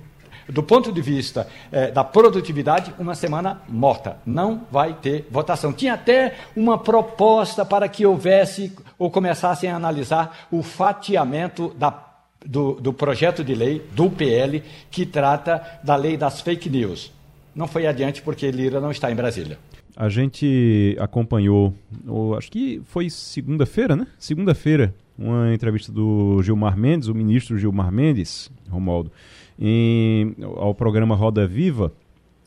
do 0.48 0.62
ponto 0.62 0.92
de 0.92 1.00
vista 1.00 1.48
eh, 1.70 1.90
da 1.90 2.04
produtividade, 2.04 2.94
uma 2.98 3.14
semana 3.14 3.62
morta. 3.68 4.16
Não 4.24 4.66
vai 4.70 4.94
ter 4.94 5.26
votação. 5.30 5.72
Tinha 5.72 5.94
até 5.94 6.34
uma 6.56 6.78
proposta 6.78 7.64
para 7.64 7.88
que 7.88 8.06
houvesse 8.06 8.76
ou 8.98 9.10
começassem 9.10 9.70
a 9.70 9.76
analisar 9.76 10.46
o 10.50 10.62
fatiamento 10.62 11.74
da 11.76 12.12
do, 12.44 12.74
do, 12.74 12.92
projeto 12.92 13.44
de 13.44 13.54
lei, 13.54 13.82
do 13.92 14.10
PL, 14.10 14.62
que 14.90 15.06
trata 15.06 15.62
da 15.82 15.94
lei 15.94 16.16
das 16.16 16.40
fake 16.40 16.68
news. 16.68 17.12
Não 17.54 17.68
foi 17.68 17.86
adiante 17.86 18.22
porque 18.22 18.50
Lira 18.50 18.80
não 18.80 18.90
está 18.90 19.12
em 19.12 19.14
Brasília. 19.14 19.58
A 19.96 20.08
gente 20.08 20.96
acompanhou, 20.98 21.74
ou, 22.06 22.36
acho 22.36 22.50
que 22.50 22.80
foi 22.86 23.10
segunda-feira, 23.10 23.94
né? 23.94 24.06
Segunda-feira, 24.18 24.94
uma 25.18 25.52
entrevista 25.52 25.92
do 25.92 26.42
Gilmar 26.42 26.76
Mendes, 26.76 27.08
o 27.08 27.14
ministro 27.14 27.58
Gilmar 27.58 27.92
Mendes, 27.92 28.50
Romualdo, 28.70 29.12
em, 29.58 30.34
ao 30.56 30.74
programa 30.74 31.14
Roda 31.14 31.46
Viva, 31.46 31.92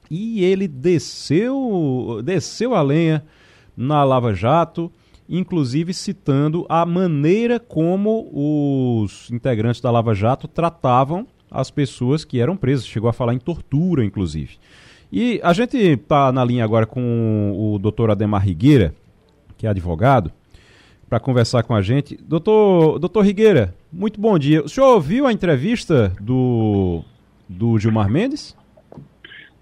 e 0.09 0.43
ele 0.43 0.67
desceu, 0.67 2.21
desceu 2.23 2.75
a 2.75 2.81
lenha 2.81 3.23
na 3.75 4.03
Lava 4.03 4.33
Jato, 4.33 4.91
inclusive 5.27 5.93
citando 5.93 6.65
a 6.69 6.85
maneira 6.85 7.59
como 7.59 8.29
os 8.31 9.29
integrantes 9.31 9.81
da 9.81 9.89
Lava 9.89 10.13
Jato 10.13 10.47
tratavam 10.47 11.25
as 11.49 11.71
pessoas 11.71 12.23
que 12.23 12.39
eram 12.39 12.55
presas. 12.55 12.85
Chegou 12.85 13.09
a 13.09 13.13
falar 13.13 13.33
em 13.33 13.39
tortura, 13.39 14.05
inclusive. 14.05 14.57
E 15.11 15.39
a 15.43 15.53
gente 15.53 15.77
está 15.77 16.31
na 16.31 16.43
linha 16.43 16.63
agora 16.63 16.85
com 16.85 17.53
o 17.57 17.79
doutor 17.79 18.11
Ademar 18.11 18.43
Rigueira, 18.43 18.93
que 19.57 19.65
é 19.65 19.69
advogado, 19.69 20.31
para 21.09 21.19
conversar 21.19 21.63
com 21.63 21.75
a 21.75 21.81
gente. 21.81 22.17
Doutor, 22.21 22.99
doutor 22.99 23.21
Rigueira, 23.21 23.73
muito 23.91 24.19
bom 24.19 24.37
dia. 24.37 24.61
O 24.63 24.69
senhor 24.69 24.93
ouviu 24.93 25.25
a 25.27 25.33
entrevista 25.33 26.11
do, 26.19 27.03
do 27.47 27.77
Gilmar 27.77 28.09
Mendes? 28.09 28.55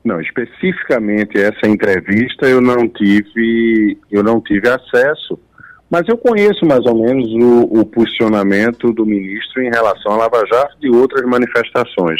Não, 0.03 0.19
especificamente 0.19 1.37
essa 1.37 1.67
entrevista 1.67 2.45
eu 2.47 2.59
não 2.59 2.89
tive, 2.89 3.97
eu 4.11 4.21
não 4.21 4.41
tive 4.41 4.67
acesso, 4.67 5.39
mas 5.89 6.07
eu 6.09 6.17
conheço 6.17 6.65
mais 6.65 6.85
ou 6.85 7.01
menos 7.01 7.31
o, 7.31 7.79
o 7.79 7.85
posicionamento 7.85 8.91
do 8.91 9.05
ministro 9.05 9.61
em 9.61 9.69
relação 9.69 10.13
à 10.13 10.17
Lava 10.17 10.43
Jato 10.45 10.75
e 10.81 10.89
outras 10.89 11.25
manifestações. 11.25 12.19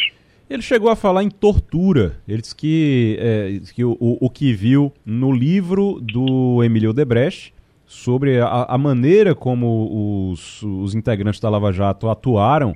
Ele 0.49 0.61
chegou 0.61 0.89
a 0.89 0.95
falar 0.95 1.24
em 1.24 1.30
tortura. 1.30 2.17
Ele 2.28 2.41
disse 2.41 2.55
que, 2.55 3.17
é, 3.19 3.59
que 3.74 3.84
o, 3.84 3.97
o, 3.99 4.30
que 4.30 4.53
viu 4.53 4.93
no 5.05 5.32
livro 5.32 5.99
do 5.99 6.63
Emílio 6.63 6.93
Debrecht 6.93 7.53
sobre 7.86 8.39
a, 8.39 8.65
a 8.69 8.77
maneira 8.77 9.36
como 9.36 10.31
os, 10.31 10.61
os, 10.63 10.95
integrantes 10.95 11.39
da 11.39 11.49
Lava 11.49 11.71
Jato 11.71 12.09
atuaram, 12.09 12.75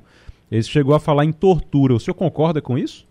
ele 0.51 0.63
chegou 0.63 0.93
a 0.93 0.99
falar 0.99 1.25
em 1.25 1.31
tortura. 1.31 1.93
O 1.93 1.99
senhor 1.99 2.15
concorda 2.15 2.61
com 2.61 2.77
isso? 2.77 3.07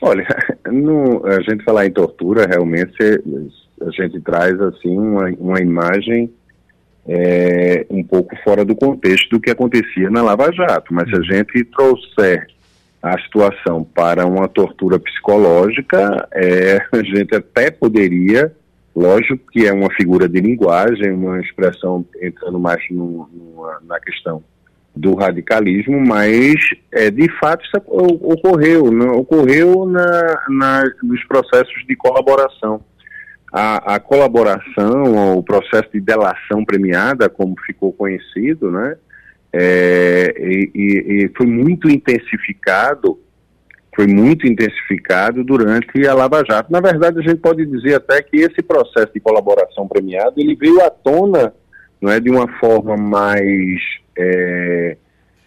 Olha, 0.00 0.26
no, 0.70 1.26
a 1.26 1.40
gente 1.42 1.64
falar 1.64 1.86
em 1.86 1.90
tortura, 1.90 2.46
realmente 2.46 2.96
a 3.80 3.90
gente 3.90 4.20
traz 4.20 4.60
assim 4.60 4.96
uma, 4.96 5.28
uma 5.38 5.60
imagem 5.60 6.30
é, 7.08 7.86
um 7.88 8.04
pouco 8.04 8.36
fora 8.44 8.64
do 8.64 8.76
contexto 8.76 9.30
do 9.30 9.40
que 9.40 9.50
acontecia 9.50 10.10
na 10.10 10.22
Lava 10.22 10.52
Jato. 10.52 10.92
Mas 10.92 11.08
se 11.08 11.14
a 11.14 11.18
uhum. 11.18 11.24
gente 11.24 11.64
trouxer 11.64 12.46
a 13.02 13.18
situação 13.20 13.82
para 13.82 14.26
uma 14.26 14.48
tortura 14.48 14.98
psicológica, 14.98 16.28
é, 16.32 16.78
a 16.92 17.02
gente 17.02 17.34
até 17.34 17.70
poderia, 17.70 18.52
lógico 18.98 19.50
que 19.52 19.66
é 19.66 19.72
uma 19.72 19.90
figura 19.94 20.28
de 20.28 20.40
linguagem, 20.40 21.12
uma 21.12 21.40
expressão 21.40 22.04
entrando 22.20 22.58
mais 22.58 22.82
no, 22.90 23.28
no, 23.32 23.66
na 23.86 24.00
questão 24.00 24.42
do 24.94 25.14
radicalismo, 25.14 26.00
mas 26.00 26.56
é, 26.90 27.10
de 27.10 27.30
fato 27.38 27.64
isso 27.64 27.76
ocorreu, 27.86 28.90
não, 28.90 29.12
ocorreu 29.18 29.86
na, 29.86 30.44
na, 30.48 30.84
nos 31.02 31.22
processos 31.24 31.86
de 31.86 31.94
colaboração. 31.94 32.80
A, 33.52 33.94
a 33.94 34.00
colaboração, 34.00 35.36
o 35.38 35.42
processo 35.42 35.88
de 35.92 36.00
delação 36.00 36.64
premiada, 36.64 37.28
como 37.30 37.54
ficou 37.64 37.92
conhecido, 37.92 38.70
né, 38.70 38.96
é, 39.52 40.34
e, 40.38 40.70
e, 40.74 41.30
foi 41.36 41.46
muito 41.46 41.88
intensificado, 41.88 43.18
foi 43.98 44.06
muito 44.06 44.46
intensificado 44.46 45.42
durante 45.42 46.06
a 46.06 46.14
Lava 46.14 46.44
Jato. 46.48 46.70
Na 46.70 46.80
verdade, 46.80 47.18
a 47.18 47.22
gente 47.22 47.40
pode 47.40 47.66
dizer 47.66 47.96
até 47.96 48.22
que 48.22 48.36
esse 48.36 48.62
processo 48.62 49.10
de 49.12 49.20
colaboração 49.20 49.88
premiada 49.88 50.34
ele 50.36 50.54
veio 50.54 50.80
à 50.84 50.90
tona, 50.90 51.52
não 52.00 52.12
é, 52.12 52.20
de 52.20 52.30
uma 52.30 52.46
forma 52.58 52.96
mais 52.96 53.80
é, 54.16 54.96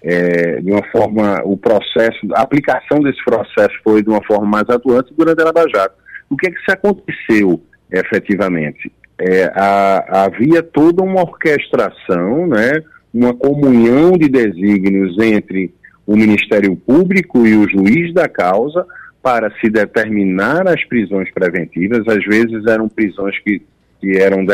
é, 0.04 0.62
de 0.62 0.72
uma 0.72 0.84
forma, 0.91 1.41
o 1.45 1.56
processo, 1.56 2.20
a 2.34 2.41
aplicação 2.41 2.99
desse 2.99 3.24
processo 3.24 3.76
foi 3.84 4.04
de 4.04 4.10
uma 4.10 4.24
forma 4.26 4.45
mais 4.45 4.70
atuante 4.70 5.14
durante 5.16 5.41
a 5.41 5.45
Lava 5.45 5.66
Jato. 5.70 5.95
O 6.30 6.36
que 6.36 6.47
é 6.47 6.52
que 6.52 6.60
se 6.66 6.72
aconteceu 6.72 7.62
efetivamente? 7.91 8.91
é, 9.22 9.52
a, 9.56 10.24
havia 10.26 10.64
toda 10.64 11.04
uma 11.04 11.22
orquestração, 11.22 12.47
né, 12.47 12.82
uma 13.14 13.34
comunhão 13.34 14.14
de 14.14 14.28
desígnios 14.28 15.18
entre 15.20 15.74
o 16.06 16.16
Ministério 16.16 16.76
Público 16.76 17.45
e 17.45 17.56
o 17.56 17.70
juiz 17.70 18.14
da 18.14 18.28
causa 18.28 18.86
para 19.22 19.52
se 19.60 19.70
determinar 19.70 20.68
as 20.68 20.84
prisões 20.86 21.32
preventivas. 21.32 22.08
Às 22.08 22.24
vezes 22.26 22.66
eram 22.66 22.89
prisões 22.89 23.38
que, 23.39 23.62
que 23.99 24.18
eram 24.18 24.45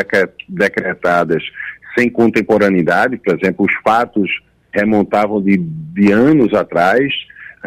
decretadas 0.49 1.43
sem 1.97 2.09
contemporaneidade, 2.09 3.17
por 3.17 3.35
exemplo, 3.35 3.65
os 3.65 3.73
fatos 3.83 4.29
remontavam 4.71 5.41
de, 5.41 5.57
de 5.57 6.11
anos 6.11 6.53
atrás, 6.53 7.11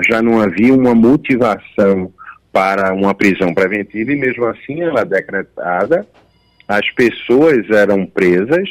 já 0.09 0.22
não 0.22 0.41
havia 0.41 0.72
uma 0.72 0.95
motivação 0.95 2.12
para 2.53 2.93
uma 2.95 3.14
prisão 3.14 3.53
preventiva 3.53 4.12
e 4.12 4.16
mesmo 4.16 4.45
assim 4.45 4.81
ela 4.81 5.01
é 5.01 5.05
decretada, 5.05 6.07
as 6.68 6.89
pessoas 6.91 7.68
eram 7.70 8.07
presas, 8.07 8.68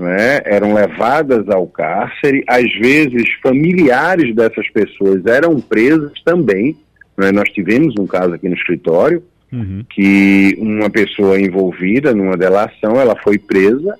né, 0.00 0.40
eram 0.46 0.72
levadas 0.72 1.48
ao 1.48 1.66
cárcere, 1.66 2.42
às 2.48 2.72
vezes 2.78 3.24
familiares 3.42 4.34
dessas 4.34 4.68
pessoas 4.70 5.24
eram 5.26 5.60
presas 5.60 6.12
também. 6.24 6.74
Né, 7.16 7.30
nós 7.30 7.50
tivemos 7.50 7.94
um 7.98 8.06
caso 8.06 8.32
aqui 8.32 8.48
no 8.48 8.54
escritório 8.54 9.22
uhum. 9.52 9.84
que 9.90 10.56
uma 10.58 10.88
pessoa 10.88 11.38
envolvida 11.38 12.14
numa 12.14 12.36
delação, 12.36 12.98
ela 12.98 13.14
foi 13.22 13.38
presa, 13.38 13.94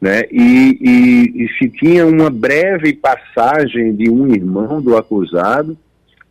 né, 0.00 0.22
e, 0.30 0.78
e, 0.80 1.44
e 1.44 1.48
se 1.58 1.68
tinha 1.68 2.06
uma 2.06 2.30
breve 2.30 2.92
passagem 2.92 3.94
de 3.94 4.08
um 4.08 4.28
irmão 4.28 4.80
do 4.80 4.96
acusado, 4.96 5.76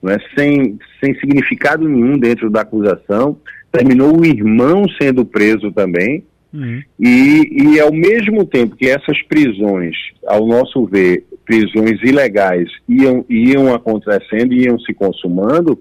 né, 0.01 0.17
sem, 0.33 0.79
sem 1.03 1.13
significado 1.19 1.87
nenhum 1.87 2.17
dentro 2.17 2.49
da 2.49 2.61
acusação, 2.61 3.37
terminou 3.69 4.17
o 4.17 4.25
irmão 4.25 4.85
sendo 4.99 5.25
preso 5.25 5.71
também, 5.73 6.23
Uhum. 6.53 6.81
E, 6.99 7.73
e 7.73 7.79
ao 7.79 7.91
mesmo 7.91 8.45
tempo 8.45 8.75
que 8.75 8.87
essas 8.87 9.21
prisões, 9.23 9.95
ao 10.25 10.45
nosso 10.45 10.85
ver, 10.85 11.25
prisões 11.45 12.01
ilegais 12.03 12.69
iam, 12.87 13.25
iam 13.29 13.73
acontecendo, 13.73 14.53
iam 14.53 14.79
se 14.79 14.93
consumando, 14.93 15.79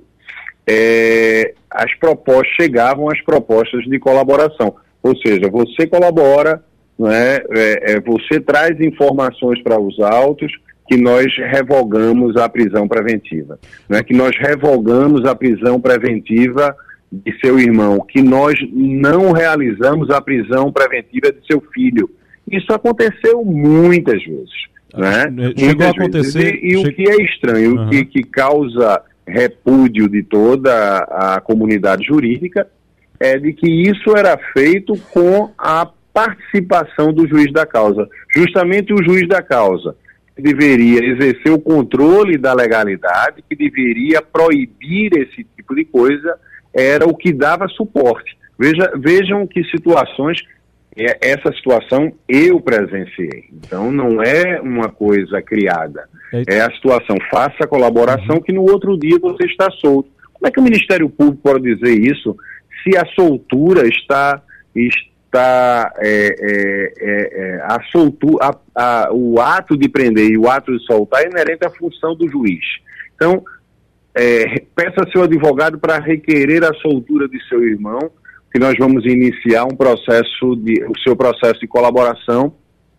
é, 0.66 1.54
as 1.70 1.94
propostas 1.94 2.54
chegavam 2.60 3.10
as 3.10 3.20
propostas 3.22 3.84
de 3.84 3.98
colaboração. 3.98 4.74
Ou 5.02 5.16
seja, 5.16 5.48
você 5.50 5.86
colabora, 5.86 6.62
né, 6.98 7.36
é, 7.36 7.92
é, 7.92 8.00
você 8.00 8.40
traz 8.40 8.78
informações 8.80 9.62
para 9.62 9.80
os 9.80 9.98
autos 10.00 10.52
que 10.86 10.96
nós 10.96 11.26
revogamos 11.36 12.36
a 12.36 12.48
prisão 12.48 12.88
preventiva, 12.88 13.58
né, 13.88 14.02
que 14.02 14.14
nós 14.14 14.36
revogamos 14.38 15.24
a 15.24 15.34
prisão 15.34 15.80
preventiva 15.80 16.74
de 17.10 17.38
seu 17.40 17.58
irmão 17.58 18.04
que 18.06 18.22
nós 18.22 18.54
não 18.72 19.32
realizamos 19.32 20.10
a 20.10 20.20
prisão 20.20 20.72
preventiva 20.72 21.32
de 21.32 21.46
seu 21.46 21.60
filho. 21.72 22.10
Isso 22.50 22.72
aconteceu 22.72 23.44
muitas 23.44 24.22
vezes. 24.24 24.68
Né? 24.94 25.24
Chegou 25.56 25.66
muitas 25.66 25.86
a 25.86 25.90
acontecer. 25.90 26.52
Vezes. 26.52 26.60
E, 26.62 26.68
e 26.68 26.76
o 26.76 26.94
que 26.94 27.08
é 27.08 27.16
estranho, 27.24 27.76
uhum. 27.76 27.86
o 27.86 27.90
que, 27.90 28.04
que 28.04 28.22
causa 28.22 29.02
repúdio 29.26 30.08
de 30.08 30.22
toda 30.22 30.98
a 30.98 31.40
comunidade 31.40 32.06
jurídica 32.06 32.66
é 33.20 33.36
de 33.36 33.52
que 33.52 33.68
isso 33.68 34.16
era 34.16 34.38
feito 34.52 34.94
com 35.10 35.50
a 35.58 35.88
participação 36.12 37.12
do 37.12 37.28
juiz 37.28 37.52
da 37.52 37.66
causa. 37.66 38.08
Justamente 38.34 38.92
o 38.92 39.02
juiz 39.02 39.28
da 39.28 39.42
causa 39.42 39.94
deveria 40.36 41.04
exercer 41.04 41.52
o 41.52 41.58
controle 41.58 42.38
da 42.38 42.54
legalidade, 42.54 43.42
que 43.48 43.56
deveria 43.56 44.22
proibir 44.22 45.10
esse 45.16 45.44
tipo 45.56 45.74
de 45.74 45.84
coisa, 45.84 46.38
era 46.74 47.06
o 47.06 47.14
que 47.14 47.32
dava 47.32 47.68
suporte. 47.68 48.36
Veja, 48.58 48.90
vejam 48.96 49.46
que 49.46 49.62
situações, 49.64 50.42
é, 50.96 51.30
essa 51.30 51.52
situação 51.52 52.12
eu 52.28 52.60
presenciei. 52.60 53.44
Então 53.52 53.90
não 53.92 54.22
é 54.22 54.60
uma 54.60 54.88
coisa 54.88 55.40
criada. 55.40 56.08
É 56.46 56.60
a 56.60 56.70
situação, 56.72 57.16
faça 57.30 57.64
a 57.64 57.66
colaboração 57.66 58.36
uhum. 58.36 58.42
que 58.42 58.52
no 58.52 58.62
outro 58.62 58.98
dia 58.98 59.18
você 59.20 59.44
está 59.46 59.70
solto. 59.70 60.10
Como 60.34 60.46
é 60.46 60.50
que 60.50 60.60
o 60.60 60.62
Ministério 60.62 61.08
Público 61.08 61.42
pode 61.42 61.74
dizer 61.74 61.98
isso 61.98 62.36
se 62.82 62.96
a 62.96 63.04
soltura 63.06 63.86
está, 63.86 64.42
está 64.74 65.92
é, 65.98 66.26
é, 66.38 66.92
é, 67.00 67.40
é 67.40 67.62
a 67.62 67.78
soltura, 67.90 68.46
a, 68.74 69.06
a, 69.06 69.12
o 69.12 69.40
ato 69.40 69.76
de 69.76 69.88
prender 69.88 70.30
e 70.30 70.38
o 70.38 70.48
ato 70.48 70.76
de 70.76 70.84
soltar 70.84 71.22
é 71.22 71.28
inerente 71.28 71.66
à 71.66 71.70
função 71.70 72.14
do 72.14 72.28
juiz. 72.28 72.64
Então, 73.14 73.42
é, 74.18 74.64
peça 74.74 75.08
seu 75.12 75.22
advogado 75.22 75.78
para 75.78 76.00
requerer 76.00 76.64
a 76.64 76.74
soltura 76.74 77.28
de 77.28 77.40
seu 77.48 77.62
irmão, 77.62 78.10
que 78.52 78.58
nós 78.58 78.74
vamos 78.76 79.06
iniciar 79.06 79.64
um 79.64 79.76
processo 79.76 80.56
de 80.56 80.82
o 80.84 80.98
seu 80.98 81.14
processo 81.14 81.60
de 81.60 81.68
colaboração 81.68 82.52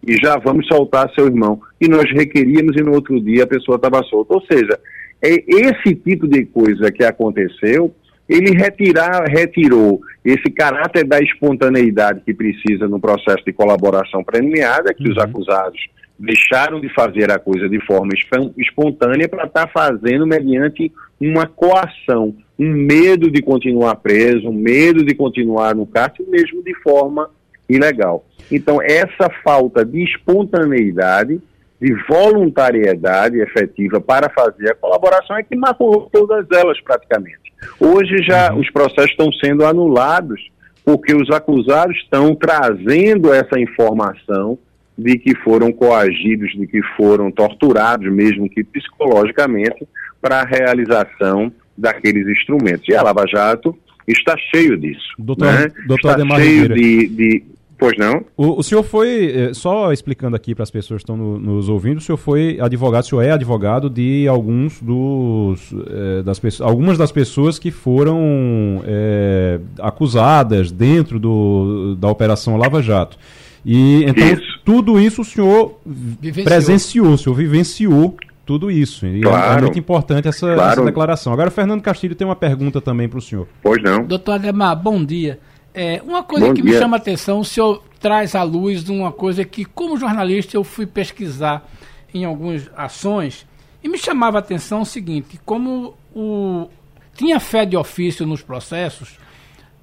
e 0.07 0.15
já 0.15 0.37
vamos 0.37 0.65
soltar 0.67 1.11
seu 1.13 1.27
irmão. 1.27 1.59
E 1.81 1.89
nós 1.89 2.09
requeríamos 2.09 2.77
e 2.77 2.81
no 2.81 2.93
outro 2.93 3.19
dia 3.19 3.43
a 3.43 3.47
pessoa 3.47 3.75
estava 3.75 4.01
solta. 4.03 4.35
Ou 4.35 4.41
seja, 4.49 4.79
é 5.21 5.43
esse 5.45 5.93
tipo 5.93 6.25
de 6.25 6.45
coisa 6.45 6.89
que 6.89 7.03
aconteceu, 7.03 7.93
ele 8.29 8.51
retirar, 8.57 9.25
retirou 9.27 9.99
esse 10.23 10.49
caráter 10.51 11.03
da 11.03 11.19
espontaneidade 11.19 12.21
que 12.21 12.33
precisa 12.33 12.87
no 12.87 12.99
processo 12.99 13.43
de 13.45 13.51
colaboração 13.51 14.23
premiada, 14.23 14.93
que 14.93 15.03
uhum. 15.03 15.11
os 15.11 15.17
acusados 15.17 15.81
deixaram 16.19 16.81
de 16.81 16.89
fazer 16.93 17.31
a 17.31 17.39
coisa 17.39 17.69
de 17.69 17.79
forma 17.85 18.11
espontânea 18.57 19.29
para 19.29 19.45
estar 19.45 19.67
tá 19.67 19.71
fazendo 19.71 20.27
mediante 20.27 20.91
uma 21.19 21.47
coação, 21.47 22.35
um 22.57 22.69
medo 22.69 23.31
de 23.31 23.41
continuar 23.41 23.95
preso, 23.95 24.49
um 24.49 24.53
medo 24.53 25.03
de 25.05 25.15
continuar 25.15 25.73
no 25.73 25.85
cárcere, 25.85 26.29
mesmo 26.29 26.61
de 26.61 26.75
forma 26.81 27.29
ilegal. 27.69 28.25
Então, 28.51 28.81
essa 28.81 29.29
falta 29.43 29.85
de 29.85 30.03
espontaneidade, 30.03 31.39
de 31.79 31.93
voluntariedade 32.09 33.39
efetiva 33.39 34.01
para 34.01 34.29
fazer 34.29 34.71
a 34.71 34.75
colaboração 34.75 35.37
é 35.37 35.43
que 35.43 35.55
matou 35.55 36.09
todas 36.11 36.45
elas 36.51 36.79
praticamente. 36.81 37.53
Hoje 37.79 38.21
já 38.23 38.51
uhum. 38.51 38.59
os 38.59 38.69
processos 38.69 39.11
estão 39.11 39.31
sendo 39.31 39.65
anulados 39.65 40.49
porque 40.83 41.13
os 41.13 41.29
acusados 41.29 41.95
estão 41.97 42.35
trazendo 42.35 43.33
essa 43.33 43.59
informação 43.59 44.57
de 44.99 45.17
que 45.17 45.33
foram 45.35 45.71
coagidos, 45.71 46.51
de 46.51 46.67
que 46.67 46.81
foram 46.97 47.31
torturados, 47.31 48.11
mesmo 48.11 48.49
que 48.49 48.63
psicologicamente, 48.63 49.87
para 50.21 50.41
a 50.41 50.45
realização 50.45 51.51
daqueles 51.77 52.27
instrumentos. 52.27 52.87
E 52.89 52.93
a 52.93 53.01
Lava 53.01 53.25
Jato 53.25 53.75
está 54.05 54.35
cheio 54.53 54.77
disso. 54.77 55.07
Doutor, 55.17 55.45
né? 55.45 55.67
doutor 55.87 56.19
está 56.19 56.35
cheio 56.35 56.69
de, 56.69 57.07
de, 57.07 57.43
Pois 57.77 57.97
não? 57.97 58.25
O, 58.35 58.59
o 58.59 58.63
senhor 58.63 58.83
foi, 58.83 59.31
eh, 59.33 59.53
só 59.53 59.93
explicando 59.93 60.35
aqui 60.35 60.53
para 60.53 60.63
as 60.63 60.69
pessoas 60.69 60.99
que 60.99 61.03
estão 61.03 61.15
no, 61.15 61.39
nos 61.39 61.69
ouvindo, 61.69 61.99
o 61.99 62.01
senhor 62.01 62.17
foi 62.17 62.59
advogado, 62.59 63.03
o 63.03 63.07
senhor 63.07 63.21
é 63.21 63.31
advogado 63.31 63.89
de 63.89 64.27
alguns 64.27 64.81
dos, 64.81 65.73
é, 65.87 66.21
das 66.21 66.39
pessoas, 66.39 66.69
algumas 66.69 66.97
das 66.97 67.09
pessoas 67.09 67.57
que 67.57 67.71
foram 67.71 68.83
é, 68.85 69.61
acusadas 69.79 70.73
dentro 70.73 71.17
do, 71.17 71.95
da 71.95 72.09
Operação 72.09 72.57
Lava 72.57 72.83
Jato. 72.83 73.17
E 73.65 74.03
então 74.03 74.27
isso. 74.27 74.58
Tudo 74.63 74.99
isso 74.99 75.21
o 75.21 75.25
senhor 75.25 75.79
vivenciou. 75.85 76.45
presenciou, 76.45 77.13
o 77.13 77.17
senhor 77.17 77.35
vivenciou 77.35 78.17
tudo 78.45 78.71
isso. 78.71 79.05
E 79.05 79.19
é 79.19 79.21
claro. 79.21 79.59
é, 79.59 79.61
muito 79.61 79.77
importante 79.77 80.27
essa, 80.27 80.53
claro. 80.55 80.71
essa, 80.71 80.85
declaração. 80.85 81.31
Agora 81.31 81.49
o 81.49 81.51
Fernando 81.51 81.81
Castilho 81.81 82.15
tem 82.15 82.25
uma 82.25 82.35
pergunta 82.35 82.81
também 82.81 83.07
para 83.07 83.19
o 83.19 83.21
senhor. 83.21 83.47
Pois 83.61 83.81
não. 83.81 84.03
Doutor 84.03 84.33
Ademar, 84.33 84.75
bom 84.75 85.03
dia. 85.03 85.39
É, 85.73 86.01
uma 86.03 86.23
coisa 86.23 86.47
bom 86.47 86.53
que 86.53 86.61
dia. 86.61 86.73
me 86.73 86.79
chama 86.79 86.97
a 86.97 86.99
atenção, 86.99 87.39
o 87.39 87.45
senhor 87.45 87.83
traz 87.99 88.33
à 88.33 88.41
luz 88.41 88.83
de 88.83 88.91
uma 88.91 89.11
coisa 89.11 89.45
que, 89.45 89.65
como 89.65 89.97
jornalista, 89.97 90.57
eu 90.57 90.63
fui 90.63 90.85
pesquisar 90.87 91.69
em 92.13 92.25
algumas 92.25 92.69
ações 92.75 93.45
e 93.83 93.87
me 93.87 93.97
chamava 93.97 94.37
a 94.37 94.39
atenção 94.39 94.81
o 94.81 94.85
seguinte, 94.85 95.39
como 95.45 95.95
o, 96.13 96.67
tinha 97.15 97.39
fé 97.39 97.65
de 97.65 97.77
ofício 97.77 98.25
nos 98.25 98.41
processos 98.41 99.17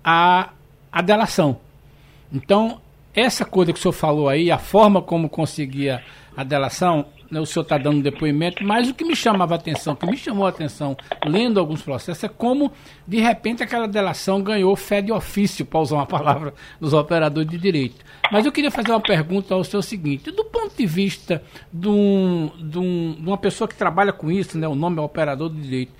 a, 0.04 0.50
a 0.90 1.02
delação. 1.02 1.58
Então, 2.32 2.80
essa 3.16 3.46
coisa 3.46 3.72
que 3.72 3.78
o 3.78 3.82
senhor 3.82 3.92
falou 3.92 4.28
aí, 4.28 4.50
a 4.50 4.58
forma 4.58 5.00
como 5.00 5.28
conseguia 5.28 6.04
a 6.36 6.44
delação, 6.44 7.06
né, 7.30 7.40
o 7.40 7.46
senhor 7.46 7.62
está 7.62 7.78
dando 7.78 8.02
depoimento, 8.02 8.62
mas 8.62 8.88
o 8.88 8.94
que 8.94 9.04
me 9.04 9.16
chamava 9.16 9.54
a 9.54 9.56
atenção, 9.56 9.94
o 9.94 9.96
que 9.96 10.06
me 10.06 10.18
chamou 10.18 10.44
a 10.44 10.50
atenção 10.50 10.94
lendo 11.24 11.58
alguns 11.58 11.80
processos, 11.80 12.22
é 12.22 12.28
como, 12.28 12.70
de 13.08 13.18
repente, 13.18 13.62
aquela 13.62 13.88
delação 13.88 14.42
ganhou 14.42 14.76
fé 14.76 15.00
de 15.00 15.10
ofício, 15.10 15.64
para 15.64 15.80
usar 15.80 15.96
uma 15.96 16.06
palavra 16.06 16.52
dos 16.78 16.92
operadores 16.92 17.50
de 17.50 17.56
direito. 17.56 18.04
Mas 18.30 18.44
eu 18.44 18.52
queria 18.52 18.70
fazer 18.70 18.90
uma 18.90 19.00
pergunta 19.00 19.54
ao 19.54 19.64
senhor 19.64 19.82
seguinte: 19.82 20.30
do 20.30 20.44
ponto 20.44 20.76
de 20.76 20.86
vista 20.86 21.42
de, 21.72 21.88
um, 21.88 22.50
de, 22.58 22.78
um, 22.78 23.16
de 23.18 23.26
uma 23.26 23.38
pessoa 23.38 23.66
que 23.66 23.74
trabalha 23.74 24.12
com 24.12 24.30
isso, 24.30 24.58
né, 24.58 24.68
o 24.68 24.74
nome 24.74 24.98
é 24.98 25.00
operador 25.00 25.48
de 25.48 25.60
direito, 25.62 25.92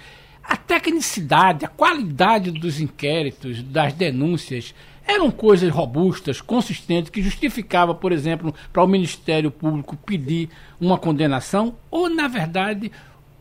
a 0.45 0.57
tecnicidade, 0.57 1.65
a 1.65 1.69
qualidade 1.69 2.51
dos 2.51 2.81
inquéritos, 2.81 3.62
das 3.62 3.93
denúncias, 3.95 4.74
eram 5.07 5.31
coisas 5.31 5.70
robustas, 5.70 6.41
consistentes, 6.41 7.11
que 7.11 7.23
justificava, 7.23 7.95
por 7.95 8.12
exemplo, 8.12 8.55
para 8.73 8.83
o 8.83 8.87
Ministério 8.87 9.51
Público 9.51 9.97
pedir 9.97 10.49
uma 10.81 10.99
condenação, 10.99 11.77
ou, 11.91 12.09
na 12.09 12.28
verdade, 12.28 12.91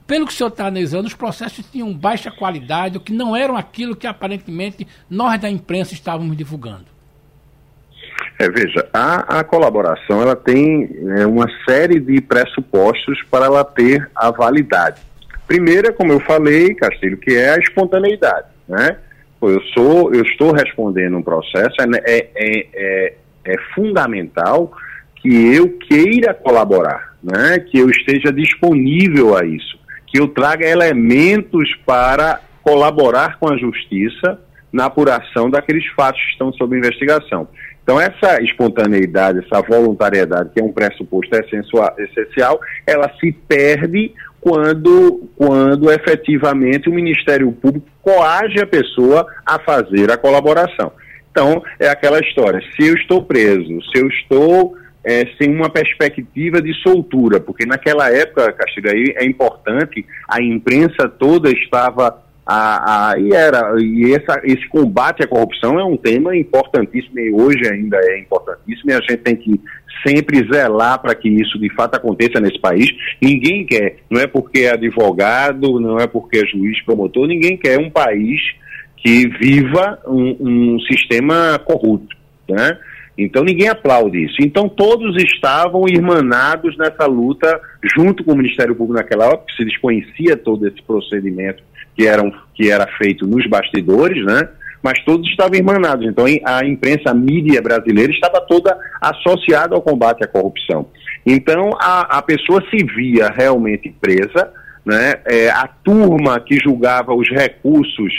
pelo 0.05 0.27
que 0.27 0.33
o 0.33 0.35
senhor 0.35 0.49
está 0.49 0.67
analisando, 0.67 1.07
os 1.07 1.15
processos 1.15 1.65
tinham 1.71 1.91
baixa 1.93 2.29
qualidade, 2.29 2.97
ou 2.97 3.03
que 3.03 3.11
não 3.11 3.35
eram 3.35 3.57
aquilo 3.57 3.95
que 3.95 4.05
aparentemente 4.05 4.87
nós 5.09 5.39
da 5.41 5.49
imprensa 5.49 5.93
estávamos 5.93 6.37
divulgando? 6.37 6.85
É, 8.37 8.49
veja, 8.49 8.87
a, 8.93 9.39
a 9.39 9.43
colaboração 9.43 10.21
ela 10.21 10.35
tem 10.35 10.89
é, 11.17 11.25
uma 11.25 11.47
série 11.67 11.99
de 11.99 12.21
pressupostos 12.21 13.23
para 13.31 13.45
ela 13.45 13.63
ter 13.63 14.09
a 14.15 14.29
validade. 14.29 15.01
Primeiro, 15.47 15.93
como 15.93 16.11
eu 16.11 16.19
falei, 16.19 16.73
Castilho, 16.75 17.17
que 17.17 17.33
é 17.33 17.51
a 17.51 17.57
espontaneidade, 17.57 18.47
né? 18.67 18.97
Eu 19.41 19.61
sou, 19.73 20.13
eu 20.13 20.23
estou 20.23 20.51
respondendo 20.53 21.17
um 21.17 21.21
processo, 21.21 21.75
é, 21.79 21.85
é, 22.05 22.29
é, 22.35 22.67
é, 22.73 23.13
é 23.45 23.55
fundamental 23.75 24.71
que 25.21 25.55
eu 25.55 25.77
queira 25.77 26.33
colaborar, 26.33 27.15
né? 27.21 27.59
Que 27.59 27.79
eu 27.79 27.89
esteja 27.89 28.31
disponível 28.31 29.37
a 29.37 29.45
isso, 29.45 29.77
que 30.07 30.19
eu 30.19 30.27
traga 30.27 30.67
elementos 30.67 31.69
para 31.85 32.41
colaborar 32.63 33.37
com 33.37 33.51
a 33.51 33.57
justiça 33.57 34.39
na 34.71 34.85
apuração 34.85 35.49
daqueles 35.49 35.85
fatos 35.95 36.21
que 36.21 36.31
estão 36.31 36.51
sob 36.53 36.77
investigação. 36.77 37.47
Então, 37.85 38.01
essa 38.01 38.41
espontaneidade, 38.41 39.45
essa 39.45 39.61
voluntariedade, 39.61 40.49
que 40.49 40.59
é 40.59 40.63
um 40.63 40.73
pressuposto 40.73 41.35
essencial, 41.35 42.59
ela 42.85 43.11
se 43.19 43.31
perde 43.31 44.11
quando, 44.45 45.27
quando 45.35 45.91
efetivamente 45.91 46.87
o 46.87 46.93
Ministério 46.93 47.51
Público 47.51 47.87
coage 47.99 48.61
a 48.61 48.67
pessoa 48.67 49.25
a 49.43 49.57
fazer 49.57 50.11
a 50.11 50.17
colaboração. 50.17 50.91
Então, 51.31 51.63
é 51.79 51.89
aquela 51.89 52.19
história: 52.19 52.61
se 52.75 52.87
eu 52.87 52.93
estou 52.93 53.23
preso, 53.23 53.81
se 53.91 53.99
eu 53.99 54.07
estou 54.07 54.77
é, 55.03 55.25
sem 55.41 55.49
uma 55.49 55.67
perspectiva 55.67 56.61
de 56.61 56.75
soltura, 56.83 57.39
porque 57.39 57.65
naquela 57.65 58.11
época, 58.11 58.53
Castilho, 58.53 58.91
aí 58.91 59.15
é 59.17 59.25
importante, 59.25 60.05
a 60.29 60.39
imprensa 60.39 61.09
toda 61.09 61.49
estava 61.49 62.23
a, 62.45 63.13
a, 63.13 63.19
e 63.19 63.33
era 63.33 63.73
e 63.79 64.13
essa, 64.13 64.39
esse 64.43 64.67
combate 64.69 65.23
à 65.23 65.27
corrupção 65.27 65.79
é 65.79 65.83
um 65.83 65.97
tema 65.97 66.37
importantíssimo 66.37 67.19
e 67.19 67.33
hoje 67.33 67.67
ainda 67.67 67.97
é 67.97 68.19
importantíssimo 68.19 68.91
e 68.91 68.93
a 68.93 69.01
gente 69.01 69.17
tem 69.17 69.35
que 69.35 69.59
sempre 70.05 70.47
zelar 70.51 70.99
para 70.99 71.15
que 71.15 71.29
isso 71.29 71.59
de 71.59 71.73
fato 71.73 71.95
aconteça 71.95 72.39
nesse 72.39 72.59
país. 72.59 72.89
Ninguém 73.21 73.65
quer, 73.65 73.97
não 74.09 74.19
é 74.19 74.27
porque 74.27 74.61
é 74.61 74.71
advogado, 74.71 75.79
não 75.79 75.99
é 75.99 76.07
porque 76.07 76.39
é 76.39 76.45
juiz, 76.45 76.81
promotor, 76.83 77.27
ninguém 77.27 77.57
quer 77.57 77.79
um 77.79 77.89
país 77.89 78.41
que 78.97 79.27
viva 79.27 79.99
um, 80.07 80.35
um 80.39 80.79
sistema 80.79 81.59
corrupto, 81.59 82.15
né? 82.49 82.77
Então 83.17 83.43
ninguém 83.43 83.69
aplaude 83.69 84.25
isso. 84.25 84.35
Então 84.41 84.67
todos 84.67 85.15
estavam 85.23 85.87
irmanados 85.87 86.75
nessa 86.77 87.05
luta 87.05 87.61
junto 87.95 88.23
com 88.23 88.33
o 88.33 88.37
Ministério 88.37 88.75
Público 88.75 88.99
naquela 88.99 89.27
época, 89.27 89.53
se 89.55 89.63
desconhecia 89.63 90.35
todo 90.35 90.67
esse 90.67 90.81
procedimento 90.81 91.63
que, 91.95 92.05
eram, 92.05 92.33
que 92.53 92.69
era 92.69 92.87
feito 92.97 93.25
nos 93.25 93.47
bastidores, 93.47 94.23
né? 94.25 94.49
Mas 94.85 95.03
todos 95.03 95.27
estavam 95.31 95.55
irmanados. 95.55 96.05
Então 96.05 96.25
a 96.45 96.63
imprensa, 96.63 97.09
a 97.09 97.13
mídia 97.15 97.59
brasileira 97.59 98.11
estava 98.11 98.39
toda 98.41 98.77
associada 99.01 99.73
ao 99.73 99.81
combate 99.81 100.23
à 100.23 100.27
corrupção. 100.27 100.89
Então 101.25 101.71
a, 101.81 102.19
a 102.19 102.21
pessoa 102.21 102.63
se 102.69 102.85
via 102.85 103.29
realmente 103.35 103.89
presa, 103.99 104.53
né? 104.85 105.15
É, 105.25 105.49
a 105.49 105.67
turma 105.67 106.39
que 106.39 106.59
julgava 106.59 107.15
os 107.15 107.27
recursos 107.31 108.13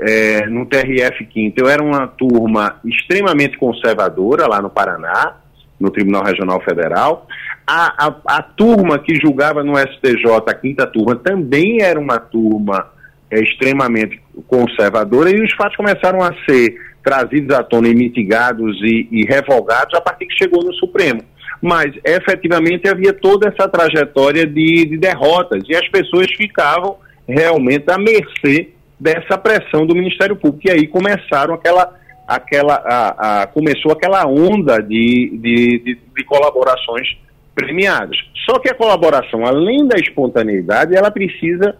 é, 0.00 0.46
no 0.46 0.64
TRF 0.64 1.22
Quinto, 1.26 1.68
era 1.68 1.82
uma 1.82 2.06
turma 2.06 2.80
extremamente 2.82 3.58
conservadora 3.58 4.46
lá 4.46 4.62
no 4.62 4.70
Paraná, 4.70 5.36
no 5.78 5.90
Tribunal 5.90 6.24
Regional 6.24 6.62
Federal. 6.62 7.26
A, 7.66 8.06
a, 8.06 8.38
a 8.38 8.42
turma 8.42 8.98
que 8.98 9.16
julgava 9.16 9.62
no 9.62 9.76
STJ, 9.76 10.24
a 10.46 10.54
quinta 10.54 10.86
turma, 10.86 11.14
também 11.14 11.82
era 11.82 12.00
uma 12.00 12.18
turma 12.18 12.86
é, 13.30 13.38
extremamente 13.38 14.18
conservadora 14.46 15.30
e 15.30 15.42
os 15.42 15.52
fatos 15.54 15.76
começaram 15.76 16.22
a 16.22 16.32
ser 16.48 16.76
trazidos 17.02 17.56
à 17.56 17.62
tona 17.62 17.88
e 17.88 17.94
mitigados 17.94 18.76
e, 18.82 19.08
e 19.10 19.24
revogados 19.24 19.94
a 19.94 20.00
partir 20.00 20.26
que 20.26 20.36
chegou 20.36 20.64
no 20.64 20.74
Supremo. 20.74 21.22
Mas, 21.62 21.94
efetivamente, 22.04 22.88
havia 22.88 23.12
toda 23.12 23.48
essa 23.48 23.68
trajetória 23.68 24.46
de, 24.46 24.84
de 24.84 24.98
derrotas 24.98 25.62
e 25.68 25.74
as 25.74 25.88
pessoas 25.88 26.26
ficavam 26.36 26.96
realmente 27.26 27.90
à 27.90 27.96
mercê 27.96 28.70
dessa 28.98 29.38
pressão 29.38 29.86
do 29.86 29.94
Ministério 29.94 30.36
Público. 30.36 30.68
E 30.68 30.70
aí 30.70 30.86
começaram 30.86 31.54
aquela, 31.54 31.94
aquela, 32.26 32.74
a, 32.74 33.42
a, 33.42 33.46
começou 33.46 33.92
aquela 33.92 34.26
onda 34.26 34.78
de, 34.78 35.38
de, 35.40 35.78
de, 35.78 35.98
de, 36.16 36.24
colaborações 36.24 37.16
premiadas. 37.54 38.16
Só 38.48 38.58
que 38.58 38.68
a 38.68 38.74
colaboração, 38.74 39.46
além 39.46 39.86
da 39.86 39.98
espontaneidade, 39.98 40.94
ela 40.94 41.10
precisa 41.10 41.76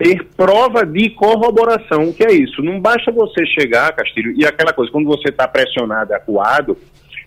ter 0.00 0.24
prova 0.34 0.86
de 0.86 1.10
corroboração. 1.10 2.04
O 2.04 2.14
que 2.14 2.24
é 2.24 2.32
isso? 2.32 2.62
Não 2.62 2.80
basta 2.80 3.12
você 3.12 3.44
chegar, 3.44 3.94
Castilho, 3.94 4.32
e 4.34 4.46
aquela 4.46 4.72
coisa, 4.72 4.90
quando 4.90 5.06
você 5.06 5.28
está 5.28 5.46
pressionado, 5.46 6.14
acuado, 6.14 6.78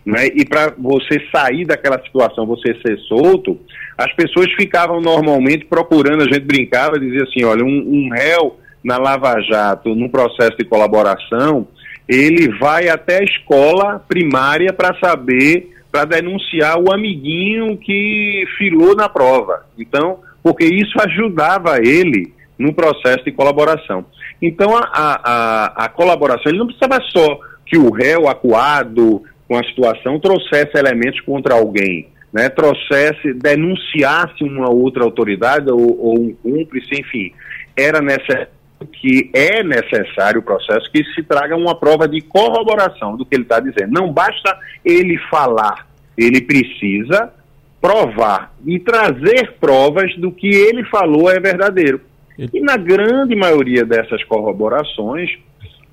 né, 0.04 0.26
e 0.34 0.44
para 0.44 0.74
você 0.78 1.22
sair 1.32 1.66
daquela 1.66 2.02
situação, 2.04 2.48
você 2.48 2.74
ser 2.82 2.98
solto, 3.08 3.60
as 3.95 4.12
pessoas 4.16 4.52
ficavam 4.54 5.00
normalmente 5.00 5.66
procurando, 5.66 6.24
a 6.24 6.26
gente 6.26 6.41
brincava, 6.41 7.00
dizia 7.00 7.24
assim, 7.24 7.45
olha, 7.45 7.64
um, 7.64 7.68
um 7.70 8.10
réu 8.12 8.58
na 8.84 8.98
Lava 8.98 9.40
Jato, 9.41 9.94
num 9.94 10.10
processo 10.10 10.58
de 10.58 10.66
colaboração, 10.66 11.68
ele 12.10 12.50
vai 12.58 12.90
até 12.90 13.20
a 13.20 13.24
escola 13.24 14.04
primária 14.10 14.74
para 14.74 14.98
saber, 15.00 15.70
para 15.91 16.06
denunciar 16.06 16.78
o 16.80 16.91
amiguinho 16.91 17.78
que 17.78 18.45
filou 18.58 18.95
na 18.95 19.08
prova. 19.08 19.64
Então, 19.78 20.20
porque 20.41 20.66
isso 20.66 21.00
ajudava 21.00 21.78
ele 21.78 22.34
no 22.64 22.73
processo 22.73 23.26
de 23.26 23.31
colaboração. 23.34 24.06
Então, 24.41 24.76
a, 24.76 24.85
a, 24.94 25.85
a 25.85 25.90
colaboração, 25.90 26.49
ele 26.49 26.60
não 26.60 26.68
precisava 26.68 27.02
só 27.10 27.40
que 27.65 27.77
o 27.77 27.91
réu 27.91 28.30
acuado 28.30 29.22
com 29.48 29.57
a 29.57 29.64
situação 29.65 30.19
trouxesse 30.19 30.77
elementos 30.77 31.19
contra 31.22 31.56
alguém, 31.56 32.07
né, 32.31 32.48
trouxesse, 32.49 33.34
denunciasse 33.34 34.44
uma 34.44 34.69
outra 34.69 35.03
autoridade 35.03 35.69
ou, 35.69 35.99
ou 35.99 36.19
um 36.19 36.34
cúmplice, 36.34 36.99
enfim, 36.99 37.34
era 37.76 38.02
necessário 38.02 38.48
que 38.91 39.31
é 39.34 39.64
necessário 39.64 40.41
o 40.41 40.44
processo 40.44 40.91
que 40.91 41.06
se 41.15 41.23
traga 41.23 41.56
uma 41.56 41.73
prova 41.73 42.06
de 42.06 42.19
corroboração 42.19 43.15
do 43.15 43.26
que 43.26 43.34
ele 43.34 43.44
está 43.44 43.57
dizendo. 43.57 43.94
Não 43.94 44.11
basta 44.11 44.57
ele 44.84 45.18
falar, 45.30 45.88
ele 46.18 46.41
precisa 46.41 47.31
provar 47.80 48.53
e 48.65 48.80
trazer 48.80 49.53
provas 49.60 50.14
do 50.18 50.34
que 50.34 50.48
ele 50.48 50.84
falou 50.85 51.30
é 51.30 51.40
verdadeiro. 51.40 52.02
E 52.38 52.60
na 52.62 52.78
grande 52.78 53.36
maioria 53.36 53.86
dessas 53.86 54.24
corroborações, 54.24 55.30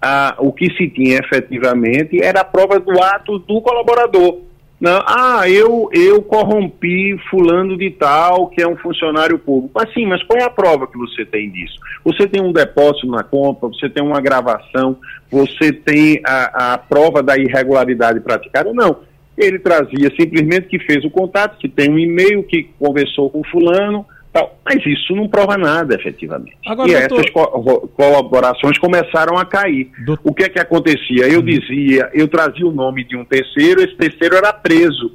ah, 0.01 0.35
o 0.39 0.53
que 0.53 0.73
se 0.77 0.89
tinha 0.89 1.19
efetivamente 1.19 2.23
era 2.23 2.41
a 2.41 2.45
prova 2.45 2.81
do 2.81 3.03
ato 3.03 3.39
do 3.39 3.61
colaborador. 3.61 4.39
Não, 4.81 5.03
ah, 5.07 5.43
eu, 5.47 5.91
eu 5.93 6.23
corrompi 6.23 7.15
fulano 7.29 7.77
de 7.77 7.91
tal, 7.91 8.49
que 8.49 8.63
é 8.63 8.67
um 8.67 8.77
funcionário 8.77 9.39
público. 9.39 9.73
Mas 9.75 9.93
sim, 9.93 10.07
mas 10.07 10.23
qual 10.23 10.39
é 10.39 10.45
a 10.45 10.49
prova 10.49 10.87
que 10.87 10.97
você 10.97 11.23
tem 11.27 11.51
disso? 11.51 11.79
Você 12.03 12.27
tem 12.27 12.41
um 12.41 12.51
depósito 12.51 13.07
na 13.07 13.23
compra, 13.23 13.69
você 13.69 13.91
tem 13.91 14.03
uma 14.03 14.23
gravação, 14.23 14.97
você 15.31 15.71
tem 15.71 16.23
a, 16.25 16.73
a 16.73 16.79
prova 16.79 17.23
da 17.23 17.37
irregularidade 17.37 18.21
praticada? 18.21 18.73
Não. 18.73 19.01
Ele 19.37 19.59
trazia 19.59 20.11
simplesmente 20.19 20.67
que 20.67 20.79
fez 20.79 21.05
o 21.05 21.11
contato, 21.11 21.59
que 21.59 21.69
tem 21.69 21.91
um 21.91 21.99
e-mail, 21.99 22.43
que 22.43 22.71
conversou 22.79 23.29
com 23.29 23.45
fulano, 23.45 24.07
Tal. 24.33 24.59
Mas 24.65 24.85
isso 24.87 25.15
não 25.15 25.29
prova 25.29 25.57
nada, 25.59 25.95
efetivamente. 25.95 26.57
Agora, 26.67 26.89
e 26.89 27.09
doutor... 27.09 27.21
essas 27.21 27.31
co 27.31 27.89
colaborações 27.89 28.79
começaram 28.79 29.37
a 29.37 29.45
cair. 29.45 29.91
Doutor... 30.05 30.31
O 30.31 30.35
que 30.35 30.45
é 30.45 30.49
que 30.49 30.61
acontecia? 30.61 31.27
Eu 31.27 31.41
uhum. 31.41 31.45
dizia, 31.47 32.11
eu 32.15 32.29
trazia 32.29 32.67
o 32.67 32.73
nome 32.73 33.05
de 33.05 33.17
um 33.17 33.25
terceiro, 33.25 33.83
esse 33.83 33.97
terceiro 33.97 34.37
era 34.37 34.53
preso. 34.53 35.13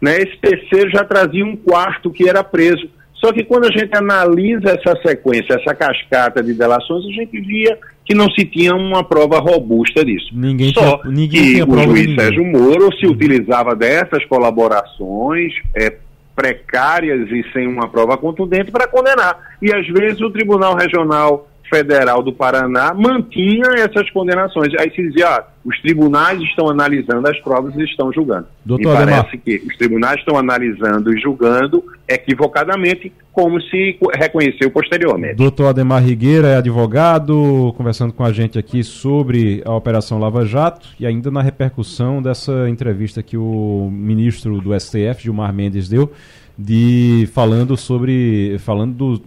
Né? 0.00 0.16
Esse 0.18 0.36
terceiro 0.38 0.90
já 0.90 1.04
trazia 1.04 1.44
um 1.44 1.56
quarto 1.56 2.10
que 2.10 2.28
era 2.28 2.42
preso. 2.42 2.88
Só 3.14 3.32
que 3.32 3.44
quando 3.44 3.66
a 3.66 3.70
gente 3.70 3.94
analisa 3.96 4.70
essa 4.70 4.96
sequência, 5.02 5.54
essa 5.54 5.74
cascata 5.74 6.42
de 6.42 6.54
delações, 6.54 7.04
a 7.04 7.10
gente 7.10 7.40
via 7.40 7.76
que 8.04 8.14
não 8.14 8.30
se 8.30 8.44
tinha 8.46 8.74
uma 8.74 9.04
prova 9.04 9.38
robusta 9.38 10.02
disso. 10.04 10.28
Ninguém 10.32 10.72
Só 10.72 10.98
tinha, 10.98 11.12
ninguém 11.12 11.54
que 11.56 11.62
o 11.62 11.78
juiz 11.82 12.14
Sérgio 12.14 12.44
Moro 12.44 12.96
se 12.96 13.04
uhum. 13.04 13.12
utilizava 13.12 13.76
dessas 13.76 14.24
colaborações 14.24 15.52
é, 15.76 15.94
precárias 16.38 17.28
e 17.32 17.44
sem 17.52 17.66
uma 17.66 17.88
prova 17.88 18.16
contundente 18.16 18.70
para 18.70 18.86
condenar. 18.86 19.56
E 19.60 19.74
às 19.74 19.84
vezes 19.88 20.20
o 20.20 20.30
Tribunal 20.30 20.76
Regional 20.76 21.48
Federal 21.68 22.22
do 22.22 22.32
Paraná 22.32 22.94
mantinha 22.94 23.74
essas 23.74 24.08
condenações. 24.10 24.72
Aí 24.78 24.88
se 24.94 25.02
dizia, 25.02 25.28
ah, 25.28 25.44
os 25.68 25.78
tribunais 25.82 26.40
estão 26.40 26.70
analisando 26.70 27.28
as 27.28 27.38
provas 27.40 27.74
e 27.76 27.84
estão 27.84 28.10
julgando. 28.10 28.46
Doutor 28.64 28.94
e 28.94 28.96
parece 28.96 29.18
Ademar. 29.18 29.38
que 29.44 29.62
os 29.66 29.76
tribunais 29.76 30.18
estão 30.18 30.38
analisando 30.38 31.14
e 31.14 31.20
julgando 31.20 31.84
equivocadamente, 32.08 33.12
como 33.30 33.60
se 33.60 33.98
reconheceu 34.18 34.70
posteriormente. 34.70 35.34
Doutor 35.34 35.66
Ademar 35.66 36.02
Rigueira 36.02 36.48
é 36.48 36.56
advogado, 36.56 37.74
conversando 37.76 38.14
com 38.14 38.24
a 38.24 38.32
gente 38.32 38.58
aqui 38.58 38.82
sobre 38.82 39.62
a 39.66 39.74
Operação 39.74 40.18
Lava 40.18 40.46
Jato 40.46 40.88
e 40.98 41.06
ainda 41.06 41.30
na 41.30 41.42
repercussão 41.42 42.22
dessa 42.22 42.66
entrevista 42.70 43.22
que 43.22 43.36
o 43.36 43.90
ministro 43.92 44.62
do 44.62 44.78
STF, 44.78 45.22
Gilmar 45.24 45.52
Mendes, 45.52 45.86
deu 45.86 46.10
de 46.58 47.28
falando 47.32 47.76
sobre 47.76 48.58
falando 48.58 48.92
do, 48.92 49.22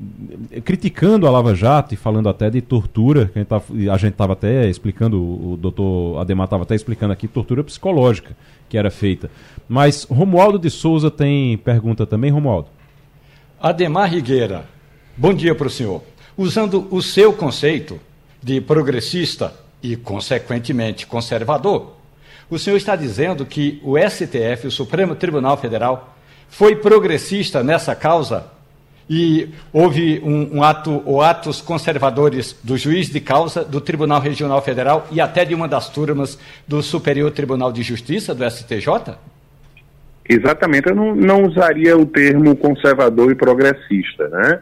criticando 0.66 1.26
a 1.26 1.30
Lava 1.30 1.56
Jato 1.56 1.94
e 1.94 1.98
falando 1.98 2.28
até 2.28 2.50
de 2.50 2.62
tortura 2.62 3.32
que 3.34 3.40
a 3.90 3.98
gente 3.98 4.12
estava 4.12 4.34
até 4.34 4.70
explicando 4.70 5.18
o 5.18 5.56
doutor 5.56 6.20
Ademar 6.20 6.44
estava 6.44 6.64
até 6.64 6.76
explicando 6.76 7.14
aqui 7.14 7.30
tortura 7.30 7.64
psicológica 7.64 8.36
que 8.68 8.78
era 8.78 8.92
feita. 8.92 9.32
Mas 9.68 10.04
Romualdo 10.04 10.60
de 10.60 10.70
Souza 10.70 11.10
tem 11.10 11.58
pergunta 11.58 12.06
também 12.06 12.32
Romualdo? 12.32 12.68
Ademar 13.62 14.10
Rigueira 14.10 14.66
bom 15.16 15.34
dia 15.34 15.56
para 15.56 15.68
o 15.68 15.70
senhor. 15.70 16.04
Usando 16.38 16.86
o 16.92 17.02
seu 17.02 17.32
conceito 17.32 17.98
de 18.44 18.60
progressista 18.60 19.54
e 19.82 19.96
consequentemente 19.96 21.08
conservador 21.08 21.94
o 22.50 22.60
senhor 22.60 22.76
está 22.76 22.98
dizendo 22.98 23.46
que 23.46 23.80
o 23.82 23.98
STF 23.98 24.68
o 24.68 24.72
Supremo 24.72 25.16
Tribunal 25.16 25.56
Federal 25.56 26.18
foi 26.52 26.76
progressista 26.76 27.64
nessa 27.64 27.96
causa 27.96 28.46
e 29.10 29.50
houve 29.74 30.22
um, 30.24 30.58
um 30.58 30.64
ato 30.64 31.02
ou 31.06 31.22
atos 31.22 31.62
conservadores 31.62 32.56
do 32.62 32.78
juiz 32.78 33.10
de 33.10 33.20
causa 33.20 33.64
do 33.64 33.82
Tribunal 33.82 34.20
Regional 34.20 34.62
Federal 34.62 35.08
e 35.12 35.20
até 35.20 35.44
de 35.46 35.56
uma 35.56 35.68
das 35.68 35.90
turmas 35.90 36.38
do 36.68 36.84
Superior 36.84 37.32
Tribunal 37.32 37.72
de 37.72 37.82
Justiça 37.82 38.36
do 38.36 38.48
STJ? 38.50 39.16
Exatamente, 40.28 40.90
eu 40.90 40.96
não, 40.96 41.16
não 41.16 41.44
usaria 41.46 41.98
o 41.98 42.06
termo 42.06 42.56
conservador 42.56 43.32
e 43.32 43.36
progressista, 43.36 44.28
né? 44.28 44.60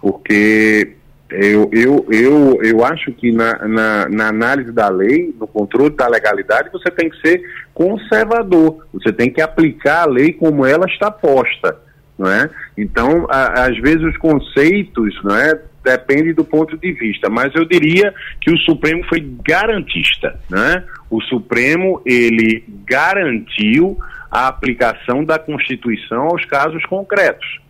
Porque 0.00 0.96
eu, 1.32 1.70
eu, 1.72 2.06
eu, 2.10 2.62
eu 2.62 2.84
acho 2.84 3.12
que 3.12 3.32
na, 3.32 3.66
na, 3.66 4.08
na, 4.08 4.28
análise 4.28 4.72
da 4.72 4.88
lei, 4.88 5.34
no 5.38 5.46
controle 5.46 5.90
da 5.90 6.08
legalidade, 6.08 6.70
você 6.72 6.90
tem 6.90 7.08
que 7.08 7.20
ser 7.20 7.42
conservador. 7.72 8.86
Você 8.92 9.12
tem 9.12 9.30
que 9.30 9.40
aplicar 9.40 10.02
a 10.02 10.10
lei 10.10 10.32
como 10.32 10.66
ela 10.66 10.86
está 10.86 11.10
posta. 11.10 11.76
Não 12.18 12.30
é? 12.30 12.48
Então, 12.76 13.26
a, 13.28 13.64
às 13.64 13.78
vezes, 13.78 14.02
os 14.02 14.16
conceitos 14.18 15.18
não 15.24 15.36
é, 15.36 15.58
depende 15.84 16.32
do 16.32 16.44
ponto 16.44 16.76
de 16.76 16.92
vista, 16.92 17.28
mas 17.28 17.54
eu 17.54 17.64
diria 17.64 18.14
que 18.40 18.50
o 18.50 18.58
Supremo 18.58 19.02
foi 19.08 19.20
garantista. 19.44 20.38
Né? 20.50 20.84
O 21.10 21.20
Supremo 21.22 22.00
ele 22.04 22.64
garantiu 22.86 23.98
a 24.30 24.48
aplicação 24.48 25.24
da 25.24 25.38
Constituição 25.38 26.22
aos 26.22 26.44
casos 26.44 26.84
concretos. 26.86 27.61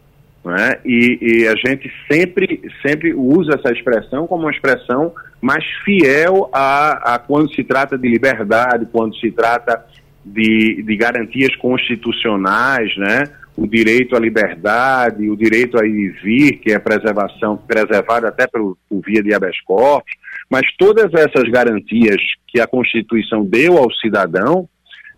Né? 0.45 0.77
E, 0.85 1.19
e, 1.21 1.49
a 1.49 1.55
gente 1.55 1.91
sempre, 2.11 2.61
sempre 2.85 3.15
usa 3.15 3.55
essa 3.55 3.73
expressão 3.73 4.27
como 4.27 4.43
uma 4.43 4.51
expressão 4.51 5.13
mais 5.41 5.65
fiel 5.85 6.51
a, 6.53 7.15
a 7.15 7.19
quando 7.19 7.55
se 7.55 7.63
trata 7.63 7.97
de 7.97 8.09
liberdade, 8.09 8.89
quando 8.91 9.17
se 9.17 9.31
trata 9.31 9.85
de, 10.25 10.83
de 10.83 10.97
garantias 10.97 11.55
constitucionais, 11.57 12.97
né? 12.97 13.25
o 13.57 13.67
direito 13.67 14.17
à 14.17 14.19
liberdade, 14.19 15.29
o 15.29 15.37
direito 15.37 15.79
a 15.79 15.87
ir 15.87 15.91
e 15.91 16.09
vir, 16.09 16.53
que 16.59 16.73
é 16.73 16.79
preservação, 16.79 17.57
preservado 17.57 18.27
até 18.27 18.47
por, 18.47 18.77
por 18.89 19.01
via 19.03 19.23
de 19.23 19.35
habeas 19.35 19.61
corpus, 19.61 20.13
mas 20.51 20.63
todas 20.77 21.13
essas 21.15 21.49
garantias 21.51 22.21
que 22.49 22.61
a 22.61 22.67
Constituição 22.67 23.45
deu 23.45 23.77
ao 23.79 23.93
cidadão, 23.93 24.69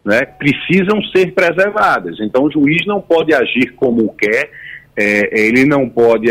né, 0.04 0.26
precisam 0.26 1.02
ser 1.14 1.32
preservadas. 1.32 2.18
Então, 2.20 2.44
o 2.44 2.52
juiz 2.52 2.84
não 2.86 3.00
pode 3.00 3.32
agir 3.34 3.72
como 3.74 4.14
quer, 4.14 4.50
é, 4.96 5.46
ele 5.46 5.64
não 5.64 5.88
pode 5.88 6.28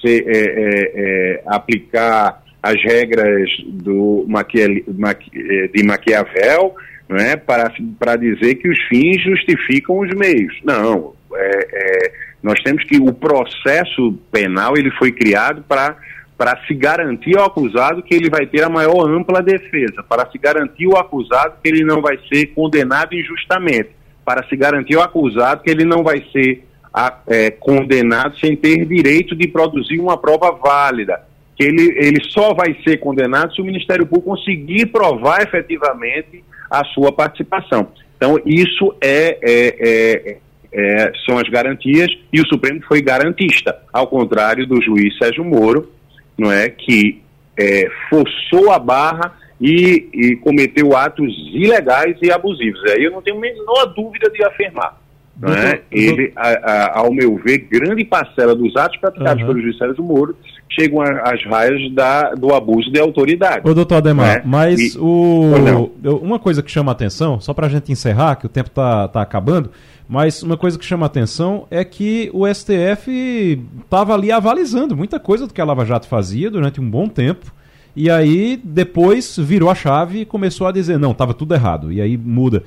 ser, 0.00 0.24
é, 0.26 0.38
é, 0.38 0.92
é, 0.94 1.42
aplicar 1.46 2.42
as 2.62 2.80
regras 2.82 3.50
do 3.66 4.26
é, 4.54 5.68
de 5.68 5.82
Maquiavel 5.84 6.74
né, 7.08 7.36
para, 7.36 7.72
para 7.98 8.16
dizer 8.16 8.56
que 8.56 8.68
os 8.68 8.78
fins 8.88 9.22
justificam 9.22 9.98
os 9.98 10.10
meios. 10.14 10.54
Não, 10.62 11.14
é, 11.34 12.12
nós 12.42 12.60
temos 12.62 12.84
que 12.84 12.98
o 12.98 13.12
processo 13.12 14.18
penal 14.30 14.74
ele 14.76 14.90
foi 14.92 15.12
criado 15.12 15.62
para 15.62 15.96
para 16.36 16.58
se 16.66 16.74
garantir 16.74 17.38
ao 17.38 17.46
acusado 17.46 18.02
que 18.02 18.12
ele 18.12 18.28
vai 18.28 18.44
ter 18.46 18.64
a 18.64 18.68
maior 18.68 19.08
ampla 19.08 19.40
defesa, 19.40 20.02
para 20.02 20.28
se 20.28 20.36
garantir 20.38 20.86
ao 20.86 20.98
acusado 20.98 21.54
que 21.62 21.68
ele 21.70 21.84
não 21.84 22.02
vai 22.02 22.18
ser 22.28 22.46
condenado 22.46 23.14
injustamente, 23.14 23.90
para 24.24 24.44
se 24.48 24.56
garantir 24.56 24.96
ao 24.96 25.04
acusado 25.04 25.62
que 25.62 25.70
ele 25.70 25.84
não 25.84 26.02
vai 26.02 26.20
ser 26.32 26.64
a, 26.92 27.18
é, 27.26 27.50
condenado 27.50 28.38
sem 28.38 28.54
ter 28.54 28.84
direito 28.84 29.34
de 29.34 29.48
produzir 29.48 29.98
uma 29.98 30.16
prova 30.16 30.50
válida. 30.52 31.22
Que 31.56 31.64
ele, 31.64 31.94
ele 31.98 32.18
só 32.30 32.54
vai 32.54 32.76
ser 32.84 32.98
condenado 32.98 33.54
se 33.54 33.60
o 33.60 33.64
Ministério 33.64 34.06
Público 34.06 34.30
conseguir 34.30 34.86
provar 34.86 35.42
efetivamente 35.42 36.44
a 36.70 36.84
sua 36.86 37.12
participação. 37.12 37.88
Então, 38.16 38.38
isso 38.46 38.94
é, 39.00 39.38
é, 39.42 39.76
é, 39.80 40.38
é, 40.72 41.12
são 41.26 41.38
as 41.38 41.48
garantias 41.48 42.08
e 42.32 42.40
o 42.40 42.46
Supremo 42.46 42.80
foi 42.86 43.02
garantista, 43.02 43.76
ao 43.92 44.06
contrário 44.06 44.66
do 44.66 44.80
juiz 44.80 45.16
Sérgio 45.18 45.44
Moro, 45.44 45.90
não 46.38 46.50
é, 46.50 46.68
que 46.68 47.20
é, 47.58 47.88
forçou 48.08 48.70
a 48.72 48.78
barra 48.78 49.36
e, 49.60 50.08
e 50.12 50.36
cometeu 50.36 50.96
atos 50.96 51.32
ilegais 51.52 52.16
e 52.22 52.30
abusivos. 52.32 52.80
Aí 52.90 53.04
eu 53.04 53.12
não 53.12 53.22
tenho 53.22 53.36
a 53.36 53.40
menor 53.40 53.86
dúvida 53.94 54.30
de 54.30 54.42
afirmar. 54.44 55.01
Né? 55.40 55.80
Ele, 55.90 56.32
a, 56.36 56.48
a, 56.48 56.98
ao 57.00 57.12
meu 57.12 57.36
ver, 57.36 57.58
grande 57.70 58.04
parcela 58.04 58.54
dos 58.54 58.76
atos 58.76 58.98
praticados 58.98 59.42
uhum. 59.42 59.48
pelo 59.48 59.62
juiz 59.62 59.78
Sérgio 59.78 60.04
Moro 60.04 60.36
chegam 60.70 61.02
às 61.02 61.44
raias 61.44 61.92
da, 61.92 62.34
do 62.34 62.54
abuso 62.54 62.90
de 62.90 62.98
autoridade. 62.98 63.68
Ô, 63.68 63.74
doutor 63.74 63.96
Ademar, 63.96 64.36
né? 64.36 64.42
mas 64.44 64.94
e... 64.94 64.98
o, 64.98 65.90
uma 66.22 66.38
coisa 66.38 66.62
que 66.62 66.70
chama 66.70 66.92
a 66.92 66.94
atenção, 66.94 67.40
só 67.40 67.52
para 67.52 67.66
a 67.66 67.70
gente 67.70 67.92
encerrar, 67.92 68.36
que 68.36 68.46
o 68.46 68.48
tempo 68.48 68.68
está 68.68 69.08
tá 69.08 69.22
acabando, 69.22 69.70
mas 70.08 70.42
uma 70.42 70.56
coisa 70.56 70.78
que 70.78 70.84
chama 70.84 71.06
a 71.06 71.08
atenção 71.08 71.66
é 71.70 71.84
que 71.84 72.30
o 72.32 72.46
STF 72.46 73.60
estava 73.82 74.14
ali 74.14 74.32
avalizando 74.32 74.96
muita 74.96 75.18
coisa 75.18 75.46
do 75.46 75.54
que 75.54 75.60
a 75.60 75.64
Lava 75.64 75.84
Jato 75.84 76.06
fazia 76.06 76.50
durante 76.50 76.80
um 76.80 76.88
bom 76.88 77.08
tempo. 77.08 77.52
E 77.94 78.10
aí 78.10 78.58
depois 78.62 79.36
virou 79.38 79.68
a 79.68 79.74
chave 79.74 80.20
e 80.20 80.24
começou 80.24 80.66
a 80.66 80.72
dizer, 80.72 80.98
não, 80.98 81.12
estava 81.12 81.34
tudo 81.34 81.54
errado. 81.54 81.92
E 81.92 82.00
aí 82.00 82.16
muda 82.16 82.62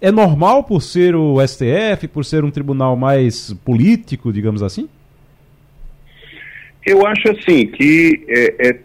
é 0.00 0.10
normal 0.10 0.64
por 0.64 0.82
ser 0.82 1.14
o 1.14 1.36
STF, 1.46 2.08
por 2.08 2.24
ser 2.24 2.44
um 2.44 2.50
tribunal 2.50 2.96
mais 2.96 3.52
político, 3.64 4.32
digamos 4.32 4.62
assim? 4.62 4.88
Eu 6.86 7.06
acho 7.06 7.30
assim 7.30 7.66
que 7.66 8.24
é, 8.28 8.68
é 8.68 8.78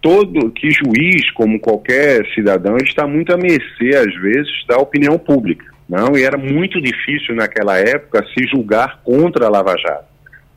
todo 0.00 0.50
que 0.50 0.70
juiz, 0.70 1.30
como 1.32 1.60
qualquer 1.60 2.24
cidadão, 2.34 2.76
está 2.78 3.06
muito 3.06 3.32
a 3.32 3.36
mercê 3.36 3.96
às 3.96 4.14
vezes 4.20 4.64
da 4.66 4.78
opinião 4.78 5.18
pública, 5.18 5.66
não? 5.88 6.16
E 6.16 6.22
era 6.22 6.38
muito 6.38 6.80
difícil 6.80 7.34
naquela 7.34 7.76
época 7.78 8.24
se 8.32 8.46
julgar 8.46 9.00
contra 9.04 9.46
a 9.46 9.50
Lava 9.50 9.74
Jato, 9.76 10.06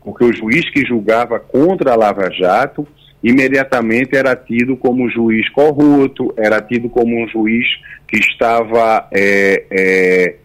porque 0.04 0.24
o 0.24 0.34
juiz 0.34 0.70
que 0.70 0.86
julgava 0.86 1.40
contra 1.40 1.92
a 1.92 1.96
Lava 1.96 2.30
Jato 2.32 2.88
imediatamente 3.22 4.16
era 4.16 4.36
tido 4.36 4.76
como 4.76 5.10
juiz 5.10 5.48
corrupto, 5.50 6.34
era 6.38 6.62
tido 6.62 6.90
como 6.90 7.22
um 7.22 7.28
juiz 7.28 7.66
que 8.14 8.20
estava 8.20 9.08
é, 9.12 9.66
é, 9.72 10.36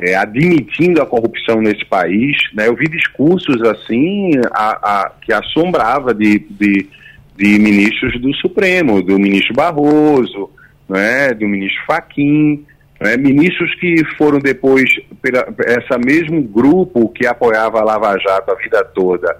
é, 0.00 0.14
admitindo 0.16 1.02
a 1.02 1.06
corrupção 1.06 1.60
nesse 1.60 1.84
país. 1.84 2.34
Né? 2.54 2.68
Eu 2.68 2.74
vi 2.74 2.88
discursos 2.88 3.60
assim 3.64 4.30
a, 4.50 4.70
a, 5.02 5.12
que 5.20 5.30
assombrava 5.30 6.14
de, 6.14 6.38
de, 6.38 6.88
de, 7.36 7.58
ministros 7.58 8.18
do 8.18 8.34
Supremo, 8.36 9.02
do 9.02 9.18
ministro 9.18 9.54
Barroso, 9.54 10.48
né? 10.88 11.34
do 11.34 11.46
ministro 11.46 11.82
Faquim, 11.86 12.64
né? 12.98 13.18
ministros 13.18 13.74
que 13.74 14.02
foram 14.16 14.38
depois, 14.38 14.88
pela, 15.20 15.46
essa 15.66 15.98
mesmo 15.98 16.42
grupo 16.42 17.10
que 17.10 17.26
apoiava 17.26 17.78
a 17.80 17.84
Lava 17.84 18.18
Jato 18.18 18.52
a 18.52 18.54
vida 18.54 18.82
toda, 18.94 19.36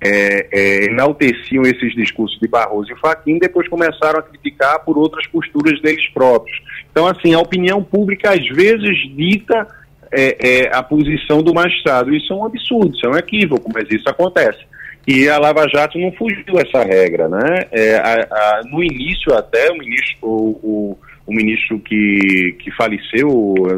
é, 0.00 0.48
é, 0.52 0.84
enalteciam 0.84 1.62
esses 1.62 1.94
discursos 1.94 2.38
de 2.40 2.46
Barroso 2.46 2.92
e 2.92 3.00
Fachin, 3.00 3.38
depois 3.38 3.68
começaram 3.68 4.20
a 4.20 4.22
criticar 4.22 4.84
por 4.84 4.96
outras 4.96 5.26
posturas 5.26 5.80
deles 5.80 6.06
próprios. 6.10 6.60
Então, 6.90 7.06
assim, 7.06 7.34
a 7.34 7.40
opinião 7.40 7.82
pública 7.82 8.30
às 8.30 8.46
vezes 8.48 8.96
dita 9.16 9.66
é, 10.12 10.36
é, 10.40 10.76
a 10.76 10.82
posição 10.82 11.42
do 11.42 11.52
magistrado. 11.52 12.14
Isso 12.14 12.32
é 12.32 12.36
um 12.36 12.44
absurdo, 12.44 12.94
isso 12.94 13.06
é 13.06 13.10
um 13.10 13.16
equívoco, 13.16 13.70
mas 13.72 13.90
isso 13.90 14.08
acontece. 14.08 14.58
E 15.06 15.28
a 15.28 15.38
Lava 15.38 15.66
Jato 15.68 15.98
não 15.98 16.12
fugiu 16.12 16.58
essa 16.58 16.84
regra, 16.84 17.28
né? 17.28 17.66
É, 17.72 17.96
a, 17.96 18.28
a, 18.30 18.62
no 18.70 18.84
início 18.84 19.34
até, 19.34 19.70
o 19.70 19.78
ministro, 19.78 20.28
o, 20.28 20.60
o, 20.62 20.98
o 21.26 21.32
ministro 21.32 21.78
que, 21.78 22.56
que 22.58 22.70
faleceu, 22.72 23.28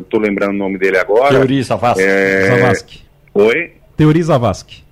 estou 0.01 0.21
lembrando 0.21 0.51
o 0.51 0.59
nome 0.59 0.77
dele 0.77 0.99
agora... 0.99 1.31
Teori 1.31 1.63
Zavascki. 1.63 2.05
É... 2.05 3.41
Oi? 3.41 3.73
Teori 3.97 4.23
Zavascki. 4.23 4.90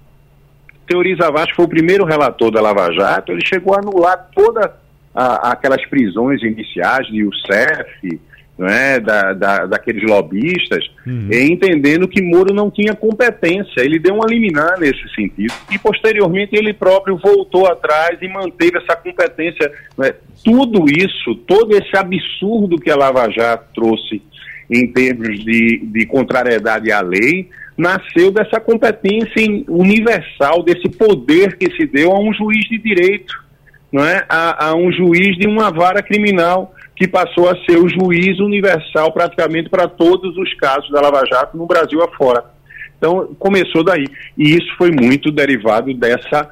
Teori 0.89 1.15
Zavascki 1.15 1.55
foi 1.55 1.65
o 1.67 1.69
primeiro 1.69 2.05
relator 2.05 2.51
da 2.51 2.61
Lava 2.61 2.91
Jato, 2.93 3.33
ele 3.33 3.45
chegou 3.45 3.75
a 3.75 3.79
anular 3.79 4.29
todas 4.35 4.71
aquelas 5.15 5.85
prisões 5.87 6.43
iniciais 6.43 7.07
de 7.09 7.19
Youssef, 7.19 8.21
é, 8.61 8.99
da, 8.99 9.33
da, 9.33 9.67
daqueles 9.67 10.03
lobistas, 10.03 10.85
uhum. 11.07 11.29
entendendo 11.31 12.09
que 12.09 12.21
Moro 12.21 12.53
não 12.53 12.71
tinha 12.71 12.95
competência. 12.95 13.81
Ele 13.81 13.99
deu 13.99 14.15
uma 14.15 14.27
liminar 14.27 14.79
nesse 14.81 15.09
sentido 15.15 15.55
e, 15.71 15.79
posteriormente, 15.79 16.57
ele 16.57 16.73
próprio 16.73 17.17
voltou 17.17 17.67
atrás 17.67 18.19
e 18.21 18.29
manteve 18.29 18.79
essa 18.79 18.97
competência. 18.97 19.71
É? 20.03 20.15
Tudo 20.45 20.87
isso, 20.91 21.37
todo 21.47 21.77
esse 21.77 21.97
absurdo 21.97 22.79
que 22.79 22.91
a 22.91 22.97
Lava 22.97 23.31
Jato 23.31 23.65
trouxe 23.75 24.21
em 24.71 24.93
termos 24.93 25.39
de, 25.45 25.81
de 25.85 26.07
contrariedade 26.07 26.91
à 26.91 27.01
lei, 27.01 27.49
nasceu 27.79 28.33
dessa 28.33 28.59
competência 28.59 29.65
universal, 29.69 30.65
desse 30.65 30.89
poder 30.89 31.57
que 31.57 31.71
se 31.77 31.87
deu 31.87 32.11
a 32.11 32.19
um 32.19 32.35
juiz 32.35 32.69
de 32.69 32.77
direito, 32.77 33.33
não 33.93 34.05
é? 34.05 34.27
a, 34.29 34.67
a 34.67 34.75
um 34.75 34.91
juiz 34.91 35.37
de 35.39 35.47
uma 35.47 35.71
vara 35.71 36.03
criminal 36.03 36.75
que 36.97 37.07
passou 37.07 37.49
a 37.49 37.57
ser 37.65 37.79
o 37.79 37.89
juiz 37.89 38.41
universal 38.41 39.13
praticamente 39.13 39.71
para 39.71 39.87
todos 39.87 40.37
os 40.37 40.53
casos 40.55 40.91
da 40.91 41.01
Lava 41.01 41.25
Jato 41.25 41.57
no 41.57 41.67
Brasil 41.67 42.03
afora. 42.03 42.45
Então, 42.99 43.33
começou 43.39 43.85
daí. 43.85 44.07
E 44.37 44.57
isso 44.57 44.77
foi 44.77 44.91
muito 44.91 45.31
derivado 45.31 45.95
dessa 45.95 46.51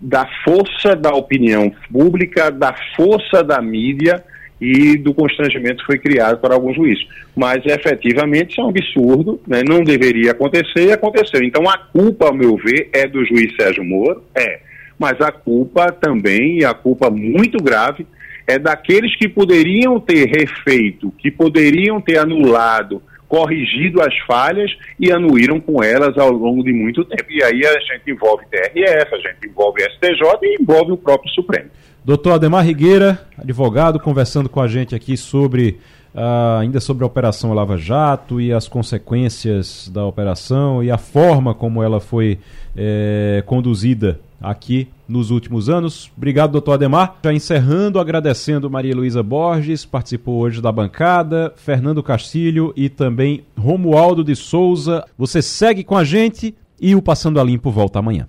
da 0.00 0.28
força 0.44 0.94
da 0.96 1.14
opinião 1.14 1.72
pública, 1.90 2.50
da 2.50 2.74
força 2.96 3.42
da 3.44 3.62
mídia 3.62 4.22
e 4.64 4.96
do 4.96 5.12
constrangimento 5.12 5.80
que 5.80 5.86
foi 5.86 5.98
criado 5.98 6.40
para 6.40 6.54
alguns 6.54 6.74
juízes. 6.74 7.06
Mas, 7.36 7.64
efetivamente, 7.66 8.52
isso 8.52 8.60
é 8.62 8.64
um 8.64 8.70
absurdo, 8.70 9.40
né? 9.46 9.62
não 9.62 9.84
deveria 9.84 10.30
acontecer 10.30 10.86
e 10.86 10.92
aconteceu. 10.92 11.42
Então, 11.42 11.68
a 11.68 11.76
culpa, 11.76 12.28
ao 12.28 12.34
meu 12.34 12.56
ver, 12.56 12.88
é 12.92 13.06
do 13.06 13.24
juiz 13.26 13.54
Sérgio 13.56 13.84
Moro, 13.84 14.22
é. 14.34 14.60
Mas 14.98 15.20
a 15.20 15.30
culpa 15.30 15.92
também, 15.92 16.60
e 16.60 16.64
a 16.64 16.72
culpa 16.72 17.10
muito 17.10 17.62
grave, 17.62 18.06
é 18.46 18.58
daqueles 18.58 19.14
que 19.16 19.28
poderiam 19.28 20.00
ter 20.00 20.26
refeito, 20.26 21.12
que 21.18 21.30
poderiam 21.30 22.00
ter 22.00 22.18
anulado, 22.18 23.02
corrigido 23.28 24.00
as 24.00 24.16
falhas 24.26 24.70
e 24.98 25.10
anuíram 25.10 25.60
com 25.60 25.82
elas 25.82 26.16
ao 26.16 26.30
longo 26.30 26.62
de 26.62 26.72
muito 26.72 27.04
tempo. 27.04 27.24
E 27.28 27.42
aí 27.42 27.66
a 27.66 27.80
gente 27.80 28.10
envolve 28.10 28.44
TRF, 28.50 29.14
a 29.14 29.18
gente 29.18 29.48
envolve 29.48 29.82
STJ 29.82 30.38
e 30.42 30.62
envolve 30.62 30.92
o 30.92 30.96
próprio 30.96 31.30
Supremo. 31.32 31.68
Doutor 32.04 32.32
Ademar 32.32 32.64
Rigueira, 32.64 33.26
advogado, 33.38 33.98
conversando 33.98 34.48
com 34.48 34.60
a 34.60 34.68
gente 34.68 34.94
aqui 34.94 35.16
sobre 35.16 35.78
Uh, 36.14 36.60
ainda 36.60 36.78
sobre 36.78 37.02
a 37.02 37.08
Operação 37.08 37.52
Lava 37.52 37.76
Jato 37.76 38.40
e 38.40 38.52
as 38.52 38.68
consequências 38.68 39.90
da 39.92 40.06
operação 40.06 40.80
e 40.80 40.88
a 40.88 40.96
forma 40.96 41.52
como 41.52 41.82
ela 41.82 41.98
foi 41.98 42.38
é, 42.76 43.42
conduzida 43.44 44.20
aqui 44.40 44.86
nos 45.08 45.32
últimos 45.32 45.68
anos. 45.68 46.12
Obrigado, 46.16 46.52
doutor 46.52 46.74
Ademar. 46.74 47.16
Já 47.24 47.32
encerrando, 47.32 47.98
agradecendo 47.98 48.70
Maria 48.70 48.94
Luísa 48.94 49.24
Borges, 49.24 49.84
participou 49.84 50.38
hoje 50.38 50.62
da 50.62 50.70
bancada, 50.70 51.52
Fernando 51.56 52.00
Castilho 52.00 52.72
e 52.76 52.88
também 52.88 53.42
Romualdo 53.58 54.22
de 54.22 54.36
Souza. 54.36 55.04
Você 55.18 55.42
segue 55.42 55.82
com 55.82 55.96
a 55.96 56.04
gente 56.04 56.54
e 56.80 56.94
o 56.94 57.02
Passando 57.02 57.40
a 57.40 57.42
Limpo 57.42 57.72
volta 57.72 57.98
amanhã. 57.98 58.28